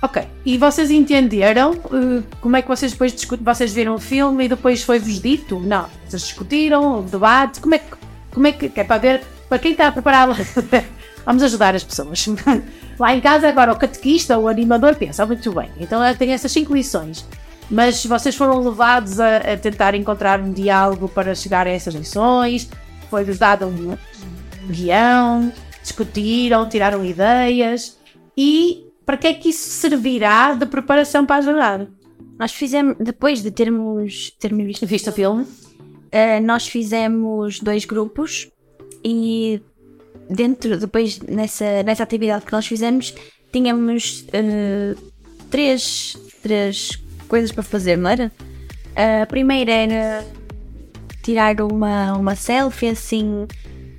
Ok. 0.00 0.22
E 0.44 0.56
vocês 0.56 0.90
entenderam 0.90 1.72
eh, 1.72 2.22
como 2.40 2.56
é 2.56 2.62
que 2.62 2.68
vocês 2.68 2.92
depois 2.92 3.12
discutem? 3.12 3.44
Vocês 3.44 3.72
viram 3.72 3.96
o 3.96 3.98
filme 3.98 4.44
e 4.44 4.48
depois 4.48 4.82
foi-vos 4.82 5.20
dito? 5.20 5.58
Não. 5.58 5.86
Vocês 6.06 6.22
discutiram, 6.22 6.96
houve 6.96 7.10
debate. 7.10 7.60
Como 7.60 7.74
é 7.74 7.78
que, 7.78 7.86
como 8.32 8.46
é 8.46 8.52
que, 8.52 8.68
que 8.68 8.80
é 8.80 8.84
para 8.84 8.98
ver, 8.98 9.24
para 9.48 9.58
quem 9.58 9.72
está 9.72 9.88
a 9.88 9.92
preparar, 9.92 10.28
vamos 11.26 11.42
ajudar 11.42 11.74
as 11.74 11.82
pessoas. 11.82 12.26
Lá 12.98 13.14
em 13.14 13.20
casa 13.20 13.48
agora 13.48 13.72
o 13.72 13.76
catequista, 13.76 14.38
o 14.38 14.48
animador 14.48 14.94
pensa, 14.94 15.22
"Ah, 15.22 15.26
muito 15.26 15.52
bem, 15.52 15.70
então 15.80 16.00
tem 16.16 16.32
essas 16.32 16.52
cinco 16.52 16.74
lições. 16.74 17.26
Mas 17.70 18.04
vocês 18.04 18.34
foram 18.34 18.60
levados 18.60 19.20
a, 19.20 19.38
a 19.38 19.56
tentar 19.56 19.94
encontrar 19.94 20.40
um 20.40 20.52
diálogo 20.52 21.08
para 21.08 21.34
chegar 21.34 21.66
a 21.66 21.70
essas 21.70 21.94
lições, 21.94 22.68
foi-vos 23.10 23.38
dado 23.38 23.66
um 23.66 23.96
guião, 24.70 25.52
discutiram, 25.82 26.68
tiraram 26.68 27.04
ideias 27.04 27.98
e 28.36 28.87
para 29.08 29.16
que 29.16 29.26
é 29.26 29.32
que 29.32 29.48
isso 29.48 29.70
servirá 29.70 30.52
de 30.52 30.66
preparação 30.66 31.24
para 31.24 31.36
a 31.36 31.40
jornada? 31.40 31.88
Nós 32.38 32.52
fizemos, 32.52 32.94
depois 33.00 33.42
de 33.42 33.50
termos, 33.50 34.30
termos 34.38 34.66
visto, 34.66 34.86
Viste 34.86 35.08
o 35.08 35.12
filme? 35.14 35.46
eh, 36.12 36.40
nós 36.40 36.68
fizemos 36.68 37.58
dois 37.58 37.86
grupos 37.86 38.50
e 39.02 39.62
dentro, 40.28 40.76
depois 40.76 41.20
nessa, 41.20 41.82
nessa 41.84 42.02
atividade 42.02 42.44
que 42.44 42.52
nós 42.52 42.66
fizemos, 42.66 43.14
tínhamos 43.50 44.26
eh, 44.30 44.94
três, 45.48 46.14
três 46.42 47.02
coisas 47.28 47.50
para 47.50 47.62
fazer, 47.62 47.96
não 47.96 48.10
era? 48.10 48.30
A 49.22 49.24
primeira 49.24 49.72
era 49.72 50.26
tirar 51.22 51.58
uma, 51.62 52.12
uma 52.12 52.36
selfie, 52.36 52.88
assim, 52.88 53.46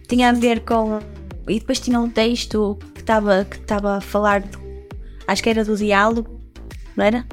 tinha 0.07 0.29
a 0.29 0.33
ver 0.33 0.59
com. 0.59 0.99
E 1.47 1.59
depois 1.59 1.79
tinha 1.79 1.99
um 1.99 2.09
texto 2.11 2.77
que 2.93 3.01
estava 3.01 3.43
que 3.43 3.57
a 3.73 4.01
falar, 4.01 4.41
do- 4.41 4.68
acho 5.31 5.43
que 5.43 5.49
era 5.49 5.63
do 5.63 5.75
diálogo, 5.75 6.41
não 6.95 7.05
era? 7.05 7.25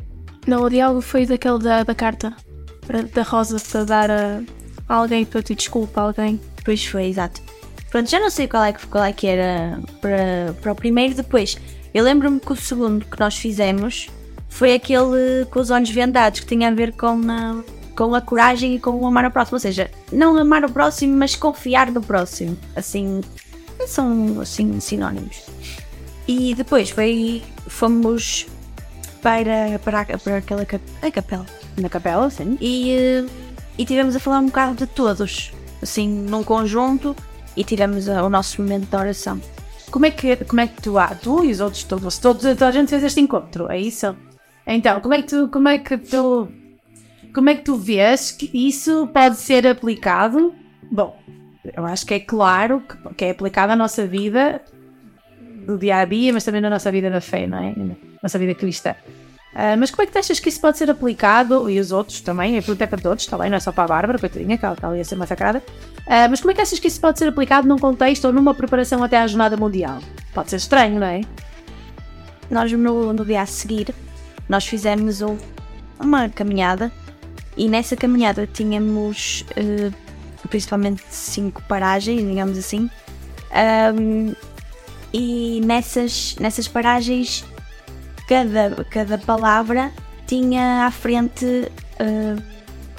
Não, 0.47 0.63
o 0.63 0.69
diálogo 0.69 1.01
foi 1.01 1.27
daquele 1.27 1.59
da, 1.59 1.83
da 1.83 1.95
carta 1.95 2.35
da 3.13 3.23
Rosa 3.23 3.59
para 3.59 3.85
dar 3.85 4.11
a 4.11 4.43
alguém 4.89 5.25
para 5.25 5.43
pedir 5.43 5.57
desculpa 5.57 6.01
a 6.01 6.05
alguém. 6.05 6.41
Pois 6.65 6.85
foi, 6.85 7.07
exato. 7.07 7.41
Pronto, 7.91 8.11
já 8.11 8.21
não 8.21 8.31
sei 8.31 8.47
qual 8.47 8.63
é 8.63 8.73
que, 8.73 8.87
qual 8.87 9.05
é 9.05 9.13
que 9.13 9.27
era 9.27 9.81
para, 10.01 10.55
para 10.61 10.73
o 10.73 10.75
primeiro. 10.75 11.15
Depois, 11.15 11.57
eu 11.95 12.05
lembro-me 12.05 12.39
que 12.39 12.53
o 12.53 12.57
segundo 12.57 13.07
que 13.07 13.19
nós 13.19 13.37
fizemos 13.37 14.09
foi 14.49 14.75
aquele 14.75 15.47
com 15.51 15.59
os 15.59 15.71
olhos 15.71 15.91
vendados, 15.91 16.41
que 16.41 16.47
tinha 16.47 16.69
a 16.69 16.75
ver 16.75 16.93
com 16.93 17.21
a, 17.31 17.63
com 17.97 18.15
a 18.15 18.21
coragem 18.21 18.75
e 18.75 18.79
com 18.79 18.91
o 18.91 19.07
amar 19.07 19.25
ao 19.25 19.31
próximo. 19.31 19.57
Ou 19.57 19.61
seja, 19.61 19.91
não 20.13 20.37
amar 20.37 20.65
o 20.65 20.71
próximo, 20.71 21.17
mas 21.17 21.35
confiar 21.35 21.91
no 21.91 22.03
próximo. 22.03 22.57
Assim, 22.77 23.21
são 23.87 24.41
assim 24.41 24.79
sinónimos. 24.81 25.45
E 26.29 26.55
depois 26.55 26.91
foi, 26.91 27.43
fomos 27.69 28.47
para, 29.23 29.79
para, 29.85 30.19
para 30.19 30.37
aquela 30.37 30.65
cap- 30.65 30.83
a 31.03 31.11
capela. 31.11 31.47
Na 31.77 31.89
capela, 31.89 32.31
sim. 32.31 32.57
E, 32.61 32.93
eh, 32.93 33.25
e 33.77 33.85
tivemos 33.85 34.17
a 34.17 34.21
falar 34.21 34.39
um 34.41 34.47
bocado 34.47 34.77
de 34.77 34.87
todos, 34.87 35.53
assim, 35.83 36.09
num 36.09 36.43
conjunto, 36.43 37.15
e 37.57 37.65
tivemos 37.65 38.07
o 38.09 38.29
nosso 38.29 38.63
momento 38.63 38.89
de 38.89 38.97
oração. 38.97 39.41
Como 39.91 40.07
é 40.07 40.11
que, 40.11 40.37
como 40.45 40.61
é 40.61 40.67
que 40.67 40.83
tu, 40.83 40.99
ah, 40.99 41.15
tu 41.21 41.45
e 41.45 41.51
os 41.51 41.61
outros 41.61 41.85
todos, 41.85 42.19
todos, 42.19 42.43
toda 42.43 42.69
a 42.69 42.73
gente 42.73 42.91
fez 42.91 43.03
este 43.03 43.21
encontro, 43.21 43.71
é 43.71 43.81
isso? 43.81 44.15
Então, 44.67 45.01
como 45.01 45.15
é 45.15 45.23
que 45.23 45.29
tu, 45.29 45.49
como 45.49 45.69
é 45.69 45.79
que 45.79 45.97
tu, 45.97 46.49
como 47.35 47.49
é 47.51 47.55
que 47.55 47.63
tu 47.63 47.77
vês 47.77 48.33
que 48.33 48.51
isso 48.53 49.07
pode 49.09 49.37
ser 49.37 49.67
aplicado? 49.67 50.55
Bom, 50.91 51.17
eu 51.65 51.87
acho 51.87 52.05
que 52.05 52.15
é 52.15 52.21
claro 52.21 52.81
que, 52.81 53.15
que 53.15 53.25
é 53.27 53.31
aplicado 53.31 53.73
à 53.73 53.77
nossa 53.77 54.07
vida 54.07 54.61
do 55.67 55.77
dia 55.77 55.97
a 55.99 56.05
dia, 56.05 56.33
mas 56.33 56.45
também 56.45 56.61
na 56.61 56.71
nossa 56.71 56.91
vida 56.93 57.11
da 57.11 57.21
fé, 57.21 57.47
não 57.47 57.59
é? 57.59 57.73
Na 57.77 57.95
nossa 58.23 58.39
vida 58.39 58.55
cristã. 58.55 58.95
Ah, 59.55 59.75
mas 59.77 59.91
como 59.91 60.03
é 60.03 60.07
que 60.07 60.13
tu 60.13 60.19
achas 60.19 60.39
que 60.39 60.49
isso 60.49 60.61
pode 60.61 60.77
ser 60.79 60.89
aplicado, 60.91 61.69
e 61.71 61.81
os 61.81 61.91
outros 61.91 62.21
também, 62.21 62.59
a 62.59 62.63
pergunta 62.63 62.85
é 62.85 62.87
para 62.87 63.01
todos, 63.01 63.25
está 63.25 63.39
bem, 63.39 63.49
não 63.49 63.57
é 63.57 63.61
só 63.61 63.73
para 63.73 63.85
a 63.85 63.89
Bárbara, 63.89 64.19
coitadinha, 64.19 64.59
que 64.59 64.65
ela 64.65 64.75
está 64.75 64.89
ali 64.89 65.01
a 65.01 65.05
ser 65.05 65.17
massacrada. 65.17 65.63
Ah, 66.07 66.29
mas 66.29 66.41
como 66.41 66.51
é 66.53 66.55
que 66.55 66.61
achas 66.61 66.79
que 66.79 66.89
isso 66.89 67.01
pode 67.01 67.19
ser 67.19 67.29
aplicado 67.29 67.67
num 67.67 67.79
contexto 67.79 68.27
ou 68.27 68.33
numa 68.33 68.55
preparação 68.55 69.03
até 69.03 69.17
à 69.19 69.27
Jornada 69.27 69.57
Mundial? 69.57 70.01
Pode 70.35 70.51
ser 70.51 70.57
estranho, 70.57 71.01
não 71.01 71.07
é? 71.07 71.23
Nós, 72.51 72.71
no, 72.71 73.13
no 73.13 73.25
dia 73.25 73.41
a 73.43 73.47
seguir, 73.47 73.95
nós 74.49 74.67
fizemos 74.67 75.21
um- 75.23 75.39
uma 75.99 76.29
caminhada, 76.29 76.93
e 77.57 77.67
nessa 77.69 77.97
caminhada 77.97 78.47
tínhamos 78.47 79.45
eh, 79.57 79.91
principalmente 80.51 81.03
cinco 81.09 81.63
paragens, 81.63 82.21
digamos 82.29 82.59
assim, 82.59 82.91
Ahm, 83.53 84.35
e 85.17 85.63
nessas, 85.65 86.37
nessas 86.39 86.69
paragens 86.69 87.43
cada, 88.29 88.85
cada 88.85 89.17
palavra 89.17 89.91
tinha 90.27 90.85
à 90.85 90.91
frente 90.91 91.47
uh, 91.47 92.43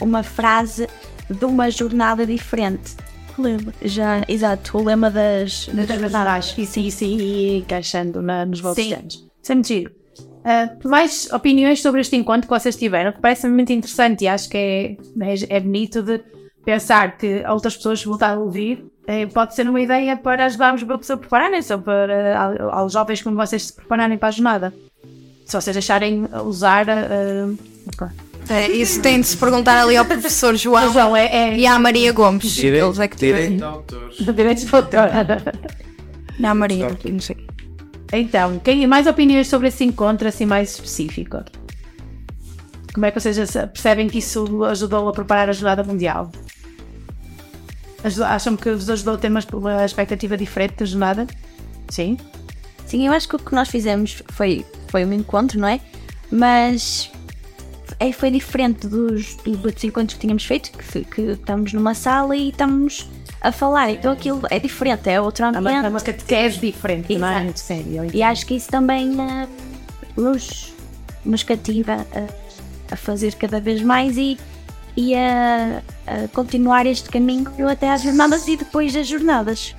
uma 0.01 0.23
frase 0.23 0.87
de 1.29 1.45
uma 1.45 1.69
jornada 1.69 2.25
diferente. 2.25 2.95
Lema. 3.37 3.71
Já, 3.83 4.23
exato, 4.27 4.79
o 4.79 4.83
lema 4.83 5.11
das, 5.11 5.67
das 5.67 5.87
jornadas. 5.87 6.55
E 6.57 6.65
sim, 6.65 6.89
sim, 6.89 7.17
e 7.17 7.57
encaixando 7.59 8.19
na, 8.19 8.47
nos 8.47 8.61
vossos 8.61 8.83
Sim. 8.83 8.93
anos. 8.93 9.27
Sempre 9.43 9.67
giro. 9.67 9.91
Uh, 10.17 10.87
mais 10.89 11.31
opiniões 11.31 11.81
sobre 11.83 12.01
este 12.01 12.15
encontro 12.15 12.47
que 12.47 12.59
vocês 12.59 12.75
tiveram, 12.75 13.11
que 13.11 13.21
parece 13.21 13.47
muito 13.47 13.71
interessante 13.71 14.23
e 14.23 14.27
acho 14.27 14.49
que 14.49 14.57
é, 14.57 14.97
é, 15.21 15.57
é 15.57 15.59
bonito 15.59 16.01
de 16.01 16.19
pensar 16.67 17.17
que 17.17 17.45
outras 17.47 17.77
pessoas 17.77 18.03
voltaram 18.03 18.41
a 18.41 18.43
ouvir. 18.43 18.85
eh, 19.07 19.25
pode 19.27 19.55
ser 19.55 19.69
uma 19.69 19.79
ideia 19.79 20.17
para 20.17 20.45
ajudarmos 20.47 20.83
a 20.83 20.97
pessoa 20.97 21.15
a 21.15 21.19
prepararem-se 21.19 21.73
ou 21.73 21.79
para 21.79 22.37
ao- 22.37 22.69
aos 22.79 22.91
jovens 22.91 23.21
como 23.21 23.37
vocês 23.37 23.67
se 23.67 23.73
prepararem 23.73 24.17
para 24.17 24.27
a 24.27 24.31
jornada. 24.31 24.73
Se 25.45 25.55
vocês 25.55 25.73
deixarem 25.73 26.27
usar. 26.45 26.85
Uh, 26.89 27.57
É, 28.49 28.67
isso 28.69 29.01
tem 29.01 29.21
de 29.21 29.27
se 29.27 29.37
perguntar 29.37 29.81
ali 29.81 29.95
ao 29.95 30.03
professor 30.03 30.55
João, 30.57 30.91
e 31.55 31.65
à 31.65 31.79
Maria 31.79 32.11
Gomes. 32.11 32.61
Eles 32.61 32.99
é 32.99 33.07
que 33.07 33.15
Direito 33.15 33.55
de 34.19 34.25
direitos 34.35 34.65
de 34.65 34.75
autor. 34.75 35.07
Não, 36.37 36.53
Maria, 36.53 36.89
não 37.09 37.19
sei. 37.21 37.37
Então, 38.11 38.59
quem, 38.59 38.85
mais 38.87 39.07
opiniões 39.07 39.47
sobre 39.47 39.69
esse 39.69 39.85
encontro 39.85 40.27
assim 40.27 40.45
mais 40.45 40.71
específico? 40.71 41.37
Como 42.93 43.05
é 43.05 43.11
que 43.11 43.19
vocês 43.21 43.37
percebem 43.51 44.07
que 44.09 44.17
isso 44.19 44.63
ajudou 44.65 45.07
a 45.07 45.13
preparar 45.13 45.49
a 45.49 45.53
jornada 45.53 45.83
mundial? 45.83 46.29
Acham 48.25 48.55
que 48.55 48.71
vos 48.71 48.89
ajudou 48.89 49.15
a 49.15 49.17
ter 49.17 49.29
uma, 49.29 49.41
uma 49.53 49.85
expectativa 49.85 50.37
diferente 50.37 50.75
da 50.77 50.85
jornada? 50.85 51.27
Sim? 51.89 52.17
Sim, 52.85 53.05
eu 53.05 53.13
acho 53.13 53.27
que 53.27 53.35
o 53.35 53.39
que 53.39 53.53
nós 53.53 53.67
fizemos 53.69 54.23
foi, 54.29 54.65
foi 54.87 55.03
um 55.05 55.11
encontro, 55.11 55.59
não 55.59 55.67
é? 55.67 55.79
Mas 56.31 57.11
é, 57.99 58.11
foi 58.11 58.31
diferente 58.31 58.87
dos, 58.87 59.35
dos 59.35 59.83
encontros 59.83 60.13
que 60.13 60.21
tínhamos 60.21 60.45
feito, 60.45 60.71
que, 60.71 61.03
que 61.03 61.21
estamos 61.21 61.73
numa 61.73 61.93
sala 61.93 62.35
e 62.35 62.49
estamos 62.49 63.09
a 63.41 63.51
falar. 63.51 63.91
Então 63.91 64.11
aquilo 64.11 64.41
é 64.49 64.59
diferente, 64.59 65.09
é 65.09 65.19
outro 65.19 65.45
ambiente. 65.45 65.85
É 65.85 65.89
uma 65.89 66.01
catequese 66.01 66.59
diferente, 66.59 67.17
não 67.17 67.27
é? 67.27 67.51
Sério. 67.55 68.09
E 68.13 68.21
acho 68.21 68.45
que 68.45 68.55
isso 68.55 68.69
também 68.69 69.15
eh, 69.19 69.47
nos, 70.15 70.73
nos 71.25 71.43
cativa 71.43 72.05
a, 72.13 72.93
a 72.93 72.95
fazer 72.95 73.35
cada 73.35 73.59
vez 73.59 73.81
mais 73.81 74.17
e, 74.17 74.37
e 74.97 75.13
a, 75.13 75.83
a 76.07 76.27
continuar 76.33 76.87
este 76.87 77.07
caminho 77.09 77.47
até 77.69 77.91
às 77.91 78.01
jornadas 78.01 78.47
e 78.47 78.57
depois 78.57 78.91
das 78.91 79.07
jornadas. 79.07 79.75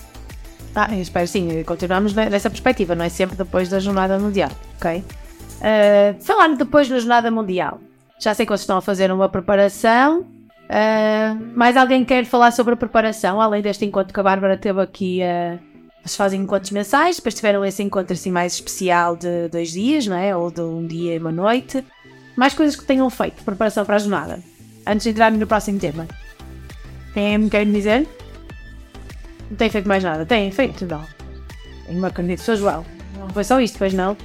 Ah, 0.74 0.95
espero 0.97 1.27
sim, 1.27 1.65
continuamos 1.65 2.15
ne- 2.15 2.31
nessa 2.31 2.49
perspectiva, 2.49 2.95
não 2.95 3.05
é 3.05 3.09
sempre 3.09 3.36
depois 3.36 3.69
da 3.69 3.81
Jornada 3.81 4.16
Mundial, 4.16 4.51
ok? 4.77 5.03
Uh, 5.59 6.23
falando 6.23 6.57
depois 6.57 6.89
da 6.89 7.01
Jornada 7.01 7.32
Mundial, 7.32 7.81
já 8.20 8.32
sei 8.32 8.47
que 8.47 8.51
vocês 8.51 8.61
estão 8.61 8.77
a 8.77 8.81
fazer 8.81 9.11
uma 9.11 9.28
preparação. 9.28 10.20
Uh, 10.20 11.57
mais 11.57 11.77
alguém 11.77 12.05
quer 12.05 12.24
falar 12.24 12.53
sobre 12.53 12.74
a 12.74 12.77
preparação, 12.77 13.40
além 13.40 13.61
deste 13.61 13.85
encontro 13.85 14.15
que 14.15 14.20
a 14.20 14.23
Bárbara 14.23 14.57
teve 14.57 14.81
aqui? 14.81 15.20
Uh, 15.23 15.59
fazem 16.07 16.40
encontros 16.40 16.70
mensais, 16.70 17.16
depois 17.16 17.35
tiveram 17.35 17.65
esse 17.65 17.82
encontro 17.82 18.15
assim 18.15 18.31
mais 18.31 18.55
especial 18.55 19.16
de 19.16 19.49
dois 19.49 19.73
dias, 19.73 20.07
não 20.07 20.16
é? 20.16 20.35
Ou 20.35 20.51
de 20.51 20.61
um 20.61 20.86
dia 20.86 21.16
e 21.16 21.19
uma 21.19 21.32
noite. 21.32 21.85
Mais 22.36 22.55
coisas 22.55 22.77
que 22.77 22.85
tenham 22.85 23.11
feito, 23.11 23.43
preparação 23.43 23.85
para 23.85 23.97
a 23.97 23.99
jornada. 23.99 24.39
Antes 24.89 25.05
de 25.05 25.10
entrarmos 25.10 25.39
no 25.39 25.47
próximo 25.47 25.78
tema. 25.78 26.06
Me 27.15 27.51
quer 27.51 27.66
dizer? 27.66 28.09
Não 29.51 29.56
tem 29.56 29.69
feito 29.69 29.89
mais 29.89 30.02
nada. 30.02 30.24
Tem 30.24 30.51
feito, 30.51 30.86
não. 30.86 31.05
Tenho 31.86 31.98
uma 31.98 32.09
acredito, 32.09 32.40
sou 32.40 32.56
João. 32.56 32.85
Não 33.19 33.28
foi 33.28 33.44
só 33.44 33.60
isto, 33.60 33.78
pois 33.78 33.93
não. 33.93 34.16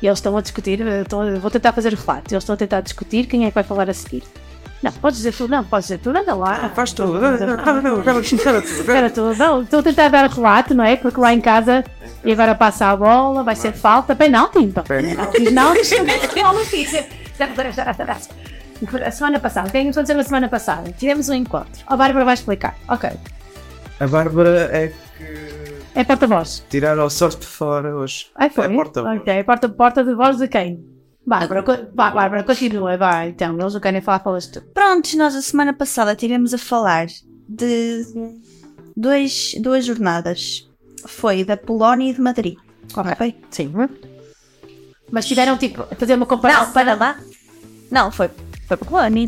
E 0.00 0.06
eles 0.06 0.18
estão 0.18 0.36
a 0.36 0.40
discutir, 0.40 0.80
eh, 0.86 1.02
estão 1.02 1.38
vou 1.40 1.50
tentar 1.50 1.72
fazer 1.72 1.94
relato. 1.94 2.32
Eles 2.32 2.42
estão 2.42 2.54
a 2.54 2.56
tentar 2.56 2.80
discutir 2.82 3.26
quem 3.26 3.44
é 3.44 3.48
que 3.48 3.54
vai 3.54 3.64
falar 3.64 3.88
a 3.88 3.94
seguir. 3.94 4.22
Não, 4.82 4.92
podes 4.92 5.16
dizer 5.16 5.32
tudo, 5.32 5.50
não, 5.50 5.64
podes 5.64 5.86
dizer 5.86 5.98
tudo, 5.98 6.18
anda 6.18 6.34
lá. 6.34 6.68
Faz 6.74 6.92
tudo. 6.92 7.18
Espera 8.80 9.08
tudo, 9.08 9.34
não, 9.34 9.62
estou 9.62 9.80
a 9.80 9.82
tentar 9.82 10.08
dar 10.08 10.28
relato, 10.28 10.74
não 10.74 10.84
é? 10.84 10.94
Porque 10.94 11.18
lá 11.18 11.32
em 11.32 11.40
casa, 11.40 11.82
e 12.22 12.30
agora 12.30 12.54
passa 12.54 12.86
a 12.86 12.96
bola, 12.96 13.42
vai 13.42 13.56
ser 13.56 13.72
falta, 13.72 14.14
penalti, 14.14 14.58
então. 14.58 14.84
Penalti, 14.84 15.40
não, 15.50 15.74
não 16.52 16.64
fiz. 16.66 16.92
A 19.04 19.10
semana 19.10 19.38
passada, 19.40 19.68
o 19.68 19.70
que 19.70 19.78
é 19.78 19.82
que 19.82 19.88
aconteceu 19.88 20.16
na 20.16 20.22
semana 20.24 20.48
passada? 20.48 20.90
Tivemos 20.92 21.28
um 21.28 21.34
encontro. 21.34 21.82
A 21.86 21.96
Bárbara 21.96 22.24
vai 22.24 22.34
explicar. 22.34 22.76
Ok. 22.88 23.10
A 24.00 24.06
Bárbara 24.06 24.68
é 24.72 24.92
É 25.94 26.04
porta-voz. 26.04 26.64
tirar 26.68 26.98
ao 26.98 27.08
sorte 27.10 27.46
fora 27.46 27.94
hoje. 27.96 28.26
Ai, 28.34 28.50
foi? 28.50 28.66
É 28.66 28.68
porta-voz. 28.68 29.20
Ok, 29.20 29.44
porta, 29.44 29.68
porta 29.68 30.04
de 30.04 30.14
voz 30.14 30.36
de 30.38 30.48
quem? 30.48 30.84
Bárbara, 31.26 31.62
Bárbara, 31.94 32.42
continua, 32.44 32.96
vai. 32.98 33.30
Então, 33.30 33.58
eles 33.58 33.72
não 33.72 33.80
querem 33.80 34.00
falar, 34.02 34.18
falas 34.20 34.46
tu. 34.46 34.60
Prontos, 34.60 35.14
nós 35.14 35.34
a 35.34 35.40
semana 35.40 35.72
passada 35.72 36.12
estivemos 36.12 36.52
a 36.52 36.58
falar 36.58 37.06
de 37.48 38.02
dois, 38.96 39.54
duas 39.60 39.86
jornadas. 39.86 40.68
Foi 41.06 41.44
da 41.44 41.56
Polónia 41.56 42.10
e 42.10 42.14
de 42.14 42.20
Madrid. 42.20 42.56
Ok? 42.94 43.36
Sim. 43.50 43.72
Mas 45.10 45.26
tiveram 45.26 45.56
tipo 45.56 45.82
a 45.82 45.94
fazer 45.94 46.14
uma 46.14 46.26
comparação. 46.26 46.66
Não, 46.66 46.72
para 46.72 46.94
lá. 46.94 47.18
Não, 47.90 48.10
foi, 48.10 48.28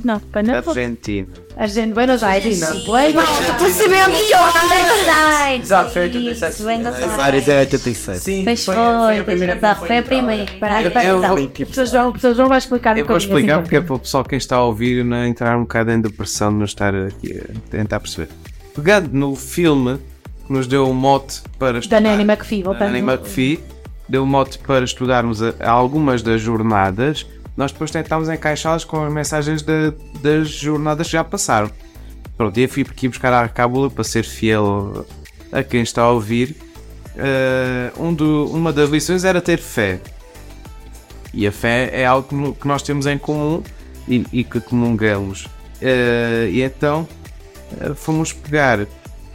não, 0.05 0.21
para 0.21 0.43
na 0.43 0.59
Argentina. 0.59 1.29
Argentina, 1.57 1.95
Buenos 1.95 2.23
Aires. 2.23 2.61
Buenos 2.85 3.25
Tu 3.59 3.71
sabendo 3.71 4.11
que 4.11 4.33
eu 4.33 5.57
Exato, 5.63 5.91
foi 5.91 6.03
87. 6.03 6.53
Isso, 6.55 6.63
Buenos 6.63 7.19
Aires. 7.19 7.49
É 7.49 7.61
87. 7.61 8.19
Sim, 8.21 8.45
Pois 8.45 8.65
foi, 8.65 8.75
foi, 8.75 9.19
a 9.19 9.25
primeira. 9.25 9.57
exato, 9.57 9.87
foi 9.87 9.99
a 9.99 10.03
primeira. 10.03 10.47
Para 10.59 10.91
para- 10.91 11.05
eu- 11.05 11.19
então. 11.19 11.35
O 11.35 11.49
professor 11.49 11.87
João, 11.87 12.09
o 12.09 12.13
professor 12.13 12.35
João 12.35 12.49
vai 12.49 12.59
explicar 12.59 12.99
Eu 12.99 13.07
vou 13.07 13.17
explicar 13.17 13.61
porque 13.63 13.77
é 13.77 13.81
para 13.81 13.95
o 13.95 13.99
pessoal 13.99 14.25
quem 14.25 14.39
está 14.39 14.57
a 14.57 14.65
ouvir 14.65 15.05
não 15.05 15.25
entrar 15.27 15.57
um 15.57 15.63
bocado 15.63 15.91
em 15.93 16.01
depressão 16.01 16.51
de 16.53 16.59
não 16.59 16.65
estar 16.65 16.95
aqui 16.95 17.39
a 17.41 17.71
tentar 17.71 18.01
perceber. 18.01 18.29
Pegando 18.75 19.11
no 19.13 19.35
filme 19.35 19.99
que 20.47 20.53
nos 20.53 20.67
deu 20.67 20.87
um 20.89 20.95
mote 20.95 21.41
para 21.59 21.73
Da 21.75 21.79
estudar, 21.79 22.01
Nanny 22.01 22.23
McPhee, 22.23 22.63
da 22.63 22.71
voltando. 22.71 22.93
Nanny 22.93 22.99
McPhee, 23.01 23.61
deu 24.09 24.23
um 24.23 24.27
mote 24.27 24.59
para 24.59 24.85
estudarmos 24.85 25.41
algumas 25.61 26.23
das 26.23 26.41
jornadas, 26.41 27.27
nós 27.57 27.73
depois 27.73 27.91
tentámos 27.91 28.29
encaixá-las 28.29 28.85
com 28.85 29.03
as 29.05 29.13
mensagens 29.13 29.63
da- 29.63 29.93
das 30.23 30.49
jornadas 30.49 31.07
que 31.07 31.13
já 31.15 31.25
passaram. 31.25 31.71
Pronto, 32.37 32.59
eu 32.59 32.69
fui 32.69 32.83
aqui 32.83 33.09
buscar 33.09 33.33
a 33.33 33.49
cábula 33.49 33.91
para 33.91 34.05
ser 34.05 34.25
fiel 34.25 35.07
a 35.51 35.63
quem 35.63 35.81
está 35.83 36.03
a 36.03 36.11
ouvir. 36.11 36.55
Eh, 37.17 37.91
um 37.97 38.13
do- 38.13 38.51
uma 38.53 38.73
das 38.73 38.91
lições 38.91 39.25
era 39.25 39.41
ter 39.41 39.59
fé. 39.59 40.01
E 41.33 41.47
a 41.47 41.53
fé 41.53 41.91
é 41.93 42.05
algo 42.05 42.55
que 42.55 42.69
nós 42.69 42.83
temos 42.83 43.07
em 43.07 43.17
comum 43.19 43.63
e, 44.07 44.25
e 44.33 44.45
que 44.45 44.61
comungamos. 44.61 45.47
Eh, 45.81 46.49
e 46.53 46.63
então 46.63 47.09
eh, 47.81 47.93
fomos 47.95 48.33
pegar 48.35 48.87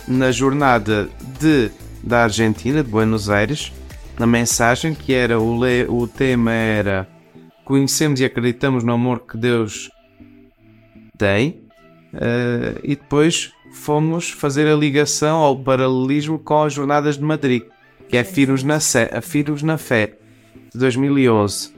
na 0.07 0.31
jornada 0.31 1.10
de, 1.39 1.72
da 2.03 2.23
Argentina, 2.23 2.84
de 2.84 2.89
Buenos 2.89 3.30
Aires, 3.30 3.72
na 4.19 4.27
mensagem 4.27 4.93
que 4.93 5.11
era 5.14 5.39
o, 5.39 5.64
le, 5.64 5.85
o 5.89 6.07
tema 6.07 6.52
era 6.52 7.07
conhecemos 7.65 8.19
e 8.19 8.25
acreditamos 8.25 8.83
no 8.83 8.93
amor 8.93 9.21
que 9.21 9.38
Deus 9.38 9.89
tem 11.17 11.61
eh, 12.13 12.75
e 12.83 12.95
depois 12.95 13.51
fomos 13.71 14.29
fazer 14.29 14.67
a 14.67 14.75
ligação 14.75 15.38
ao 15.38 15.57
paralelismo 15.57 16.38
com 16.39 16.63
as 16.63 16.73
jornadas 16.73 17.17
de 17.17 17.23
Madrid 17.23 17.63
que 18.09 18.17
é 18.17 18.23
Firos 18.23 18.63
na, 18.63 18.79
Sé- 18.79 19.09
a 19.13 19.65
na 19.65 19.77
Fé 19.77 20.17
de 20.73 20.79
2011 20.79 21.73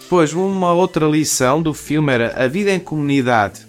depois 0.00 0.32
uma 0.32 0.72
outra 0.72 1.06
lição 1.06 1.60
do 1.62 1.74
filme 1.74 2.12
era 2.12 2.44
a 2.44 2.46
vida 2.46 2.70
em 2.70 2.78
comunidade 2.78 3.66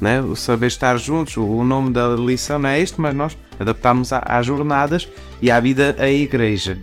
né? 0.00 0.20
o 0.20 0.36
saber 0.36 0.66
estar 0.66 0.96
juntos 0.98 1.36
o 1.36 1.64
nome 1.64 1.90
da 1.90 2.08
lição 2.08 2.58
não 2.58 2.68
é 2.68 2.80
este 2.80 3.00
mas 3.00 3.14
nós 3.14 3.38
adaptámos 3.58 4.10
às 4.12 4.44
jornadas 4.46 5.08
e 5.40 5.50
à 5.50 5.58
vida 5.60 5.96
à 5.98 6.08
igreja 6.10 6.78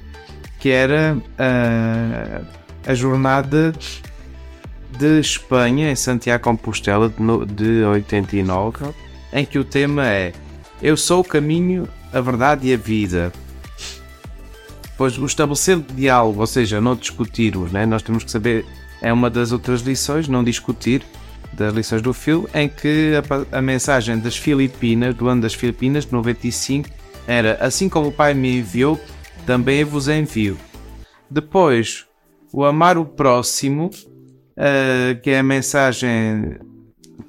que 0.59 0.69
era 0.69 1.17
ah, 1.37 2.41
a 2.85 2.93
jornada 2.93 3.73
de 4.97 5.19
Espanha 5.19 5.91
em 5.91 5.95
Santiago 5.95 6.43
Compostela 6.43 7.09
de, 7.09 7.21
no- 7.21 7.45
de 7.45 7.83
89 7.83 8.93
em 9.33 9.45
que 9.45 9.59
o 9.59 9.63
tema 9.63 10.07
é 10.07 10.31
Eu 10.81 10.95
sou 10.95 11.21
o 11.21 11.23
caminho, 11.23 11.87
a 12.13 12.21
verdade 12.21 12.67
e 12.67 12.73
a 12.73 12.77
vida 12.77 13.31
pois 14.97 15.17
o 15.17 15.25
estabelecer 15.25 15.77
diálogo, 15.93 16.39
ou 16.39 16.47
seja, 16.47 16.79
não 16.79 16.95
discutirmos, 16.95 17.71
né? 17.71 17.85
nós 17.85 18.01
temos 18.01 18.23
que 18.23 18.31
saber, 18.31 18.65
é 19.01 19.11
uma 19.11 19.29
das 19.29 19.51
outras 19.51 19.81
lições, 19.81 20.27
não 20.27 20.43
discutir, 20.43 21.03
das 21.53 21.73
lições 21.73 22.01
do 22.01 22.13
filme, 22.13 22.47
em 22.53 22.67
que 22.67 23.13
a, 23.51 23.57
a 23.57 23.61
mensagem 23.61 24.17
das 24.19 24.37
Filipinas, 24.37 25.13
do 25.15 25.27
ano 25.27 25.41
das 25.41 25.53
Filipinas, 25.53 26.05
de 26.05 26.11
95, 26.13 26.89
era 27.27 27.57
assim 27.59 27.89
como 27.89 28.07
o 28.07 28.11
Pai 28.11 28.33
me 28.33 28.59
enviou, 28.59 28.99
também 29.45 29.79
eu 29.79 29.87
vos 29.87 30.07
envio. 30.07 30.57
Depois, 31.29 32.05
o 32.55 32.63
amar 32.63 32.97
o 32.97 33.03
próximo, 33.03 33.89
eh, 34.55 35.19
que 35.21 35.29
é 35.29 35.39
a 35.39 35.43
mensagem 35.43 36.55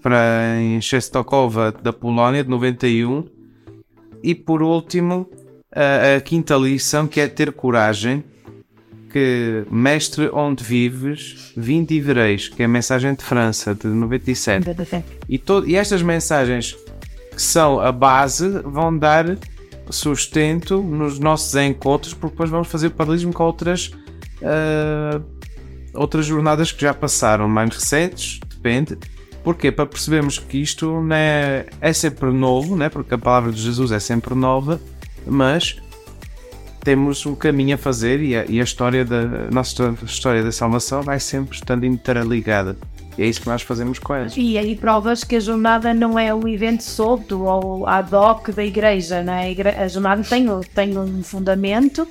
para 0.00 0.56
em 0.60 0.78
Czestochowa 0.78 1.72
da 1.72 1.92
Polónia, 1.92 2.44
de 2.44 2.48
91. 2.48 3.24
E 4.22 4.36
por 4.36 4.62
último, 4.62 5.28
a, 5.74 6.14
a 6.14 6.20
quinta 6.20 6.54
lição 6.54 7.08
que 7.08 7.18
é 7.18 7.26
ter 7.26 7.50
coragem. 7.50 8.22
Que 9.10 9.64
mestre 9.68 10.30
onde 10.32 10.62
vives, 10.62 11.52
vinde 11.56 11.94
e 11.94 12.00
vereis, 12.00 12.48
que 12.48 12.62
é 12.62 12.66
a 12.66 12.68
mensagem 12.68 13.12
de 13.12 13.24
França 13.24 13.74
de 13.74 13.88
97. 13.88 14.64
E, 15.28 15.42
e 15.66 15.74
estas 15.74 16.02
mensagens 16.02 16.76
que 17.34 17.42
são 17.42 17.80
a 17.80 17.90
base 17.90 18.48
vão 18.60 18.96
dar 18.96 19.36
sustento 19.90 20.80
nos 20.82 21.18
nossos 21.18 21.54
encontros, 21.56 22.14
porque 22.14 22.34
depois 22.34 22.50
vamos 22.50 22.68
fazer 22.68 22.90
paralelismo 22.90 23.32
com 23.32 23.42
outras, 23.42 23.90
ah, 24.42 25.20
outras 25.94 26.26
jornadas 26.26 26.72
que 26.72 26.82
já 26.82 26.94
passaram, 26.94 27.48
mais 27.48 27.70
recentes, 27.70 28.40
depende. 28.48 28.98
Porquê? 29.42 29.70
Para 29.70 29.86
percebermos 29.86 30.38
que 30.38 30.58
isto 30.58 31.00
não 31.00 31.14
é, 31.14 31.66
sempre 31.94 32.30
novo, 32.32 32.76
né? 32.76 32.88
porque 32.88 33.14
a 33.14 33.18
palavra 33.18 33.52
de 33.52 33.60
Jesus 33.60 33.92
é 33.92 34.00
sempre 34.00 34.34
nova, 34.34 34.80
mas 35.24 35.76
temos 36.82 37.24
um 37.26 37.34
caminho 37.34 37.76
a 37.76 37.78
fazer 37.78 38.20
e 38.20 38.36
a, 38.36 38.44
e 38.46 38.60
a 38.60 38.64
história 38.64 39.04
da 39.04 39.50
nossa 39.50 39.94
história 40.04 40.42
da 40.42 40.52
salvação 40.52 41.02
vai 41.02 41.20
sempre 41.20 41.56
estando 41.56 41.86
interligada. 41.86 42.76
E 43.16 43.22
é 43.22 43.26
isso 43.26 43.40
que 43.40 43.46
nós 43.46 43.62
fazemos 43.62 43.98
com 43.98 44.14
elas. 44.14 44.34
E 44.36 44.58
aí 44.58 44.76
provas 44.76 45.24
que 45.24 45.36
a 45.36 45.40
jornada 45.40 45.94
não 45.94 46.18
é 46.18 46.34
um 46.34 46.46
evento 46.46 46.82
solto 46.82 47.44
ou 47.44 47.86
ad 47.86 48.14
hoc 48.14 48.50
da 48.50 48.64
igreja, 48.64 49.22
não 49.22 49.32
é? 49.32 49.54
A, 49.80 49.88
jornada 49.88 50.22
tem, 50.22 50.46
tem 50.74 50.98
um 50.98 51.22
fundamento 51.22 52.06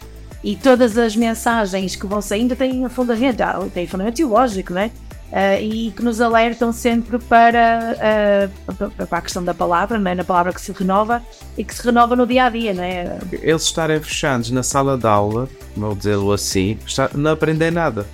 e 0.45 0.55
todas 0.55 0.95
as 0.97 1.15
mensagens 1.15 1.95
que 1.95 2.05
vão 2.05 2.21
saindo 2.21 2.55
têm 2.55 2.87
fundamento, 2.87 3.41
ah, 3.41 3.67
têm 3.73 3.87
fundamento 3.87 4.15
teológico, 4.17 4.73
não 4.73 4.81
é? 4.81 4.91
Ah, 5.33 5.59
e 5.59 5.89
que 5.89 6.03
nos 6.03 6.21
alertam 6.21 6.71
sempre 6.71 7.17
para, 7.17 7.97
ah, 7.99 8.73
para- 9.07 9.17
a 9.17 9.21
questão 9.21 9.43
da 9.43 9.55
palavra, 9.55 9.97
não 9.97 10.11
é? 10.11 10.13
Na 10.13 10.23
palavra 10.23 10.53
que 10.53 10.61
se 10.61 10.71
renova 10.71 11.21
e 11.57 11.63
que 11.63 11.73
se 11.73 11.83
renova 11.83 12.15
no 12.15 12.27
dia 12.27 12.45
a 12.45 12.49
dia, 12.51 12.75
não 12.75 12.83
é? 12.83 13.17
Eles 13.41 13.63
estarem 13.63 13.99
fechados 13.99 14.51
na 14.51 14.61
sala 14.61 14.95
de 14.99 15.07
aula, 15.07 15.49
vou 15.75 15.95
dizê-lo 15.95 16.31
assim, 16.31 16.77
não 17.15 17.31
aprendem 17.31 17.71
nada. 17.71 18.05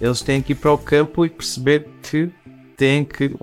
Eles 0.00 0.22
têm 0.22 0.40
que 0.40 0.52
ir 0.52 0.54
para 0.56 0.72
o 0.72 0.78
campo 0.78 1.26
e 1.26 1.28
perceber 1.28 1.88
que 2.02 2.30
têm 2.76 3.04
que 3.04 3.34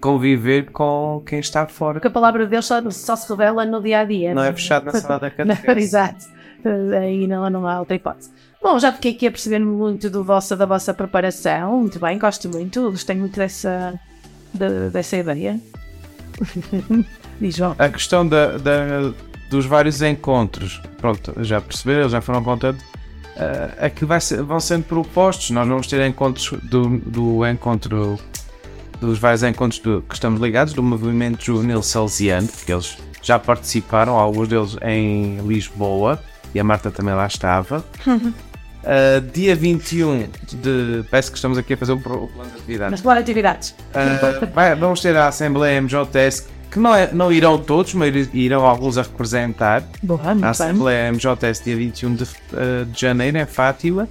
conviver 0.00 0.70
com 0.70 1.22
quem 1.26 1.40
está 1.40 1.66
fora. 1.66 1.94
Porque 1.94 2.08
a 2.08 2.10
palavra 2.10 2.44
de 2.44 2.50
Deus 2.50 2.66
só, 2.66 2.80
só 2.90 3.16
se 3.16 3.28
revela 3.28 3.64
no 3.64 3.82
dia 3.82 4.00
a 4.00 4.04
dia. 4.04 4.34
Não 4.34 4.44
é 4.44 4.52
fechado 4.52 4.84
na 4.84 4.92
sala 4.92 5.18
da 5.18 5.30
catequese. 5.32 5.80
Exato. 5.80 6.37
Aí 7.00 7.26
não, 7.26 7.48
não 7.50 7.66
há 7.66 7.78
outra 7.80 7.96
hipótese. 7.96 8.30
Bom, 8.62 8.78
já 8.78 8.92
fiquei 8.92 9.12
aqui 9.12 9.26
a 9.26 9.30
perceber 9.30 9.60
muito 9.60 10.10
do 10.10 10.24
da 10.24 10.66
vossa 10.66 10.92
preparação. 10.92 11.78
Muito 11.80 11.98
bem, 12.00 12.18
gosto 12.18 12.48
muito. 12.48 12.90
Gostei 12.90 13.14
muito 13.16 13.36
dessa, 13.36 13.98
de- 14.52 14.90
dessa 14.90 15.16
ideia. 15.16 15.60
Diz 17.40 17.54
João. 17.56 17.74
A 17.78 17.88
questão 17.88 18.26
da, 18.26 18.58
da- 18.58 19.12
dos 19.50 19.64
vários 19.64 20.02
encontros, 20.02 20.80
pronto, 20.98 21.32
já 21.44 21.60
perceberam, 21.60 22.08
já 22.08 22.20
foram 22.20 22.42
contando. 22.42 22.78
Uh, 22.78 23.84
aquilo 23.84 24.08
vai 24.08 24.20
ser- 24.20 24.42
vão 24.42 24.58
sendo 24.58 24.84
propostos. 24.84 25.50
Nós 25.50 25.66
vamos 25.68 25.86
ter 25.86 26.04
encontros 26.06 26.50
do, 26.64 26.98
do 26.98 27.46
encontro 27.46 28.18
dos 29.00 29.18
vários 29.20 29.44
encontros 29.44 29.80
do- 29.80 30.02
que 30.02 30.14
estamos 30.14 30.40
ligados 30.40 30.74
do 30.74 30.82
movimento 30.82 31.44
juvenil 31.44 31.80
salesiano, 31.82 32.48
que 32.48 32.72
eles 32.72 32.98
já 33.22 33.38
participaram, 33.38 34.16
alguns 34.18 34.48
deles 34.48 34.76
em 34.82 35.38
Lisboa, 35.46 36.18
e 36.54 36.60
a 36.60 36.64
Marta 36.64 36.90
também 36.90 37.14
lá 37.14 37.26
estava. 37.26 37.84
Uh, 38.06 39.20
dia 39.32 39.54
21 39.54 40.28
de. 40.48 41.04
Parece 41.10 41.30
que 41.30 41.36
estamos 41.36 41.58
aqui 41.58 41.74
a 41.74 41.76
fazer 41.76 41.92
um 41.92 42.00
pro- 42.00 42.28
plano 42.28 42.50
de 42.50 42.56
atividades. 42.56 42.90
Mas 42.92 43.00
qual 43.00 43.16
atividades? 43.18 43.70
Uh, 43.70 44.46
vai- 44.54 44.74
vamos 44.74 45.00
ter 45.00 45.16
a 45.16 45.28
Assembleia 45.28 45.80
MJS, 45.80 46.48
que 46.70 46.78
não, 46.78 46.94
é, 46.94 47.12
não 47.12 47.32
irão 47.32 47.58
todos, 47.58 47.94
mas 47.94 48.14
irão 48.32 48.64
alguns 48.64 48.96
a 48.98 49.02
representar. 49.02 49.82
Boa, 50.02 50.20
a 50.22 50.34
muito. 50.34 50.46
Assembleia 50.46 51.12
MJS, 51.12 51.62
dia 51.64 51.76
21 51.76 52.14
de, 52.14 52.24
uh, 52.24 52.84
de 52.86 53.00
janeiro, 53.00 53.38
em 53.38 53.46
Fátima. 53.46 54.08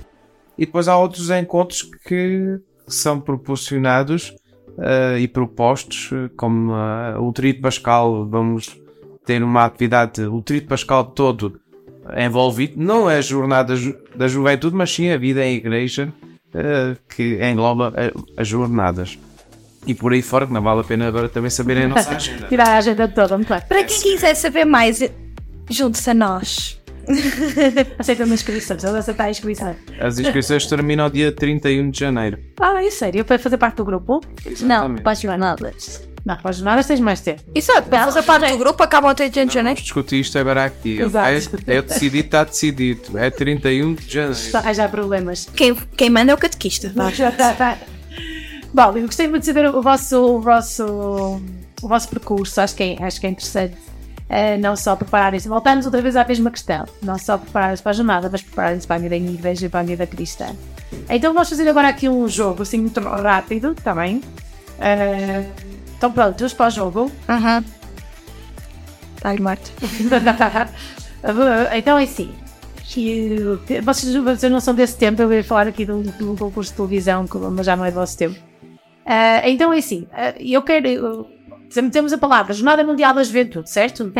E 0.58 0.66
depois 0.66 0.88
há 0.88 0.98
outros 0.98 1.30
encontros 1.30 1.84
que 2.08 2.60
são 2.88 3.20
proporcionados 3.20 4.34
e 5.20 5.28
propostos, 5.28 6.10
como 6.36 6.74
o 7.20 7.32
Trito 7.32 7.62
Pascal. 7.62 8.28
Vamos 8.28 8.76
ter 9.24 9.44
uma 9.44 9.66
atividade, 9.66 10.24
o 10.24 10.42
Trito 10.42 10.68
Pascal 10.68 11.04
todo 11.04 11.60
envolvido, 12.16 12.74
não 12.78 13.10
é 13.10 13.18
a 13.18 13.22
jornada 13.22 13.76
da 14.16 14.28
juventude, 14.28 14.76
mas 14.76 14.94
sim 14.94 15.10
a 15.10 15.18
vida 15.18 15.46
em 15.46 15.56
igreja 15.56 16.14
uh, 16.54 16.98
que 17.10 17.40
engloba 17.44 17.90
uh, 17.90 18.26
as 18.38 18.48
jornadas. 18.48 19.18
E 19.86 19.94
por 19.94 20.12
aí 20.12 20.22
fora, 20.22 20.46
que 20.46 20.54
não 20.54 20.62
vale 20.62 20.82
a 20.82 20.84
pena 20.84 21.08
agora 21.08 21.30
também 21.30 21.50
saberem 21.50 21.84
a 21.86 21.88
nossa 21.88 22.16
agenda. 22.16 22.48
Tirar 22.50 22.68
a 22.68 22.78
agenda 22.78 23.08
toda, 23.08 23.38
muito 23.38 23.50
bem. 23.50 23.62
Para 23.68 23.84
quem 23.86 24.02
quiser 24.02 24.36
saber 24.36 24.66
mais, 24.66 25.02
junte-se 25.70 26.10
a 26.10 26.14
nós. 26.14 26.78
Aceita 27.98 28.26
uma 28.26 28.34
inscrição, 28.34 28.78
já 28.78 28.98
aceitar 28.98 29.26
a 29.26 29.30
inscrição. 29.30 29.74
As 29.98 30.20
inscrições 30.20 30.66
terminam 30.66 31.10
dia 31.10 31.32
31 31.32 31.90
de 31.90 32.00
janeiro. 32.00 32.38
Ah, 32.60 32.84
é 32.84 32.92
sério? 32.92 33.24
Para 33.24 33.40
fazer 33.40 33.58
parte 33.58 33.78
do 33.78 33.86
grupo? 33.86 34.20
Não, 34.62 34.96
para 34.96 35.14
as 35.14 35.22
jornadas. 35.22 36.08
Não, 36.28 36.36
para 36.36 36.50
as 36.50 36.58
jornadas 36.58 36.86
tens 36.86 37.00
mais 37.00 37.22
tempo. 37.22 37.42
Isso 37.56 37.72
é, 37.72 37.80
para 37.80 38.04
fazer 38.04 38.22
parte 38.24 38.52
do 38.52 38.58
grupo, 38.58 38.84
acabam 38.84 39.10
a 39.10 39.16
30 39.16 39.46
de 39.46 39.54
janeiro. 39.54 39.80
Discuti 39.82 40.20
isto 40.20 40.38
agora 40.38 40.66
aqui. 40.66 41.00
Exato. 41.00 41.30
É, 41.66 41.76
é 41.78 41.82
decidido, 41.82 42.26
está 42.26 42.44
decidido. 42.44 43.18
É 43.18 43.30
31 43.30 43.94
de 43.94 44.12
janeiro. 44.14 44.36
Só 44.36 44.58
arranjar 44.58 44.92
problemas. 44.92 45.48
Quem, 45.56 45.74
quem 45.74 46.10
manda 46.10 46.34
é 46.34 46.36
o 46.36 46.38
catequista. 46.38 46.92
Bom, 48.74 48.98
eu 48.98 49.06
gostei 49.06 49.26
muito 49.30 49.44
de 49.44 49.46
saber 49.46 49.74
o 49.74 49.82
vosso, 49.82 50.18
o 50.22 50.42
vosso, 50.42 50.84
o 51.82 51.88
vosso 51.88 52.10
percurso. 52.10 52.60
Acho 52.60 52.76
que 52.76 52.84
é, 52.84 53.04
acho 53.06 53.22
que 53.22 53.28
é 53.28 53.30
interessante. 53.30 53.78
eh, 54.30 54.58
não 54.58 54.76
só 54.76 54.98
prepararem-se, 54.98 55.48
voltamos 55.48 55.86
outra 55.86 56.02
vez 56.02 56.18
à 56.18 56.26
mesma 56.26 56.52
questão, 56.52 56.86
não 57.02 57.18
só 57.18 57.38
prepararem-se 57.38 57.82
para 57.82 57.92
a 57.92 57.96
jornada, 57.96 58.30
mas 58.30 58.42
prepararem-se 58.42 58.86
para 58.86 58.98
a 58.98 59.00
vida 59.00 59.16
em 59.16 59.34
igreja 59.34 59.66
e 59.66 59.70
para 59.70 59.80
a 59.80 59.84
vida 59.84 60.06
cristã. 60.06 60.48
Então 61.10 61.34
vamos 61.34 61.48
fazer 61.48 61.68
agora 61.70 61.88
aqui 61.88 62.10
um 62.10 62.28
jogo 62.28 62.64
assim 62.64 62.80
muito 62.80 63.00
rápido, 63.00 63.72
está 63.72 63.96
bem? 63.96 64.22
Eh, 64.80 65.46
então 65.98 66.12
prontos 66.12 66.54
para 66.54 66.68
o 66.68 66.70
jogo. 66.70 67.12
Aham. 67.28 67.64
Dá-lhe 69.22 69.42
Marta. 69.42 69.70
então 71.76 71.98
é 71.98 72.04
assim. 72.04 72.32
vocês, 73.84 74.16
vocês 74.16 74.52
não 74.52 74.60
são 74.60 74.76
desse 74.76 74.98
tempo, 74.98 75.22
eu 75.22 75.34
ia 75.34 75.44
falar 75.44 75.68
aqui 75.68 75.86
de 75.86 75.92
um, 75.92 76.02
de 76.04 76.24
um 76.24 76.36
concurso 76.36 76.72
de 76.72 76.78
televisão, 76.78 77.26
mas 77.52 77.66
já 77.66 77.76
não 77.76 77.84
é 77.84 77.92
do 77.92 77.96
vosso 77.96 78.18
tempo. 78.18 78.36
Ah, 79.06 79.42
então 79.50 79.74
é 79.74 79.78
assim, 79.78 80.08
ah, 80.14 80.34
eu 80.40 80.62
quero. 80.62 81.28
sempre 81.70 81.92
temos 81.92 82.14
a 82.14 82.18
palavra 82.18 82.54
Jornada 82.54 82.84
Mundial 82.84 83.14
da 83.14 83.24
Juventude, 83.24 83.70
certo? 83.70 84.12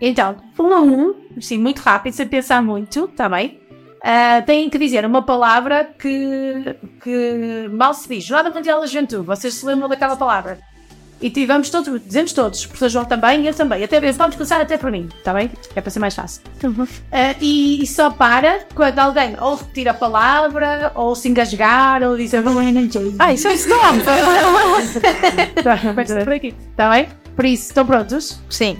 Então, 0.00 0.36
um 0.58 0.72
a 0.72 0.80
um, 0.80 1.14
assim, 1.36 1.58
muito 1.58 1.80
rápido, 1.80 2.14
sem 2.14 2.26
pensar 2.26 2.62
muito, 2.62 3.04
está 3.04 3.28
bem? 3.28 3.60
Ah, 4.02 4.42
têm 4.42 4.68
que 4.68 4.78
dizer 4.78 5.04
uma 5.04 5.22
palavra 5.22 5.84
que, 5.98 6.76
que 7.02 7.68
mal 7.70 7.94
se 7.94 8.08
diz. 8.08 8.24
Jornada 8.24 8.54
Mundial 8.54 8.80
da 8.80 8.86
Juventude, 8.86 9.24
vocês 9.24 9.54
se 9.54 9.64
lembram 9.64 9.88
daquela 9.88 10.16
palavra? 10.16 10.69
E 11.20 11.28
tivemos 11.28 11.68
todos, 11.68 12.00
dizemos 12.06 12.32
todos, 12.32 12.64
o 12.64 12.68
professor 12.68 12.88
João 12.88 13.04
também 13.04 13.46
eu 13.46 13.52
também. 13.54 13.84
Até, 13.84 14.00
vamos 14.12 14.36
começar 14.36 14.58
até 14.58 14.78
por 14.78 14.90
mim, 14.90 15.06
está 15.18 15.34
bem? 15.34 15.50
É 15.76 15.80
para 15.82 15.90
ser 15.90 15.98
mais 15.98 16.14
fácil. 16.14 16.40
Ah, 17.12 17.34
e, 17.40 17.82
e 17.82 17.86
só 17.86 18.10
para 18.10 18.60
quando 18.74 18.98
alguém 18.98 19.36
ou 19.38 19.54
repetir 19.56 19.86
a 19.86 19.92
palavra, 19.94 20.92
ou 20.94 21.14
se 21.14 21.28
engasgar, 21.28 22.02
ou 22.02 22.16
dizer. 22.16 22.38
Ah, 23.18 23.34
isso 23.34 23.48
é 23.48 23.54
stop! 23.54 23.98
Está 26.70 26.90
bem? 26.90 27.08
Por 27.36 27.44
isso, 27.44 27.64
estão 27.68 27.84
prontos? 27.86 28.40
Sim. 28.48 28.78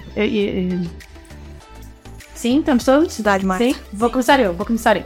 Sim, 2.34 2.60
estamos 2.60 2.84
todos? 2.84 3.20
Dá-lhe 3.20 3.44
mais. 3.44 3.62
Sim, 3.62 3.74
vou 3.92 4.08
começar 4.10 4.40
eu, 4.40 4.54
vou 4.54 4.64
começar 4.64 4.96
eu. 4.96 5.04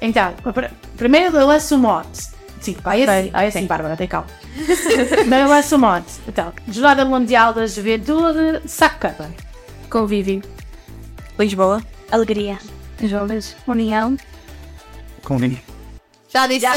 Então, 0.00 0.32
pr- 0.54 0.66
primeiro 0.96 1.36
eu 1.36 1.46
lanço 1.48 1.74
o 1.74 1.78
mote. 1.78 2.28
Sim, 2.60 2.76
vai 2.82 3.02
assim, 3.02 3.30
vai 3.30 3.46
assim, 3.46 3.66
Bárbara, 3.66 3.96
tem 3.96 4.08
calma. 4.08 4.26
Eu 4.56 5.76
o 5.76 5.78
mote. 5.78 6.12
Então, 6.26 6.52
Jornada 6.70 7.04
Mundial 7.04 7.52
da 7.54 7.66
Juventude, 7.66 8.62
saca. 8.66 9.14
Convívio. 9.88 10.42
Lisboa. 11.38 11.82
Alegria. 12.10 12.58
Jovens. 13.02 13.56
União. 13.66 14.16
Convívio. 15.22 15.60
Já 16.32 16.46
disseram! 16.46 16.74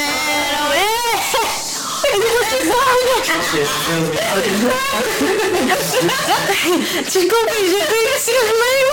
Desculpa, 7.03 7.51
já 7.51 7.85
conheci 7.87 8.31
o 8.31 8.43
meio. 8.61 8.91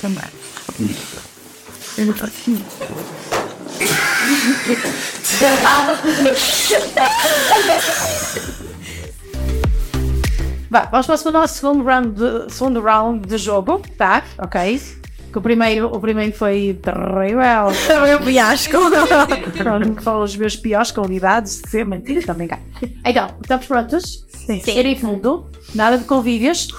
Também. 0.00 0.28
Vá, 10.70 10.88
vamos 10.90 11.06
para 11.06 11.28
o 11.28 11.32
nosso 11.32 11.54
segundo 11.54 11.84
round 11.84 12.10
de, 12.10 12.52
segundo 12.52 12.80
round 12.80 13.26
de 13.26 13.38
jogo, 13.38 13.80
tá? 13.96 14.22
Ok? 14.38 14.80
Que 15.32 15.38
o 15.38 15.40
primeiro, 15.40 15.86
o 15.88 16.00
primeiro 16.00 16.32
foi 16.32 16.78
terrível. 16.82 17.70
Foi 17.70 18.16
um 18.16 18.22
fiasco. 18.22 18.78
Pronto, 19.56 20.02
Foram 20.02 20.22
os 20.22 20.36
meus 20.36 20.56
piores 20.56 20.90
convidados. 20.90 21.60
Ser 21.68 21.86
mentira, 21.86 22.22
também 22.22 22.48
cá. 22.48 22.58
Então, 23.04 23.30
estamos 23.40 23.66
prontos? 23.66 24.26
Sim. 24.28 24.60
Ser 24.60 24.86
e 24.86 24.96
fundo. 24.96 25.50
Nada 25.74 25.98
de 25.98 26.04
convívios. 26.04 26.68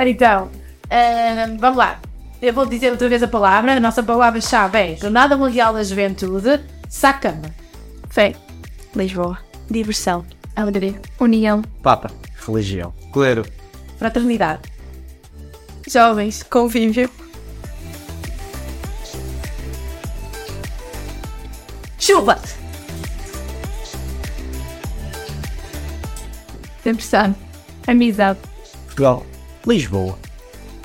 Então, 0.00 0.48
ah, 0.90 1.56
vamos 1.58 1.76
lá. 1.76 1.98
Eu 2.40 2.52
vou 2.52 2.64
dizer 2.66 2.92
outra 2.92 3.08
vez 3.08 3.22
a 3.22 3.28
palavra. 3.28 3.74
A 3.76 3.80
nossa 3.80 4.02
palavra-chave 4.02 4.78
é 4.78 4.96
Jornada 4.96 5.36
Mundial 5.36 5.72
da 5.72 5.82
Juventude, 5.82 6.60
Sacama. 6.88 7.50
Fé. 8.08 8.34
Lisboa. 8.94 9.38
Diversão. 9.68 10.24
Alegria. 10.54 11.00
União. 11.18 11.62
Papa. 11.82 12.10
Religião. 12.46 12.94
Clero. 13.12 13.44
Fraternidade. 13.98 14.62
Jovens. 15.88 16.44
Convívio. 16.44 17.10
Chuva. 21.98 22.38
Tempestade. 26.84 27.34
Amizade. 27.86 28.38
Portugal. 28.86 29.26
Lisboa. 29.66 30.18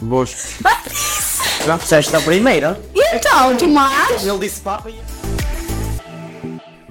Boas. 0.02 0.60
Já 1.66 1.78
disseste 1.78 2.14
a 2.16 2.20
primeira? 2.20 2.78
Então, 2.94 3.56
Tomás. 3.56 4.26
Ele 4.26 4.40
disse 4.40 4.60
Papa 4.60 4.90
e... 4.90 5.00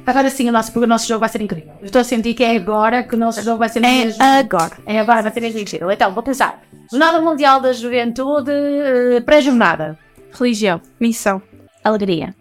Agora 0.07 0.31
sim, 0.31 0.49
o 0.49 0.53
nosso, 0.53 0.77
o 0.79 0.87
nosso 0.87 1.07
jogo 1.07 1.21
vai 1.21 1.29
ser 1.29 1.43
incrível. 1.43 1.73
Eu 1.81 1.87
estou 1.87 2.01
a 2.01 2.05
sentir 2.05 2.35
que 2.35 2.43
é 2.43 2.57
agora 2.57 3.03
que 3.03 3.15
o 3.15 3.19
nosso 3.19 3.43
jogo 3.43 3.59
vai 3.59 3.69
ser 3.69 3.85
É 3.85 4.39
agora. 4.39 4.73
É 4.87 4.99
agora, 4.99 5.23
vai 5.23 5.33
ser 5.33 5.45
incrível. 5.45 5.91
Então, 5.91 6.13
vou 6.13 6.23
pensar. 6.23 6.63
Jornada 6.91 7.21
Mundial 7.21 7.61
da 7.61 7.73
Juventude, 7.73 8.51
eh, 8.51 9.21
pré-jornada. 9.21 9.99
Religião. 10.33 10.81
Missão. 10.99 11.41
Alegria. 11.85 12.35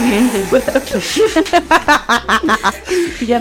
E 3.22 3.32
é 3.32 3.38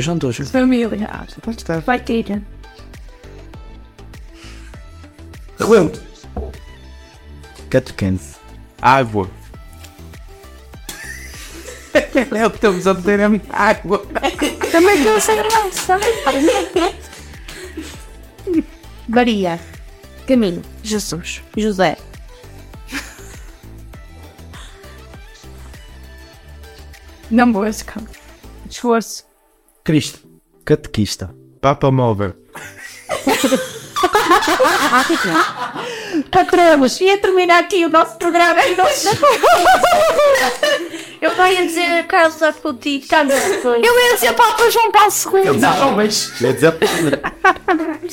já 0.00 0.10
não 0.10 0.16
estou 0.16 0.30
a 0.30 0.32
jogar. 0.32 0.50
Família. 0.50 1.26
Pode 1.42 1.58
estar. 1.58 1.80
Vai 1.80 2.00
ter. 2.00 2.42
Relento. 5.58 6.02
Catequense. 7.68 8.36
Água. 8.80 9.28
É 11.94 12.46
o 12.46 12.50
que 12.50 12.56
estamos 12.56 12.86
a 12.86 12.94
beber, 12.94 13.20
é 13.20 13.28
muita 13.28 13.54
água. 13.54 14.02
Também 14.70 15.02
quero 15.02 15.20
ser 15.20 15.36
graça. 15.36 15.98
Maria. 19.08 19.60
Caminho. 20.26 20.62
Jesus. 20.82 21.42
José. 21.56 21.98
Não 27.30 27.52
vou 27.52 27.66
escar. 27.66 28.02
Esforço. 28.68 29.24
Cristo. 29.84 30.20
Catequista. 30.64 31.34
Papa 31.60 31.90
móvel. 31.90 32.34
Patramos, 36.30 37.00
ia 37.00 37.18
terminar 37.18 37.60
aqui 37.60 37.84
o 37.84 37.88
nosso 37.88 38.16
programa. 38.16 38.60
Eu 41.20 41.34
ia 41.52 41.66
dizer 41.66 42.06
Carlos 42.06 42.40
Acuti. 42.42 43.00
Eu 43.82 44.00
ia 44.00 44.14
dizer 44.14 44.32
Papa 44.34 44.70
João 44.70 44.92
Paulo 44.92 45.12
II. 45.12 45.58
Não, 45.58 45.96
dizer... 46.52 46.74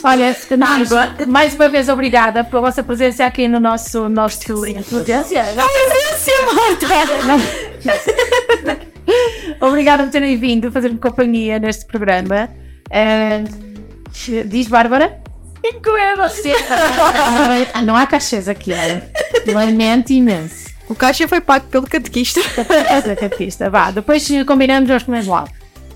Olha, 0.04 0.36
mais, 0.58 0.90
mais 1.28 1.54
uma 1.54 1.70
vez 1.70 1.88
obrigada 1.88 2.44
pela 2.44 2.62
vossa 2.64 2.84
presença 2.84 3.26
aqui 3.26 3.48
no 3.48 3.60
nosso 3.60 4.10
nosso 4.10 4.40
presença. 4.40 4.84
Obrigada 9.62 10.04
por 10.04 10.12
terem 10.12 10.38
vindo 10.38 10.72
fazer-me 10.72 10.98
companhia 10.98 11.60
neste 11.60 11.86
programa. 11.86 12.50
Diz 14.46 14.68
Bárbara? 14.68 15.22
Incluindo 15.64 16.22
você. 16.22 16.54
Não 17.84 17.96
há 17.96 18.06
cachês 18.06 18.48
aqui, 18.48 18.72
olha. 18.72 19.10
Lamento 19.48 20.14
imenso. 20.14 20.70
O 20.88 20.94
caixa 20.94 21.28
foi 21.28 21.42
pago 21.42 21.66
pelo 21.68 21.88
catequista. 21.88 22.40
Essa 22.90 23.16
catequista, 23.16 23.70
vá. 23.70 23.90
Depois 23.90 24.28
combinamos 24.46 24.90
nós 24.90 25.04
comemos 25.04 25.28
lá. 25.28 25.46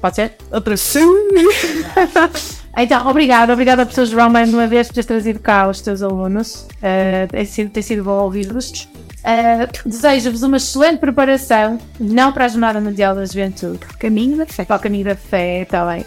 Pode 0.02 0.16
ser? 0.16 0.34
Outra 0.52 0.76
sim. 0.78 1.06
Então, 2.78 3.08
obrigada, 3.08 3.52
obrigada 3.52 3.86
por 3.86 3.94
teres, 3.94 4.10
João, 4.10 4.30
mais 4.30 4.54
uma 4.54 4.66
vez, 4.66 4.88
por 4.88 4.94
teres 4.94 5.06
trazido 5.06 5.40
cá 5.40 5.68
os 5.68 5.82
teus 5.82 6.02
alunos. 6.02 6.68
Uh, 6.78 7.28
tem, 7.30 7.44
sido, 7.44 7.70
tem 7.72 7.84
sido 7.84 8.04
bom 8.06 8.24
ouvir-vos. 8.24 8.88
Uh, 9.20 9.90
Desejo-vos 9.90 10.44
uma 10.44 10.58
excelente 10.58 11.00
preparação, 11.00 11.78
não 12.00 12.32
para 12.32 12.46
a 12.46 12.48
Jornada 12.48 12.80
Mundial 12.80 13.16
da 13.16 13.26
Juventude. 13.26 13.80
Caminho 14.00 14.38
da 14.38 14.46
fé. 14.46 14.64
Para 14.64 14.78
o 14.78 14.80
caminho 14.80 15.06
da 15.06 15.16
fé, 15.16 15.64
está 15.64 15.86
bem. 15.86 16.06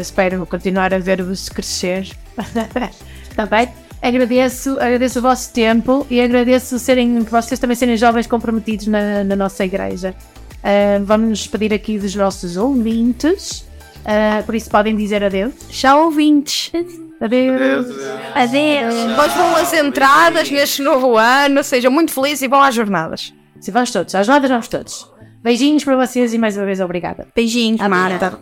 Espero 0.00 0.44
continuar 0.46 0.92
a 0.92 0.98
ver-vos 0.98 1.48
crescer. 1.48 2.08
Está 3.30 3.46
bem? 3.46 3.68
Agradeço, 4.02 4.72
agradeço 4.72 5.18
o 5.18 5.22
vosso 5.22 5.52
tempo 5.52 6.06
e 6.10 6.20
agradeço 6.20 6.78
serem, 6.78 7.20
vocês 7.20 7.60
também 7.60 7.76
serem 7.76 7.96
jovens 7.96 8.26
comprometidos 8.26 8.86
na, 8.86 9.22
na 9.24 9.36
nossa 9.36 9.64
igreja. 9.64 10.14
Uh, 10.58 11.04
vamos 11.04 11.28
nos 11.28 11.38
despedir 11.40 11.72
aqui 11.72 11.98
dos 11.98 12.14
nossos 12.14 12.56
ouvintes. 12.56 13.60
Uh, 14.00 14.44
por 14.44 14.54
isso 14.54 14.70
podem 14.70 14.96
dizer 14.96 15.22
adeus. 15.22 15.54
Tchau, 15.68 16.06
ouvintes. 16.06 16.72
Adeus. 17.20 17.86
Adeus. 18.34 18.94
Boas 19.14 19.32
boas 19.34 19.72
entradas 19.74 20.50
neste 20.50 20.82
novo 20.82 21.18
ano. 21.18 21.62
Sejam 21.62 21.92
muito 21.92 22.12
felizes 22.12 22.42
e 22.42 22.48
vão 22.48 22.62
às 22.62 22.74
jornadas. 22.74 23.34
Se 23.60 23.70
vamos 23.70 23.90
todos, 23.90 24.14
às 24.14 24.26
jornadas 24.26 24.50
vamos 24.50 24.68
todos. 24.68 25.12
Beijinhos 25.42 25.84
para 25.84 25.96
vocês 25.96 26.32
e 26.32 26.38
mais 26.38 26.56
uma 26.56 26.66
vez 26.66 26.80
obrigada. 26.80 27.28
Beijinhos, 27.34 27.80
Marta. 27.80 28.38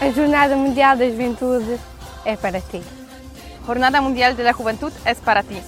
A 0.00 0.10
Jornada 0.12 0.56
Mundial 0.56 0.96
da 0.96 1.04
Juventude 1.04 1.78
é 2.24 2.34
para 2.34 2.58
ti. 2.58 2.80
Jornada 3.66 4.00
Mundial 4.00 4.34
de 4.34 4.42
la 4.42 4.54
Juventud 4.54 4.90
es 5.04 5.18
para 5.18 5.42
ti. 5.42 5.60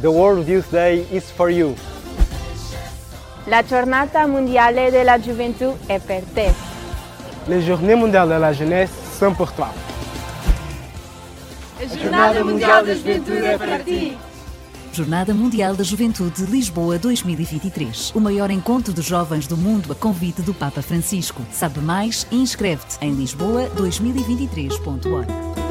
The 0.00 0.06
World 0.06 0.48
Youth 0.48 0.70
Day 0.70 1.08
is 1.10 1.28
for 1.28 1.50
you. 1.50 1.74
La 3.48 3.64
Giornata 3.64 4.28
Mondiale 4.28 4.92
della 4.92 5.18
Gioventù 5.18 5.76
è 5.88 5.98
per 5.98 6.22
te. 6.34 6.54
Les 7.48 7.64
Journées 7.64 7.96
Mondiales 7.96 8.36
de 8.36 8.40
la 8.40 8.52
Jeunesse 8.52 8.92
sont 9.18 9.34
pour 9.34 9.50
toi. 9.52 9.68
A 11.80 11.96
Jornada 11.96 12.44
Mundial 12.44 12.84
da 12.84 12.94
Juventude 12.94 13.44
é 13.44 13.58
para 13.58 13.78
ti. 13.80 14.16
Jornada 14.96 15.34
Mundial 15.34 15.76
da 15.76 15.84
Juventude 15.84 16.46
Lisboa 16.46 16.98
2023. 16.98 18.12
O 18.14 18.20
maior 18.20 18.50
encontro 18.50 18.94
de 18.94 19.02
jovens 19.02 19.46
do 19.46 19.54
mundo 19.54 19.92
a 19.92 19.94
convite 19.94 20.40
do 20.40 20.54
Papa 20.54 20.80
Francisco. 20.80 21.44
Sabe 21.52 21.80
mais 21.80 22.26
inscreve-te 22.32 22.96
em 23.02 23.14
lisboa2023.org. 23.14 25.65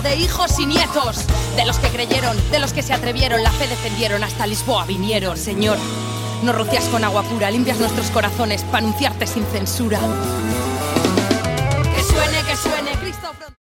de 0.00 0.16
hijos 0.16 0.58
y 0.58 0.66
nietos, 0.66 1.26
de 1.56 1.66
los 1.66 1.78
que 1.78 1.88
creyeron, 1.88 2.36
de 2.50 2.58
los 2.58 2.72
que 2.72 2.82
se 2.82 2.94
atrevieron, 2.94 3.42
la 3.42 3.50
fe 3.50 3.66
defendieron, 3.66 4.24
hasta 4.24 4.46
Lisboa 4.46 4.86
vinieron, 4.86 5.36
Señor. 5.36 5.76
Nos 6.42 6.54
rocias 6.54 6.84
con 6.84 7.04
agua 7.04 7.22
pura, 7.24 7.50
limpias 7.50 7.78
nuestros 7.78 8.10
corazones 8.10 8.62
para 8.64 8.78
anunciarte 8.78 9.26
sin 9.26 9.44
censura. 9.46 10.00